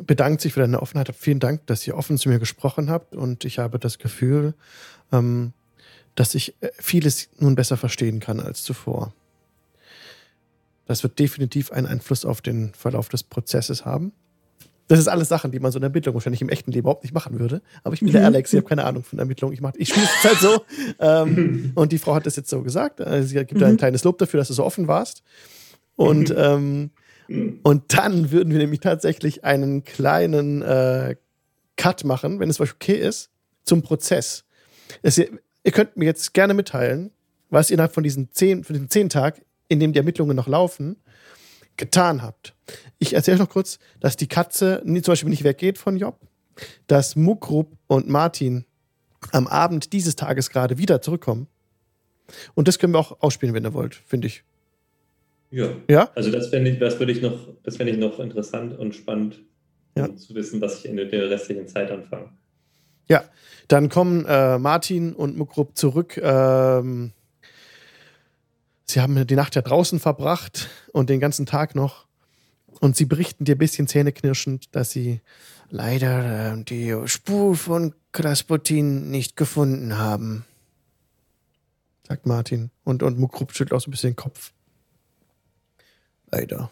bedankt 0.00 0.40
sich 0.40 0.52
für 0.52 0.60
deine 0.60 0.80
Offenheit. 0.80 1.14
Vielen 1.16 1.40
Dank, 1.40 1.66
dass 1.66 1.86
ihr 1.86 1.96
offen 1.96 2.18
zu 2.18 2.28
mir 2.28 2.38
gesprochen 2.38 2.90
habt 2.90 3.14
und 3.14 3.44
ich 3.44 3.58
habe 3.58 3.78
das 3.78 3.98
Gefühl, 3.98 4.54
ähm, 5.12 5.52
dass 6.14 6.34
ich 6.34 6.54
äh, 6.60 6.70
vieles 6.78 7.28
nun 7.38 7.54
besser 7.54 7.76
verstehen 7.76 8.20
kann 8.20 8.40
als 8.40 8.62
zuvor. 8.62 9.12
Das 10.86 11.02
wird 11.02 11.18
definitiv 11.18 11.70
einen 11.70 11.86
Einfluss 11.86 12.24
auf 12.24 12.40
den 12.40 12.72
Verlauf 12.74 13.08
des 13.08 13.22
Prozesses 13.22 13.84
haben. 13.84 14.12
Das 14.88 14.98
ist 14.98 15.06
alles 15.06 15.28
Sachen, 15.28 15.52
die 15.52 15.60
man 15.60 15.70
so 15.70 15.76
in 15.76 15.82
der 15.82 15.90
Ermittlung 15.90 16.14
wahrscheinlich 16.14 16.40
im 16.40 16.48
echten 16.48 16.72
Leben 16.72 16.84
überhaupt 16.84 17.02
nicht 17.02 17.12
machen 17.12 17.38
würde. 17.38 17.60
Aber 17.84 17.92
ich 17.92 18.00
bin 18.00 18.10
der 18.10 18.24
Alex, 18.24 18.54
ich 18.54 18.56
habe 18.56 18.68
keine 18.68 18.84
Ahnung 18.84 19.04
von 19.04 19.18
Ermittlung. 19.18 19.52
Ich, 19.52 19.60
ich 19.76 19.88
spiele 19.90 20.06
es 20.06 20.24
halt 20.24 20.38
so. 20.38 20.64
ähm, 20.98 21.72
und 21.74 21.92
die 21.92 21.98
Frau 21.98 22.14
hat 22.14 22.24
das 22.24 22.36
jetzt 22.36 22.48
so 22.48 22.62
gesagt. 22.62 23.02
Also 23.02 23.28
sie 23.28 23.34
gibt 23.44 23.60
mhm. 23.60 23.64
ein 23.64 23.76
kleines 23.76 24.02
Lob 24.04 24.16
dafür, 24.16 24.38
dass 24.38 24.48
du 24.48 24.54
so 24.54 24.64
offen 24.64 24.88
warst. 24.88 25.22
Und 25.94 26.34
ähm, 26.36 26.90
und 27.28 27.82
dann 27.88 28.30
würden 28.30 28.52
wir 28.52 28.58
nämlich 28.58 28.80
tatsächlich 28.80 29.44
einen 29.44 29.84
kleinen 29.84 30.62
äh, 30.62 31.16
Cut 31.76 32.04
machen, 32.04 32.40
wenn 32.40 32.48
es 32.48 32.60
euch 32.60 32.72
okay 32.74 32.96
ist, 32.96 33.30
zum 33.64 33.82
Prozess. 33.82 34.44
Es, 35.02 35.18
ihr, 35.18 35.28
ihr, 35.62 35.72
könnt 35.72 35.96
mir 35.96 36.06
jetzt 36.06 36.32
gerne 36.32 36.54
mitteilen, 36.54 37.10
was 37.50 37.70
ihr 37.70 37.74
innerhalb 37.74 37.92
von 37.92 38.02
diesen 38.02 38.32
zehn, 38.32 38.64
von 38.64 38.74
diesen 38.74 38.88
zehn 38.88 39.10
Tagen, 39.10 39.42
in 39.68 39.78
dem 39.78 39.92
die 39.92 39.98
Ermittlungen 39.98 40.36
noch 40.36 40.48
laufen, 40.48 40.96
getan 41.76 42.22
habt. 42.22 42.54
Ich 42.98 43.12
erzähle 43.12 43.36
euch 43.36 43.40
noch 43.40 43.50
kurz, 43.50 43.78
dass 44.00 44.16
die 44.16 44.26
Katze 44.26 44.82
zum 44.84 45.02
Beispiel 45.02 45.30
nicht 45.30 45.44
weggeht 45.44 45.78
von 45.78 45.96
Job, 45.96 46.18
dass 46.86 47.14
Mukrub 47.14 47.76
und 47.86 48.08
Martin 48.08 48.64
am 49.32 49.46
Abend 49.46 49.92
dieses 49.92 50.16
Tages 50.16 50.50
gerade 50.50 50.78
wieder 50.78 51.02
zurückkommen. 51.02 51.46
Und 52.54 52.68
das 52.68 52.78
können 52.78 52.94
wir 52.94 52.98
auch 52.98 53.20
ausspielen, 53.20 53.54
wenn 53.54 53.64
ihr 53.64 53.74
wollt, 53.74 53.94
finde 53.94 54.26
ich. 54.26 54.44
Ja. 55.50 55.70
ja? 55.88 56.10
Also 56.14 56.30
das 56.30 56.48
fände 56.48 56.70
ich, 56.70 56.78
das 56.78 56.98
würde 56.98 57.12
ich 57.12 57.22
noch, 57.22 57.38
das 57.62 57.76
fände 57.76 57.92
ich 57.92 57.98
noch 57.98 58.18
interessant 58.18 58.78
und 58.78 58.94
spannend, 58.94 59.40
ja. 59.96 60.06
um 60.06 60.16
zu 60.16 60.34
wissen, 60.34 60.60
was 60.60 60.80
ich 60.80 60.90
in 60.90 60.96
der 60.96 61.10
restlichen 61.30 61.68
Zeit 61.68 61.90
anfange. 61.90 62.30
Ja, 63.08 63.24
dann 63.68 63.88
kommen 63.88 64.24
äh, 64.26 64.58
Martin 64.58 65.14
und 65.14 65.36
Mukrup 65.36 65.76
zurück. 65.76 66.18
Ähm, 66.18 67.12
sie 68.84 69.00
haben 69.00 69.26
die 69.26 69.34
Nacht 69.34 69.54
ja 69.54 69.62
draußen 69.62 69.98
verbracht 69.98 70.68
und 70.92 71.08
den 71.08 71.20
ganzen 71.20 71.46
Tag 71.46 71.74
noch. 71.74 72.06
Und 72.80 72.96
sie 72.96 73.06
berichten 73.06 73.44
dir 73.44 73.56
ein 73.56 73.58
bisschen 73.58 73.88
zähneknirschend, 73.88 74.74
dass 74.74 74.90
sie 74.90 75.20
leider 75.70 76.54
äh, 76.54 76.64
die 76.64 76.94
Spur 77.06 77.56
von 77.56 77.94
Krasputin 78.12 79.10
nicht 79.10 79.36
gefunden 79.36 79.98
haben. 79.98 80.44
Sagt 82.06 82.26
Martin. 82.26 82.70
Und, 82.84 83.02
und 83.02 83.18
Mukrup 83.18 83.52
schüttelt 83.52 83.72
auch 83.72 83.80
so 83.80 83.88
ein 83.88 83.90
bisschen 83.90 84.10
den 84.10 84.16
Kopf. 84.16 84.52
Leider. 86.30 86.70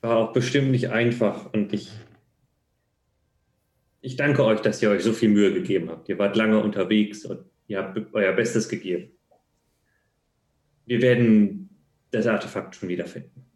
War 0.00 0.16
auch 0.16 0.32
bestimmt 0.32 0.70
nicht 0.70 0.90
einfach 0.90 1.52
und 1.52 1.72
ich, 1.72 1.90
ich 4.00 4.16
danke 4.16 4.44
euch, 4.44 4.60
dass 4.60 4.82
ihr 4.82 4.90
euch 4.90 5.02
so 5.02 5.12
viel 5.12 5.30
Mühe 5.30 5.52
gegeben 5.52 5.90
habt. 5.90 6.08
Ihr 6.08 6.18
wart 6.18 6.36
lange 6.36 6.62
unterwegs 6.62 7.24
und 7.24 7.44
ihr 7.68 7.78
habt 7.78 7.98
euer 8.12 8.32
Bestes 8.32 8.68
gegeben. 8.68 9.10
Wir 10.86 11.00
werden 11.00 11.70
das 12.10 12.26
Artefakt 12.26 12.76
schon 12.76 12.88
wiederfinden. 12.88 13.46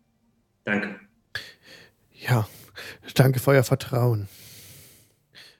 Danke. 0.64 0.98
Ja, 2.12 2.48
danke 3.14 3.38
für 3.38 3.50
euer 3.50 3.64
Vertrauen. 3.64 4.28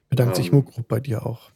Bedankt 0.08 0.36
sich 0.36 0.48
Ähm. 0.48 0.56
Mugrub 0.56 0.88
bei 0.88 1.00
dir 1.00 1.24
auch. 1.24 1.50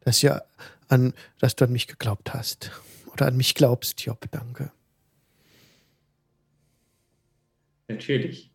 Dass, 0.00 0.22
ja 0.22 0.42
an, 0.88 1.14
dass 1.38 1.54
du 1.54 1.66
an 1.66 1.72
mich 1.72 1.86
geglaubt 1.86 2.34
hast. 2.34 2.72
Oder 3.12 3.26
an 3.26 3.36
mich 3.36 3.54
glaubst, 3.54 4.00
Job, 4.00 4.26
danke. 4.30 4.72
Natürlich. 7.88 8.50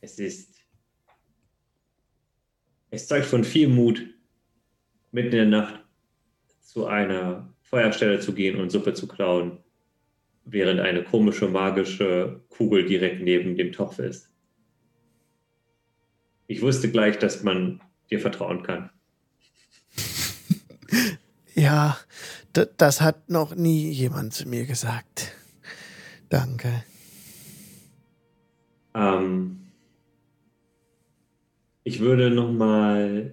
Es 0.00 0.18
ist. 0.18 0.54
Es 2.90 3.06
zeugt 3.08 3.26
von 3.26 3.44
viel 3.44 3.68
Mut, 3.68 4.06
mitten 5.12 5.26
in 5.26 5.50
der 5.50 5.60
Nacht 5.60 5.84
zu 6.60 6.86
einer 6.86 7.52
Feuerstelle 7.62 8.20
zu 8.20 8.32
gehen 8.32 8.60
und 8.60 8.70
Suppe 8.70 8.94
zu 8.94 9.06
klauen, 9.08 9.58
während 10.44 10.80
eine 10.80 11.04
komische 11.04 11.48
magische 11.48 12.40
Kugel 12.48 12.86
direkt 12.86 13.22
neben 13.22 13.56
dem 13.56 13.72
Topf 13.72 13.98
ist. 13.98 14.30
Ich 16.46 16.62
wusste 16.62 16.90
gleich, 16.90 17.18
dass 17.18 17.42
man 17.42 17.80
dir 18.10 18.20
vertrauen 18.20 18.62
kann. 18.62 18.90
Ja, 21.58 21.96
das 22.64 23.00
hat 23.00 23.28
noch 23.28 23.54
nie 23.54 23.90
jemand 23.90 24.32
zu 24.34 24.48
mir 24.48 24.66
gesagt. 24.66 25.32
Danke. 26.28 26.84
Ähm, 28.94 29.60
ich 31.84 32.00
würde 32.00 32.30
noch 32.30 32.50
mal, 32.50 33.32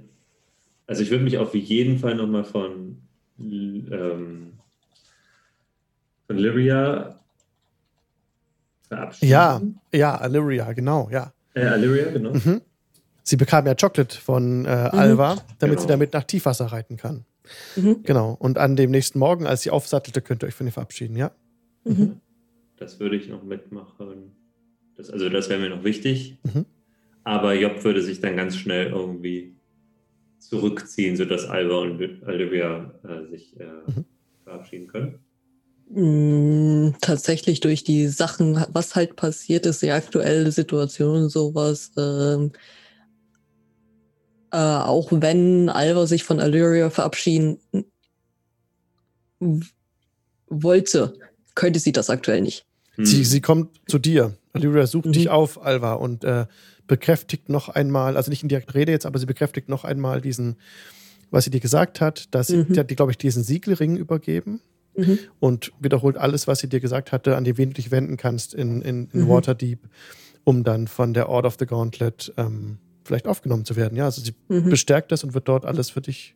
also 0.88 1.02
ich 1.04 1.10
würde 1.10 1.24
mich 1.24 1.38
auf 1.38 1.56
jeden 1.56 2.00
Fall 2.00 2.16
noch 2.16 2.28
mal 2.28 2.44
von 2.44 2.98
ähm, 3.40 4.54
von 6.28 6.38
Lyria 6.38 7.20
verabschieden. 8.88 9.30
Ja, 9.32 9.62
ja, 9.94 10.24
Illyria, 10.26 10.72
genau, 10.74 11.10
ja. 11.12 11.34
Äh, 11.56 11.66
Illyria, 11.76 12.12
genau. 12.12 12.34
Mhm. 12.34 12.62
Sie 13.24 13.38
bekam 13.38 13.66
ja 13.66 13.74
Chocolate 13.76 14.18
von 14.20 14.66
äh, 14.66 14.70
Alva, 14.70 15.38
damit 15.60 15.80
sie 15.80 15.86
Genau. 15.88 15.94
damit 15.94 16.14
nach 16.14 16.24
Tiefwasser 16.26 16.66
reiten 16.66 16.98
kann. 16.98 17.26
Mhm. 17.76 18.04
Genau. 18.04 18.36
Und 18.40 18.58
an 18.58 18.76
dem 18.76 18.92
nächsten 18.92 19.20
Morgen, 19.20 19.46
als 19.46 19.62
sie 19.64 19.70
aufsattelte, 19.70 20.22
könnt 20.22 20.44
ihr 20.44 20.48
euch 20.48 20.56
von 20.56 20.68
ihr 20.68 20.74
verabschieden, 20.74 21.16
ja? 21.16 21.32
Mhm. 21.84 22.22
Das 22.78 23.00
würde 23.00 23.16
ich 23.16 23.28
noch 23.30 23.44
mitmachen. 23.44 24.36
Das, 24.96 25.10
also 25.10 25.30
das 25.30 25.50
wäre 25.50 25.60
mir 25.60 25.70
noch 25.70 25.84
wichtig. 25.84 26.38
Mhm. 26.44 26.66
Aber 27.24 27.54
Job 27.54 27.84
würde 27.84 28.02
sich 28.02 28.20
dann 28.22 28.36
ganz 28.36 28.56
schnell 28.58 28.88
irgendwie 28.88 29.56
zurückziehen, 30.40 31.16
sodass 31.16 31.46
Alba 31.46 31.78
und 31.80 32.02
Olivia 32.28 32.94
äh, 33.04 33.30
sich 33.32 33.60
äh, 33.60 33.66
Mhm. 33.88 34.06
verabschieden 34.44 34.88
können. 34.88 35.20
Mm, 35.90 36.96
Tatsächlich 37.02 37.60
durch 37.60 37.84
die 37.84 38.08
Sachen, 38.08 38.66
was 38.72 38.96
halt 38.96 39.16
passiert 39.16 39.66
ist, 39.66 39.82
die 39.82 39.92
aktuelle 39.92 40.52
Situation 40.52 41.24
und 41.24 41.30
sowas. 41.30 41.92
Ähm, 41.98 42.52
äh, 44.54 44.58
auch 44.58 45.10
wenn 45.12 45.68
Alva 45.70 46.06
sich 46.08 46.24
von 46.24 46.40
Illyria 46.40 46.90
verabschieden 46.92 47.58
wollte, 50.48 51.14
könnte 51.56 51.80
sie 51.80 51.92
das 51.92 52.10
aktuell 52.10 52.42
nicht. 52.42 52.66
Hm. 52.96 53.06
Sie, 53.06 53.24
sie 53.26 53.42
kommt 53.42 53.70
zu 53.88 54.00
dir. 54.00 54.38
Illyria 54.54 54.86
sucht 54.88 55.08
Mhm. 55.08 55.12
dich 55.14 55.30
auf, 55.30 55.62
Alva, 55.64 55.94
und 55.94 56.24
äh, 56.24 56.46
bekräftigt 56.88 57.50
noch 57.50 57.70
einmal, 57.70 58.16
also 58.18 58.30
nicht 58.30 58.44
in 58.44 58.50
direkter 58.50 58.76
Rede 58.76 58.92
jetzt, 58.92 59.06
aber 59.06 59.18
sie 59.20 59.26
bekräftigt 59.26 59.70
noch 59.70 59.84
einmal 59.84 60.22
diesen, 60.22 60.58
was 61.32 61.46
sie 61.46 61.50
dir 61.50 61.60
gesagt 61.60 62.02
hat, 62.02 62.34
dass 62.36 62.48
sie, 62.48 62.58
Mhm. 62.58 62.74
die 62.74 62.80
hat 62.80 62.92
dir, 62.92 62.96
glaube 62.96 63.12
ich, 63.12 63.18
diesen 63.18 63.44
Siegelring 63.44 63.98
übergeben 63.98 64.62
Mhm. 64.96 65.18
und 65.40 65.72
wiederholt 65.80 66.18
alles, 66.18 66.48
was 66.48 66.60
sie 66.60 66.68
dir 66.70 66.80
gesagt 66.80 67.12
hatte, 67.12 67.36
an 67.36 67.44
die 67.44 67.58
wen 67.58 67.70
du 67.70 67.76
dich 67.76 67.90
wenden 67.90 68.18
kannst 68.18 68.54
in, 68.54 68.82
in, 68.84 69.10
in 69.12 69.22
Mhm. 69.22 69.30
Waterdeep, 69.30 69.80
um 70.44 70.64
dann 70.64 70.88
von 70.88 71.14
der 71.16 71.30
Order 71.30 71.48
of 71.48 71.56
the 71.58 71.66
Gauntlet 71.66 72.32
ähm, 72.38 72.78
vielleicht 73.04 73.28
aufgenommen 73.28 73.66
zu 73.66 73.76
werden. 73.76 73.96
Ja, 73.98 74.06
also 74.06 74.22
sie 74.22 74.34
Mhm. 74.48 74.70
bestärkt 74.70 75.12
das 75.12 75.24
und 75.24 75.34
wird 75.34 75.48
dort 75.48 75.66
alles 75.66 75.90
für 75.90 76.02
dich, 76.02 76.36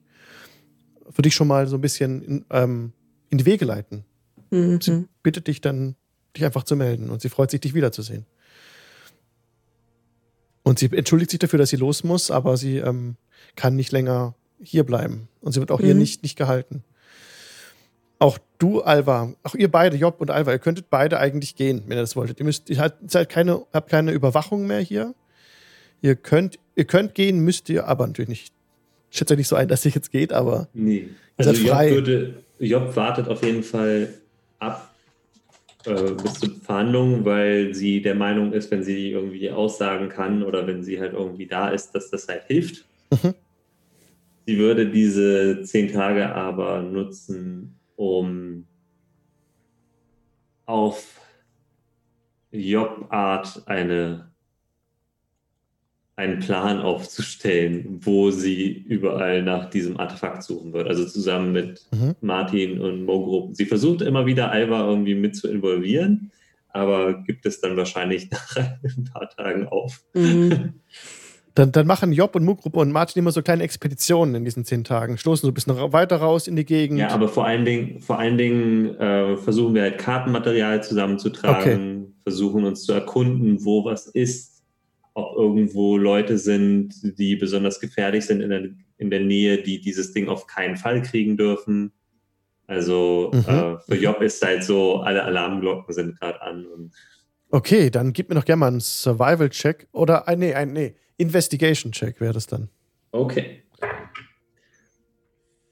für 1.10 1.22
dich 1.22 1.34
schon 1.35 1.48
mal 1.48 1.68
so 1.68 1.77
ein 1.77 1.81
bisschen 1.81 2.22
in, 2.22 2.45
ähm, 2.49 2.91
in 3.30 3.38
die 3.38 3.45
Wege 3.45 3.65
leiten. 3.65 4.03
Sie 4.52 4.91
Mhm. 4.91 5.07
bittet 5.23 5.48
dich 5.48 5.60
dann, 5.61 5.95
dich 6.35 6.45
einfach 6.45 6.64
zu 6.64 6.76
melden 6.76 7.10
und 7.10 7.22
sie 7.22 7.30
freut 7.30 7.52
sich, 7.52 7.60
dich 7.61 7.73
wiederzusehen. 7.73 8.26
Und 10.64 10.80
sie 10.80 10.89
entschuldigt 10.91 11.31
sich 11.31 11.39
dafür, 11.39 11.60
dass 11.60 11.69
sie 11.69 11.77
los 11.77 12.03
muss, 12.03 12.30
aber 12.31 12.57
sie 12.57 12.77
ähm, 12.77 13.15
kann 13.56 13.76
nicht 13.76 13.91
länger 13.91 14.35
hier 14.61 14.84
bleiben. 14.84 15.30
Und 15.41 15.53
sie 15.53 15.60
wird 15.60 15.72
auch 15.72 15.80
hier 15.80 15.94
Mhm. 15.94 15.99
nicht, 16.02 16.23
nicht 16.23 16.38
gehalten. 16.38 16.84
Auch 18.19 18.38
du, 18.57 18.81
Alva, 18.81 19.34
auch 19.44 19.53
ihr 19.56 19.69
beide, 19.72 19.95
Job 19.95 20.19
und 20.19 20.31
Alva, 20.31 20.52
ihr 20.52 20.60
könntet 20.60 20.89
beide 20.89 21.19
eigentlich 21.19 21.56
gehen, 21.56 21.84
wenn 21.85 21.98
ihr 21.98 22.02
das 22.02 22.15
wolltet. 22.15 22.39
Ihr 22.39 22.45
müsst, 22.45 22.69
ihr 22.69 22.80
habt, 22.80 23.10
seid 23.10 23.30
keine, 23.30 23.65
habt 23.72 23.89
keine 23.89 24.11
Überwachung 24.11 24.65
mehr 24.65 24.80
hier. 24.80 25.14
Ihr 26.01 26.15
könnt, 26.15 26.59
ihr 26.75 26.85
könnt 26.85 27.15
gehen, 27.15 27.39
müsst 27.39 27.69
ihr 27.69 27.87
aber 27.87 28.07
natürlich 28.07 28.29
nicht. 28.29 28.53
Ich 29.09 29.17
schätze 29.17 29.33
euch 29.33 29.37
nicht 29.39 29.47
so 29.47 29.55
ein, 29.55 29.67
dass 29.67 29.85
ihr 29.85 29.91
jetzt 29.91 30.11
geht, 30.11 30.33
aber 30.33 30.67
Nee. 30.73 30.97
Ihr 30.97 31.09
Also 31.37 31.51
Job, 31.51 31.69
frei. 31.69 31.91
würde, 31.91 32.43
Job 32.59 32.95
wartet 32.95 33.27
auf 33.27 33.43
jeden 33.43 33.63
Fall 33.63 34.13
ab 34.59 34.93
äh, 35.85 36.11
bis 36.11 36.33
zur 36.35 36.49
Verhandlung, 36.63 37.23
weil 37.23 37.73
sie 37.73 38.01
der 38.01 38.15
Meinung 38.15 38.51
ist, 38.53 38.69
wenn 38.71 38.83
sie 38.83 39.11
irgendwie 39.11 39.49
aussagen 39.49 40.09
kann 40.09 40.43
oder 40.43 40.67
wenn 40.67 40.83
sie 40.83 40.99
halt 40.99 41.13
irgendwie 41.13 41.47
da 41.47 41.69
ist, 41.69 41.91
dass 41.91 42.09
das 42.09 42.27
halt 42.27 42.43
hilft. 42.47 42.85
Mhm. 43.11 43.33
Sie 44.45 44.57
würde 44.57 44.89
diese 44.89 45.61
zehn 45.63 45.91
Tage 45.91 46.33
aber 46.33 46.81
nutzen, 46.81 47.75
um 47.95 48.65
auf 50.65 51.21
Job-Art 52.51 53.63
eine 53.65 54.29
einen 56.18 56.39
Plan 56.39 56.80
aufzustellen, 56.80 57.99
wo 58.02 58.31
sie 58.31 58.72
überall 58.72 59.44
nach 59.44 59.69
diesem 59.69 59.98
Artefakt 59.99 60.41
suchen 60.41 60.73
wird. 60.73 60.88
Also 60.88 61.06
zusammen 61.06 61.53
mit 61.53 61.85
Mhm. 61.91 62.15
Martin 62.22 62.81
und 62.81 63.06
Mogrup. 63.06 63.56
Sie 63.56 63.65
versucht 63.65 64.02
immer 64.02 64.26
wieder 64.26 64.52
Alva 64.52 64.89
irgendwie 64.89 65.14
mit 65.14 65.35
zu 65.35 65.48
involvieren, 65.48 66.31
aber 66.69 67.22
gibt 67.22 67.45
es 67.45 67.61
dann 67.61 67.77
wahrscheinlich 67.77 68.30
nach 68.31 68.56
ein 68.57 69.03
paar 69.14 69.30
Tagen 69.30 69.68
auf. 69.68 70.02
Mhm. 70.14 70.73
Dann, 71.53 71.72
dann 71.72 71.88
machen 71.88 72.14
Job 72.14 72.35
und 72.35 72.45
Mugruppe 72.45 72.77
und 72.77 72.91
Martin 72.91 73.19
immer 73.19 73.31
so 73.31 73.41
kleine 73.41 73.64
Expeditionen 73.64 74.35
in 74.35 74.45
diesen 74.45 74.64
zehn 74.64 74.84
Tagen, 74.84 75.18
stoßen 75.18 75.41
so 75.41 75.48
ein 75.48 75.56
bisschen 75.56 75.76
weiter 75.91 76.18
raus 76.18 76.48
in 76.48 76.56
die 76.56 76.65
Gegend. 76.65 76.99
Ja, 76.99 77.10
aber 77.10 77.27
vor 77.27 77.48
allen 77.48 77.65
Dingen, 77.65 77.99
vor 77.99 78.19
allen 78.19 78.38
Dingen 78.38 78.94
äh, 78.99 79.35
versuchen 79.38 79.73
wir 79.73 79.81
halt 79.81 79.98
Kartenmaterial 79.98 80.84
zusammenzutragen, 80.84 82.14
versuchen 82.22 82.64
uns 82.64 82.84
zu 82.84 82.94
erkunden, 82.94 83.65
wo 83.65 83.84
was 83.85 84.06
ist, 84.06 84.56
ob 85.18 85.35
irgendwo 85.35 85.98
Leute 85.98 86.38
sind, 86.38 86.94
die 87.18 87.35
besonders 87.35 87.80
gefährlich 87.80 88.26
sind 88.26 88.41
in 88.41 88.49
der, 88.49 88.69
in 88.98 89.10
der 89.10 89.22
Nähe, 89.22 89.61
die 89.64 89.81
dieses 89.81 90.14
Ding 90.14 90.30
auf 90.30 90.45
keinen 90.48 90.77
Fall 90.77 91.02
kriegen 91.02 91.35
dürfen. 91.38 91.91
Also 92.68 93.31
Mhm. 93.34 93.39
äh, 93.48 93.80
für 93.80 93.95
Job 93.95 94.22
ist 94.22 94.45
halt 94.45 94.64
so, 94.64 94.98
alle 94.98 95.23
Alarmglocken 95.23 95.94
sind 95.94 96.19
gerade 96.19 96.41
an. 96.41 96.91
Okay, 97.49 97.89
dann 97.89 98.14
gib 98.14 98.30
mir 98.30 98.35
doch 98.35 98.45
gerne 98.45 98.60
mal 98.60 98.68
einen 98.68 98.80
Survival-Check 98.80 99.88
oder 99.91 100.27
ein, 100.27 100.39
nee, 100.39 100.53
ein 100.53 100.73
nee, 100.73 100.95
Investigation-Check 101.18 102.22
wäre 102.22 102.34
das 102.34 102.45
dann. 102.48 102.69
okay. 103.11 103.64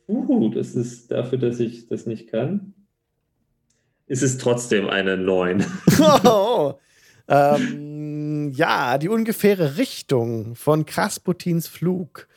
Uh, 0.07 0.49
das 0.49 0.75
ist 0.75 1.09
dafür, 1.11 1.39
dass 1.39 1.59
ich 1.59 1.87
das 1.87 2.05
nicht 2.05 2.29
kann. 2.29 2.73
Ist 4.07 4.21
es 4.21 4.37
trotzdem 4.37 4.87
eine 4.87 5.17
9. 5.17 5.65
oh, 6.25 6.75
ähm, 7.27 7.94
ja, 8.51 8.97
die 8.97 9.09
ungefähre 9.09 9.77
Richtung 9.77 10.55
von 10.55 10.85
Krasputins 10.85 11.67
Flug 11.67 12.27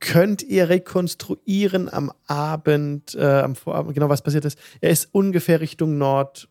könnt 0.00 0.42
ihr 0.42 0.68
rekonstruieren 0.68 1.92
am 1.92 2.12
Abend, 2.26 3.14
äh, 3.14 3.24
am 3.24 3.56
Vorabend, 3.56 3.94
genau 3.94 4.08
was 4.08 4.22
passiert 4.22 4.44
ist. 4.44 4.58
Er 4.80 4.90
ist 4.90 5.08
ungefähr 5.12 5.60
Richtung 5.60 5.96
Nord, 5.96 6.48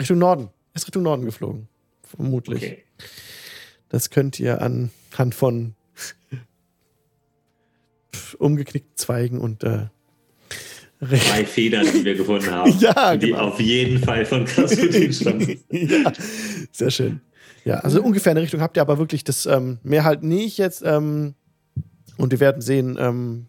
Richtung 0.00 0.18
Norden. 0.18 0.50
Er 0.72 0.76
ist 0.76 0.86
Richtung 0.86 1.02
Norden 1.02 1.24
geflogen. 1.24 1.68
Vermutlich. 2.02 2.62
Okay. 2.62 2.84
Das 3.88 4.10
könnt 4.10 4.38
ihr 4.38 4.62
anhand 4.62 5.34
von 5.34 5.74
umgeknickten 8.38 8.96
Zweigen 8.96 9.40
und 9.40 9.64
äh, 9.64 9.86
Drei 11.00 11.44
Federn, 11.44 11.86
die 11.92 12.04
wir 12.04 12.14
gefunden 12.14 12.50
haben. 12.50 12.74
Ja, 12.80 13.16
die 13.16 13.28
genau. 13.28 13.48
auf 13.48 13.60
jeden 13.60 13.98
Fall 13.98 14.24
von 14.24 14.44
Krasputin 14.46 15.12
stammen. 15.12 15.60
ja, 15.70 16.12
sehr 16.72 16.90
schön. 16.90 17.20
Ja, 17.66 17.80
also 17.80 18.00
ungefähr 18.00 18.30
in 18.30 18.36
der 18.36 18.44
Richtung 18.44 18.60
habt 18.60 18.76
ihr 18.76 18.80
aber 18.80 18.96
wirklich 18.98 19.24
das 19.24 19.44
ähm, 19.44 19.78
mehr 19.82 20.04
halt 20.04 20.22
nicht 20.22 20.56
jetzt. 20.56 20.82
Ähm, 20.84 21.34
und 22.16 22.30
wir 22.30 22.38
werden 22.38 22.62
sehen, 22.62 22.96
ähm, 22.98 23.46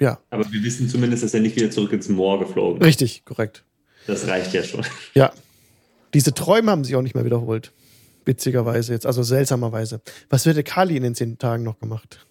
ja, 0.00 0.20
Aber 0.30 0.50
wir 0.52 0.62
wissen 0.62 0.88
zumindest, 0.88 1.24
dass 1.24 1.34
er 1.34 1.40
nicht 1.40 1.56
wieder 1.56 1.68
zurück 1.70 1.92
ins 1.92 2.08
Moor 2.08 2.38
geflogen 2.38 2.80
ist. 2.80 2.86
richtig, 2.86 3.24
korrekt. 3.24 3.64
Das 4.06 4.28
reicht 4.28 4.52
ja 4.54 4.62
schon. 4.62 4.86
Ja. 5.14 5.32
Diese 6.14 6.32
Träume 6.32 6.70
haben 6.70 6.84
sich 6.84 6.94
auch 6.94 7.02
nicht 7.02 7.16
mehr 7.16 7.24
wiederholt. 7.24 7.72
Witzigerweise 8.24 8.92
jetzt, 8.92 9.06
also 9.06 9.24
seltsamerweise. 9.24 10.00
Was 10.30 10.46
hätte 10.46 10.62
Kali 10.62 10.96
in 10.96 11.02
den 11.02 11.14
zehn 11.16 11.36
Tagen 11.38 11.64
noch 11.64 11.80
gemacht? 11.80 12.26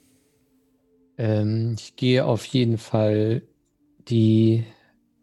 Ähm, 1.17 1.75
ich 1.77 1.97
gehe 1.97 2.23
auf 2.23 2.45
jeden 2.45 2.77
Fall 2.77 3.41
die, 4.07 4.63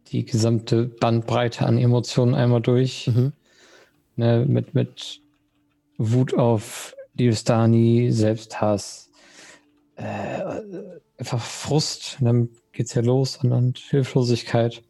die 0.08 0.26
gesamte 0.26 0.84
Bandbreite 0.84 1.64
an 1.64 1.78
Emotionen 1.78 2.34
einmal 2.34 2.60
durch. 2.60 3.06
Mhm. 3.06 3.32
Ne, 4.16 4.44
mit, 4.46 4.74
mit 4.74 5.23
Wut 5.98 6.34
auf 6.34 6.94
Diostani, 7.14 8.10
Selbsthass, 8.10 9.10
äh, 9.96 10.42
einfach 11.18 11.40
Frust. 11.40 12.16
Und 12.20 12.26
dann 12.26 12.48
geht's 12.72 12.94
ja 12.94 13.02
los 13.02 13.38
und 13.42 13.50
dann 13.50 13.74
Hilflosigkeit. 13.76 14.82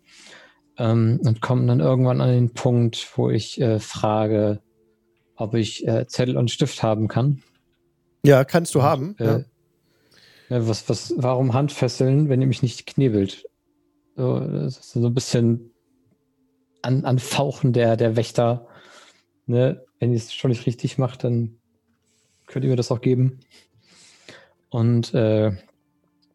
Ähm, 0.77 1.21
und 1.25 1.41
kommen 1.41 1.69
dann 1.69 1.81
irgendwann 1.81 2.21
an 2.21 2.31
den 2.31 2.53
Punkt, 2.53 3.07
wo 3.17 3.31
ich 3.31 3.61
äh, 3.61 3.79
frage, 3.79 4.61
ob 5.37 5.55
ich 5.55 5.87
äh, 5.87 6.07
Zettel 6.09 6.37
und 6.37 6.51
Stift 6.51 6.83
haben 6.83 7.07
kann. 7.07 7.43
Ja, 8.25 8.45
kannst 8.45 8.75
du 8.75 8.83
haben. 8.83 9.15
Äh, 9.19 9.25
ja. 9.25 9.39
ne, 10.49 10.69
was, 10.69 10.89
was, 10.89 11.15
warum 11.17 11.53
Handfesseln, 11.53 12.29
wenn 12.29 12.41
ihr 12.41 12.49
mich 12.49 12.63
nicht 12.63 12.87
knebelt? 12.87 13.45
So, 14.17 14.41
das 14.41 14.79
ist 14.79 14.93
so 14.93 15.07
ein 15.07 15.15
bisschen 15.15 15.71
an, 16.83 17.05
anfauchen 17.05 17.73
der, 17.73 17.97
der 17.97 18.17
Wächter. 18.17 18.67
Ne? 19.47 19.85
Wenn 20.05 20.13
ihr 20.13 20.19
es 20.19 20.35
schon 20.35 20.51
nicht 20.51 20.67
richtig 20.67 20.99
macht, 20.99 21.25
dann 21.25 21.57
könnt 22.47 22.63
ihr 22.63 22.71
mir 22.71 22.77
das 22.77 22.93
auch 22.93 23.01
geben. 23.01 23.41
Und 24.69 25.15
äh, 25.15 25.51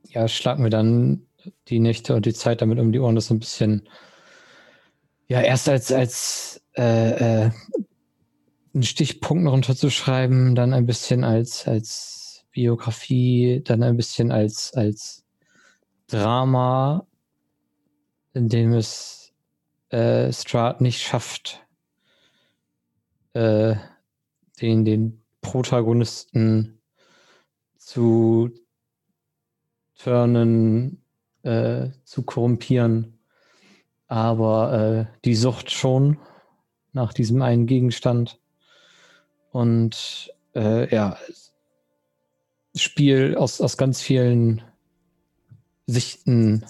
ja, 0.07 0.27
schlagen 0.27 0.63
wir 0.63 0.71
dann 0.71 1.27
die 1.67 1.77
Nächte 1.77 2.15
und 2.15 2.25
die 2.25 2.33
Zeit 2.33 2.63
damit 2.63 2.79
um 2.79 2.91
die 2.91 2.97
Ohren, 2.97 3.13
das 3.13 3.27
so 3.27 3.35
ein 3.35 3.39
bisschen, 3.39 3.87
ja, 5.27 5.41
erst 5.41 5.69
als, 5.69 5.91
als 5.91 6.63
äh, 6.75 7.43
äh, 7.43 7.51
einen 8.73 8.81
Stichpunkt 8.81 9.43
noch 9.43 9.51
runterzuschreiben, 9.51 10.55
dann 10.55 10.73
ein 10.73 10.87
bisschen 10.87 11.23
als, 11.23 11.67
als 11.67 12.45
Biografie, 12.49 13.61
dann 13.63 13.83
ein 13.83 13.97
bisschen 13.97 14.31
als, 14.31 14.73
als 14.73 15.23
Drama, 16.07 17.05
in 18.33 18.49
dem 18.49 18.73
es 18.73 19.31
äh, 19.89 20.33
Strahd 20.33 20.81
nicht 20.81 21.03
schafft, 21.03 21.67
äh, 23.33 23.75
den, 24.61 24.85
den 24.85 25.21
Protagonisten 25.41 26.79
zu 27.77 28.51
turnen, 29.97 31.03
äh, 31.43 31.89
zu 32.03 32.23
korrumpieren. 32.23 33.19
Aber 34.07 35.07
äh, 35.11 35.19
die 35.23 35.35
Sucht 35.35 35.71
schon 35.71 36.17
nach 36.93 37.13
diesem 37.13 37.41
einen 37.41 37.67
Gegenstand. 37.67 38.39
Und 39.51 40.33
äh, 40.55 40.93
ja, 40.93 41.17
Spiel 42.75 43.35
aus, 43.35 43.61
aus 43.61 43.77
ganz 43.77 44.01
vielen 44.01 44.61
Sichten 45.87 46.65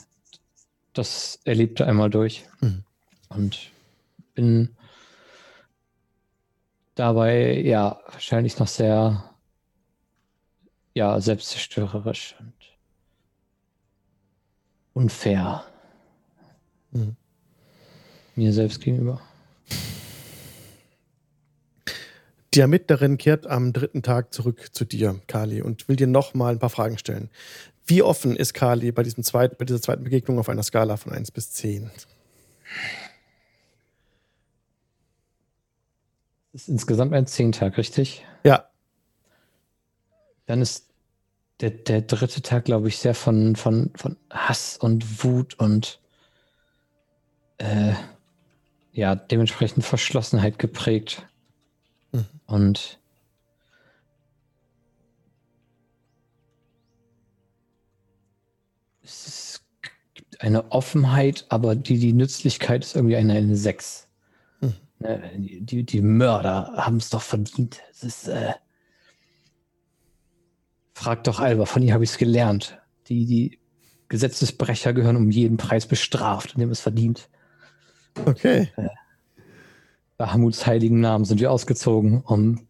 das 0.94 1.40
erlebte 1.44 1.86
einmal 1.86 2.10
durch. 2.10 2.46
Mhm. 2.62 2.84
Und 3.30 3.72
bin 4.34 4.76
dabei 7.00 7.60
ja 7.62 8.00
wahrscheinlich 8.12 8.60
noch 8.60 8.68
sehr 8.68 9.24
ja 10.94 11.20
selbstzerstörerisch 11.20 12.36
und 12.40 12.54
unfair 14.94 15.64
Mhm. 16.92 17.16
mir 18.36 18.52
selbst 18.52 18.82
gegenüber. 18.82 19.22
Die 22.56 22.62
Ermittlerin 22.62 23.20
kehrt 23.20 23.46
am 23.46 23.74
dritten 23.74 24.02
Tag 24.02 24.34
zurück 24.34 24.70
zu 24.74 24.86
dir, 24.86 25.22
Kali, 25.28 25.62
und 25.62 25.88
will 25.88 25.96
dir 25.96 26.08
nochmal 26.08 26.54
ein 26.56 26.60
paar 26.60 26.72
Fragen 26.72 26.98
stellen. 26.98 27.30
Wie 27.86 28.02
offen 28.02 28.36
ist 28.36 28.56
Kali 28.56 28.92
bei, 28.92 29.04
diesem 29.04 29.24
zweiten, 29.24 29.56
bei 29.60 29.66
dieser 29.66 29.82
zweiten 29.82 30.04
Begegnung 30.04 30.40
auf 30.40 30.50
einer 30.50 30.64
Skala 30.64 30.98
von 30.98 31.14
1 31.14 31.30
bis 31.30 31.52
10? 31.52 31.92
Das 31.94 32.08
ist 36.54 36.70
insgesamt 36.70 37.14
ein 37.14 37.28
Zehntag, 37.28 37.78
richtig? 37.78 38.26
Ja, 38.44 38.70
Dann 40.46 40.62
ist 40.62 40.90
der, 41.62 41.72
der 41.72 42.02
dritte 42.02 42.42
Tag, 42.42 42.66
glaube 42.66 42.88
ich, 42.88 42.98
sehr 42.98 43.14
von, 43.14 43.56
von, 43.56 43.92
von 43.96 44.18
Hass 44.30 44.78
und 44.78 45.24
Wut 45.24 45.56
und 45.60 46.00
äh, 47.58 47.94
ja, 48.94 49.16
dementsprechend 49.16 49.86
Verschlossenheit 49.86 50.58
geprägt. 50.58 51.28
Mhm. 52.12 52.26
Und 52.48 53.00
es 59.04 59.62
gibt 60.14 60.42
eine 60.42 60.72
Offenheit, 60.72 61.46
aber 61.50 61.76
die, 61.76 62.00
die 62.00 62.14
Nützlichkeit 62.14 62.84
ist 62.84 62.96
irgendwie 62.96 63.18
eine, 63.18 63.34
eine 63.34 63.56
6. 63.56 64.09
Ne, 65.00 65.32
Die, 65.38 65.84
die, 65.86 66.02
Mörder 66.02 66.74
haben 66.76 66.98
es 66.98 67.10
doch 67.10 67.22
verdient. 67.22 67.82
Es 67.92 68.04
ist, 68.04 68.28
äh, 68.28 68.54
Frag 70.94 71.24
doch 71.24 71.40
Alba, 71.40 71.66
von 71.66 71.82
ihr 71.82 71.94
habe 71.94 72.04
ich 72.04 72.10
es 72.12 72.18
gelernt. 72.18 72.78
Die, 73.08 73.26
die 73.26 73.60
Gesetzesbrecher 74.10 74.92
gehören 74.94 75.16
um 75.16 75.32
jeden 75.32 75.56
Preis 75.56 75.86
bestraft, 75.86 76.56
indem 76.56 76.72
es 76.72 76.82
verdient. 76.82 77.30
okay. 78.26 78.70
Bahamuts 80.18 80.68
heiligen 80.68 81.00
Namen 81.00 81.24
sind 81.24 81.40
wir 81.40 81.52
ausgezogen, 81.52 82.22
um 82.22 82.68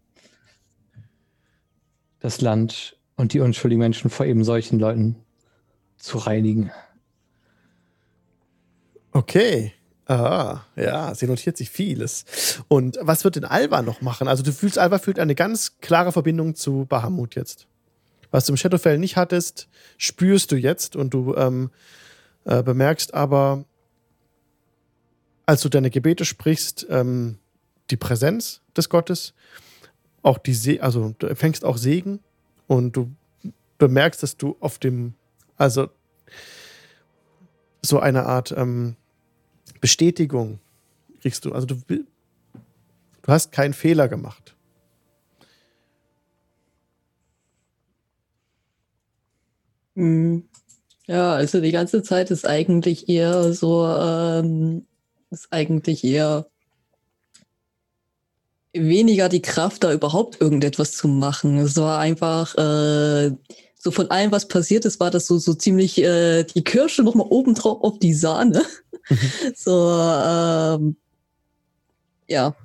das 2.19 2.41
Land 2.41 2.99
und 3.15 3.33
die 3.33 3.39
unschuldigen 3.39 3.79
Menschen 3.79 4.11
vor 4.11 4.27
eben 4.27 4.43
solchen 4.43 4.77
Leuten 4.77 5.15
zu 5.97 6.19
reinigen. 6.19 6.71
Okay. 9.11 9.73
Ah, 10.09 10.61
ja, 10.75 11.13
sie 11.13 11.27
notiert 11.27 11.55
sich 11.55 11.69
vieles. 11.69 12.25
Und 12.67 12.97
was 12.99 13.23
wird 13.23 13.35
denn 13.35 13.45
Alba 13.45 13.83
noch 13.83 14.01
machen? 14.01 14.27
Also 14.27 14.41
du 14.41 14.51
fühlst, 14.51 14.79
Alba 14.79 14.97
fühlt 14.97 15.19
eine 15.19 15.35
ganz 15.35 15.77
klare 15.81 16.11
Verbindung 16.11 16.55
zu 16.55 16.87
Bahamut 16.89 17.35
jetzt. 17.35 17.67
Was 18.31 18.45
du 18.45 18.53
im 18.53 18.57
Shadowfell 18.57 18.97
nicht 18.97 19.17
hattest, 19.17 19.69
spürst 19.99 20.51
du 20.51 20.55
jetzt 20.55 20.95
und 20.95 21.13
du 21.13 21.35
ähm, 21.35 21.69
äh, 22.45 22.63
bemerkst 22.63 23.13
aber, 23.13 23.65
als 25.45 25.61
du 25.61 25.69
deine 25.69 25.91
Gebete 25.91 26.25
sprichst, 26.25 26.87
ähm, 26.89 27.37
die 27.91 27.97
Präsenz 27.97 28.61
des 28.75 28.89
Gottes, 28.89 29.35
auch 30.23 30.39
die 30.39 30.55
Se 30.55 30.81
also 30.81 31.13
du 31.19 31.27
empfängst 31.27 31.63
auch 31.63 31.77
Segen 31.77 32.19
und 32.65 32.95
du 32.95 33.11
bemerkst, 33.77 34.23
dass 34.23 34.37
du 34.37 34.57
auf 34.59 34.79
dem, 34.79 35.13
also 35.55 35.87
so 37.83 37.99
eine 37.99 38.25
Art 38.25 38.51
ähm, 38.57 38.95
Bestätigung 39.81 40.59
kriegst 41.21 41.45
du. 41.45 41.53
Also 41.53 41.67
du, 41.67 41.75
du 41.87 42.05
hast 43.27 43.51
keinen 43.51 43.73
Fehler 43.73 44.07
gemacht. 44.07 44.55
Mhm. 49.95 50.47
Ja, 51.07 51.33
also 51.33 51.59
die 51.59 51.71
ganze 51.71 52.03
Zeit 52.03 52.31
ist 52.31 52.45
eigentlich 52.47 53.09
eher 53.09 53.53
so, 53.53 53.85
ähm, 53.87 54.85
ist 55.31 55.47
eigentlich 55.51 56.03
eher 56.03 56.47
weniger 58.73 59.29
die 59.29 59.41
Kraft, 59.41 59.83
da 59.83 59.91
überhaupt 59.91 60.39
irgendetwas 60.39 60.91
zu 60.93 61.07
machen. 61.07 61.57
Es 61.57 61.75
war 61.77 61.99
einfach 61.99 62.55
äh, 62.57 63.31
so 63.75 63.91
von 63.91 64.11
allem, 64.11 64.31
was 64.31 64.47
passiert 64.47 64.85
ist, 64.85 64.99
war 64.99 65.11
das 65.11 65.25
so, 65.25 65.37
so 65.37 65.53
ziemlich 65.53 65.97
äh, 66.01 66.43
die 66.43 66.63
Kirsche 66.63 67.03
nochmal 67.03 67.27
obendrauf 67.29 67.81
auf 67.81 67.99
die 67.99 68.13
Sahne. 68.13 68.63
So, 69.55 69.89
ähm, 69.99 70.95
ja. 72.27 72.55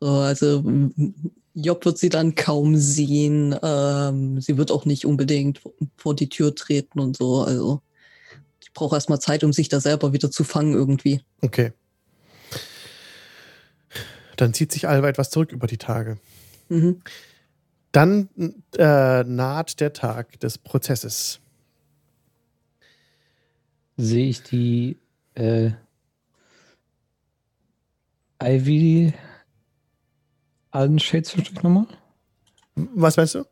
So, 0.00 0.08
also 0.10 0.58
m- 0.58 1.14
Job 1.54 1.84
wird 1.84 1.98
sie 1.98 2.08
dann 2.08 2.34
kaum 2.34 2.76
sehen. 2.76 3.54
Ähm, 3.62 4.40
sie 4.40 4.56
wird 4.56 4.70
auch 4.70 4.84
nicht 4.84 5.04
unbedingt 5.04 5.60
vor 5.96 6.14
die 6.16 6.28
Tür 6.28 6.54
treten 6.54 6.98
und 6.98 7.16
so. 7.16 7.42
Also 7.42 7.82
ich 8.60 8.72
brauche 8.72 8.96
erstmal 8.96 9.20
Zeit, 9.20 9.44
um 9.44 9.52
sich 9.52 9.68
da 9.68 9.80
selber 9.80 10.12
wieder 10.12 10.30
zu 10.30 10.44
fangen 10.44 10.72
irgendwie. 10.72 11.20
Okay. 11.42 11.72
Dann 14.36 14.54
zieht 14.54 14.72
sich 14.72 14.88
Alba 14.88 15.08
etwas 15.08 15.30
zurück 15.30 15.52
über 15.52 15.66
die 15.66 15.76
Tage. 15.76 16.18
Mhm. 16.68 17.02
Dann 17.92 18.30
äh, 18.78 19.22
naht 19.24 19.78
der 19.80 19.92
Tag 19.92 20.40
des 20.40 20.56
Prozesses. 20.56 21.41
Sehe 24.02 24.26
ich 24.26 24.42
die 24.42 24.98
äh, 25.34 25.70
Ivy 28.42 29.14
Alden 30.72 30.98
Shade 30.98 31.22
zwischendurch 31.22 31.62
nochmal? 31.62 31.86
Was 32.74 33.16
meinst 33.16 33.36
du? 33.36 33.44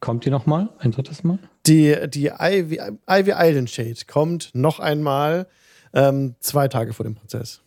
Kommt 0.00 0.24
die 0.24 0.30
nochmal? 0.30 0.70
Ein 0.78 0.90
drittes 0.90 1.22
Mal? 1.22 1.38
Die, 1.66 1.96
die 2.08 2.32
Ivy, 2.36 2.80
Ivy 3.08 3.34
Island 3.36 3.70
Shade 3.70 3.94
kommt 4.08 4.50
noch 4.52 4.80
einmal 4.80 5.46
ähm, 5.92 6.34
zwei 6.40 6.66
Tage 6.66 6.92
vor 6.92 7.04
dem 7.04 7.14
Prozess. 7.14 7.60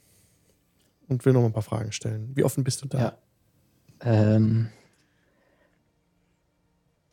Und 1.07 1.23
will 1.23 1.31
noch 1.31 1.39
mal 1.39 1.47
ein 1.47 1.53
paar 1.53 1.63
Fragen 1.63 1.93
stellen. 1.93 2.29
Wie 2.35 2.43
offen 2.43 2.65
bist 2.65 2.81
du 2.81 2.89
da? 2.89 2.99
Ja. 2.99 3.17
Ähm, 4.35 4.67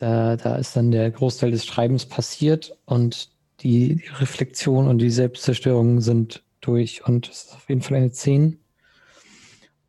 da, 0.01 0.35
da 0.35 0.57
ist 0.57 0.75
dann 0.75 0.91
der 0.91 1.09
Großteil 1.13 1.53
des 1.53 1.65
Schreibens 1.67 2.05
passiert 2.05 2.77
und 2.85 3.32
die, 3.63 4.03
Reflexion 4.19 4.89
und 4.89 4.99
die 4.99 5.11
Selbstzerstörung 5.11 6.01
sind 6.01 6.45
durch 6.61 7.07
und 7.07 7.29
es 7.29 7.45
ist 7.45 7.55
auf 7.55 7.69
jeden 7.69 7.83
Fall 7.83 7.99
eine 7.99 8.11
10. 8.11 8.59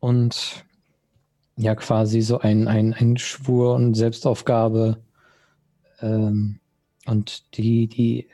Und 0.00 0.64
ja, 1.56 1.74
quasi 1.74 2.20
so 2.20 2.38
ein, 2.38 2.68
ein, 2.68 2.92
ein 2.94 3.16
Schwur 3.16 3.74
und 3.74 3.94
Selbstaufgabe 3.94 5.02
ähm, 6.00 6.60
und 7.06 7.56
die, 7.56 7.86
die 7.86 8.28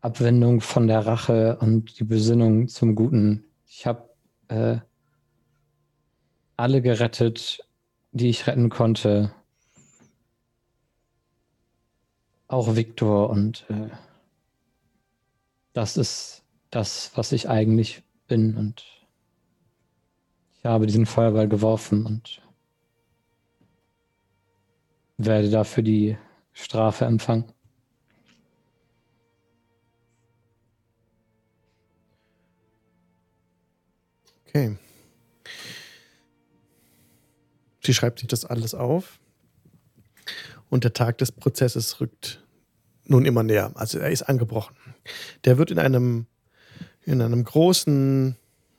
Abwendung 0.00 0.60
von 0.60 0.86
der 0.86 1.06
Rache 1.06 1.58
und 1.60 1.98
die 1.98 2.04
Besinnung 2.04 2.68
zum 2.68 2.94
Guten. 2.94 3.44
Ich 3.66 3.86
habe 3.86 4.10
äh, 4.48 4.78
alle 6.56 6.82
gerettet, 6.82 7.66
die 8.12 8.28
ich 8.28 8.46
retten 8.46 8.68
konnte. 8.68 9.32
Auch 12.52 12.76
Viktor 12.76 13.30
und 13.30 13.64
äh, 13.70 13.88
das 15.72 15.96
ist 15.96 16.42
das, 16.68 17.10
was 17.14 17.32
ich 17.32 17.48
eigentlich 17.48 18.02
bin 18.28 18.58
und 18.58 18.84
ich 20.58 20.64
habe 20.66 20.84
diesen 20.84 21.06
Feuerball 21.06 21.48
geworfen 21.48 22.04
und 22.04 22.42
werde 25.16 25.48
dafür 25.48 25.82
die 25.82 26.18
Strafe 26.52 27.06
empfangen. 27.06 27.50
Okay. 34.46 34.76
Sie 37.82 37.94
schreibt 37.94 38.18
sich 38.18 38.28
das 38.28 38.44
alles 38.44 38.74
auf. 38.74 39.18
Und 40.68 40.84
der 40.84 40.92
Tag 40.92 41.16
des 41.16 41.32
Prozesses 41.32 41.98
rückt 41.98 42.41
nun 43.04 43.24
immer 43.24 43.42
näher. 43.42 43.72
Also 43.74 43.98
er 43.98 44.10
ist 44.10 44.22
angebrochen. 44.22 44.76
Der 45.44 45.58
wird 45.58 45.70
in 45.70 45.78
einem, 45.78 46.26
in 47.04 47.20
einem 47.20 47.44
großen 47.44 48.36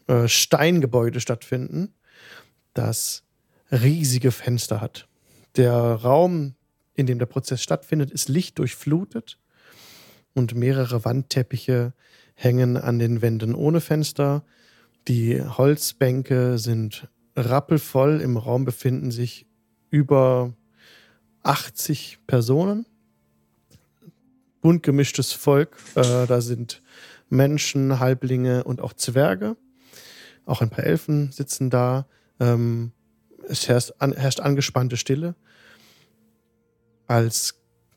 äh, 0.08 0.28
Steingebäude 0.28 1.20
stattfinden, 1.20 1.94
das 2.74 3.24
riesige 3.72 4.32
Fenster 4.32 4.82
hat. 4.82 5.08
Der 5.56 5.74
Raum, 5.74 6.56
in 6.96 7.06
dem 7.06 7.20
der 7.20 7.26
Prozess 7.26 7.62
stattfindet, 7.62 8.12
ist 8.12 8.30
lichtdurchflutet 8.30 9.40
und 10.34 10.56
mehrere 10.56 11.06
Wandteppiche 11.06 11.94
hängen 12.36 12.78
an 12.78 13.00
den 13.00 13.22
Wänden 13.22 13.54
ohne 13.54 13.82
Fenster. 13.82 14.44
Die 15.08 15.42
Holzbänke 15.42 16.58
sind 16.58 17.08
rappelvoll. 17.36 18.22
Im 18.22 18.38
Raum 18.38 18.66
befinden 18.66 19.12
sich 19.12 19.46
über 19.90 20.54
80 21.44 22.20
Personen. 22.26 22.86
Bunt 24.64 24.82
gemischtes 24.82 25.34
Volk. 25.34 25.76
Äh, 25.96 26.26
da 26.26 26.40
sind 26.40 26.82
Menschen, 27.30 28.00
Halblinge 28.00 28.64
und 28.64 28.80
auch 28.80 28.94
Zwerge. 28.94 29.58
Auch 30.46 30.62
ein 30.62 30.70
paar 30.70 30.86
Elfen 30.86 31.34
sitzen 31.34 31.70
da. 31.70 32.08
Ähm, 32.40 32.94
es 33.48 33.68
herrscht, 33.68 33.92
an, 34.00 34.14
herrscht, 34.14 34.40
angespannte 34.40 34.96
Stille. 34.96 35.36
Als 37.08 37.56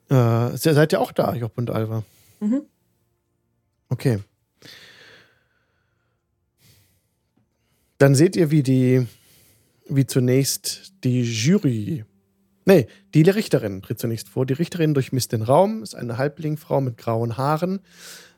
äh, 0.09 0.57
seid 0.57 0.93
ihr 0.93 1.01
auch 1.01 1.13
da, 1.13 1.35
Job 1.35 1.53
und 1.55 1.71
Alva? 1.71 2.03
Mhm. 2.41 2.63
Okay. 3.89 4.19
Dann 7.99 8.17
seht 8.17 8.35
ihr, 8.35 8.51
wie 8.51 8.65
die, 8.65 9.07
wie 9.89 10.07
zunächst 10.07 10.95
die 11.05 11.23
Jury, 11.23 12.05
nee, 12.67 12.87
die 13.15 13.23
Richterin 13.23 13.81
tritt 13.81 13.99
zunächst 13.99 14.29
vor. 14.29 14.45
Die 14.45 14.53
Richterin 14.53 14.93
durchmisst 14.93 15.33
den 15.33 15.43
Raum, 15.43 15.83
ist 15.83 15.95
eine 15.95 16.19
Halblingfrau 16.19 16.81
mit 16.81 16.99
grauen 16.99 17.37
Haaren, 17.37 17.81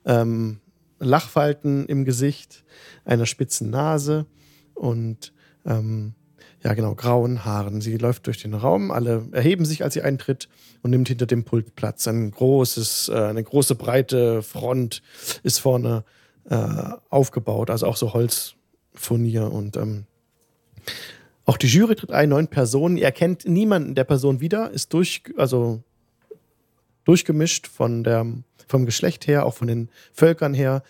ähm, 0.05 0.61
Lachfalten 1.01 1.87
im 1.87 2.05
Gesicht, 2.05 2.65
einer 3.05 3.27
spitzen 3.27 3.71
Nase 3.71 4.27
und 4.75 5.33
ähm, 5.65 6.15
ja 6.63 6.75
genau, 6.75 6.95
grauen 6.95 7.45
Haaren. 7.45 7.81
Sie 7.81 7.97
läuft 7.97 8.27
durch 8.27 8.43
den 8.43 8.55
Raum, 8.55 8.91
alle 8.91 9.29
erheben 9.33 9.65
sich, 9.65 9.85
als 9.85 9.95
sie 9.95 10.03
eintritt 10.03 10.49
und 10.83 10.91
nimmt 10.91 11.09
hinter 11.09 11.27
dem 11.27 11.45
Pult 11.45 11.77
Platz. 11.77 12.07
Ein 12.09 12.31
großes, 12.31 13.11
äh, 13.11 13.15
eine 13.15 13.43
große 13.43 13.75
breite 13.75 14.43
Front 14.43 15.03
ist 15.43 15.61
vorne 15.61 16.05
äh, 16.51 16.93
aufgebaut, 17.11 17.71
also 17.71 17.87
auch 17.87 17.97
so 17.97 18.13
Holz 18.13 18.55
Furnier 18.95 19.53
und 19.53 19.77
ähm, 19.77 20.07
auch 21.49 21.57
die 21.57 21.67
Jury 21.67 21.97
tritt 21.97 22.13
ein, 22.13 22.29
neun 22.29 22.49
Personen. 22.49 22.99
Ihr 22.99 23.07
erkennt 23.07 23.49
niemanden 23.49 23.95
der 23.95 24.05
Person 24.05 24.43
wieder, 24.43 24.71
ist 24.71 24.93
durch, 24.93 25.23
also 25.39 25.83
durchgemischt 27.05 27.67
von 27.67 28.05
der, 28.05 28.27
vom 28.67 28.85
Geschlecht 28.85 29.27
her, 29.27 29.47
auch 29.47 29.55
von 29.55 29.67
den 29.67 29.89
Völkern 30.13 30.53
her. 30.53 30.83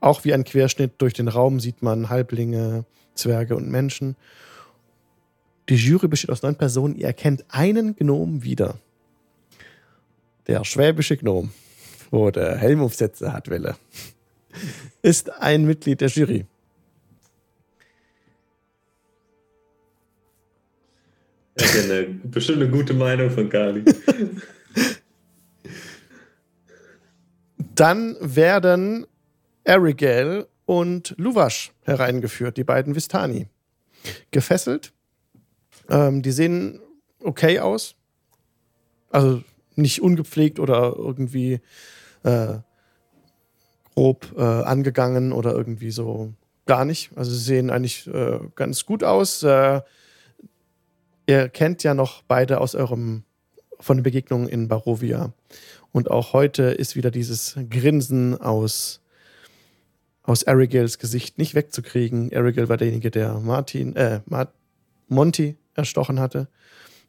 Auch 0.00 0.24
wie 0.24 0.32
ein 0.32 0.44
Querschnitt 0.44 0.92
durch 0.96 1.12
den 1.12 1.28
Raum 1.28 1.60
sieht 1.60 1.82
man 1.82 2.08
Halblinge, 2.08 2.86
Zwerge 3.14 3.54
und 3.54 3.68
Menschen. 3.68 4.16
Die 5.68 5.76
Jury 5.76 6.08
besteht 6.08 6.30
aus 6.30 6.40
neun 6.40 6.56
Personen. 6.56 6.96
Ihr 6.96 7.08
erkennt 7.08 7.44
einen 7.50 7.94
Gnom 7.94 8.42
wieder. 8.42 8.78
Der 10.46 10.64
schwäbische 10.64 11.18
Gnom, 11.18 11.52
wo 12.10 12.30
der 12.30 12.56
Helmaufsätze 12.56 13.34
hat, 13.34 13.50
Welle, 13.50 13.76
ist 15.02 15.30
ein 15.42 15.66
Mitglied 15.66 16.00
der 16.00 16.08
Jury. 16.08 16.46
Eine, 21.64 22.04
bestimmt 22.24 22.62
eine 22.62 22.70
gute 22.70 22.94
Meinung 22.94 23.30
von 23.30 23.48
Kali. 23.48 23.84
Dann 27.74 28.16
werden 28.20 29.06
Arigel 29.66 30.46
und 30.66 31.14
Luvash 31.18 31.72
hereingeführt, 31.82 32.56
die 32.56 32.64
beiden 32.64 32.94
Vistani. 32.94 33.46
Gefesselt. 34.30 34.92
Ähm, 35.88 36.22
die 36.22 36.32
sehen 36.32 36.80
okay 37.20 37.60
aus. 37.60 37.94
Also 39.10 39.42
nicht 39.76 40.02
ungepflegt 40.02 40.58
oder 40.58 40.94
irgendwie 40.96 41.60
äh, 42.24 42.58
grob 43.94 44.32
äh, 44.36 44.42
angegangen 44.42 45.32
oder 45.32 45.52
irgendwie 45.52 45.90
so 45.90 46.32
gar 46.66 46.84
nicht. 46.84 47.10
Also 47.16 47.30
sie 47.30 47.42
sehen 47.42 47.70
eigentlich 47.70 48.06
äh, 48.06 48.38
ganz 48.54 48.86
gut 48.86 49.04
aus. 49.04 49.44
Ihr 51.32 51.48
kennt 51.48 51.82
ja 51.82 51.94
noch 51.94 52.20
beide 52.24 52.60
aus 52.60 52.74
eurem 52.74 53.22
von 53.80 53.96
den 53.96 54.02
Begegnungen 54.02 54.50
in 54.50 54.68
Barovia. 54.68 55.32
Und 55.90 56.10
auch 56.10 56.34
heute 56.34 56.64
ist 56.64 56.94
wieder 56.94 57.10
dieses 57.10 57.56
Grinsen 57.70 58.38
aus, 58.38 59.00
aus 60.24 60.46
Arigels 60.46 60.98
Gesicht 60.98 61.38
nicht 61.38 61.54
wegzukriegen. 61.54 62.30
Arigel 62.36 62.68
war 62.68 62.76
derjenige, 62.76 63.10
der 63.10 63.40
Martin, 63.40 63.96
äh, 63.96 64.20
Mart 64.26 64.52
Monty 65.08 65.56
erstochen 65.72 66.20
hatte. 66.20 66.48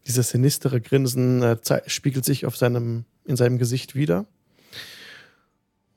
Dieses 0.07 0.29
sinistere 0.29 0.79
Grinsen 0.79 1.43
äh, 1.43 1.57
spiegelt 1.87 2.23
sich 2.23 2.45
auf 2.45 2.55
seinem, 2.55 3.03
in 3.25 3.35
seinem 3.35 3.57
Gesicht 3.57 3.93
wieder. 3.93 4.25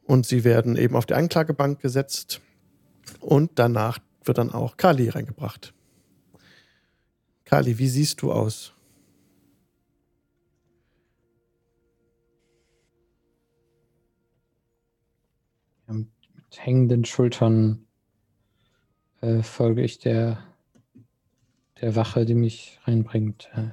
Und 0.02 0.26
sie 0.26 0.42
werden 0.42 0.74
eben 0.76 0.96
auf 0.96 1.06
die 1.06 1.14
Anklagebank 1.14 1.80
gesetzt. 1.80 2.40
Und 3.20 3.52
danach 3.54 4.00
wird 4.24 4.38
dann 4.38 4.50
auch 4.50 4.76
Kali 4.76 5.10
reingebracht. 5.10 5.75
Kali, 7.46 7.78
wie 7.78 7.88
siehst 7.88 8.22
du 8.22 8.32
aus? 8.32 8.74
Mit, 15.86 16.08
hängenden 16.56 17.04
Schultern 17.04 17.86
äh, 19.20 19.42
folge 19.42 19.82
ich 19.82 20.00
der, 20.00 20.42
der 21.80 21.94
Wache, 21.94 22.24
die 22.24 22.34
mich 22.34 22.80
reinbringt. 22.84 23.48
Äh, 23.54 23.70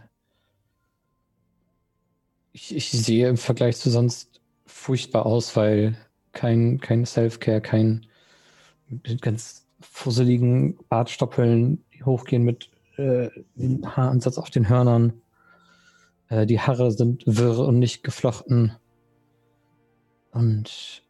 ich, 2.51 2.75
ich 2.75 2.91
sehe 2.91 3.27
im 3.27 3.37
Vergleich 3.37 3.77
zu 3.77 3.89
sonst 3.89 4.39
furchtbar 4.67 5.25
aus, 5.25 5.55
weil 5.55 5.97
kein, 6.31 6.79
kein 6.79 7.07
Self-Care, 7.07 7.61
kein 7.61 8.05
ganz 9.21 9.65
fusseligen 9.79 10.77
Bartstoppeln, 10.89 11.83
hochgehen 12.05 12.43
mit 12.43 12.69
äh, 12.97 13.29
den 13.55 13.95
Haaransatz 13.95 14.37
auf 14.37 14.49
den 14.49 14.69
Hörnern. 14.69 15.13
Äh, 16.29 16.45
die 16.45 16.59
Haare 16.59 16.91
sind 16.91 17.23
wirr 17.25 17.59
und 17.59 17.79
nicht 17.79 18.03
geflochten. 18.03 18.73
Und 20.31 21.03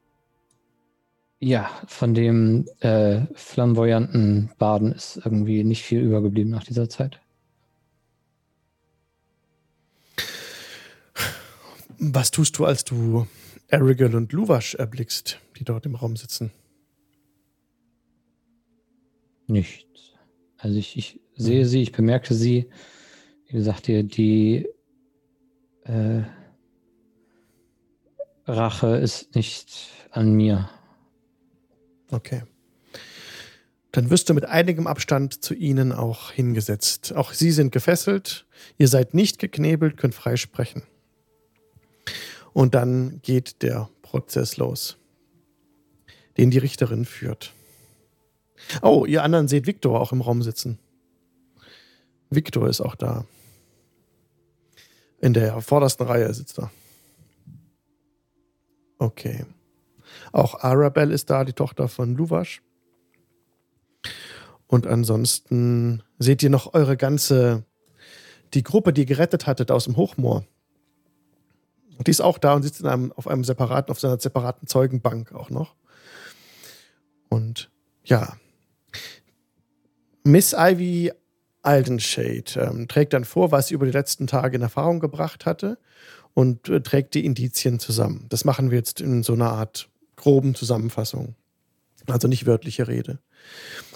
ja, 1.39 1.69
von 1.87 2.13
dem 2.13 2.67
äh, 2.79 3.21
flamboyanten 3.33 4.51
Baden 4.57 4.93
ist 4.93 5.17
irgendwie 5.17 5.63
nicht 5.63 5.83
viel 5.83 6.01
übergeblieben 6.01 6.51
nach 6.51 6.63
dieser 6.63 6.89
Zeit. 6.89 7.19
Was 11.99 12.31
tust 12.31 12.57
du, 12.57 12.65
als 12.65 12.83
du 12.83 13.27
Erigel 13.67 14.15
und 14.15 14.31
Luvash 14.33 14.75
erblickst, 14.75 15.39
die 15.57 15.63
dort 15.63 15.85
im 15.85 15.95
Raum 15.95 16.15
sitzen? 16.15 16.51
Nichts. 19.47 20.12
Also 20.63 20.77
ich, 20.79 20.97
ich 20.97 21.19
sehe 21.35 21.65
sie, 21.65 21.81
ich 21.81 21.91
bemerke 21.91 22.33
sie. 22.33 22.69
Wie 23.47 23.57
gesagt, 23.57 23.87
die, 23.87 24.03
die 24.03 24.67
Äh, 25.85 26.23
Rache 28.45 28.95
ist 28.95 29.35
nicht 29.35 29.89
an 30.11 30.33
mir. 30.33 30.69
Okay. 32.09 32.43
Dann 33.91 34.09
wirst 34.09 34.29
du 34.29 34.33
mit 34.33 34.45
einigem 34.45 34.87
Abstand 34.87 35.43
zu 35.43 35.53
ihnen 35.53 35.91
auch 35.91 36.31
hingesetzt. 36.31 37.13
Auch 37.13 37.33
sie 37.33 37.51
sind 37.51 37.71
gefesselt. 37.71 38.45
Ihr 38.77 38.87
seid 38.87 39.13
nicht 39.13 39.39
geknebelt, 39.39 39.97
könnt 39.97 40.15
frei 40.15 40.35
sprechen. 40.35 40.83
Und 42.53 42.75
dann 42.75 43.19
geht 43.21 43.61
der 43.61 43.89
Prozess 44.01 44.57
los, 44.57 44.97
den 46.37 46.49
die 46.49 46.59
Richterin 46.59 47.05
führt. 47.05 47.53
Oh, 48.81 49.05
ihr 49.05 49.23
anderen 49.23 49.47
seht 49.47 49.67
Viktor 49.67 49.99
auch 49.99 50.11
im 50.11 50.21
Raum 50.21 50.41
sitzen. 50.41 50.79
Viktor 52.29 52.67
ist 52.67 52.81
auch 52.81 52.95
da. 52.95 53.25
In 55.19 55.33
der 55.33 55.61
vordersten 55.61 56.05
Reihe 56.05 56.33
sitzt 56.33 56.59
er. 56.59 56.71
Okay. 58.97 59.45
Auch 60.31 60.59
Arabelle 60.61 61.13
ist 61.13 61.29
da, 61.29 61.43
die 61.43 61.53
Tochter 61.53 61.87
von 61.87 62.15
Luvash. 62.15 62.61
Und 64.67 64.87
ansonsten 64.87 66.03
seht 66.17 66.41
ihr 66.41 66.49
noch 66.49 66.73
eure 66.73 66.97
ganze, 66.97 67.63
die 68.53 68.63
Gruppe, 68.63 68.91
die 68.91 69.01
ihr 69.01 69.07
gerettet 69.07 69.45
hattet 69.45 69.71
aus 69.71 69.85
dem 69.85 69.97
Hochmoor. 69.97 70.45
Die 72.05 72.11
ist 72.11 72.21
auch 72.21 72.37
da 72.37 72.55
und 72.55 72.63
sitzt 72.63 72.81
in 72.81 72.87
einem, 72.87 73.11
auf 73.11 73.27
einem 73.27 73.43
separaten, 73.43 73.91
auf 73.91 73.99
seiner 73.99 74.19
separaten 74.19 74.67
Zeugenbank 74.67 75.31
auch 75.33 75.49
noch. 75.49 75.75
Und 77.29 77.69
ja, 78.03 78.35
Miss 80.23 80.53
Ivy 80.57 81.11
Aldenshade 81.61 82.43
ähm, 82.57 82.87
trägt 82.87 83.13
dann 83.13 83.25
vor, 83.25 83.51
was 83.51 83.67
sie 83.67 83.73
über 83.73 83.85
die 83.85 83.91
letzten 83.91 84.27
Tage 84.27 84.55
in 84.55 84.61
Erfahrung 84.61 84.99
gebracht 84.99 85.45
hatte 85.45 85.77
und 86.33 86.69
äh, 86.69 86.81
trägt 86.81 87.13
die 87.13 87.25
Indizien 87.25 87.79
zusammen. 87.79 88.25
Das 88.29 88.45
machen 88.45 88.69
wir 88.69 88.77
jetzt 88.77 89.01
in 89.01 89.23
so 89.23 89.33
einer 89.33 89.51
Art 89.51 89.89
groben 90.15 90.55
Zusammenfassung. 90.55 91.35
Also 92.07 92.27
nicht 92.27 92.45
wörtliche 92.45 92.87
Rede. 92.87 93.19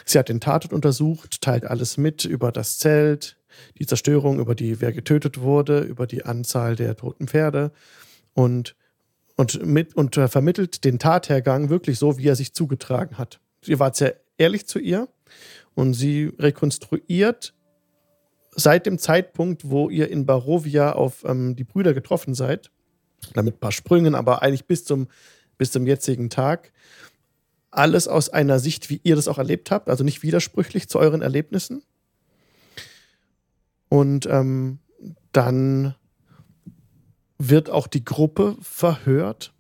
Sie 0.05 0.17
hat 0.17 0.29
den 0.29 0.39
Tatort 0.39 0.73
untersucht, 0.73 1.41
teilt 1.41 1.65
alles 1.65 1.97
mit 1.97 2.23
über 2.23 2.53
das 2.53 2.77
Zelt, 2.77 3.37
die 3.79 3.85
Zerstörung, 3.85 4.39
über 4.39 4.55
die, 4.55 4.79
wer 4.79 4.93
getötet 4.93 5.41
wurde, 5.41 5.81
über 5.81 6.07
die 6.07 6.23
Anzahl 6.23 6.75
der 6.77 6.95
toten 6.95 7.27
Pferde 7.27 7.71
und, 8.33 8.75
und, 9.35 9.65
mit, 9.65 9.95
und 9.95 10.15
äh, 10.15 10.29
vermittelt 10.29 10.85
den 10.85 10.99
Tathergang 10.99 11.69
wirklich 11.69 11.99
so, 11.99 12.17
wie 12.17 12.27
er 12.27 12.35
sich 12.35 12.53
zugetragen 12.53 13.17
hat. 13.17 13.39
Ihr 13.65 13.79
wart 13.79 13.97
sehr 13.97 14.15
ehrlich 14.37 14.67
zu 14.67 14.79
ihr 14.79 15.09
und 15.77 15.93
sie 15.93 16.33
rekonstruiert 16.39 17.53
seit 18.49 18.87
dem 18.87 18.97
Zeitpunkt, 18.97 19.69
wo 19.69 19.91
ihr 19.91 20.09
in 20.09 20.25
Barovia 20.25 20.93
auf 20.93 21.23
ähm, 21.23 21.55
die 21.55 21.65
Brüder 21.65 21.93
getroffen 21.93 22.33
seid, 22.33 22.71
damit 23.35 23.57
ein 23.57 23.59
paar 23.59 23.71
Sprüngen, 23.71 24.15
aber 24.15 24.41
eigentlich 24.41 24.65
bis 24.65 24.85
zum, 24.85 25.07
bis 25.59 25.71
zum 25.71 25.85
jetzigen 25.85 26.31
Tag, 26.31 26.71
alles 27.69 28.07
aus 28.07 28.29
einer 28.29 28.57
Sicht, 28.57 28.89
wie 28.89 29.01
ihr 29.03 29.15
das 29.15 29.27
auch 29.27 29.37
erlebt 29.37 29.69
habt, 29.69 29.87
also 29.87 30.03
nicht 30.03 30.23
widersprüchlich 30.23 30.89
zu 30.89 30.97
euren 30.97 31.21
Erlebnissen. 31.21 31.83
Und 33.87 34.25
ähm, 34.25 34.79
dann 35.31 35.93
wird 37.37 37.69
auch 37.69 37.85
die 37.85 38.03
Gruppe 38.03 38.57
verhört 38.61 39.53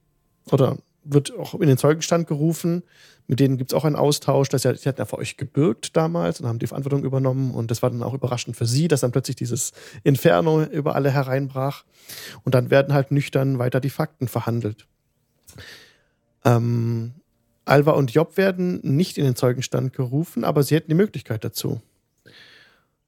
oder 0.49 0.79
wird 1.03 1.31
auch 1.37 1.53
in 1.53 1.67
den 1.67 1.77
Zeugenstand 1.77 2.27
gerufen. 2.27 2.81
Mit 3.27 3.41
denen 3.41 3.57
gibt 3.57 3.71
es 3.71 3.77
auch 3.77 3.83
einen 3.83 3.97
Austausch. 3.97 4.47
Das 4.49 4.63
ja, 4.63 4.73
sie 4.73 4.87
hatten 4.87 4.99
ja 5.01 5.05
für 5.05 5.17
euch 5.17 5.35
gebürgt 5.35 5.97
damals 5.97 6.39
und 6.39 6.47
haben 6.47 6.59
die 6.59 6.67
Verantwortung 6.67 7.03
übernommen. 7.03 7.53
Und 7.53 7.69
das 7.71 7.81
war 7.81 7.89
dann 7.89 8.03
auch 8.03 8.13
überraschend 8.13 8.55
für 8.55 8.65
sie, 8.65 8.87
dass 8.87 9.01
dann 9.01 9.11
plötzlich 9.11 9.35
dieses 9.35 9.73
Inferno 10.03 10.63
über 10.63 10.95
alle 10.95 11.11
hereinbrach. 11.11 11.83
Und 12.43 12.55
dann 12.55 12.69
werden 12.69 12.93
halt 12.93 13.11
nüchtern 13.11 13.59
weiter 13.59 13.81
die 13.81 13.89
Fakten 13.89 14.29
verhandelt. 14.29 14.87
Ähm, 16.45 17.15
Alva 17.65 17.91
und 17.91 18.13
Job 18.13 18.37
werden 18.37 18.79
nicht 18.83 19.17
in 19.17 19.25
den 19.25 19.35
Zeugenstand 19.35 19.91
gerufen, 19.91 20.45
aber 20.45 20.63
sie 20.63 20.75
hätten 20.75 20.89
die 20.89 20.95
Möglichkeit 20.95 21.43
dazu. 21.43 21.81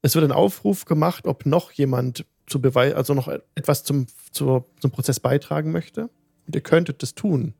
Es 0.02 0.16
wird 0.16 0.26
ein 0.26 0.34
Aufruf 0.34 0.84
gemacht, 0.84 1.28
ob 1.28 1.46
noch 1.46 1.72
jemand 1.72 2.26
zu 2.46 2.62
Beweis, 2.62 2.94
also 2.94 3.14
noch 3.14 3.30
etwas 3.56 3.84
zum, 3.84 4.08
zur, 4.32 4.66
zum 4.82 4.92
Prozess 4.92 5.20
beitragen 5.22 5.72
möchte. 5.72 6.10
Und 6.46 6.56
ihr 6.56 6.62
könntet 6.62 7.04
das 7.04 7.16
tun. 7.16 7.54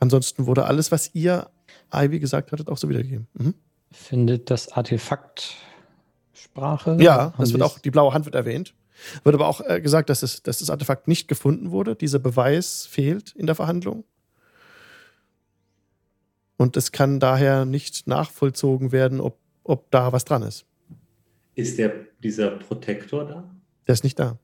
Ansonsten 0.00 0.46
wurde 0.46 0.64
alles, 0.64 0.92
was 0.92 1.14
ihr 1.14 1.50
Ivy 1.92 2.20
gesagt 2.20 2.52
hattet, 2.52 2.68
auch 2.68 2.78
so 2.78 2.88
wiedergegeben. 2.88 3.26
Mhm. 3.34 3.54
Findet 3.90 4.50
das 4.50 4.70
Artefakt 4.72 5.56
Sprache? 6.32 6.96
Ja, 7.00 7.34
das 7.38 7.52
wird 7.52 7.62
auch, 7.62 7.78
die 7.78 7.90
blaue 7.90 8.12
Hand 8.12 8.24
wird 8.24 8.34
erwähnt. 8.34 8.74
Wird 9.22 9.34
aber 9.34 9.48
auch 9.48 9.60
äh, 9.60 9.80
gesagt, 9.80 10.10
dass, 10.10 10.22
es, 10.22 10.42
dass 10.42 10.58
das 10.58 10.70
Artefakt 10.70 11.08
nicht 11.08 11.28
gefunden 11.28 11.70
wurde. 11.70 11.94
Dieser 11.94 12.18
Beweis 12.18 12.86
fehlt 12.86 13.32
in 13.36 13.46
der 13.46 13.54
Verhandlung. 13.54 14.04
Und 16.56 16.76
es 16.76 16.90
kann 16.90 17.20
daher 17.20 17.64
nicht 17.64 18.06
nachvollzogen 18.06 18.90
werden, 18.90 19.20
ob, 19.20 19.38
ob 19.62 19.90
da 19.90 20.12
was 20.12 20.24
dran 20.24 20.42
ist. 20.42 20.66
Ist 21.54 21.78
der, 21.78 21.92
dieser 22.22 22.50
Protektor 22.50 23.24
da? 23.24 23.48
Der 23.86 23.92
ist 23.92 24.04
nicht 24.04 24.18
da. 24.18 24.38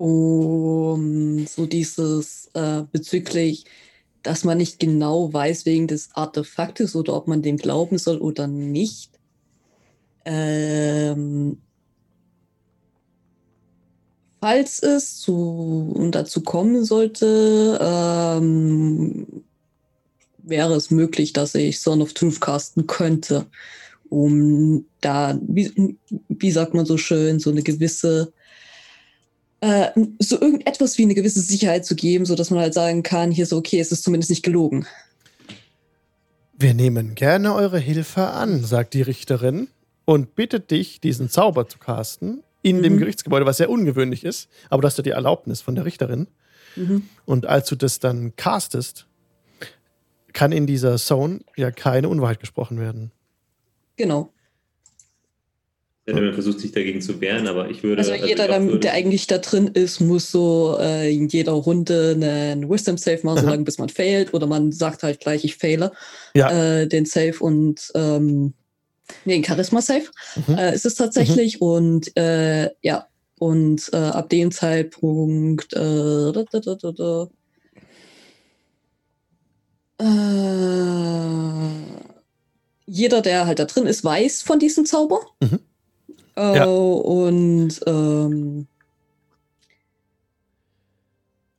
Um 0.00 1.46
so 1.46 1.66
dieses 1.66 2.48
äh, 2.54 2.84
bezüglich, 2.90 3.66
dass 4.22 4.44
man 4.44 4.56
nicht 4.56 4.78
genau 4.78 5.30
weiß 5.30 5.66
wegen 5.66 5.88
des 5.88 6.08
Artefaktes 6.14 6.96
oder 6.96 7.14
ob 7.14 7.28
man 7.28 7.42
dem 7.42 7.58
glauben 7.58 7.98
soll 7.98 8.16
oder 8.16 8.46
nicht. 8.46 9.10
Ähm, 10.24 11.58
falls 14.40 14.82
es 14.82 15.18
zu, 15.18 16.08
dazu 16.12 16.40
kommen 16.40 16.82
sollte, 16.82 17.78
ähm, 17.82 19.26
wäre 20.38 20.76
es 20.76 20.90
möglich, 20.90 21.34
dass 21.34 21.54
ich 21.54 21.78
Son 21.78 22.00
of 22.00 22.14
Truth 22.14 22.40
casten 22.40 22.86
könnte, 22.86 23.44
um 24.08 24.86
da, 25.02 25.38
wie, 25.42 25.98
wie 26.30 26.50
sagt 26.50 26.72
man 26.72 26.86
so 26.86 26.96
schön, 26.96 27.38
so 27.38 27.50
eine 27.50 27.62
gewisse, 27.62 28.32
äh, 29.60 29.90
so 30.18 30.40
irgendetwas 30.40 30.98
wie 30.98 31.02
eine 31.02 31.14
gewisse 31.14 31.40
Sicherheit 31.40 31.84
zu 31.84 31.94
geben, 31.94 32.24
sodass 32.24 32.50
man 32.50 32.60
halt 32.60 32.74
sagen 32.74 33.02
kann, 33.02 33.30
hier 33.30 33.46
so, 33.46 33.56
okay, 33.56 33.80
es 33.80 33.92
ist 33.92 34.04
zumindest 34.04 34.30
nicht 34.30 34.42
gelogen. 34.42 34.86
Wir 36.56 36.74
nehmen 36.74 37.14
gerne 37.14 37.54
eure 37.54 37.78
Hilfe 37.78 38.28
an, 38.28 38.64
sagt 38.64 38.94
die 38.94 39.02
Richterin 39.02 39.68
und 40.04 40.34
bittet 40.34 40.70
dich, 40.70 41.00
diesen 41.00 41.30
Zauber 41.30 41.68
zu 41.68 41.78
casten 41.78 42.42
in 42.62 42.78
mhm. 42.78 42.82
dem 42.82 42.98
Gerichtsgebäude, 42.98 43.46
was 43.46 43.56
sehr 43.58 43.70
ungewöhnlich 43.70 44.24
ist, 44.24 44.48
aber 44.68 44.82
du 44.82 44.86
hast 44.86 44.98
ja 44.98 45.02
die 45.02 45.10
Erlaubnis 45.10 45.62
von 45.62 45.74
der 45.74 45.84
Richterin. 45.84 46.26
Mhm. 46.76 47.08
Und 47.24 47.46
als 47.46 47.68
du 47.68 47.76
das 47.76 47.98
dann 47.98 48.36
castest, 48.36 49.06
kann 50.32 50.52
in 50.52 50.66
dieser 50.66 50.96
Zone 50.96 51.40
ja 51.56 51.70
keine 51.70 52.08
Unwahrheit 52.08 52.40
gesprochen 52.40 52.78
werden. 52.78 53.10
Genau. 53.96 54.32
Ja, 56.16 56.20
man 56.20 56.34
versucht 56.34 56.60
sich 56.60 56.72
dagegen 56.72 57.00
zu 57.00 57.20
wehren, 57.20 57.46
aber 57.46 57.70
ich 57.70 57.82
würde. 57.82 57.98
Also, 58.00 58.12
also 58.12 58.26
jeder, 58.26 58.50
also 58.50 58.76
der 58.76 58.92
eigentlich 58.92 59.26
da 59.26 59.38
drin 59.38 59.68
ist, 59.68 60.00
muss 60.00 60.30
so 60.30 60.76
äh, 60.80 61.14
in 61.14 61.28
jeder 61.28 61.52
Runde 61.52 62.12
einen 62.14 62.68
Wisdom 62.68 62.96
Save 62.98 63.20
machen, 63.22 63.42
solange 63.42 63.64
bis 63.64 63.78
man 63.78 63.88
failt, 63.88 64.34
oder 64.34 64.46
man 64.46 64.72
sagt 64.72 65.02
halt 65.02 65.20
gleich, 65.20 65.44
ich 65.44 65.56
faile 65.56 65.92
ja. 66.34 66.80
äh, 66.80 66.86
den 66.86 67.06
Save 67.06 67.38
und 67.40 67.90
ähm, 67.94 68.54
Nee, 69.24 69.42
Charisma 69.44 69.82
Safe 69.82 70.06
mhm. 70.46 70.56
äh, 70.56 70.74
ist 70.74 70.86
es 70.86 70.94
tatsächlich. 70.94 71.60
Mhm. 71.60 71.66
Und 71.66 72.16
äh, 72.16 72.70
ja, 72.82 73.06
und 73.38 73.90
äh, 73.92 73.96
ab 73.96 74.28
dem 74.28 74.50
Zeitpunkt 74.50 75.72
äh, 75.72 76.32
da, 76.32 76.44
da, 76.52 76.92
da, 76.92 77.28
äh, 79.98 80.04
jeder, 82.86 83.20
der 83.20 83.46
halt 83.46 83.58
da 83.58 83.64
drin 83.64 83.86
ist, 83.86 84.04
weiß 84.04 84.42
von 84.42 84.58
diesem 84.58 84.84
Zauber. 84.84 85.20
Mhm. 85.40 85.60
Äh, 86.40 86.56
ja. 86.56 86.64
Und 86.64 87.80
ähm, 87.86 88.66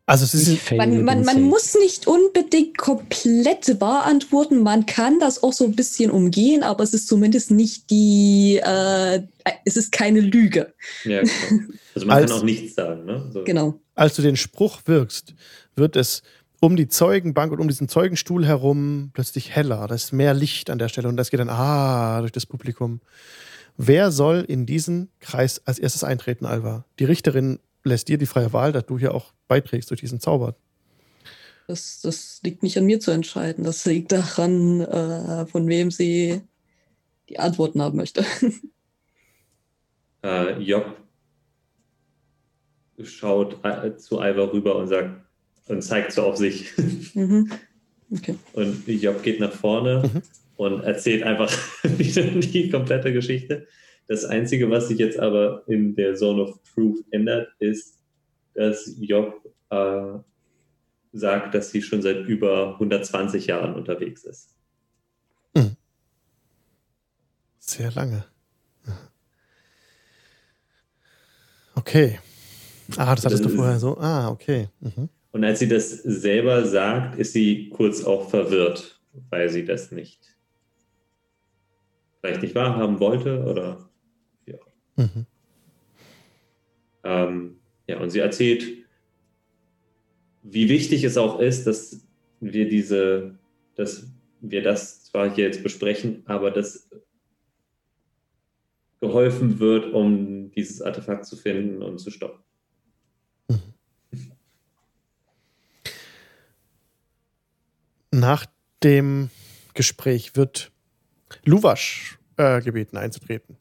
also 0.08 0.26
es 0.26 0.34
ist 0.34 0.72
man, 0.74 1.04
man, 1.06 1.24
man 1.24 1.42
muss 1.42 1.76
nicht 1.76 2.06
unbedingt 2.06 2.78
komplett 2.78 3.80
wahr 3.80 4.06
antworten. 4.06 4.62
Man 4.62 4.86
kann 4.86 5.20
das 5.20 5.42
auch 5.42 5.54
so 5.54 5.64
ein 5.64 5.76
bisschen 5.76 6.12
umgehen, 6.12 6.64
aber 6.64 6.84
es 6.84 6.94
ist 6.94 7.08
zumindest 7.08 7.52
nicht 7.52 7.90
die, 7.90 8.60
äh, 8.62 9.22
es 9.64 9.78
ist 9.78 9.94
keine 9.94 10.20
Lüge. 10.20 10.74
Ja, 11.06 11.22
genau. 11.22 11.64
Also 11.96 12.08
man 12.08 12.18
Als, 12.18 12.32
kann 12.32 12.40
auch 12.40 12.44
nichts 12.44 12.76
sagen. 12.76 13.06
Ne? 13.06 13.30
So. 13.32 13.44
Genau. 13.44 13.80
Als 13.96 14.16
du 14.16 14.22
den 14.22 14.36
Spruch 14.36 14.82
wirkst, 14.86 15.34
wird 15.76 15.96
es 15.96 16.24
um 16.60 16.76
die 16.76 16.88
Zeugenbank 16.88 17.54
und 17.54 17.60
um 17.62 17.68
diesen 17.68 17.88
Zeugenstuhl 17.88 18.46
herum 18.46 19.12
plötzlich 19.14 19.56
heller. 19.56 19.88
Da 19.88 19.96
ist 19.96 20.12
mehr 20.12 20.34
Licht 20.34 20.70
an 20.70 20.80
der 20.80 20.90
Stelle 20.90 21.08
und 21.08 21.16
das 21.16 21.30
geht 21.30 21.40
dann 21.40 21.50
ah 21.50 22.20
durch 22.20 22.34
das 22.34 22.46
Publikum. 22.46 23.00
Wer 23.84 24.12
soll 24.12 24.46
in 24.48 24.68
diesen 24.68 25.10
Kreis 25.22 25.60
als 25.66 25.80
erstes 25.80 26.04
eintreten, 26.04 26.46
Alva? 26.46 26.86
Die 27.00 27.06
Richterin 27.06 27.58
lässt 27.84 28.10
dir 28.10 28.20
die 28.20 28.28
freie 28.28 28.54
Wahl, 28.54 28.72
dass 28.72 28.86
du 28.86 29.00
hier 29.00 29.16
auch 29.16 29.34
beiträgst 29.48 29.90
durch 29.90 30.02
diesen 30.02 30.20
Zauber. 30.20 30.56
Das, 31.66 32.00
das 32.02 32.42
liegt 32.44 32.62
nicht 32.62 32.78
an 32.78 32.86
mir 32.86 33.00
zu 33.00 33.10
entscheiden. 33.10 33.64
Das 33.64 33.84
liegt 33.86 34.12
daran, 34.12 34.82
äh, 34.82 35.48
von 35.48 35.68
wem 35.68 35.90
sie 35.90 36.42
die 37.28 37.40
Antworten 37.40 37.82
haben 37.82 37.98
möchte. 37.98 38.24
Äh, 40.24 40.60
Job 40.60 40.98
schaut 43.02 43.58
äh, 43.66 43.98
zu 43.98 44.18
Ivar 44.18 44.54
rüber 44.54 44.76
und 44.76 44.88
sagt 44.88 45.20
und 45.68 45.82
zeigt 45.82 46.12
so 46.12 46.22
auf 46.22 46.38
sich. 46.38 46.70
mhm. 47.16 47.50
okay. 48.12 48.36
Und 48.54 48.88
Job 48.88 49.24
geht 49.24 49.40
nach 49.40 49.52
vorne 49.52 50.04
Mhm. 50.14 50.22
Und 50.56 50.84
erzählt 50.84 51.24
einfach 51.24 51.52
wieder 51.84 52.24
die 52.24 52.70
komplette 52.70 53.14
Geschichte. 53.14 53.68
Das 54.08 54.26
Einzige, 54.26 54.70
was 54.70 54.88
sich 54.88 54.98
jetzt 54.98 55.20
aber 55.20 55.64
in 55.68 55.96
der 55.96 56.16
Zone 56.16 56.44
of 56.44 56.60
Truth 56.74 57.04
ändert, 57.12 57.50
ist, 57.60 58.00
dass 58.54 58.96
Job 59.00 59.42
äh, 59.70 60.20
sagt, 61.14 61.56
dass 61.56 61.72
sie 61.72 61.82
schon 61.82 62.02
seit 62.02 62.26
über 62.26 62.74
120 62.74 63.48
Jahren 63.48 63.76
unterwegs 63.76 64.24
ist. 64.24 64.56
Sehr 67.62 67.92
lange. 67.92 68.26
Okay. 71.76 72.20
Ah, 72.98 73.16
das 73.16 73.24
hattest 73.24 73.46
du 73.46 73.50
vorher 73.50 73.80
so. 73.80 73.98
Ah, 73.98 74.30
okay. 74.30 74.68
Mhm. 74.82 75.08
Und 75.32 75.44
als 75.46 75.60
sie 75.60 75.70
das 75.70 75.90
selber 75.90 76.66
sagt, 76.66 77.18
ist 77.18 77.32
sie 77.32 77.70
kurz 77.70 78.04
auch 78.04 78.30
verwirrt, 78.30 79.00
weil 79.30 79.50
sie 79.50 79.64
das 79.64 79.92
nicht 79.92 80.31
vielleicht 82.22 82.42
nicht 82.42 82.56
wahrhaben 82.56 83.00
wollte 83.00 83.44
oder 83.44 83.90
Mhm. 84.96 85.26
Ähm, 87.04 87.60
ja, 87.88 88.00
und 88.00 88.10
sie 88.12 88.20
erzählt, 88.20 88.64
wie 90.44 90.70
wichtig 90.70 91.04
es 91.04 91.18
auch 91.18 91.40
ist, 91.40 91.66
dass 91.66 92.06
wir 92.40 92.68
diese, 92.70 93.38
dass 93.76 94.08
wir 94.42 94.64
das 94.64 95.04
zwar 95.06 95.34
hier 95.34 95.46
jetzt 95.46 95.64
besprechen, 95.64 96.24
aber 96.26 96.52
dass 96.52 96.90
geholfen 99.00 99.60
wird, 99.60 99.94
um 99.94 100.52
dieses 100.52 100.82
Artefakt 100.82 101.26
zu 101.26 101.36
finden 101.36 101.82
und 101.82 101.98
zu 101.98 102.12
stoppen. 102.12 102.44
Nach 108.12 108.46
dem 108.84 109.32
Gespräch 109.74 110.36
wird 110.36 110.72
Luwasch 111.46 112.20
äh, 112.38 112.62
gebeten 112.62 112.98
einzutreten. 112.98 113.58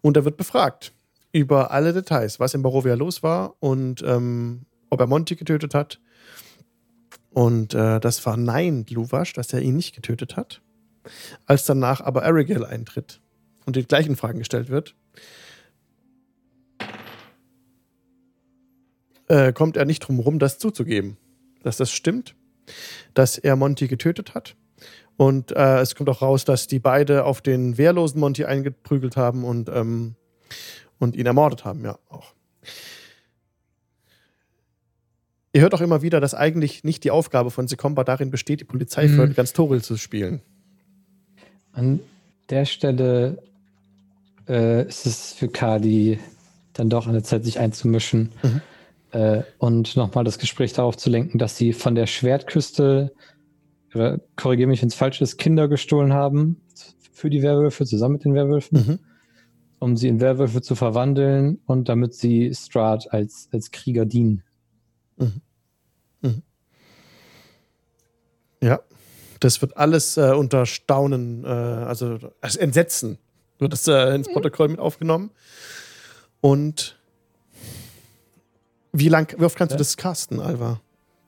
Und 0.00 0.16
er 0.16 0.24
wird 0.24 0.36
befragt 0.36 0.92
über 1.32 1.70
alle 1.70 1.92
Details, 1.92 2.40
was 2.40 2.54
in 2.54 2.62
Barovia 2.62 2.94
los 2.94 3.22
war 3.22 3.54
und 3.60 4.02
ähm, 4.02 4.66
ob 4.90 5.00
er 5.00 5.06
Monty 5.06 5.36
getötet 5.36 5.74
hat. 5.74 6.00
Und 7.30 7.74
äh, 7.74 8.00
das 8.00 8.18
verneint 8.18 8.90
Luwasch, 8.90 9.32
dass 9.32 9.52
er 9.52 9.60
ihn 9.60 9.76
nicht 9.76 9.94
getötet 9.94 10.36
hat. 10.36 10.60
Als 11.46 11.64
danach 11.64 12.00
aber 12.00 12.24
Arigel 12.24 12.64
eintritt 12.64 13.20
und 13.66 13.76
die 13.76 13.86
gleichen 13.86 14.16
Fragen 14.16 14.40
gestellt 14.40 14.68
wird, 14.68 14.96
äh, 19.28 19.52
kommt 19.52 19.76
er 19.76 19.84
nicht 19.84 20.00
drum 20.00 20.16
herum, 20.16 20.38
das 20.38 20.58
zuzugeben, 20.58 21.16
dass 21.62 21.76
das 21.76 21.92
stimmt, 21.92 22.34
dass 23.14 23.38
er 23.38 23.56
Monty 23.56 23.86
getötet 23.86 24.34
hat. 24.34 24.56
Und 25.20 25.52
äh, 25.52 25.80
es 25.80 25.94
kommt 25.96 26.08
auch 26.08 26.22
raus, 26.22 26.46
dass 26.46 26.66
die 26.66 26.78
beide 26.78 27.26
auf 27.26 27.42
den 27.42 27.76
wehrlosen 27.76 28.18
Monty 28.20 28.46
eingeprügelt 28.46 29.18
haben 29.18 29.44
und, 29.44 29.68
ähm, 29.68 30.14
und 30.98 31.14
ihn 31.14 31.26
ermordet 31.26 31.66
haben, 31.66 31.84
ja, 31.84 31.98
auch. 32.08 32.32
Ihr 35.52 35.60
hört 35.60 35.74
auch 35.74 35.82
immer 35.82 36.00
wieder, 36.00 36.20
dass 36.20 36.32
eigentlich 36.32 36.84
nicht 36.84 37.04
die 37.04 37.10
Aufgabe 37.10 37.50
von 37.50 37.68
Sekomba 37.68 38.02
darin 38.02 38.30
besteht, 38.30 38.60
die 38.60 38.64
Polizei 38.64 39.08
für 39.08 39.26
Mhm. 39.26 39.34
ganz 39.34 39.52
Toril 39.52 39.82
zu 39.82 39.98
spielen. 39.98 40.40
An 41.72 42.00
der 42.48 42.64
Stelle 42.64 43.42
äh, 44.48 44.88
ist 44.88 45.04
es 45.04 45.34
für 45.34 45.48
Kadi 45.48 46.18
dann 46.72 46.88
doch 46.88 47.06
an 47.06 47.12
der 47.12 47.24
Zeit, 47.24 47.44
sich 47.44 47.58
einzumischen 47.58 48.32
Mhm. 48.42 48.60
äh, 49.10 49.42
und 49.58 49.96
nochmal 49.96 50.24
das 50.24 50.38
Gespräch 50.38 50.72
darauf 50.72 50.96
zu 50.96 51.10
lenken, 51.10 51.36
dass 51.36 51.58
sie 51.58 51.74
von 51.74 51.94
der 51.94 52.06
Schwertküste, 52.06 53.12
äh, 53.94 54.18
korrigiere 54.36 54.68
mich, 54.68 54.80
wenn 54.82 54.88
es 54.88 54.94
falsch 54.94 55.20
ist, 55.20 55.36
Kinder 55.38 55.68
gestohlen 55.68 56.12
haben 56.12 56.60
für 57.12 57.30
die 57.30 57.42
Werwölfe, 57.42 57.84
zusammen 57.86 58.14
mit 58.14 58.24
den 58.24 58.34
Werwölfen, 58.34 58.78
Mhm. 58.86 58.98
um 59.78 59.96
sie 59.96 60.08
in 60.08 60.20
Werwölfe 60.20 60.62
zu 60.62 60.74
verwandeln 60.74 61.60
und 61.66 61.88
damit 61.88 62.14
sie 62.14 62.54
Strahd 62.54 63.12
als, 63.12 63.48
als 63.52 63.70
Krieger 63.70 64.06
dienen. 64.06 64.42
Ja, 68.62 68.80
das 69.40 69.62
wird 69.62 69.76
alles 69.76 70.16
äh, 70.16 70.32
unter 70.34 70.66
Staunen, 70.66 71.44
äh, 71.44 71.48
also 71.48 72.18
als 72.40 72.56
Entsetzen 72.56 73.18
wird 73.58 73.72
es 73.72 73.86
äh, 73.88 74.14
ins 74.14 74.28
Protokoll 74.30 74.68
mit 74.68 74.78
aufgenommen. 74.78 75.30
Und 76.40 76.98
wie 78.92 79.08
lang, 79.08 79.34
wie 79.38 79.44
oft 79.44 79.56
kannst 79.56 79.72
du 79.72 79.76
Ja. 79.76 79.78
das 79.78 79.96
casten, 79.96 80.40
Alva? 80.40 80.80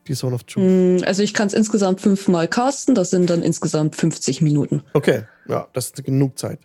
Die 0.09 0.15
Zone 0.15 0.35
of 0.35 0.45
Truth. 0.45 0.65
Mm, 0.65 1.05
Also 1.05 1.23
ich 1.23 1.33
kann 1.35 1.47
es 1.47 1.55
insgesamt 1.55 2.01
fünfmal 2.01 2.49
casten, 2.49 2.95
das 2.95 3.11
sind 3.11 3.31
dann 3.31 3.43
insgesamt 3.43 3.95
50 3.97 4.41
Minuten. 4.43 4.83
Okay, 4.95 5.25
ja, 5.49 5.69
das 5.73 5.87
ist 5.87 6.05
genug 6.05 6.39
Zeit, 6.39 6.59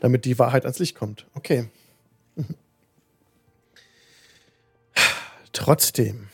damit 0.00 0.24
die 0.24 0.38
Wahrheit 0.38 0.64
ans 0.64 0.78
Licht 0.78 0.94
kommt. 0.96 1.26
Okay. 1.34 1.68
Trotzdem. 5.52 6.28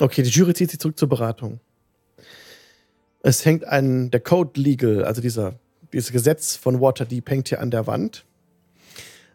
Okay, 0.00 0.22
die 0.22 0.30
Jury 0.30 0.54
zieht 0.54 0.70
sich 0.70 0.80
zurück 0.80 0.98
zur 0.98 1.08
Beratung. 1.08 1.60
Es 3.22 3.44
hängt 3.44 3.64
ein, 3.64 4.10
der 4.10 4.20
Code 4.20 4.60
Legal, 4.60 5.04
also 5.04 5.20
dieser, 5.20 5.58
dieses 5.92 6.12
Gesetz 6.12 6.56
von 6.56 6.80
Waterdeep 6.80 7.28
hängt 7.28 7.48
hier 7.48 7.60
an 7.60 7.70
der 7.70 7.86
Wand, 7.86 8.24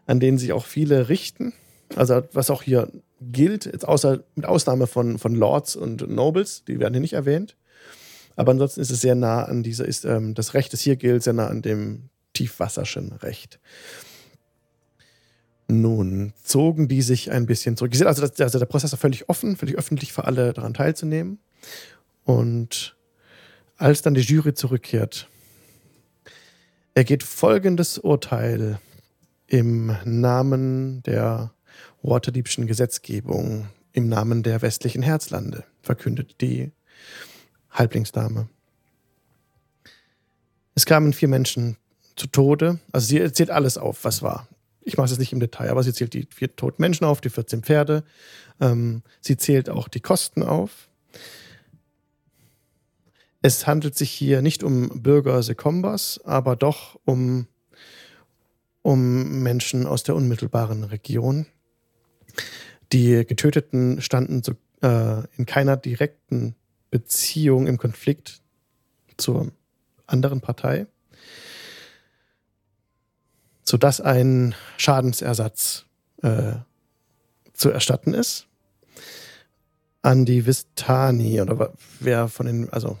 an 0.06 0.18
den 0.20 0.38
sich 0.38 0.52
auch 0.52 0.66
viele 0.66 1.08
richten. 1.08 1.52
Also 1.96 2.22
was 2.32 2.50
auch 2.50 2.62
hier 2.62 2.88
gilt, 3.20 3.66
jetzt 3.66 3.86
außer, 3.86 4.24
mit 4.34 4.46
Ausnahme 4.46 4.86
von, 4.86 5.18
von 5.18 5.34
Lords 5.34 5.76
und 5.76 6.08
Nobles, 6.08 6.64
die 6.64 6.78
werden 6.80 6.94
hier 6.94 7.00
nicht 7.00 7.12
erwähnt. 7.12 7.56
Aber 8.36 8.52
ansonsten 8.52 8.80
ist 8.80 8.90
es 8.90 9.00
sehr 9.00 9.14
nah 9.14 9.44
an 9.44 9.62
dieser, 9.62 9.84
ist 9.84 10.04
ähm, 10.04 10.34
das 10.34 10.54
Recht, 10.54 10.72
das 10.72 10.80
hier 10.80 10.96
gilt, 10.96 11.22
sehr 11.22 11.34
nah 11.34 11.48
an 11.48 11.62
dem 11.62 12.08
tiefwasserschen 12.32 13.12
Recht. 13.12 13.60
Nun 15.68 16.32
zogen 16.42 16.88
die 16.88 17.02
sich 17.02 17.30
ein 17.30 17.46
bisschen 17.46 17.76
zurück. 17.76 17.92
Also, 18.04 18.22
das, 18.22 18.40
also 18.40 18.58
der 18.58 18.66
Prozess 18.66 18.92
war 18.92 18.98
völlig 18.98 19.28
offen, 19.28 19.56
völlig 19.56 19.76
öffentlich 19.76 20.12
für 20.12 20.24
alle 20.24 20.52
daran 20.52 20.74
teilzunehmen. 20.74 21.38
Und 22.24 22.96
als 23.76 24.02
dann 24.02 24.14
die 24.14 24.20
Jury 24.20 24.54
zurückkehrt, 24.54 25.28
ergeht 26.94 27.22
folgendes 27.22 27.98
Urteil 27.98 28.78
im 29.46 29.96
Namen 30.04 31.02
der 31.02 31.52
Waterdeepschen 32.02 32.66
Gesetzgebung, 32.66 33.68
im 33.92 34.08
Namen 34.08 34.42
der 34.42 34.62
westlichen 34.62 35.02
Herzlande, 35.02 35.64
verkündet 35.82 36.40
die 36.40 36.72
Halblingsdame. 37.70 38.48
Es 40.74 40.86
kamen 40.86 41.12
vier 41.12 41.28
Menschen 41.28 41.76
zu 42.16 42.26
Tode. 42.26 42.80
Also 42.92 43.06
sie 43.06 43.18
erzählt 43.18 43.50
alles 43.50 43.78
auf, 43.78 44.04
was 44.04 44.22
war. 44.22 44.48
Ich 44.80 44.96
mache 44.96 45.04
es 45.06 45.10
jetzt 45.12 45.20
nicht 45.20 45.32
im 45.32 45.40
Detail, 45.40 45.70
aber 45.70 45.82
sie 45.82 45.92
zählt 45.92 46.14
die 46.14 46.26
vier 46.30 46.54
toten 46.56 46.82
Menschen 46.82 47.04
auf, 47.04 47.20
die 47.20 47.30
14 47.30 47.62
Pferde. 47.62 48.04
Ähm, 48.60 49.02
sie 49.20 49.36
zählt 49.36 49.70
auch 49.70 49.88
die 49.88 50.00
Kosten 50.00 50.42
auf. 50.42 50.88
Es 53.42 53.66
handelt 53.66 53.96
sich 53.96 54.10
hier 54.10 54.40
nicht 54.40 54.62
um 54.62 55.02
Bürger 55.02 55.42
Sekombas, 55.42 56.20
aber 56.24 56.56
doch 56.56 56.98
um, 57.04 57.46
um 58.82 59.42
Menschen 59.42 59.86
aus 59.86 60.04
der 60.04 60.14
unmittelbaren 60.14 60.84
Region. 60.84 61.46
Die 62.92 63.24
Getöteten 63.24 64.00
standen 64.00 64.42
zu, 64.42 64.52
äh, 64.82 65.22
in 65.36 65.46
keiner 65.46 65.76
direkten 65.76 66.54
Beziehung 66.90 67.66
im 67.66 67.78
Konflikt 67.78 68.42
zur 69.16 69.50
anderen 70.06 70.40
Partei, 70.40 70.86
sodass 73.64 74.00
ein 74.00 74.54
Schadensersatz 74.76 75.86
äh, 76.22 76.54
zu 77.52 77.70
erstatten 77.70 78.14
ist. 78.14 78.46
An 80.02 80.24
die 80.24 80.46
Vistani 80.46 81.40
oder 81.40 81.72
wer 82.00 82.28
von 82.28 82.46
den, 82.46 82.68
also 82.70 82.98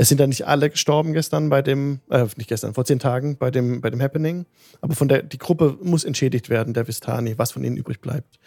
Es 0.00 0.08
sind 0.08 0.20
ja 0.20 0.28
nicht 0.28 0.46
alle 0.46 0.70
gestorben 0.70 1.12
gestern 1.12 1.50
bei 1.50 1.60
dem, 1.60 2.00
äh, 2.08 2.24
nicht 2.36 2.48
gestern, 2.48 2.72
vor 2.72 2.84
zehn 2.84 3.00
Tagen 3.00 3.36
bei 3.36 3.50
dem, 3.50 3.80
bei 3.80 3.90
dem 3.90 4.00
Happening. 4.00 4.46
Aber 4.80 4.94
von 4.94 5.08
der, 5.08 5.24
die 5.24 5.38
Gruppe 5.38 5.76
muss 5.82 6.04
entschädigt 6.04 6.48
werden, 6.48 6.72
der 6.72 6.86
Vistani, 6.86 7.36
was 7.36 7.50
von 7.50 7.64
ihnen 7.64 7.76
übrig 7.76 8.00
bleibt. 8.00 8.38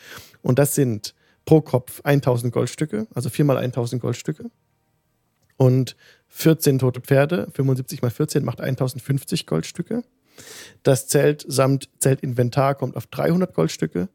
Und 0.41 0.59
das 0.59 0.75
sind 0.75 1.13
pro 1.43 1.59
Kopf 1.59 1.99
1000 2.05 2.53
Goldstücke, 2.53 3.05
also 3.13 3.29
viermal 3.29 3.57
1000 3.57 4.01
Goldstücke. 4.01 4.45
Und 5.57 5.97
14 6.29 6.79
tote 6.79 7.01
Pferde, 7.01 7.49
75 7.53 8.01
mal 8.01 8.11
14 8.11 8.45
macht 8.45 8.61
1050 8.61 9.45
Goldstücke. 9.45 10.03
Das 10.83 11.09
Zelt 11.09 11.43
samt 11.45 11.89
Zeltinventar 11.99 12.75
kommt 12.75 12.95
auf 12.95 13.07
300 13.07 13.53
Goldstücke, 13.53 14.07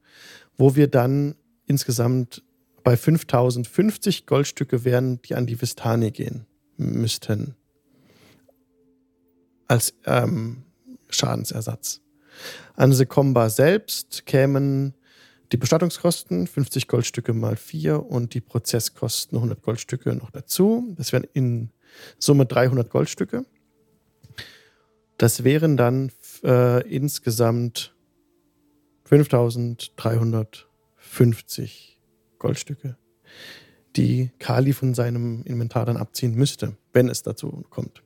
wo 0.57 0.75
wir 0.75 0.89
dann 0.89 1.35
insgesamt 1.67 2.43
bei 2.83 2.97
5050 2.97 4.25
Goldstücke 4.25 4.87
wären, 4.87 5.21
die 5.21 5.35
an 5.35 5.47
die 5.47 5.61
Vistani 5.61 6.13
gehen 6.13 6.47
müssten. 6.77 7.55
als 9.69 9.95
ähm, 10.05 10.65
Schadensersatz. 11.09 12.03
An 12.75 12.93
Sekomba 12.93 13.49
selbst 13.49 14.27
kämen 14.27 14.95
die 15.53 15.57
Bestattungskosten 15.57 16.47
50 16.47 16.89
Goldstücke 16.89 17.33
mal 17.33 17.57
4 17.57 18.05
und 18.05 18.35
die 18.35 18.41
Prozesskosten 18.41 19.39
100 19.39 19.63
Goldstücke 19.63 20.15
noch 20.15 20.31
dazu. 20.31 20.93
Das 20.97 21.13
wären 21.13 21.27
in 21.33 21.71
Summe 22.19 22.47
300 22.47 22.91
Goldstücke. 22.91 23.45
Das 25.19 25.45
wären 25.45 25.77
dann 25.77 26.11
äh, 26.43 26.83
insgesamt 26.89 27.95
5350 29.05 32.01
Goldstücke, 32.39 32.97
die 33.97 34.31
Kali 34.39 34.73
von 34.73 34.95
seinem 34.95 35.43
Inventar 35.45 35.87
dann 35.87 35.97
abziehen 35.97 36.35
müsste, 36.35 36.77
wenn 36.93 37.09
es 37.09 37.23
dazu 37.23 37.65
kommt. 37.71 38.03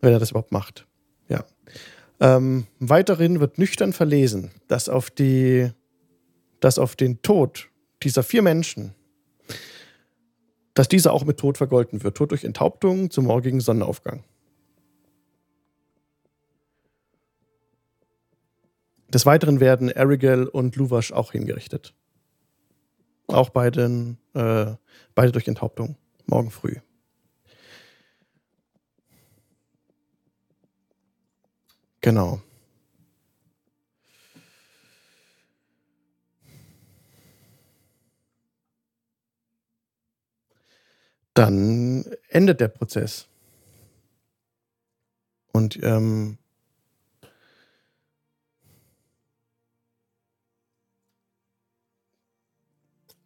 Wenn 0.00 0.12
er 0.12 0.18
das 0.18 0.30
überhaupt 0.30 0.52
macht. 0.52 0.86
Ja. 1.28 1.44
Ähm, 2.20 2.66
weiterhin 2.78 3.40
wird 3.40 3.58
nüchtern 3.58 3.92
verlesen, 3.92 4.50
dass 4.68 4.88
auf, 4.88 5.10
die, 5.10 5.70
dass 6.60 6.78
auf 6.78 6.96
den 6.96 7.22
Tod 7.22 7.68
dieser 8.02 8.22
vier 8.22 8.42
Menschen, 8.42 8.94
dass 10.74 10.88
dieser 10.88 11.12
auch 11.12 11.24
mit 11.24 11.38
Tod 11.38 11.58
vergolten 11.58 12.02
wird. 12.02 12.16
Tod 12.16 12.30
durch 12.30 12.44
Enthauptung 12.44 13.10
zum 13.10 13.26
morgigen 13.26 13.60
Sonnenaufgang. 13.60 14.24
Des 19.12 19.26
Weiteren 19.26 19.58
werden 19.58 19.90
Erigel 19.90 20.46
und 20.46 20.76
Luvash 20.76 21.12
auch 21.12 21.32
hingerichtet. 21.32 21.94
Auch 23.32 23.50
beide, 23.50 24.16
äh, 24.34 24.74
beide 25.14 25.32
durch 25.32 25.46
Enthauptung. 25.48 25.96
Morgen 26.26 26.50
früh. 26.50 26.76
Genau. 32.00 32.40
Dann 41.34 42.04
endet 42.28 42.60
der 42.60 42.68
Prozess. 42.68 43.28
Und 45.52 45.78
ähm, 45.82 46.38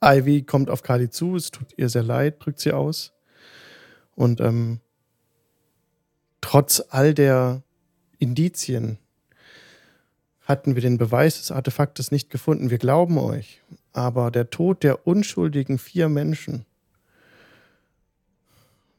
Ivy 0.05 0.43
kommt 0.43 0.71
auf 0.71 0.83
Kali 0.83 1.11
zu, 1.11 1.37
es 1.37 1.51
tut 1.51 1.73
ihr 1.77 1.89
sehr 1.89 2.03
leid, 2.03 2.45
drückt 2.45 2.61
sie 2.61 2.73
aus. 2.73 3.13
Und 4.15 4.41
ähm, 4.41 4.81
trotz 6.41 6.83
all 6.91 7.15
der 7.15 7.63
Indizien 8.19 8.99
hatten 10.43 10.75
wir 10.75 10.83
den 10.83 10.99
Beweis 10.99 11.39
des 11.39 11.51
Artefaktes 11.51 12.11
nicht 12.11 12.31
gefunden. 12.31 12.71
Wir 12.71 12.79
glauben 12.79 13.19
euch. 13.19 13.63
Aber 13.93 14.31
der 14.31 14.51
Tod 14.51 14.83
der 14.83 15.07
unschuldigen 15.07 15.79
vier 15.79 16.09
Menschen 16.09 16.67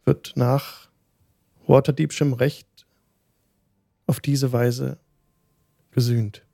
wird 0.05 0.33
nach 0.35 0.89
Waterdeepschem 1.67 2.33
Recht 2.33 2.67
auf 4.07 4.19
diese 4.19 4.51
Weise 4.51 4.97
gesühnt. 5.91 6.44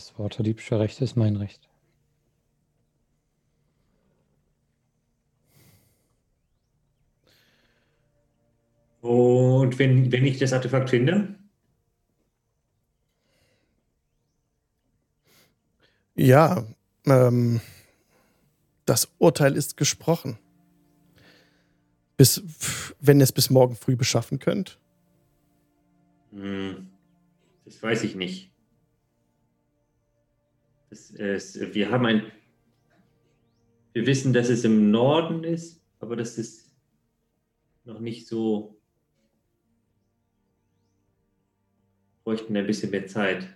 Das 0.00 0.18
Waterdeepsche 0.18 0.80
Recht 0.80 0.98
ist 1.02 1.14
mein 1.14 1.36
Recht. 1.36 1.68
Und 9.02 9.78
wenn, 9.78 10.10
wenn 10.10 10.24
ich 10.24 10.38
das 10.38 10.54
Artefakt 10.54 10.88
finde? 10.88 11.34
Ja, 16.14 16.66
ähm, 17.04 17.60
das 18.86 19.12
Urteil 19.18 19.54
ist 19.54 19.76
gesprochen. 19.76 20.38
Bis, 22.16 22.42
wenn 23.00 23.20
ihr 23.20 23.24
es 23.24 23.32
bis 23.32 23.50
morgen 23.50 23.76
früh 23.76 23.96
beschaffen 23.96 24.38
könnt. 24.38 24.78
Hm, 26.30 26.88
das 27.66 27.82
weiß 27.82 28.04
ich 28.04 28.14
nicht. 28.14 28.50
Das 30.90 31.10
ist, 31.10 31.74
wir 31.74 31.90
haben 31.90 32.04
ein. 32.04 32.32
Wir 33.92 34.06
wissen, 34.06 34.32
dass 34.32 34.48
es 34.48 34.64
im 34.64 34.90
Norden 34.90 35.44
ist, 35.44 35.80
aber 36.00 36.16
das 36.16 36.36
ist 36.36 36.74
noch 37.84 38.00
nicht 38.00 38.26
so. 38.26 38.76
Bräuchten 42.24 42.56
ein 42.56 42.66
bisschen 42.66 42.90
mehr 42.90 43.06
Zeit. 43.06 43.48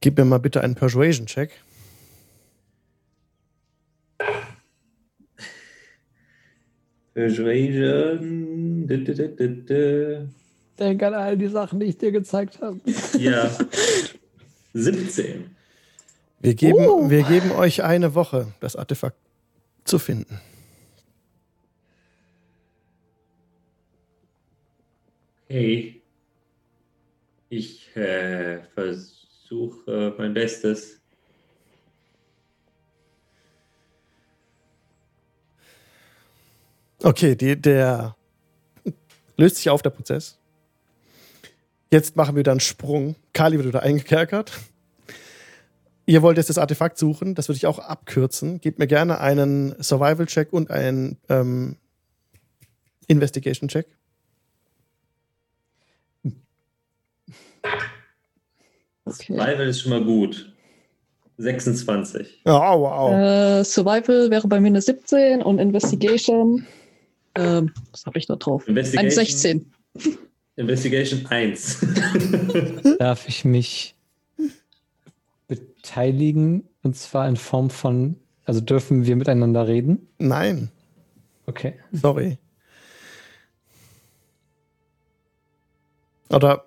Gib 0.00 0.16
mir 0.16 0.24
mal 0.24 0.38
bitte 0.38 0.62
einen 0.62 0.74
Persuasion-Check. 0.74 1.52
Persuasion. 7.14 8.86
Denk 10.78 11.02
an 11.02 11.14
all 11.14 11.36
die 11.36 11.48
Sachen, 11.48 11.80
die 11.80 11.86
ich 11.86 11.98
dir 11.98 12.12
gezeigt 12.12 12.60
habe. 12.60 12.80
Ja. 13.18 13.50
17. 14.72 15.50
Wir 16.40 16.54
geben, 16.54 16.78
Oh. 16.86 17.10
wir 17.10 17.22
geben 17.24 17.50
euch 17.52 17.82
eine 17.82 18.14
Woche, 18.14 18.46
das 18.60 18.76
Artefakt 18.76 19.16
zu 19.84 19.98
finden. 19.98 20.40
Hey. 25.48 26.00
Ich 27.48 27.94
äh, 27.96 28.62
versuche 28.74 30.14
mein 30.16 30.32
Bestes. 30.34 30.99
Okay, 37.02 37.34
die, 37.34 37.60
der 37.60 38.16
löst 39.36 39.56
sich 39.56 39.70
auf, 39.70 39.82
der 39.82 39.90
Prozess. 39.90 40.38
Jetzt 41.90 42.14
machen 42.16 42.36
wir 42.36 42.42
dann 42.42 42.52
einen 42.52 42.60
Sprung. 42.60 43.16
Kali 43.32 43.56
wird 43.56 43.66
wieder 43.68 43.82
eingekerkert. 43.82 44.52
Ihr 46.06 46.22
wollt 46.22 46.36
jetzt 46.36 46.50
das 46.50 46.58
Artefakt 46.58 46.98
suchen, 46.98 47.34
das 47.34 47.48
würde 47.48 47.56
ich 47.56 47.66
auch 47.66 47.78
abkürzen. 47.78 48.60
Gebt 48.60 48.78
mir 48.78 48.86
gerne 48.86 49.20
einen 49.20 49.80
Survival-Check 49.82 50.52
und 50.52 50.70
einen 50.70 51.18
ähm, 51.28 51.76
Investigation-Check. 53.06 53.86
Okay. 59.04 59.32
Survival 59.32 59.68
ist 59.68 59.80
schon 59.80 59.90
mal 59.90 60.04
gut. 60.04 60.52
26. 61.38 62.42
Oh, 62.44 62.50
wow. 62.50 63.12
Äh, 63.12 63.64
Survival 63.64 64.30
wäre 64.30 64.46
bei 64.46 64.60
mir 64.60 64.68
eine 64.68 64.82
17 64.82 65.42
und 65.42 65.58
Investigation. 65.58 66.66
Ähm, 67.34 67.72
was 67.92 68.06
habe 68.06 68.18
ich 68.18 68.26
da 68.26 68.36
drauf? 68.36 68.66
Investigation. 68.68 69.00
Eine 69.06 69.10
16. 69.10 69.72
Investigation 70.56 71.26
1. 71.26 71.86
Darf 72.98 73.28
ich 73.28 73.44
mich 73.44 73.94
beteiligen? 75.48 76.68
Und 76.82 76.96
zwar 76.96 77.28
in 77.28 77.36
Form 77.36 77.70
von, 77.70 78.16
also 78.44 78.60
dürfen 78.60 79.04
wir 79.06 79.16
miteinander 79.16 79.66
reden? 79.68 80.08
Nein, 80.18 80.70
Okay. 81.46 81.74
sorry. 81.92 82.38
Oder. 86.30 86.64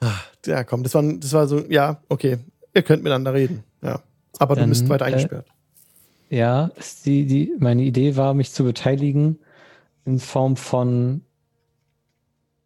Ah, 0.00 0.20
Ja, 0.46 0.64
komm, 0.64 0.82
das 0.82 0.94
war, 0.94 1.02
das 1.02 1.32
war 1.32 1.46
so, 1.46 1.60
ja, 1.68 2.02
okay. 2.08 2.38
Ihr 2.74 2.82
könnt 2.82 3.02
miteinander 3.02 3.34
reden. 3.34 3.62
Ja. 3.82 4.02
Aber 4.38 4.54
du 4.54 4.60
Dann, 4.62 4.70
bist 4.70 4.88
weiter 4.88 5.04
äh, 5.06 5.08
eingesperrt. 5.08 5.46
Ja, 6.30 6.70
die, 7.04 7.26
die, 7.26 7.54
meine 7.58 7.82
Idee 7.82 8.16
war, 8.16 8.34
mich 8.34 8.52
zu 8.52 8.64
beteiligen 8.64 9.38
in 10.04 10.18
Form 10.18 10.56
von 10.56 11.22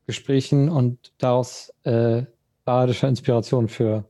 Gesprächen 0.06 0.68
und 0.68 1.12
daraus 1.18 1.72
äh, 1.84 2.24
badischer 2.64 3.09
Inspiration 3.09 3.68
für 3.68 4.05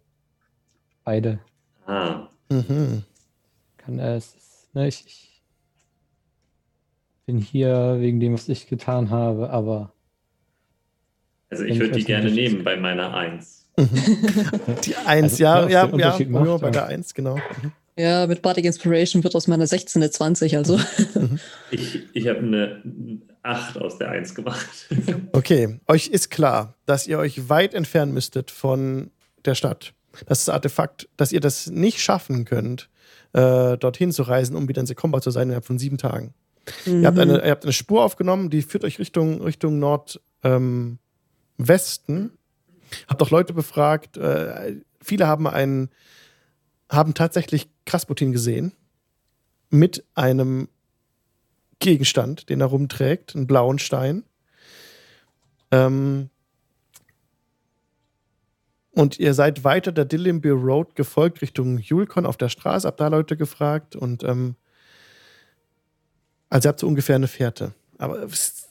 beide. 1.05 1.41
ah. 1.87 2.29
Mhm. 2.49 3.05
Kann, 3.79 3.99
äh, 3.99 4.17
es 4.17 4.69
ne, 4.73 4.89
ich, 4.89 5.05
ich 5.07 5.43
bin 7.27 7.39
hier 7.39 7.97
wegen 8.01 8.21
dem, 8.21 8.35
was 8.35 8.49
ich 8.49 8.67
getan 8.67 9.11
habe, 9.11 9.51
aber 9.51 9.93
Also 11.51 11.65
ich 11.65 11.79
würde 11.79 11.95
die 11.95 12.05
gerne 12.05 12.31
nehmen 12.31 12.65
bei 12.65 12.77
meiner 12.77 13.15
1. 13.15 13.71
Die 14.85 14.97
Eins, 14.97 15.33
Also, 15.33 15.43
ja, 15.43 15.63
ja, 15.63 15.69
ja, 15.69 15.85
Unterschied 15.85 16.31
ja, 16.31 16.41
macht, 16.41 16.61
bei 16.61 16.71
der 16.71 16.87
Eins, 16.87 17.15
genau. 17.15 17.37
Mhm. 17.37 17.73
Ja, 17.97 18.27
mit 18.27 18.41
Bardic 18.41 18.65
Inspiration 18.65 19.23
wird 19.23 19.35
aus 19.35 19.49
meiner 19.49 19.67
16 19.67 20.03
eine 20.03 20.11
20, 20.11 20.57
also. 20.57 20.81
Ich, 21.71 22.03
ich 22.15 22.29
habe 22.29 22.39
eine 22.39 22.83
8 23.43 23.79
aus 23.79 23.99
der 23.99 24.11
1 24.11 24.35
gemacht. 24.35 24.89
Okay, 25.33 25.81
euch 25.89 26.09
ist 26.09 26.31
klar, 26.31 26.75
dass 26.87 27.07
ihr 27.07 27.19
euch 27.19 27.49
weit 27.49 27.75
entfernen 27.75 28.13
müsstet 28.13 28.51
von 28.51 29.11
der 29.45 29.55
Stadt. 29.55 29.95
Das 30.27 30.41
ist 30.41 30.49
das 30.49 30.55
Artefakt, 30.55 31.09
dass 31.17 31.33
ihr 31.33 31.41
das 31.41 31.69
nicht 31.69 32.01
schaffen 32.01 32.45
könnt, 32.45 32.91
äh, 33.33 33.79
dorthin 33.79 34.13
zu 34.13 34.23
reisen, 34.23 34.57
um 34.57 34.69
wieder 34.69 34.81
in 34.81 34.87
Sekomba 34.87 35.23
zu 35.23 35.31
sein 35.31 35.45
innerhalb 35.45 35.65
von 35.65 35.79
sieben 35.79 35.97
Tagen. 35.99 36.35
Mhm. 36.87 37.03
Ihr, 37.03 37.07
habt 37.07 37.19
eine, 37.19 37.45
ihr 37.45 37.51
habt 37.51 37.65
eine 37.65 37.73
Spur 37.73 38.05
aufgenommen, 38.05 38.51
die 38.51 38.63
führt 38.63 38.85
euch 38.85 38.99
Richtung, 38.99 39.41
Richtung 39.43 39.79
Nordwesten. 39.79 40.99
habt 43.09 43.23
auch 43.23 43.31
Leute 43.31 43.55
befragt. 43.55 44.17
Äh, 44.19 44.83
viele 45.01 45.27
haben 45.27 45.47
einen, 45.47 45.89
haben 46.91 47.15
tatsächlich 47.15 47.69
Krasputin 47.87 48.33
gesehen 48.33 48.73
mit 49.71 50.05
einem 50.15 50.69
Gegenstand, 51.79 52.49
den 52.49 52.61
er 52.61 52.67
rumträgt, 52.67 53.35
einen 53.35 53.47
blauen 53.47 53.79
Stein. 53.79 54.25
Ähm, 55.71 56.31
und 58.93 59.19
ihr 59.19 59.35
seid 59.35 59.65
weiter 59.65 59.91
der 59.91 60.05
Dillimbir 60.05 60.53
Road 60.53 60.95
gefolgt 60.95 61.41
Richtung 61.41 61.79
Julkon 61.79 62.27
auf 62.27 62.37
der 62.37 62.51
Straße, 62.51 62.87
habt 62.87 63.01
da 63.01 63.09
Leute 63.09 63.37
gefragt 63.37 63.97
und 63.97 64.23
ähm, 64.23 64.55
also 66.51 66.69
ihr 66.69 66.71
habt 66.71 66.81
so 66.81 66.87
ungefähr 66.87 67.17
eine 67.17 67.29
Fährte. 67.29 67.73
Aber 67.97 68.23
es 68.23 68.69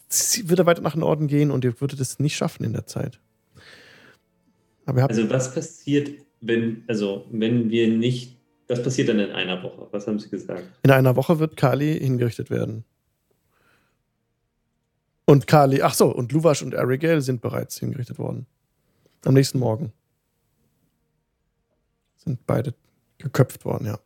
würde 0.48 0.68
weiter 0.68 0.82
nach 0.82 0.96
Norden 0.96 1.28
gehen 1.28 1.50
und 1.50 1.66
ihr 1.66 1.82
würdet 1.82 2.00
es 2.00 2.20
nicht 2.20 2.36
schaffen 2.36 2.64
in 2.64 2.74
der 2.74 2.86
Zeit. 2.86 3.20
Also 4.86 5.30
was 5.30 5.54
passiert, 5.54 6.12
wenn, 6.42 6.84
also 6.88 7.26
wenn 7.32 7.70
wir 7.70 7.88
nicht, 7.88 8.38
was 8.72 8.82
passiert 8.82 9.10
dann 9.10 9.20
in 9.20 9.32
einer 9.32 9.62
Woche? 9.62 9.88
Was 9.92 10.08
haben 10.08 10.18
Sie 10.18 10.30
gesagt? 10.30 10.64
in 10.84 10.92
einer 10.92 11.16
Woche 11.16 11.40
wird 11.40 11.58
Kali 11.58 12.00
hingerichtet 12.00 12.50
werden. 12.50 12.86
Und 15.26 15.46
Kali, 15.46 15.82
ach 15.82 15.94
so, 15.94 16.08
und 16.08 16.32
Luvash 16.32 16.64
und 16.64 16.76
Arigale 16.76 17.22
sind 17.22 17.42
bereits 17.42 17.80
hingerichtet 17.80 18.18
worden. 18.18 18.48
Am 19.26 19.34
nächsten 19.34 19.60
Morgen. 19.60 19.92
Sind 22.18 22.46
beide 22.46 22.74
geköpft 23.18 23.66
worden, 23.66 23.88
ja. 23.88 24.00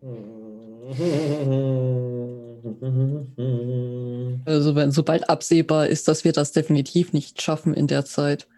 Also 4.44 4.74
wenn 4.74 4.90
sobald 4.90 5.28
absehbar 5.28 5.88
ist, 5.88 6.08
dass 6.08 6.24
wir 6.24 6.32
das 6.32 6.52
definitiv 6.52 7.12
nicht 7.12 7.42
schaffen 7.42 7.74
in 7.74 7.86
der 7.86 8.04
Zeit, 8.04 8.48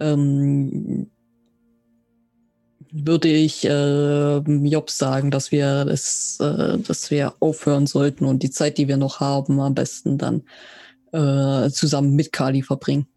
ähm, 0.00 1.10
würde 2.96 3.28
ich 3.28 3.64
äh, 3.64 4.36
Job 4.38 4.88
sagen, 4.88 5.32
dass 5.32 5.50
wir 5.50 5.86
es, 5.90 6.38
äh, 6.40 6.78
dass 6.78 7.10
wir 7.10 7.34
aufhören 7.40 7.88
sollten 7.88 8.24
und 8.24 8.44
die 8.44 8.50
Zeit, 8.50 8.78
die 8.78 8.86
wir 8.86 8.96
noch 8.96 9.18
haben, 9.18 9.58
am 9.60 9.74
besten 9.74 10.16
dann 10.16 10.44
äh, 11.12 11.70
zusammen 11.70 12.14
mit 12.14 12.32
Kali 12.32 12.62
verbringen. 12.62 13.08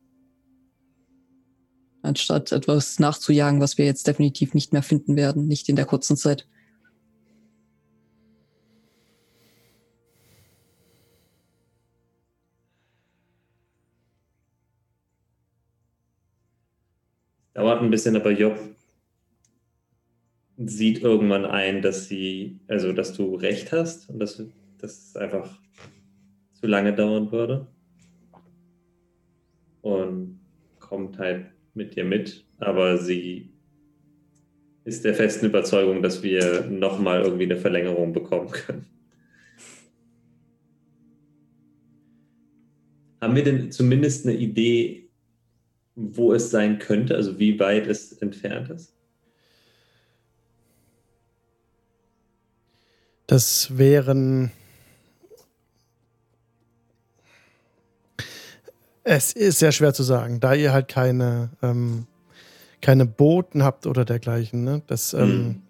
Anstatt 2.02 2.52
etwas 2.52 2.98
nachzujagen, 2.98 3.62
was 3.62 3.78
wir 3.78 3.86
jetzt 3.86 4.08
definitiv 4.08 4.56
nicht 4.56 4.74
mehr 4.74 4.82
finden 4.82 5.16
werden, 5.16 5.48
nicht 5.48 5.70
in 5.70 5.76
der 5.76 5.86
kurzen 5.86 6.18
Zeit. 6.18 6.48
Dauert 17.54 17.82
ein 17.84 17.92
bisschen, 17.92 18.16
aber 18.16 18.32
Job 18.32 18.58
sieht 20.58 21.02
irgendwann 21.02 21.46
ein, 21.46 21.82
dass 21.82 22.08
sie, 22.08 22.60
also 22.68 22.92
dass 22.92 23.14
du 23.14 23.36
recht 23.36 23.72
hast 23.72 24.10
und 24.10 24.20
dass, 24.20 24.44
dass 24.80 25.10
es 25.10 25.16
einfach 25.16 25.60
zu 26.54 26.68
lange 26.68 26.94
dauern 26.94 27.32
würde. 27.32 27.68
Und 29.82 30.40
kommt 30.80 31.20
halt 31.20 31.46
mit 31.76 31.96
dir 31.96 32.04
mit, 32.04 32.46
aber 32.58 32.98
sie 32.98 33.54
ist 34.84 35.06
der 35.06 35.14
festen 35.14 35.46
Überzeugung, 35.46 36.02
dass 36.02 36.24
wir 36.24 36.66
nochmal 36.66 37.22
irgendwie 37.22 37.44
eine 37.44 37.58
Verlängerung 37.58 38.14
bekommen 38.14 38.50
können. 38.50 38.86
Haben 43.22 43.36
wir 43.36 43.44
denn 43.44 43.72
zumindest 43.72 44.26
eine 44.26 44.38
Idee, 44.38 45.10
wo 45.96 46.34
es 46.34 46.52
sein 46.52 46.80
könnte, 46.80 47.16
also 47.16 47.38
wie 47.40 47.60
weit 47.60 47.88
es 47.88 48.14
entfernt 48.14 48.70
ist? 48.70 48.97
Das 53.28 53.78
wären. 53.78 54.52
Es 59.04 59.32
ist 59.32 59.60
sehr 59.60 59.72
schwer 59.72 59.94
zu 59.94 60.04
sagen, 60.04 60.40
da 60.40 60.54
ihr 60.54 60.74
halt 60.74 60.90
keine, 60.90 61.50
ähm, 61.62 62.08
keine 62.82 63.06
Boten 63.06 63.64
habt 63.64 63.86
oder 63.86 64.04
dergleichen. 64.04 64.64
Ne? 64.64 64.82
Das, 64.88 65.14
ähm, 65.14 65.22
Hm. 65.22 65.62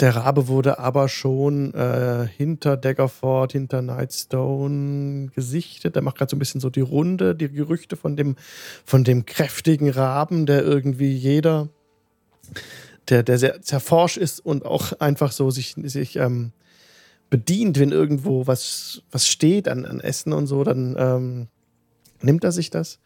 Der 0.00 0.16
Rabe 0.16 0.48
wurde 0.48 0.80
aber 0.80 1.08
schon 1.08 1.72
äh, 1.72 2.26
hinter 2.26 2.76
Daggerford, 2.76 3.52
hinter 3.52 3.80
Nightstone 3.80 5.28
gesichtet. 5.34 5.94
Der 5.94 6.02
macht 6.02 6.18
gerade 6.18 6.30
so 6.30 6.36
ein 6.36 6.40
bisschen 6.40 6.60
so 6.60 6.68
die 6.68 6.80
Runde, 6.80 7.36
die 7.36 7.48
Gerüchte 7.48 7.96
von 7.96 8.16
dem, 8.16 8.34
von 8.84 9.04
dem 9.04 9.24
kräftigen 9.24 9.88
Raben, 9.88 10.46
der 10.46 10.64
irgendwie 10.64 11.12
jeder, 11.12 11.68
der, 13.08 13.22
der 13.22 13.38
sehr 13.38 13.62
zerforsch 13.62 14.16
ist 14.16 14.40
und 14.40 14.64
auch 14.64 14.92
einfach 15.00 15.32
so 15.32 15.50
sich, 15.50 15.74
sich 15.84 16.16
ähm, 16.16 16.52
bedient, 17.30 17.78
wenn 17.78 17.92
irgendwo 17.92 18.46
was, 18.46 19.02
was 19.10 19.28
steht 19.28 19.68
an, 19.68 19.84
an 19.84 20.00
Essen 20.00 20.32
und 20.32 20.46
so, 20.46 20.64
dann 20.64 20.94
ähm, 20.98 21.48
nimmt 22.22 22.44
er 22.44 22.52
sich 22.52 22.70
das 22.70 22.98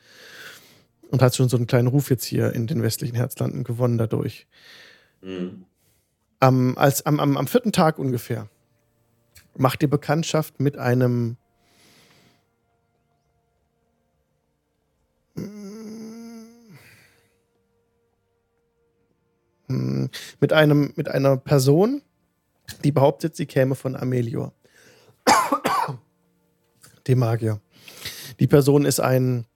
und 1.10 1.22
hat 1.22 1.34
schon 1.34 1.48
so 1.48 1.56
einen 1.56 1.66
kleinen 1.66 1.88
Ruf 1.88 2.10
jetzt 2.10 2.24
hier 2.24 2.52
in 2.52 2.66
den 2.66 2.82
westlichen 2.82 3.16
Herzlanden 3.16 3.64
gewonnen 3.64 3.98
dadurch. 3.98 4.46
Hm. 5.22 5.64
Am, 6.40 6.76
als, 6.78 7.04
am, 7.06 7.18
am, 7.18 7.36
am 7.36 7.46
vierten 7.46 7.72
Tag 7.72 7.98
ungefähr 7.98 8.48
macht 9.56 9.82
ihr 9.82 9.90
Bekanntschaft 9.90 10.60
mit 10.60 10.76
einem 10.76 11.36
mit 19.68 20.52
einem 20.52 20.92
mit 20.96 21.08
einer 21.08 21.36
Person, 21.36 22.02
die 22.84 22.92
behauptet, 22.92 23.36
sie 23.36 23.46
käme 23.46 23.74
von 23.74 23.96
Amelior. 23.96 24.52
Dem 27.06 27.18
Magier. 27.18 27.60
Die 28.38 28.46
Person 28.46 28.84
ist 28.84 29.00
ein, 29.00 29.46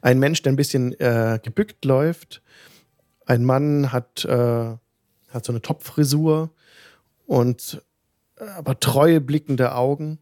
ein 0.00 0.18
Mensch, 0.18 0.42
der 0.42 0.52
ein 0.52 0.56
bisschen 0.56 0.98
äh, 1.00 1.38
gebückt 1.42 1.84
läuft. 1.84 2.42
Ein 3.26 3.44
Mann 3.44 3.92
hat, 3.92 4.24
äh, 4.24 4.76
hat 5.28 5.44
so 5.44 5.52
eine 5.52 5.60
Topfrisur 5.60 6.50
und 7.26 7.82
äh, 8.38 8.44
aber 8.44 8.78
treue 8.80 9.20
blickende 9.20 9.74
Augen. 9.74 10.18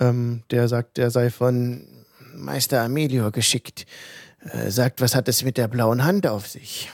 Ähm, 0.00 0.42
der 0.50 0.68
sagt, 0.68 0.98
er 0.98 1.10
sei 1.10 1.30
von 1.30 1.86
Meister 2.34 2.82
Amelior 2.82 3.30
geschickt. 3.30 3.86
Äh, 4.40 4.70
sagt, 4.70 5.00
was 5.00 5.14
hat 5.14 5.28
es 5.28 5.44
mit 5.44 5.56
der 5.56 5.68
blauen 5.68 6.04
Hand 6.04 6.26
auf 6.26 6.48
sich? 6.48 6.90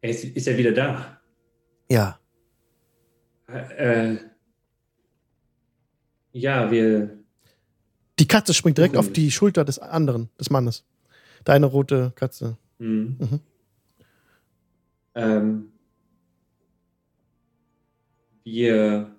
Er 0.00 0.10
ist, 0.10 0.24
ist 0.24 0.46
er 0.46 0.56
wieder 0.56 0.72
da? 0.72 1.20
Ja, 1.90 2.18
Äh, 3.48 4.16
ja, 6.32 6.70
wir. 6.70 7.18
Die 8.18 8.28
Katze 8.28 8.52
springt 8.52 8.78
direkt 8.78 8.96
auf 8.96 9.12
die 9.12 9.30
Schulter 9.30 9.64
des 9.64 9.78
anderen, 9.78 10.28
des 10.38 10.50
Mannes. 10.50 10.84
Deine 11.44 11.66
rote 11.66 12.12
Katze. 12.14 12.58
Hm. 12.78 13.16
Mhm. 13.18 13.40
Ähm, 15.14 15.72
wir. 18.44 19.14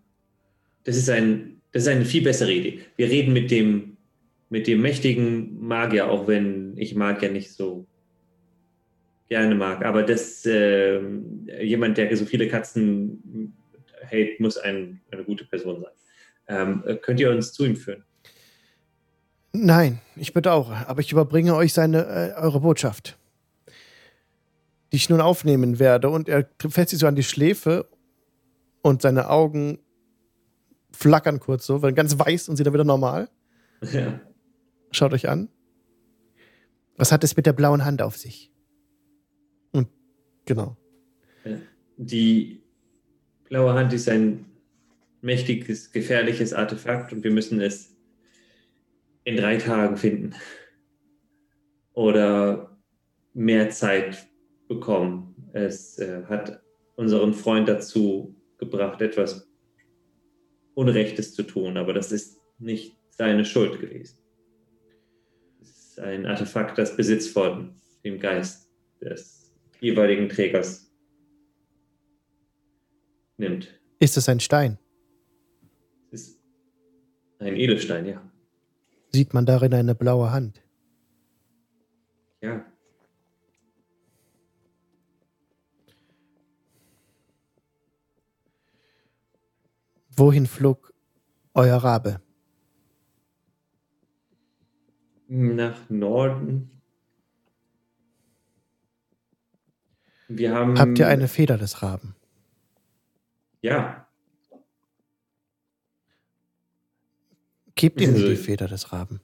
Das 0.84 0.95
ist, 0.95 1.10
ein, 1.10 1.61
das 1.72 1.84
ist 1.84 1.89
eine 1.89 2.06
viel 2.06 2.23
bessere 2.23 2.53
Idee. 2.53 2.80
Wir 2.95 3.10
reden 3.10 3.34
mit 3.34 3.51
dem, 3.51 3.97
mit 4.49 4.65
dem 4.65 4.81
mächtigen 4.81 5.60
Magier, 5.60 6.10
auch 6.10 6.27
wenn 6.27 6.77
ich 6.77 6.95
Magier 6.95 7.31
nicht 7.31 7.51
so 7.51 7.85
gerne 9.30 9.56
mag. 9.56 9.85
Aber 9.85 10.03
das, 10.03 10.45
ähm, 10.45 11.47
jemand, 11.61 11.97
der 11.97 12.15
so 12.18 12.26
viele 12.26 12.47
Katzen 12.47 13.56
hält, 14.01 14.39
muss 14.39 14.57
ein, 14.57 15.01
eine 15.11 15.23
gute 15.23 15.45
Person 15.45 15.81
sein. 15.81 15.91
Ähm, 16.47 16.84
äh, 16.85 16.95
könnt 16.95 17.19
ihr 17.19 17.30
uns 17.30 17.53
zu 17.53 17.65
ihm 17.65 17.76
führen? 17.76 18.03
Nein, 19.53 19.99
ich 20.15 20.34
bedauere, 20.34 20.88
aber 20.88 21.01
ich 21.01 21.11
überbringe 21.11 21.56
euch 21.56 21.73
seine, 21.73 22.06
äh, 22.06 22.41
eure 22.41 22.60
Botschaft, 22.60 23.18
die 24.91 24.97
ich 24.97 25.10
nun 25.10 25.22
aufnehmen 25.22 25.80
werde. 25.80 26.10
Und 26.10 26.27
er 26.27 26.47
fässt 26.68 26.89
sich 26.89 26.99
so 26.99 27.07
an 27.07 27.15
die 27.15 27.23
Schläfe 27.23 27.88
und 28.81 29.01
seine 29.01 29.30
Augen 29.30 29.80
flackern 30.91 31.39
kurz 31.39 31.65
so, 31.65 31.81
werden 31.81 31.95
ganz 31.95 32.18
weiß 32.18 32.49
und 32.49 32.57
sind 32.57 32.65
dann 32.65 32.73
wieder 32.73 32.84
normal. 32.84 33.30
Ja. 33.93 34.19
Schaut 34.91 35.14
euch 35.14 35.30
an. 35.30 35.47
Was 36.97 37.14
hat 37.14 37.23
es 37.23 37.38
mit 37.38 37.45
der 37.45 37.53
blauen 37.53 37.85
Hand 37.85 38.01
auf 38.01 38.18
sich? 38.18 38.51
Genau. 40.49 40.76
Die 41.97 42.63
blaue 43.49 43.73
Hand 43.73 43.93
ist 43.93 44.09
ein 44.09 44.45
mächtiges, 45.21 45.91
gefährliches 45.91 46.53
Artefakt 46.53 47.13
und 47.13 47.23
wir 47.23 47.30
müssen 47.30 47.61
es 47.61 47.95
in 49.26 49.38
drei 49.38 49.57
Tagen 49.57 49.95
finden. 49.95 50.34
Oder 51.93 52.76
mehr 53.35 53.69
Zeit 53.69 54.27
bekommen. 54.67 55.35
Es 55.53 55.99
äh, 55.99 56.23
hat 56.26 56.63
unseren 56.95 57.35
Freund 57.35 57.69
dazu 57.69 58.35
gebracht, 58.57 59.01
etwas 59.01 59.47
Unrechtes 60.73 61.35
zu 61.35 61.43
tun, 61.43 61.77
aber 61.77 61.93
das 61.93 62.11
ist 62.11 62.39
nicht 62.57 62.97
seine 63.11 63.45
Schuld 63.45 63.80
gewesen. 63.80 64.17
Es 65.61 65.69
ist 65.69 65.99
ein 65.99 66.26
Artefakt, 66.26 66.80
das 66.80 66.97
Besitz 66.97 67.27
von 67.27 67.76
dem 68.03 68.19
Geist 68.19 68.67
des 68.99 69.38
jeweiligen 69.80 70.30
Trägers 70.30 70.91
nimmt. 73.38 73.80
Ist 73.99 74.18
es 74.18 74.30
ein 74.30 74.39
Stein? 74.39 74.77
Es 76.11 76.27
ist 76.30 76.41
ein 77.39 77.56
Edelstein, 77.56 78.06
ja. 78.06 78.22
Sieht 79.11 79.34
man 79.34 79.45
darin 79.45 79.73
eine 79.73 79.95
blaue 79.95 80.31
Hand? 80.31 80.61
Ja. 82.41 82.65
Wohin 90.11 90.45
flog 90.47 90.93
euer 91.53 91.77
Rabe? 91.77 92.22
Nach 95.27 95.89
Norden. 95.89 96.78
Wir 100.30 100.53
haben. 100.53 100.77
Habt 100.77 100.99
ihr 100.99 101.07
eine 101.07 101.27
Feder 101.27 101.57
des 101.57 101.81
Raben? 101.81 102.15
Ja. 103.61 104.07
Gebt 107.76 107.99
ihm 107.99 108.14
Also- 108.14 108.27
die 108.30 108.35
Feder 108.35 108.68
des 108.68 108.93
Raben. 108.93 109.22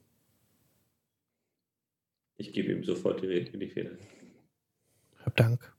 Ich 2.38 2.52
gebe 2.52 2.72
ihm 2.72 2.84
sofort 2.84 3.22
die, 3.22 3.50
die 3.52 3.70
Feder. 3.70 3.92
Hab 5.24 5.36
Dank. 5.38 5.74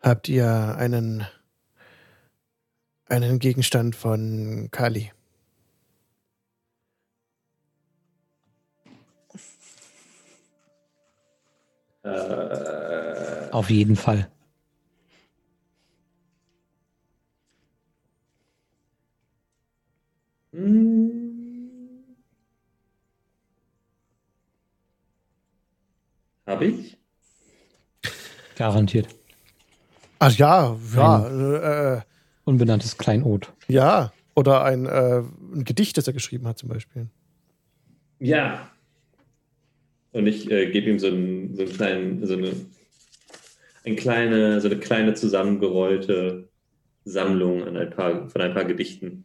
Habt 0.00 0.28
ihr 0.28 0.76
einen, 0.76 1.26
einen 3.06 3.38
Gegenstand 3.38 3.96
von 3.96 4.68
Kali? 4.70 5.10
Äh, 12.04 12.08
Auf 13.52 13.70
jeden 13.70 13.96
Fall. 13.96 14.30
hm. 20.52 21.08
Habe 26.46 26.64
ich? 26.64 26.96
Garantiert. 28.56 29.08
Ach 30.18 30.32
ja, 30.32 30.76
ja, 30.96 31.28
äh, 31.28 31.96
äh, 31.96 32.00
Unbenanntes 32.44 32.96
Kleinod. 32.96 33.52
ja. 33.68 34.12
Oder 34.34 34.62
ein, 34.62 34.86
äh, 34.86 35.18
ein 35.52 35.64
Gedicht, 35.64 35.98
das 35.98 36.06
er 36.06 36.12
geschrieben 36.12 36.46
hat, 36.46 36.58
zum 36.58 36.68
Beispiel. 36.68 37.08
Ja. 38.20 38.70
Und 40.12 40.28
ich 40.28 40.48
äh, 40.48 40.70
gebe 40.70 40.90
ihm 40.90 41.00
so 41.00 41.08
einen, 41.08 41.56
so 41.56 41.62
einen 41.62 41.72
kleinen, 41.72 42.24
so 42.26 42.34
eine, 42.36 42.52
ein 43.88 43.96
kleine, 43.96 44.60
so 44.60 44.68
eine 44.68 44.78
kleine 44.78 45.14
zusammengerollte 45.14 46.48
Sammlung 47.04 47.64
an 47.64 47.76
ein 47.76 47.90
paar, 47.90 48.28
von 48.28 48.40
ein 48.40 48.54
paar 48.54 48.64
Gedichten. 48.64 49.24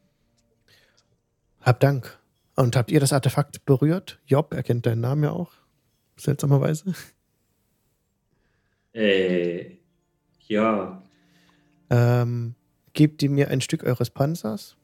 Hab 1.61 1.79
Dank. 1.79 2.19
Und 2.55 2.75
habt 2.75 2.91
ihr 2.91 2.99
das 2.99 3.13
Artefakt 3.13 3.65
berührt? 3.65 4.19
Job, 4.25 4.53
er 4.53 4.63
kennt 4.63 4.85
deinen 4.85 5.01
Namen 5.01 5.23
ja 5.23 5.31
auch. 5.31 5.53
Seltsamerweise. 6.17 6.93
Äh, 8.93 9.77
ja. 10.47 11.01
Ähm, 11.89 12.53
gebt 12.93 13.23
ihr 13.23 13.31
mir 13.31 13.47
ein 13.47 13.61
Stück 13.61 13.83
eures 13.83 14.11
Panzers? 14.11 14.77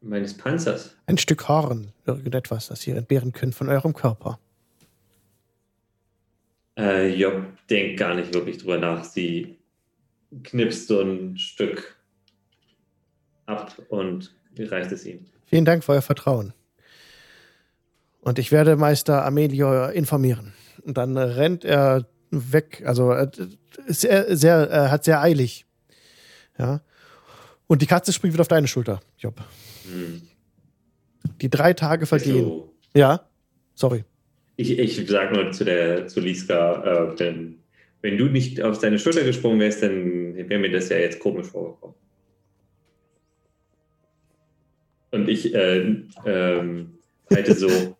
Meines 0.00 0.36
Panzers. 0.36 0.96
Ein 1.06 1.18
Stück 1.18 1.48
Horn, 1.48 1.92
irgendetwas, 2.06 2.68
das 2.68 2.86
ihr 2.86 2.96
entbehren 2.96 3.32
könnt 3.32 3.54
von 3.54 3.68
eurem 3.68 3.94
Körper. 3.94 4.38
Äh, 6.78 7.14
Job 7.14 7.42
denkt 7.68 7.98
gar 7.98 8.14
nicht 8.14 8.32
wirklich 8.32 8.58
drüber 8.58 8.78
nach. 8.78 9.04
Sie 9.04 9.58
knipst 10.42 10.88
so 10.88 11.00
ein 11.00 11.36
Stück 11.36 11.96
ab 13.46 13.74
und 13.88 14.34
reicht 14.58 14.92
es 14.92 15.04
ihm. 15.04 15.26
Vielen 15.46 15.64
Dank 15.64 15.84
für 15.84 15.92
euer 15.92 16.02
Vertrauen. 16.02 16.54
Und 18.20 18.38
ich 18.38 18.52
werde 18.52 18.76
Meister 18.76 19.24
Amelio 19.24 19.88
informieren. 19.88 20.52
Und 20.82 20.96
dann 20.96 21.16
rennt 21.16 21.64
er 21.64 22.06
weg. 22.30 22.82
Also 22.86 23.12
äh, 23.12 23.30
ist 23.86 24.02
sehr, 24.02 24.36
sehr, 24.36 24.70
äh, 24.70 24.88
hat 24.88 25.04
sehr 25.04 25.20
eilig. 25.20 25.66
Ja. 26.58 26.80
Und 27.66 27.82
die 27.82 27.86
Katze 27.86 28.12
springt 28.12 28.34
wieder 28.34 28.42
auf 28.42 28.48
deine 28.48 28.68
Schulter, 28.68 29.00
Job. 29.18 29.42
Hm. 29.84 30.22
Die 31.40 31.50
drei 31.50 31.72
Tage 31.72 32.06
vergehen. 32.06 32.44
Also, 32.44 32.74
Ja. 32.94 33.26
Sorry. 33.74 34.04
ich, 34.56 34.78
ich 34.78 35.08
sag 35.08 35.32
nur 35.32 35.52
zu 35.52 35.64
der 35.64 36.06
zu 36.06 36.20
Liska, 36.20 37.12
äh, 37.14 37.18
wenn, 37.18 37.60
wenn 38.02 38.18
du 38.18 38.26
nicht 38.26 38.60
auf 38.60 38.76
seine 38.76 38.98
Schulter 38.98 39.24
gesprungen 39.24 39.60
wärst, 39.60 39.82
dann 39.82 40.36
wäre 40.36 40.60
mir 40.60 40.70
das 40.70 40.88
ja 40.90 40.98
jetzt 40.98 41.18
komisch 41.18 41.46
vorgekommen. 41.46 41.96
Und 45.12 45.28
ich 45.28 45.54
äh, 45.54 46.02
ähm, 46.26 46.98
halte 47.32 47.54
so 47.54 47.68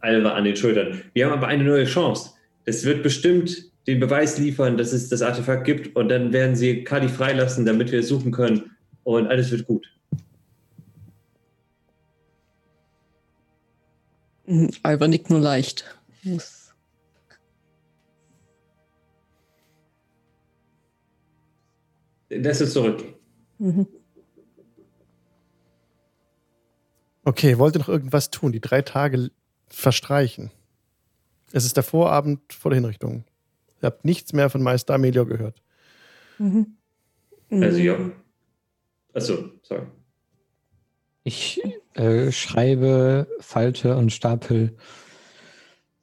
Alva 0.00 0.32
an 0.32 0.44
den 0.44 0.56
Schultern. 0.56 1.00
Wir 1.14 1.26
haben 1.26 1.32
aber 1.32 1.46
eine 1.46 1.64
neue 1.64 1.84
Chance. 1.84 2.32
Es 2.64 2.84
wird 2.84 3.02
bestimmt 3.02 3.70
den 3.86 4.00
Beweis 4.00 4.38
liefern, 4.38 4.76
dass 4.76 4.92
es 4.92 5.08
das 5.08 5.22
Artefakt 5.22 5.64
gibt 5.64 5.96
und 5.96 6.08
dann 6.08 6.32
werden 6.32 6.54
sie 6.54 6.84
Kali 6.84 7.08
freilassen, 7.08 7.64
damit 7.64 7.90
wir 7.90 8.00
es 8.00 8.08
suchen 8.08 8.32
können 8.32 8.72
und 9.04 9.26
alles 9.28 9.50
wird 9.50 9.64
gut. 9.64 9.86
Alba 14.82 15.08
nickt 15.08 15.28
nur 15.30 15.40
leicht. 15.40 15.84
Muss- 16.22 16.72
Das 22.28 22.60
ist 22.60 22.72
zurückgehen. 22.72 23.14
Mhm. 23.58 23.86
Okay, 27.24 27.58
wollt 27.58 27.74
ihr 27.76 27.80
noch 27.80 27.88
irgendwas 27.88 28.30
tun? 28.30 28.52
Die 28.52 28.60
drei 28.60 28.82
Tage 28.82 29.30
verstreichen. 29.68 30.50
Es 31.52 31.64
ist 31.64 31.76
der 31.76 31.82
Vorabend 31.84 32.52
vor 32.52 32.70
der 32.70 32.76
Hinrichtung. 32.80 33.24
Ihr 33.82 33.86
habt 33.86 34.04
nichts 34.04 34.32
mehr 34.32 34.50
von 34.50 34.62
Meister 34.62 34.94
Amelio 34.94 35.24
gehört. 35.26 35.62
Mhm. 36.38 36.76
Also 37.50 37.78
Mhm. 37.78 37.84
ja. 37.84 38.10
Achso, 39.14 39.50
sorry. 39.62 39.86
Ich 41.24 41.62
äh, 41.98 42.30
schreibe, 42.30 43.26
falte 43.40 43.96
und 43.96 44.12
stapel 44.12 44.76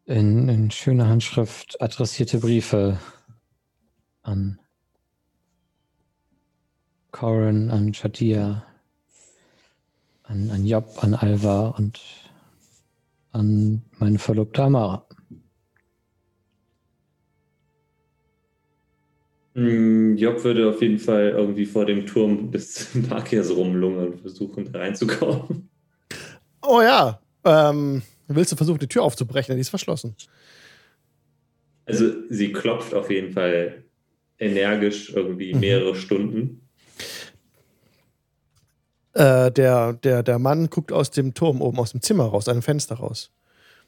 in, 0.05 0.49
in 0.49 0.69
schöner 0.69 1.07
Handschrift 1.07 1.81
adressierte 1.81 2.39
Briefe 2.39 2.99
an 4.21 4.59
Corin, 7.11 7.71
an 7.71 7.93
Shadia, 7.93 8.65
an, 10.23 10.49
an 10.51 10.65
Job, 10.65 10.85
an 11.01 11.13
Alva 11.13 11.69
und 11.69 12.01
an 13.31 13.81
meine 13.97 14.19
Verlobte 14.19 14.63
Amara. 14.63 15.07
Mm, 19.53 20.17
Job 20.17 20.43
würde 20.43 20.69
auf 20.69 20.81
jeden 20.81 20.99
Fall 20.99 21.29
irgendwie 21.29 21.65
vor 21.65 21.85
dem 21.85 22.05
Turm 22.05 22.51
des 22.51 22.93
Magiers 23.09 23.55
rumlungern 23.55 24.09
und 24.09 24.19
versuchen, 24.19 24.69
da 24.69 24.79
reinzukommen. 24.79 25.69
Oh 26.67 26.81
ja. 26.81 27.19
Ähm, 27.43 28.01
willst 28.27 28.51
du 28.51 28.55
versuchen, 28.55 28.79
die 28.79 28.87
Tür 28.87 29.03
aufzubrechen? 29.03 29.55
Die 29.55 29.61
ist 29.61 29.69
verschlossen. 29.69 30.15
Also 31.85 32.11
sie 32.29 32.51
klopft 32.51 32.93
auf 32.93 33.11
jeden 33.11 33.31
Fall 33.33 33.83
energisch 34.39 35.11
irgendwie 35.13 35.53
Mhm. 35.53 35.59
mehrere 35.59 35.95
Stunden. 35.95 36.61
Äh, 39.13 39.51
der, 39.51 39.93
der, 39.93 40.23
der 40.23 40.39
Mann 40.39 40.69
guckt 40.69 40.91
aus 40.91 41.11
dem 41.11 41.33
Turm 41.33 41.61
oben, 41.61 41.79
aus 41.79 41.91
dem 41.91 42.01
Zimmer 42.01 42.25
raus, 42.25 42.49
einem 42.49 42.61
Fenster 42.61 42.95
raus. 42.95 43.31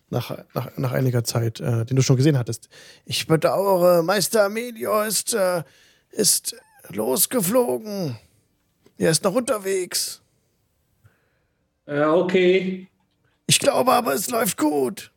Nach, 0.10 0.38
nach, 0.54 0.78
nach 0.78 0.94
einiger 0.94 1.26
Zeit, 1.26 1.60
äh, 1.60 1.84
den 1.86 1.98
du 1.98 2.02
schon 2.02 2.16
gesehen 2.16 2.38
hattest. 2.38 2.70
Ich 3.04 3.28
bedauere, 3.28 4.04
Meister 4.04 4.45
Amelio 4.45 5.02
ist, 5.02 5.34
äh, 5.34 5.64
ist 6.12 6.56
losgeflogen. 6.94 8.16
Er 8.98 9.12
ist 9.12 9.26
noch 9.26 9.36
unterwegs. 9.36 10.22
Äh, 11.88 12.03
okay. 12.03 12.88
Ich 13.47 13.59
glaube 13.59 13.91
aber, 13.91 14.14
es 14.14 14.30
läuft 14.30 14.57
gut. 14.57 15.11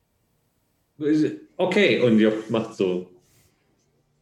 Okay, 1.56 2.00
und 2.00 2.18
Job 2.18 2.48
macht 2.50 2.74
so. 2.74 3.10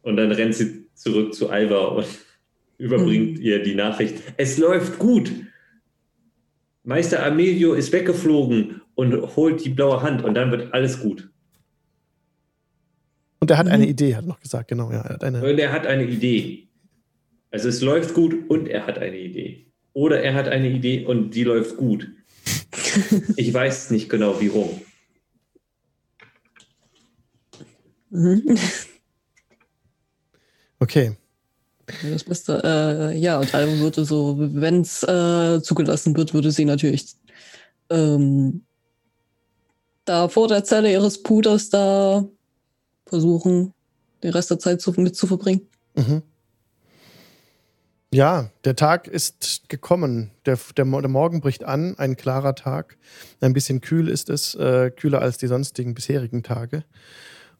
Und 0.01 0.17
dann 0.17 0.31
rennt 0.31 0.55
sie 0.55 0.85
zurück 0.95 1.33
zu 1.33 1.49
Alva 1.49 1.85
und 1.87 2.07
überbringt 2.77 3.37
Mhm. 3.37 3.43
ihr 3.43 3.61
die 3.63 3.75
Nachricht. 3.75 4.15
Es 4.37 4.57
läuft 4.57 4.97
gut. 4.99 5.31
Meister 6.83 7.25
Amelio 7.25 7.73
ist 7.73 7.91
weggeflogen 7.91 8.81
und 8.95 9.35
holt 9.35 9.63
die 9.63 9.69
blaue 9.69 10.01
Hand 10.01 10.23
und 10.23 10.33
dann 10.33 10.49
wird 10.51 10.73
alles 10.73 10.99
gut. 11.01 11.29
Und 13.41 13.51
er 13.51 13.57
hat 13.57 13.67
eine 13.67 13.83
Mhm. 13.83 13.89
Idee, 13.91 14.15
hat 14.15 14.23
er 14.23 14.27
noch 14.27 14.39
gesagt, 14.39 14.69
genau. 14.69 14.91
Ja, 14.91 15.01
er 15.01 15.13
hat 15.13 15.23
eine, 15.23 15.43
Und 15.43 15.59
er 15.59 15.71
hat 15.71 15.85
eine 15.85 16.05
Idee. 16.05 16.67
Also 17.51 17.69
es 17.69 17.81
läuft 17.81 18.13
gut 18.13 18.49
und 18.49 18.67
er 18.67 18.87
hat 18.87 18.97
eine 18.97 19.17
Idee. 19.17 19.65
Oder 19.93 20.21
er 20.21 20.33
hat 20.33 20.47
eine 20.47 20.69
Idee 20.69 21.05
und 21.05 21.31
die 21.31 21.43
läuft 21.43 21.77
gut. 21.77 22.09
Ich 23.35 23.53
weiß 23.53 23.91
nicht 23.91 24.09
genau, 24.09 24.39
wie 24.39 24.47
rum. 24.47 24.81
Mhm. 28.09 28.57
okay. 30.79 31.15
Das 32.03 32.23
Beste, 32.23 32.61
äh, 32.63 33.17
ja, 33.17 33.39
und 33.39 33.53
Alva 33.53 33.79
würde 33.79 34.05
so, 34.05 34.35
wenn 34.37 34.81
es 34.81 35.01
äh, 35.03 35.59
zugelassen 35.61 36.15
wird, 36.15 36.33
würde 36.33 36.51
sie 36.51 36.65
natürlich 36.65 37.15
ähm, 37.89 38.63
da 40.05 40.27
vor 40.27 40.47
der 40.47 40.63
Zelle 40.63 40.91
ihres 40.91 41.21
Puders 41.23 41.69
da 41.69 42.27
versuchen, 43.07 43.73
den 44.21 44.31
Rest 44.31 44.51
der 44.51 44.59
Zeit 44.59 44.81
zu, 44.81 44.91
mit 44.97 45.15
zu 45.15 45.27
verbringen. 45.27 45.67
Mhm. 45.95 46.21
Ja, 48.11 48.49
der 48.63 48.75
Tag 48.75 49.07
ist 49.07 49.69
gekommen. 49.69 50.31
Der, 50.45 50.57
der, 50.75 50.85
der 50.85 51.09
Morgen 51.09 51.41
bricht 51.41 51.63
an, 51.63 51.97
ein 51.99 52.17
klarer 52.17 52.55
Tag. 52.55 52.97
Ein 53.39 53.53
bisschen 53.53 53.81
kühl 53.81 54.09
ist 54.09 54.31
es, 54.31 54.55
äh, 54.55 54.89
kühler 54.89 55.21
als 55.21 55.37
die 55.37 55.45
sonstigen 55.45 55.93
bisherigen 55.93 56.41
Tage. 56.41 56.83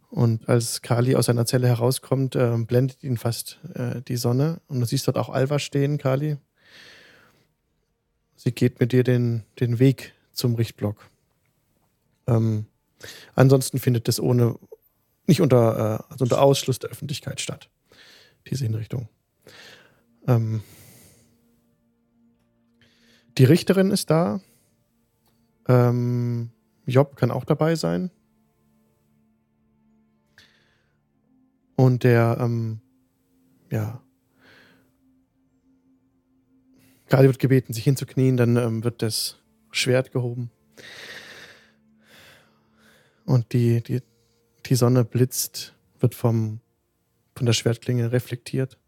Und 0.10 0.50
als 0.50 0.82
Kali 0.82 1.16
aus 1.16 1.28
seiner 1.28 1.46
Zelle 1.46 1.68
herauskommt, 1.68 2.36
äh, 2.36 2.58
blendet 2.58 3.04
ihn 3.04 3.18
fast 3.18 3.60
äh, 3.76 4.02
die 4.02 4.16
Sonne. 4.16 4.60
Und 4.68 4.80
du 4.80 4.88
siehst 4.88 5.08
dort 5.08 5.20
auch 5.20 5.30
Alva 5.30 5.60
stehen, 5.60 6.00
Kali. 6.00 6.38
Sie 8.36 8.52
geht 8.52 8.80
mit 8.80 8.92
dir 8.92 9.04
den, 9.04 9.44
den 9.60 9.78
Weg 9.78 10.14
zum 10.34 10.56
Richtblock. 10.56 11.12
Ähm, 12.26 12.66
ansonsten 13.36 13.78
findet 13.78 14.10
es 14.10 14.20
ohne, 14.20 14.56
nicht 15.28 15.42
unter, 15.42 16.00
äh, 16.10 16.12
also 16.12 16.24
unter 16.26 16.42
Ausschluss 16.42 16.80
der 16.80 16.90
Öffentlichkeit 16.90 17.40
statt, 17.40 17.70
diese 18.48 18.64
Hinrichtung. 18.64 19.10
Ähm, 20.28 20.62
die 23.38 23.46
Richterin 23.46 23.92
ist 23.92 24.10
da. 24.10 24.42
Ähm, 25.68 26.50
Job 26.86 27.16
kann 27.16 27.32
auch 27.32 27.46
dabei 27.46 27.76
sein. 27.76 28.12
Und 31.76 32.04
der, 32.04 32.38
ähm, 32.42 32.82
ja. 33.72 34.02
Kali 37.08 37.28
wird 37.28 37.40
gebeten, 37.40 37.74
sich 37.74 37.84
hinzuknien, 37.84 38.36
dann 38.36 38.58
ähm, 38.58 38.84
wird 38.84 39.02
das 39.02 39.38
Schwert 39.72 40.12
gehoben. 40.12 40.52
Und 43.26 43.54
die, 43.54 43.82
die, 43.82 44.02
die 44.66 44.76
Sonne 44.76 45.06
blitzt, 45.06 45.76
wird 46.00 46.16
vom, 46.16 46.62
von 47.36 47.46
der 47.46 47.54
Schwertklinge 47.54 48.12
reflektiert. 48.12 48.79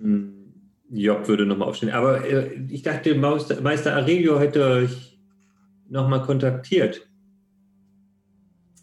Job 0.00 1.28
würde 1.28 1.46
nochmal 1.46 1.68
aufstehen. 1.68 1.90
Aber 1.90 2.24
äh, 2.26 2.54
ich 2.68 2.82
dachte, 2.82 3.14
Meister, 3.14 3.60
Meister 3.60 3.96
Aurelio 3.96 4.38
hätte 4.38 4.64
euch 4.64 5.18
nochmal 5.88 6.22
kontaktiert. 6.22 7.08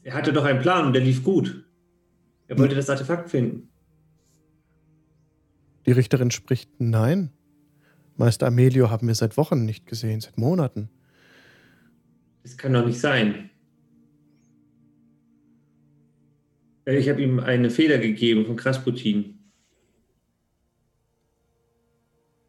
Er 0.04 0.14
hatte 0.14 0.34
doch 0.34 0.46
einen 0.46 0.62
Plan 0.62 0.86
und 0.86 0.94
der 0.94 1.02
lief 1.02 1.24
gut. 1.24 1.66
Er 2.48 2.60
wollte 2.60 2.76
das 2.76 2.90
Artefakt 2.90 3.30
finden. 3.30 3.70
Die 5.86 5.92
Richterin 5.92 6.32
spricht, 6.32 6.70
nein. 6.80 7.32
Meister 8.18 8.48
Amelio 8.48 8.90
haben 8.90 9.08
wir 9.08 9.16
seit 9.16 9.36
Wochen 9.38 9.66
nicht 9.66 9.88
gesehen, 9.88 10.22
seit 10.22 10.38
Monaten. 10.38 10.90
Das 12.44 12.58
kann 12.58 12.74
doch 12.74 12.86
nicht 12.86 13.00
sein. 13.00 13.50
Äh, 16.86 16.98
Ich 16.98 17.10
habe 17.10 17.22
ihm 17.22 17.40
eine 17.40 17.70
Feder 17.70 17.98
gegeben 17.98 18.46
von 18.46 18.56
Krasputin. 18.56 19.35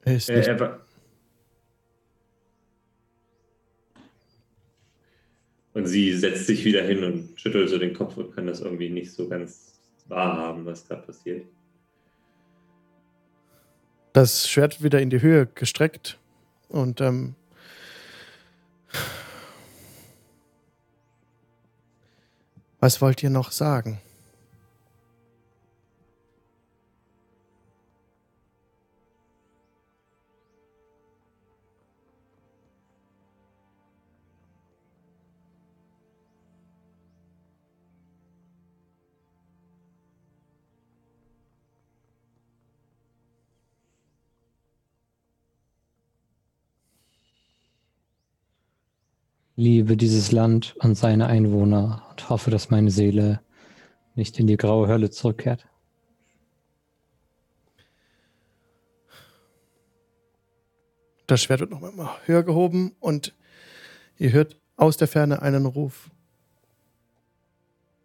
Er 0.07 0.17
ist 0.17 0.31
Äh, 0.31 0.39
nicht, 0.39 0.49
er 0.49 0.81
und 5.75 5.87
sie 5.87 6.17
setzt 6.17 6.47
sich 6.47 6.65
wieder 6.65 6.83
hin 6.83 7.05
und 7.05 7.39
schüttelt 7.39 7.69
so 7.69 7.77
den 7.77 7.93
Kopf 7.93 8.17
und 8.17 8.35
kann 8.35 8.47
das 8.47 8.61
irgendwie 8.61 8.89
nicht 8.89 9.13
so 9.13 9.29
ganz 9.29 9.79
wahrhaben, 10.09 10.65
was 10.65 10.87
da 10.87 10.97
passiert. 10.97 11.45
das 14.15 14.49
Schwert 14.49 14.83
wieder 14.83 14.99
in 15.03 15.11
die 15.11 15.21
Höhe 15.21 15.47
gestreckt 15.47 16.19
und 16.71 17.03
ähm, 17.03 17.35
was 22.81 23.03
wollt 23.03 23.23
ihr 23.23 23.29
noch 23.29 23.53
sagen? 23.53 24.01
Liebe 49.57 49.97
dieses 49.97 50.33
Land 50.33 50.77
und 50.81 50.97
seine 50.97 51.27
Einwohner 51.27 52.07
und 52.11 52.29
hoffe, 52.29 52.51
dass 52.51 52.71
meine 52.71 52.91
Seele 52.91 53.41
nicht 54.15 54.39
in 54.39 54.47
die 54.47 54.59
graue 54.59 54.87
Hölle 54.87 55.11
zurückkehrt. 55.11 55.67
Das 61.27 61.43
Schwert 61.43 61.61
wird 61.61 61.71
noch 61.71 61.81
mal 61.81 62.11
höher 62.27 62.43
gehoben 62.43 62.95
und 63.01 63.35
ihr 64.19 64.33
hört 64.33 64.57
aus 64.77 64.99
der 64.99 65.09
Ferne 65.09 65.41
einen 65.41 65.65
Ruf. 65.65 66.11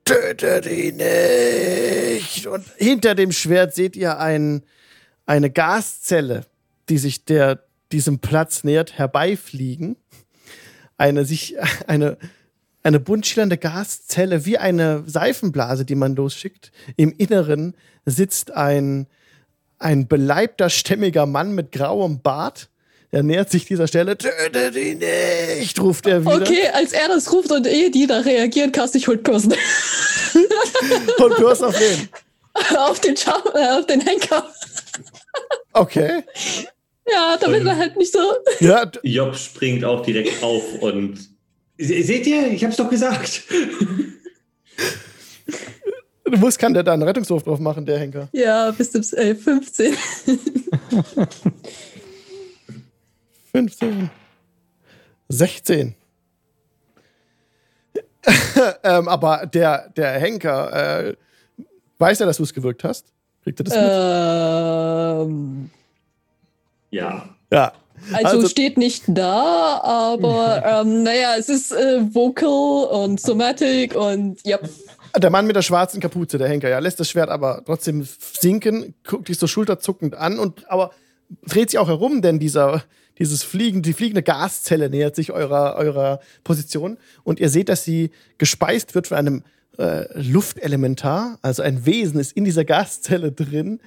Tötet 0.06 0.66
ihn 0.66 0.98
nicht! 0.98 2.48
Und 2.48 2.66
hinter 2.78 3.14
dem 3.14 3.32
Schwert 3.32 3.76
seht 3.76 3.96
ihr 3.96 4.20
ein, 4.20 4.64
eine 5.26 5.52
Gaszelle, 5.52 6.46
die 6.90 6.98
sich 6.98 7.26
der, 7.26 7.64
diesem 7.92 8.20
Platz 8.20 8.64
nähert, 8.64 8.98
herbeifliegen. 8.98 9.98
Eine, 11.02 11.26
sich, 11.26 11.56
eine, 11.88 12.18
eine 12.84 13.00
bunt 13.00 13.26
schillernde 13.26 13.58
Gaszelle, 13.58 14.46
wie 14.46 14.60
eine 14.60 15.04
Seifenblase, 15.08 15.84
die 15.84 15.96
man 15.96 16.16
losschickt. 16.16 16.72
Im 16.96 17.12
Inneren 17.18 17.76
sitzt 18.06 18.52
ein, 18.52 19.08
ein 19.80 20.08
beleibter, 20.08 20.70
stämmiger 20.70 21.26
Mann 21.26 21.56
mit 21.56 21.72
grauem 21.72 22.22
Bart. 22.22 22.70
Er 23.10 23.24
nähert 23.24 23.50
sich 23.50 23.66
dieser 23.66 23.88
Stelle. 23.88 24.16
Tötet 24.16 24.76
ihn 24.76 25.00
nicht, 25.00 25.82
ruft 25.82 26.06
er 26.06 26.22
wieder. 26.22 26.36
Okay, 26.36 26.70
als 26.72 26.94
er 26.94 27.08
das 27.08 27.32
ruft 27.32 27.52
und 27.52 27.66
eh 27.66 27.90
die 27.90 28.06
da 28.06 28.20
reagieren, 28.20 28.72
cast 28.72 28.96
ich 28.96 29.08
Hold 29.08 29.24
Person 29.24 29.56
Und 31.18 31.34
Kurs 31.34 31.64
auf 31.64 31.78
wen? 31.80 32.10
auf 32.78 33.00
den 33.00 33.18
Char 33.18 33.42
äh, 33.56 33.80
auf 33.80 33.88
den 33.88 34.02
Henker. 34.02 34.48
Okay. 35.74 36.24
Ja, 37.10 37.38
damit 37.40 37.62
Ähm. 37.62 37.68
er 37.68 37.78
halt 37.78 37.98
nicht 37.98 38.12
so. 38.14 38.20
Ja, 38.60 38.90
Job 39.04 39.36
springt 39.36 39.84
auch 39.86 40.04
direkt 40.06 40.42
auf 40.44 40.64
und. 40.82 41.18
Se- 41.78 42.04
Seht 42.04 42.28
ihr? 42.28 42.48
Ich 42.52 42.64
hab's 42.64 42.76
doch 42.78 42.90
gesagt. 42.90 43.44
du 46.26 46.38
musst, 46.38 46.60
kann 46.60 46.74
der 46.74 46.84
da 46.84 46.94
einen 46.94 47.02
Rettungswurf 47.04 47.44
drauf 47.44 47.60
machen, 47.60 47.86
der 47.86 47.98
Henker. 48.00 48.30
Ja, 48.34 48.70
bis 48.72 48.92
zum 48.92 49.02
äh, 49.18 49.34
15. 49.36 49.96
15. 53.52 54.10
16. 55.30 55.96
ähm, 58.84 59.08
aber 59.08 59.46
der, 59.48 59.90
der 59.96 60.12
Henker, 60.20 61.08
äh, 61.08 61.16
weiß 61.98 62.20
er, 62.22 62.28
dass 62.28 62.38
du 62.38 62.44
es 62.44 62.54
gewirkt 62.54 62.84
hast? 62.84 63.08
Kriegt 63.44 63.60
er 63.60 63.64
das 63.64 63.74
mit? 63.74 65.70
Ja. 66.92 67.30
Ja. 67.52 67.74
also, 68.14 68.38
Also- 68.38 68.48
steht 68.48 68.78
nicht 68.78 69.04
da, 69.08 69.80
aber 69.84 70.64
ähm, 70.86 71.04
naja, 71.04 71.36
es 71.38 71.50
ist 71.50 71.72
äh, 71.72 72.02
Vocal 72.14 72.88
und 73.04 73.20
Somatic 73.20 73.96
und 73.96 74.46
ja. 74.46 74.60
Der 75.18 75.30
Mann 75.30 75.46
mit 75.46 75.58
der 75.58 75.62
schwarzen 75.62 76.00
Kapuze, 76.00 76.38
der 76.38 76.48
Henker, 76.48 76.70
ja, 76.70 76.80
lässt 76.80 77.00
das 77.00 77.10
Schwert 77.10 77.30
aber 77.30 77.64
trotzdem 77.66 78.08
sinken, 78.40 78.94
guckt 79.06 79.28
dich 79.28 79.38
so 79.38 79.48
schulterzuckend 79.48 80.16
an 80.16 80.40
und 80.40 80.70
aber 80.70 80.92
dreht 81.46 81.70
sich 81.70 81.80
auch 81.80 81.88
herum, 81.90 82.22
denn 82.22 82.40
dieser, 82.40 82.84
dieses 83.20 83.44
Fliegen, 83.44 83.82
die 83.82 83.94
fliegende 83.94 84.24
Gaszelle 84.24 84.90
nähert 84.90 85.16
sich 85.16 85.32
eurer, 85.32 85.76
eurer 85.76 86.22
Position 86.46 86.98
und 87.24 87.40
ihr 87.42 87.50
seht, 87.50 87.68
dass 87.68 87.84
sie 87.84 88.12
gespeist 88.38 88.96
wird 88.96 89.08
von 89.08 89.18
einem 89.18 89.44
äh, 89.78 90.06
Luftelementar, 90.18 91.40
also 91.42 91.62
ein 91.62 91.86
Wesen 91.86 92.20
ist 92.20 92.32
in 92.34 92.46
dieser 92.46 92.64
Gaszelle 92.66 93.32
drin. 93.32 93.80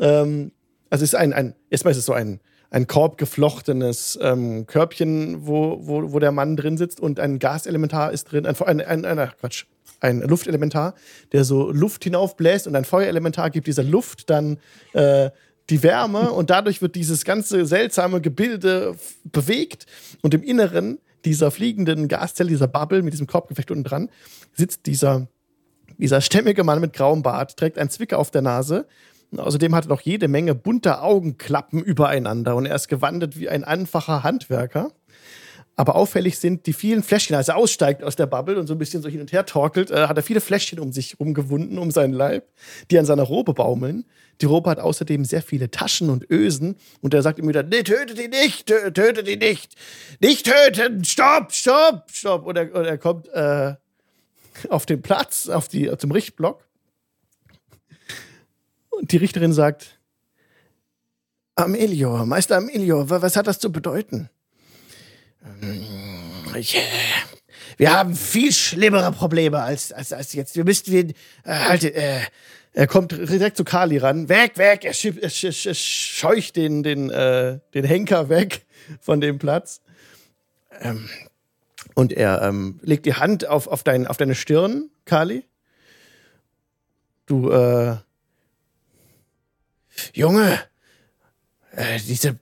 Ähm, 0.00 0.50
also 0.90 1.04
ist 1.04 1.14
ein, 1.14 1.32
ein, 1.32 1.54
erstmal 1.70 1.92
ist 1.92 1.98
es 1.98 2.06
so 2.06 2.12
ein, 2.12 2.40
ein 2.72 2.86
korbgeflochtenes 2.86 4.18
ähm, 4.22 4.66
Körbchen, 4.66 5.46
wo, 5.46 5.78
wo, 5.82 6.12
wo 6.12 6.18
der 6.18 6.32
Mann 6.32 6.56
drin 6.56 6.78
sitzt 6.78 7.00
und 7.00 7.20
ein 7.20 7.38
Gaselementar 7.38 8.12
ist 8.12 8.32
drin, 8.32 8.46
ein, 8.46 8.56
ein, 8.56 9.04
ein, 9.04 9.18
ein 9.18 9.30
Quatsch, 9.38 9.66
ein 10.00 10.22
Luftelementar, 10.22 10.94
der 11.32 11.44
so 11.44 11.70
Luft 11.70 12.02
hinaufbläst 12.04 12.66
und 12.66 12.74
ein 12.74 12.86
Feuerelementar 12.86 13.50
gibt 13.50 13.66
dieser 13.66 13.82
Luft 13.82 14.30
dann 14.30 14.56
äh, 14.94 15.30
die 15.68 15.82
Wärme 15.82 16.32
und 16.32 16.48
dadurch 16.48 16.80
wird 16.80 16.94
dieses 16.94 17.26
ganze 17.26 17.66
seltsame 17.66 18.22
Gebilde 18.22 18.96
bewegt 19.24 19.84
und 20.22 20.32
im 20.32 20.42
Inneren 20.42 20.98
dieser 21.26 21.50
fliegenden 21.50 22.08
Gaszelle, 22.08 22.48
dieser 22.48 22.68
Bubble 22.68 23.02
mit 23.02 23.12
diesem 23.12 23.26
Korbgefecht 23.26 23.70
unten 23.70 23.84
dran, 23.84 24.08
sitzt 24.54 24.86
dieser, 24.86 25.28
dieser 25.98 26.22
stämmige 26.22 26.64
Mann 26.64 26.80
mit 26.80 26.94
grauem 26.94 27.22
Bart, 27.22 27.58
trägt 27.58 27.76
einen 27.76 27.90
Zwicker 27.90 28.18
auf 28.18 28.30
der 28.30 28.42
Nase. 28.42 28.86
Außerdem 29.36 29.74
hat 29.74 29.86
er 29.86 29.88
noch 29.88 30.00
jede 30.02 30.28
Menge 30.28 30.54
bunter 30.54 31.02
Augenklappen 31.02 31.82
übereinander 31.82 32.54
und 32.56 32.66
er 32.66 32.74
ist 32.74 32.88
gewandelt 32.88 33.38
wie 33.38 33.48
ein 33.48 33.64
einfacher 33.64 34.22
Handwerker. 34.22 34.90
Aber 35.74 35.96
auffällig 35.96 36.38
sind 36.38 36.66
die 36.66 36.74
vielen 36.74 37.02
Fläschchen, 37.02 37.34
als 37.34 37.48
er 37.48 37.56
aussteigt 37.56 38.04
aus 38.04 38.14
der 38.14 38.26
Bubble 38.26 38.58
und 38.58 38.66
so 38.66 38.74
ein 38.74 38.78
bisschen 38.78 39.02
so 39.02 39.08
hin 39.08 39.20
und 39.20 39.32
her 39.32 39.46
torkelt, 39.46 39.90
äh, 39.90 40.06
hat 40.06 40.16
er 40.16 40.22
viele 40.22 40.42
Fläschchen 40.42 40.78
um 40.78 40.92
sich 40.92 41.18
rumgewunden, 41.18 41.78
um 41.78 41.90
seinen 41.90 42.12
Leib, 42.12 42.46
die 42.90 42.98
an 42.98 43.06
seiner 43.06 43.22
Robe 43.22 43.54
baumeln. 43.54 44.04
Die 44.42 44.46
Robe 44.46 44.68
hat 44.68 44.78
außerdem 44.78 45.24
sehr 45.24 45.40
viele 45.40 45.70
Taschen 45.70 46.10
und 46.10 46.30
Ösen 46.30 46.76
und 47.00 47.14
er 47.14 47.22
sagt 47.22 47.38
ihm 47.38 47.48
wieder, 47.48 47.62
nee, 47.62 47.82
tötet 47.82 48.20
ihn 48.20 48.30
nicht, 48.30 48.66
tötet 48.66 49.26
ihn 49.28 49.38
nicht, 49.38 49.74
nicht 50.20 50.46
töten, 50.46 51.04
stopp, 51.04 51.52
stopp, 51.52 52.04
stopp. 52.10 52.46
Und 52.46 52.56
er, 52.56 52.74
und 52.74 52.84
er 52.84 52.98
kommt 52.98 53.28
äh, 53.28 53.74
auf 54.68 54.84
den 54.84 55.00
Platz, 55.00 55.48
auf 55.48 55.68
die, 55.68 55.90
zum 55.96 56.10
Richtblock. 56.10 56.66
Und 59.02 59.10
die 59.10 59.16
Richterin 59.16 59.52
sagt, 59.52 59.98
Amelio, 61.56 62.24
Meister 62.24 62.56
Amelio, 62.58 63.10
was 63.10 63.36
hat 63.36 63.48
das 63.48 63.58
zu 63.58 63.72
bedeuten? 63.72 64.30
Ich, 66.54 66.76
äh, 66.76 66.80
wir 67.78 67.92
haben 67.92 68.14
viel 68.14 68.52
schlimmere 68.52 69.10
Probleme 69.10 69.60
als, 69.60 69.90
als, 69.90 70.12
als 70.12 70.32
jetzt. 70.34 70.54
Wir 70.54 70.64
müssten 70.64 70.92
wir, 70.92 71.08
äh, 71.08 71.14
halt, 71.44 71.82
äh, 71.82 72.20
er 72.74 72.86
kommt 72.86 73.10
direkt 73.10 73.56
zu 73.56 73.64
Kali 73.64 73.98
ran. 73.98 74.28
Weg, 74.28 74.56
weg! 74.56 74.84
Er, 74.84 74.94
schieb, 74.94 75.20
er, 75.20 75.30
sch, 75.30 75.66
er 75.66 75.74
scheucht 75.74 76.54
den, 76.54 76.84
den, 76.84 77.10
äh, 77.10 77.58
den 77.74 77.84
Henker 77.84 78.28
weg 78.28 78.64
von 79.00 79.20
dem 79.20 79.40
Platz. 79.40 79.80
Ähm, 80.80 81.10
und 81.94 82.12
er 82.12 82.40
ähm, 82.42 82.78
legt 82.82 83.04
die 83.04 83.14
Hand 83.14 83.48
auf, 83.48 83.66
auf, 83.66 83.82
dein, 83.82 84.06
auf 84.06 84.16
deine 84.16 84.36
Stirn, 84.36 84.90
Kali. 85.06 85.44
Du, 87.26 87.50
äh, 87.50 87.96
Junge, 90.12 90.58
äh, 91.72 91.98
diese, 92.00 92.38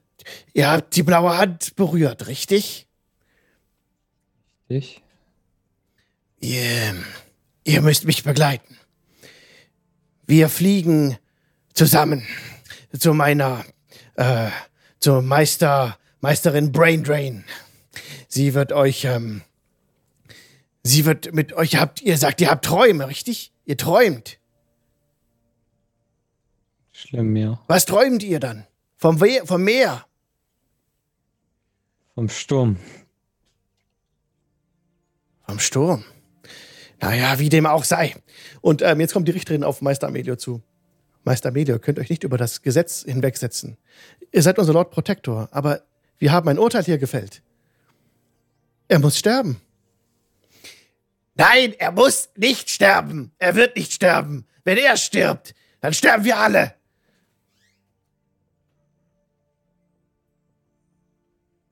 ihr 0.53 0.69
habt 0.69 0.95
die 0.95 1.03
blaue 1.03 1.37
Hand 1.37 1.75
berührt, 1.75 2.27
richtig? 2.27 2.87
Ich? 4.67 5.01
Ihr, 6.39 6.95
ihr 7.63 7.81
müsst 7.81 8.05
mich 8.05 8.23
begleiten. 8.23 8.77
Wir 10.25 10.49
fliegen 10.49 11.17
zusammen 11.73 12.25
zu 12.97 13.13
meiner, 13.13 13.65
äh, 14.15 14.49
zur 14.99 15.21
Meister, 15.21 15.97
Meisterin 16.21 16.71
Brain 16.71 17.03
Drain. 17.03 17.43
Sie 18.27 18.53
wird 18.53 18.71
euch, 18.71 19.05
ähm, 19.05 19.41
sie 20.83 21.05
wird 21.05 21.33
mit 21.33 21.53
euch 21.53 21.75
habt, 21.75 22.01
ihr 22.01 22.17
sagt, 22.17 22.41
ihr 22.41 22.49
habt 22.49 22.65
Träume, 22.65 23.07
richtig? 23.07 23.51
Ihr 23.65 23.77
träumt. 23.77 24.37
Schlimm, 27.11 27.35
ja. 27.35 27.59
Was 27.67 27.83
träumt 27.83 28.23
ihr 28.23 28.39
dann? 28.39 28.65
Vom, 28.95 29.19
We 29.19 29.41
vom 29.43 29.61
Meer? 29.65 30.05
Vom 32.15 32.29
Sturm. 32.29 32.77
Vom 35.45 35.59
Sturm. 35.59 36.05
Naja, 37.01 37.37
wie 37.37 37.49
dem 37.49 37.65
auch 37.65 37.83
sei. 37.83 38.15
Und 38.61 38.81
ähm, 38.81 39.01
jetzt 39.01 39.11
kommt 39.11 39.27
die 39.27 39.33
Richterin 39.33 39.65
auf 39.65 39.81
Meister 39.81 40.07
Amelio 40.07 40.37
zu. 40.37 40.61
Meister 41.25 41.49
Amelio, 41.49 41.79
könnt 41.79 41.99
euch 41.99 42.09
nicht 42.09 42.23
über 42.23 42.37
das 42.37 42.61
Gesetz 42.61 43.03
hinwegsetzen. 43.03 43.75
Ihr 44.31 44.41
seid 44.41 44.57
unser 44.57 44.71
Lord 44.71 44.91
Protector, 44.91 45.49
aber 45.51 45.81
wir 46.17 46.31
haben 46.31 46.47
ein 46.47 46.59
Urteil 46.59 46.85
hier 46.85 46.97
gefällt. 46.97 47.41
Er 48.87 48.99
muss 48.99 49.17
sterben. 49.17 49.59
Nein, 51.35 51.73
er 51.77 51.91
muss 51.91 52.29
nicht 52.37 52.69
sterben. 52.69 53.33
Er 53.37 53.55
wird 53.55 53.75
nicht 53.75 53.91
sterben. 53.91 54.47
Wenn 54.63 54.77
er 54.77 54.95
stirbt, 54.95 55.53
dann 55.81 55.93
sterben 55.93 56.23
wir 56.23 56.37
alle. 56.37 56.75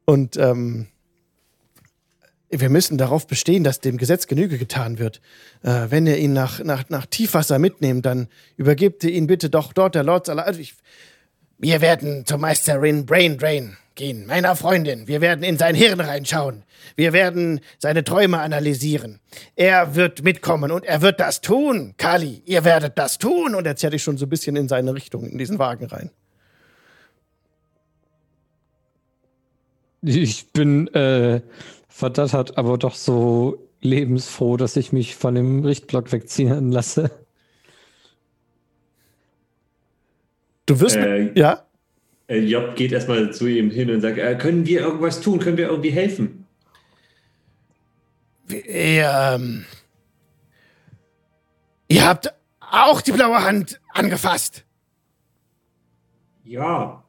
Und 0.10 0.38
ähm, 0.38 0.88
wir 2.50 2.70
müssen 2.70 2.98
darauf 2.98 3.28
bestehen, 3.28 3.64
dass 3.64 3.80
dem 3.80 3.98
Gesetz 3.98 4.26
Genüge 4.26 4.58
getan 4.58 4.98
wird. 4.98 5.22
Äh, 5.62 5.86
wenn 5.90 6.08
ihr 6.08 6.18
ihn 6.18 6.34
nach, 6.34 6.64
nach, 6.64 6.90
nach 6.90 7.06
Tiefwasser 7.06 7.60
mitnehmt, 7.60 8.08
dann 8.08 8.28
übergebt 8.58 9.04
ihr 9.04 9.12
ihn 9.12 9.28
bitte 9.28 9.52
doch 9.52 9.72
dort 9.72 9.94
der 9.94 10.02
Lord 10.02 10.26
Salah. 10.26 10.42
Also 10.42 10.64
wir 11.60 11.82
werden 11.82 12.26
zur 12.26 12.40
Meisterin 12.40 13.06
Brain 13.06 13.38
Drain 13.38 13.78
gehen, 13.94 14.26
meiner 14.26 14.56
Freundin. 14.56 15.08
Wir 15.08 15.22
werden 15.22 15.44
in 15.44 15.60
sein 15.60 15.76
Hirn 15.76 16.00
reinschauen. 16.00 16.64
Wir 16.96 17.14
werden 17.14 17.60
seine 17.78 18.04
Träume 18.04 18.40
analysieren. 18.40 19.20
Er 19.56 19.94
wird 19.94 20.24
mitkommen 20.24 20.72
und 20.72 20.86
er 20.86 21.04
wird 21.04 21.20
das 21.20 21.42
tun. 21.42 21.94
Kali, 21.98 22.42
ihr 22.46 22.64
werdet 22.64 22.98
das 22.98 23.20
tun. 23.20 23.54
Und 23.54 23.68
er 23.68 23.76
zerrt 23.76 23.94
dich 23.94 24.02
schon 24.02 24.18
so 24.18 24.26
ein 24.26 24.30
bisschen 24.30 24.56
in 24.56 24.68
seine 24.70 24.96
Richtung, 24.96 25.30
in 25.30 25.38
diesen 25.38 25.60
Wagen 25.60 25.86
rein. 25.86 26.10
Ich 30.02 30.52
bin 30.52 30.88
äh, 30.94 31.42
verdattert, 31.88 32.58
aber 32.58 32.78
doch 32.78 32.96
so 32.96 33.68
lebensfroh, 33.82 34.58
dass 34.58 34.76
ich 34.76 34.92
mich 34.92 35.16
von 35.16 35.36
dem 35.36 35.66
Richtblock 35.66 36.12
wegziehen 36.12 36.72
lasse. 36.72 37.12
Du 40.66 40.80
wirst. 40.80 40.98
Äh, 40.98 41.32
ja? 41.38 41.66
Äh, 42.28 42.40
Job 42.40 42.76
geht 42.76 42.92
erstmal 42.92 43.34
zu 43.34 43.48
ihm 43.48 43.72
hin 43.72 43.90
und 43.90 44.02
sagt, 44.02 44.18
äh, 44.18 44.36
können 44.36 44.66
wir 44.66 44.82
irgendwas 44.82 45.20
tun? 45.20 45.40
Können 45.40 45.58
wir 45.58 45.68
irgendwie 45.68 45.90
helfen? 45.90 46.46
Wir, 48.48 49.36
ähm, 49.36 49.66
ihr 51.88 52.08
habt 52.08 52.34
auch 52.60 53.02
die 53.02 53.12
blaue 53.12 53.44
Hand 53.44 53.80
angefasst. 53.94 54.64
Ja. 56.44 57.04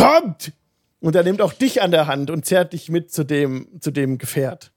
Kommt! 0.00 0.52
Und 1.00 1.14
er 1.16 1.22
nimmt 1.22 1.40
auch 1.40 1.52
dich 1.52 1.80
an 1.82 1.90
der 1.90 2.06
Hand 2.06 2.30
und 2.30 2.44
zerrt 2.44 2.72
dich 2.72 2.88
mit 2.90 3.10
zu 3.10 3.24
dem, 3.24 3.80
zu 3.80 3.90
dem 3.90 4.18
Gefährt. 4.18 4.72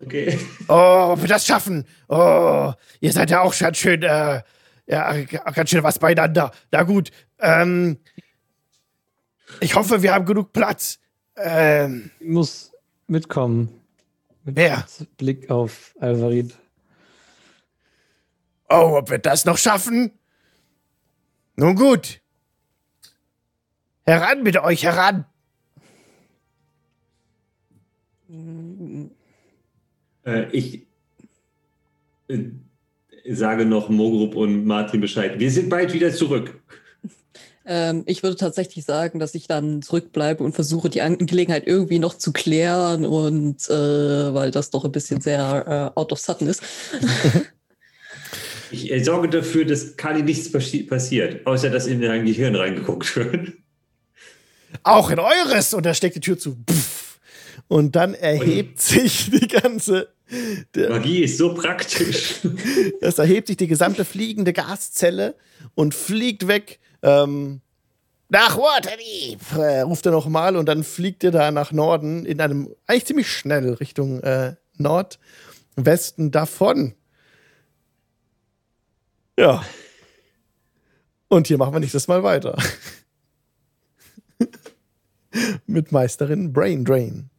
Okay. 0.00 0.38
Oh, 0.68 1.08
ob 1.12 1.20
wir 1.20 1.28
das 1.28 1.46
schaffen? 1.46 1.86
Oh, 2.08 2.72
ihr 3.00 3.12
seid 3.12 3.30
ja 3.30 3.40
auch 3.40 3.56
ganz 3.58 3.76
schön, 3.78 4.02
äh, 4.02 4.42
ja, 4.86 5.12
ganz 5.22 5.70
schön 5.70 5.82
was 5.82 5.98
beieinander. 5.98 6.52
Na 6.70 6.82
gut. 6.82 7.10
Ähm, 7.38 7.98
ich 9.60 9.74
hoffe, 9.74 10.02
wir 10.02 10.12
haben 10.14 10.26
genug 10.26 10.52
Platz. 10.52 10.98
Ähm, 11.36 12.10
Ich 12.20 12.28
muss 12.28 12.72
mitkommen. 13.06 13.80
Mit 14.44 14.56
Wer? 14.56 14.86
Blick 15.16 15.50
auf 15.50 15.94
Alvarid. 16.00 16.54
oh, 18.68 18.96
ob 18.98 19.10
wir 19.10 19.18
das 19.18 19.44
noch 19.44 19.58
schaffen? 19.58 20.12
Nun 21.56 21.76
gut. 21.76 22.20
Heran 24.06 24.42
mit 24.42 24.56
euch, 24.58 24.84
heran. 24.84 25.24
Äh, 30.26 30.50
ich 30.52 30.86
äh, 32.28 32.38
sage 33.28 33.64
noch 33.64 33.88
Mogrup 33.88 34.34
und 34.34 34.66
Martin 34.66 35.00
Bescheid. 35.00 35.38
Wir 35.38 35.50
sind 35.50 35.70
bald 35.70 35.92
wieder 35.94 36.12
zurück. 36.12 36.60
Ähm, 37.66 38.02
ich 38.04 38.22
würde 38.22 38.36
tatsächlich 38.36 38.84
sagen, 38.84 39.18
dass 39.18 39.34
ich 39.34 39.46
dann 39.46 39.80
zurückbleibe 39.80 40.44
und 40.44 40.54
versuche, 40.54 40.90
die 40.90 41.00
Angelegenheit 41.00 41.66
irgendwie 41.66 41.98
noch 41.98 42.12
zu 42.14 42.30
klären 42.30 43.06
und 43.06 43.68
äh, 43.70 44.34
weil 44.34 44.50
das 44.50 44.68
doch 44.68 44.84
ein 44.84 44.92
bisschen 44.92 45.22
sehr 45.22 45.92
äh, 45.96 45.98
out 45.98 46.12
of 46.12 46.18
sudden 46.18 46.48
ist. 46.48 46.62
Ich 48.70 48.90
äh, 48.90 49.04
sorge 49.04 49.28
dafür, 49.28 49.64
dass 49.64 49.96
Kali 49.96 50.24
nichts 50.24 50.50
passi 50.50 50.82
passiert, 50.82 51.46
außer 51.46 51.70
dass 51.70 51.86
in 51.86 52.00
dein 52.00 52.24
Gehirn 52.24 52.56
reingeguckt 52.56 53.14
wird. 53.14 53.52
Auch 54.82 55.10
in 55.10 55.18
eures. 55.18 55.74
Und 55.74 55.86
er 55.86 55.94
steckt 55.94 56.16
die 56.16 56.20
Tür 56.20 56.38
zu. 56.38 56.56
Pff. 56.68 57.18
Und 57.68 57.96
dann 57.96 58.14
erhebt 58.14 58.80
sich 58.80 59.30
die 59.30 59.48
ganze. 59.48 60.08
Magie 60.74 61.24
ist 61.24 61.38
so 61.38 61.54
praktisch. 61.54 62.40
es 63.00 63.18
erhebt 63.18 63.48
sich 63.48 63.56
die 63.56 63.66
gesamte 63.66 64.04
fliegende 64.04 64.52
Gaszelle 64.52 65.36
und 65.74 65.94
fliegt 65.94 66.48
weg 66.48 66.80
Ähm, 67.02 67.60
nach 68.28 68.56
Waterdeep, 68.56 69.52
äh, 69.56 69.82
ruft 69.82 70.06
er 70.06 70.12
nochmal 70.12 70.56
und 70.56 70.66
dann 70.66 70.82
fliegt 70.82 71.22
er 71.24 71.30
da 71.30 71.50
nach 71.50 71.72
Norden 71.72 72.24
in 72.24 72.40
einem, 72.40 72.74
eigentlich 72.86 73.04
ziemlich 73.04 73.30
schnell 73.30 73.74
Richtung 73.74 74.20
äh, 74.22 74.54
Nordwesten 74.76 76.30
davon. 76.30 76.94
Ja. 79.38 79.62
Und 81.28 81.46
hier 81.46 81.58
machen 81.58 81.74
wir 81.74 81.80
nächstes 81.80 82.08
Mal 82.08 82.22
weiter. 82.22 82.56
Mit 85.66 85.92
Meisterin 85.92 86.52
Brain 86.52 86.84
Drain. 86.84 87.30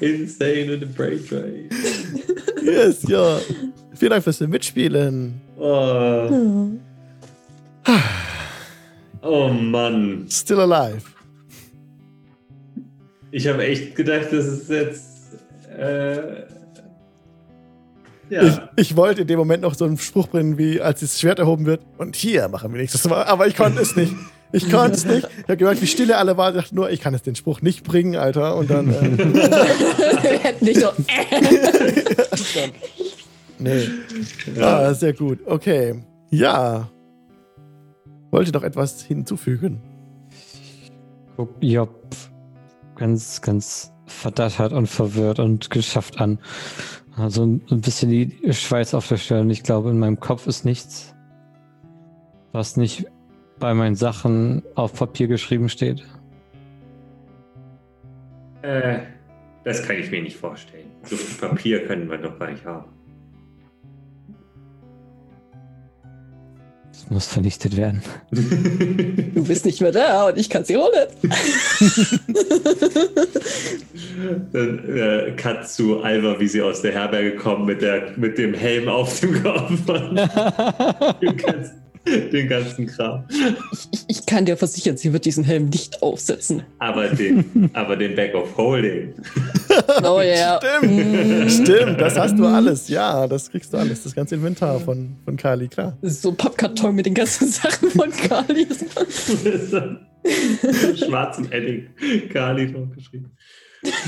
Insane 0.00 0.72
in 0.72 0.80
the 0.80 0.86
Brain 0.86 1.24
Drain. 1.26 1.68
Yes, 2.62 3.02
ja. 3.08 3.38
Vielen 3.94 4.10
Dank 4.10 4.24
fürs 4.24 4.40
Mitspielen. 4.40 5.40
Oh. 5.56 6.70
oh 9.22 9.48
Mann. 9.48 10.26
Still 10.30 10.60
alive. 10.60 11.02
Ich 13.30 13.46
habe 13.48 13.64
echt 13.64 13.96
gedacht, 13.96 14.28
das 14.30 14.46
ist 14.46 14.70
jetzt. 14.70 15.04
Äh, 15.76 16.44
Ich, 18.30 18.36
ja. 18.36 18.70
ich 18.76 18.96
wollte 18.96 19.22
in 19.22 19.26
dem 19.26 19.38
Moment 19.38 19.62
noch 19.62 19.74
so 19.74 19.84
einen 19.84 19.98
Spruch 19.98 20.28
bringen, 20.28 20.56
wie 20.56 20.80
als 20.80 21.00
das 21.00 21.20
Schwert 21.20 21.38
erhoben 21.38 21.66
wird. 21.66 21.82
Und 21.98 22.16
hier 22.16 22.48
machen 22.48 22.72
wir 22.72 22.80
nächstes 22.80 23.04
Mal. 23.04 23.24
Aber 23.24 23.46
ich 23.46 23.54
konnte 23.56 23.82
es 23.82 23.94
nicht. 23.96 24.14
Ich 24.54 24.70
konnte 24.70 24.96
es 24.96 25.04
nicht. 25.04 25.26
Ich 25.38 25.42
habe 25.44 25.56
gehört, 25.56 25.82
wie 25.82 25.86
stille 25.86 26.16
alle 26.16 26.36
waren. 26.36 26.54
Ich 26.54 26.62
dachte 26.62 26.74
nur, 26.76 26.88
ich 26.90 27.00
kann 27.00 27.12
jetzt 27.12 27.26
den 27.26 27.34
Spruch 27.34 27.60
nicht 27.60 27.82
bringen, 27.82 28.14
Alter. 28.16 28.56
Und 28.56 28.70
dann. 28.70 28.88
Äh, 28.88 29.18
Wir 29.18 30.38
hätten 30.38 30.64
nicht 30.64 30.80
so. 30.80 30.90
nee. 33.58 33.88
Ja. 34.56 34.78
Ah, 34.78 34.94
sehr 34.94 35.12
gut. 35.12 35.40
Okay. 35.46 36.04
Ja. 36.30 36.88
Wollte 38.30 38.52
noch 38.52 38.62
etwas 38.62 39.02
hinzufügen. 39.02 39.80
Guck 41.36 41.50
Job 41.60 41.90
ganz, 42.94 43.40
ganz 43.40 43.92
verdattert 44.06 44.72
und 44.72 44.86
verwirrt 44.86 45.40
und 45.40 45.70
geschafft 45.70 46.20
an. 46.20 46.38
Also 47.16 47.44
ein 47.44 47.60
ein 47.70 47.80
bisschen 47.80 48.10
die 48.10 48.52
Schweiß 48.52 48.94
auf 48.94 49.08
der 49.08 49.16
Stirn. 49.16 49.50
Ich 49.50 49.62
glaube, 49.62 49.90
in 49.90 49.98
meinem 49.98 50.20
Kopf 50.20 50.46
ist 50.46 50.64
nichts, 50.64 51.14
was 52.52 52.76
nicht 52.76 53.06
bei 53.58 53.74
meinen 53.74 53.96
Sachen 53.96 54.62
auf 54.74 54.94
Papier 54.94 55.28
geschrieben 55.28 55.68
steht. 55.68 56.04
Äh, 58.62 58.98
das 59.64 59.82
kann 59.82 59.96
ich 59.96 60.10
mir 60.10 60.22
nicht 60.22 60.36
vorstellen. 60.36 60.90
So 61.04 61.16
viel 61.16 61.48
Papier 61.48 61.86
können 61.86 62.10
wir 62.10 62.18
doch 62.18 62.38
gar 62.38 62.50
nicht 62.50 62.64
haben. 62.64 62.94
Es 66.92 67.10
muss 67.10 67.26
vernichtet 67.26 67.76
werden. 67.76 68.02
Du 68.30 69.44
bist 69.44 69.66
nicht 69.66 69.80
mehr 69.80 69.92
da 69.92 70.28
und 70.28 70.38
ich 70.38 70.48
kann 70.48 70.64
sie 70.64 70.76
holen. 70.76 71.08
Dann 74.52 74.96
äh, 74.96 75.32
Cut 75.36 75.68
zu 75.68 76.02
Alva, 76.02 76.38
wie 76.38 76.46
sie 76.46 76.62
aus 76.62 76.82
der 76.82 76.92
Herberge 76.92 77.34
kommt 77.34 77.66
mit, 77.66 77.82
der, 77.82 78.12
mit 78.16 78.38
dem 78.38 78.54
Helm 78.54 78.88
auf 78.88 79.20
dem 79.20 79.42
Kopf. 79.42 79.70
den, 81.20 81.36
ganzen, 81.36 81.82
den 82.32 82.48
ganzen 82.48 82.86
Kram. 82.86 83.24
Ich, 83.72 84.04
ich 84.08 84.26
kann 84.26 84.44
dir 84.44 84.56
versichern, 84.56 84.96
sie 84.96 85.12
wird 85.12 85.24
diesen 85.24 85.44
Helm 85.44 85.68
nicht 85.70 86.02
aufsetzen. 86.02 86.62
Aber 86.78 87.08
den, 87.08 87.70
aber 87.72 87.96
den 87.96 88.14
Back 88.14 88.34
of 88.34 88.56
Holding. 88.56 89.14
Oh 90.04 90.20
ja. 90.20 90.60
Stimmt. 90.62 91.50
Stimmt, 91.50 92.00
das 92.00 92.16
hast 92.16 92.38
du 92.38 92.46
alles. 92.46 92.88
Ja, 92.88 93.26
das 93.26 93.50
kriegst 93.50 93.72
du 93.72 93.76
alles. 93.78 94.04
Das 94.04 94.14
ganze 94.14 94.36
Inventar 94.36 94.78
von, 94.78 95.16
von 95.24 95.36
Kali, 95.36 95.66
klar. 95.66 95.98
Das 96.00 96.12
ist 96.12 96.22
so 96.22 96.28
ein 96.30 96.36
Pappkarton 96.36 96.94
mit 96.94 97.06
den 97.06 97.14
ganzen 97.14 97.48
Sachen 97.48 97.90
von 97.90 98.08
Kali. 98.10 98.68
Schwarzem 100.96 101.50
Edding. 101.50 101.88
Kali 102.32 102.72
drauf 102.72 102.88
geschrieben. 102.94 103.32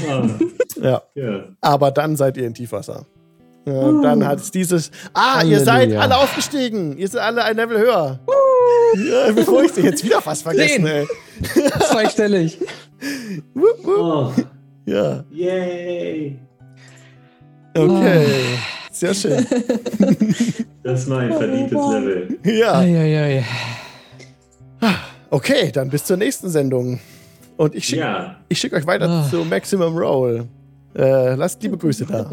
Ah, 0.09 0.29
Ja. 0.81 1.03
ja. 1.15 1.45
Aber 1.61 1.91
dann 1.91 2.17
seid 2.17 2.37
ihr 2.37 2.47
in 2.47 2.55
Tiefwasser. 2.55 3.07
Ja, 3.67 3.93
Dann 4.01 4.25
hat 4.27 4.39
es 4.39 4.51
dieses. 4.53 4.91
Ah, 5.13 5.43
ihr 5.43 5.59
seid 5.59 5.75
Halleluja. 5.91 6.01
alle 6.01 6.17
aufgestiegen. 6.19 6.97
Ihr 6.97 7.09
seid 7.09 7.23
alle 7.23 7.43
ein 7.45 7.57
Level 7.57 7.79
höher. 7.79 8.21
Ja, 8.97 9.33
bevor 9.33 9.65
ich 9.65 9.77
jetzt 9.77 10.05
wieder 10.05 10.23
fast 10.23 10.45
vergessen, 10.45 10.85
Zehn. 10.85 10.87
ey. 10.87 11.07
Zweistellig. 11.91 12.59
Wupp, 13.55 13.85
wupp. 13.85 13.99
Oh, 13.99 14.33
Ja, 14.85 15.25
yay. 15.31 16.39
okay. 17.77 18.27
Sehr 18.93 19.15
schön. 19.15 19.45
Das 20.83 21.11
war 21.11 21.19
ein 21.19 21.33
verdientes 21.33 21.73
Level. 21.73 22.39
Ja, 22.45 22.79
Eieiei. 22.79 23.45
okay, 25.31 25.73
dann 25.73 25.91
bis 25.91 26.05
zur 26.05 26.17
nächsten 26.17 26.49
Sendung. 26.49 27.01
Und 27.57 27.75
ich 27.75 27.87
schicke 27.87 28.03
Ja, 28.03 28.37
ich 28.49 28.61
schick 28.61 28.73
euch 28.73 28.87
weiter 28.87 29.09
Ah. 29.09 29.27
zu 29.29 29.45
Maximum 29.45 29.99
Roll. 29.99 30.47
Äh, 30.97 31.35
lasst 31.35 31.61
liebe 31.65 31.77
Grüße 31.77 32.07
da. 32.07 32.31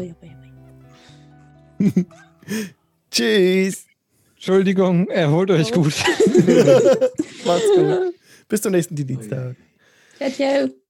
Tschüss. 3.10 3.86
Entschuldigung, 4.34 5.08
erholt 5.08 5.50
euch 5.50 5.72
gut. 5.72 5.94
Macht's 7.46 7.68
gut. 7.74 8.14
Bis 8.48 8.60
zum 8.60 8.72
nächsten 8.72 8.94
Dienstag. 8.94 9.56
Ciao, 10.18 10.30
ciao. 10.30 10.83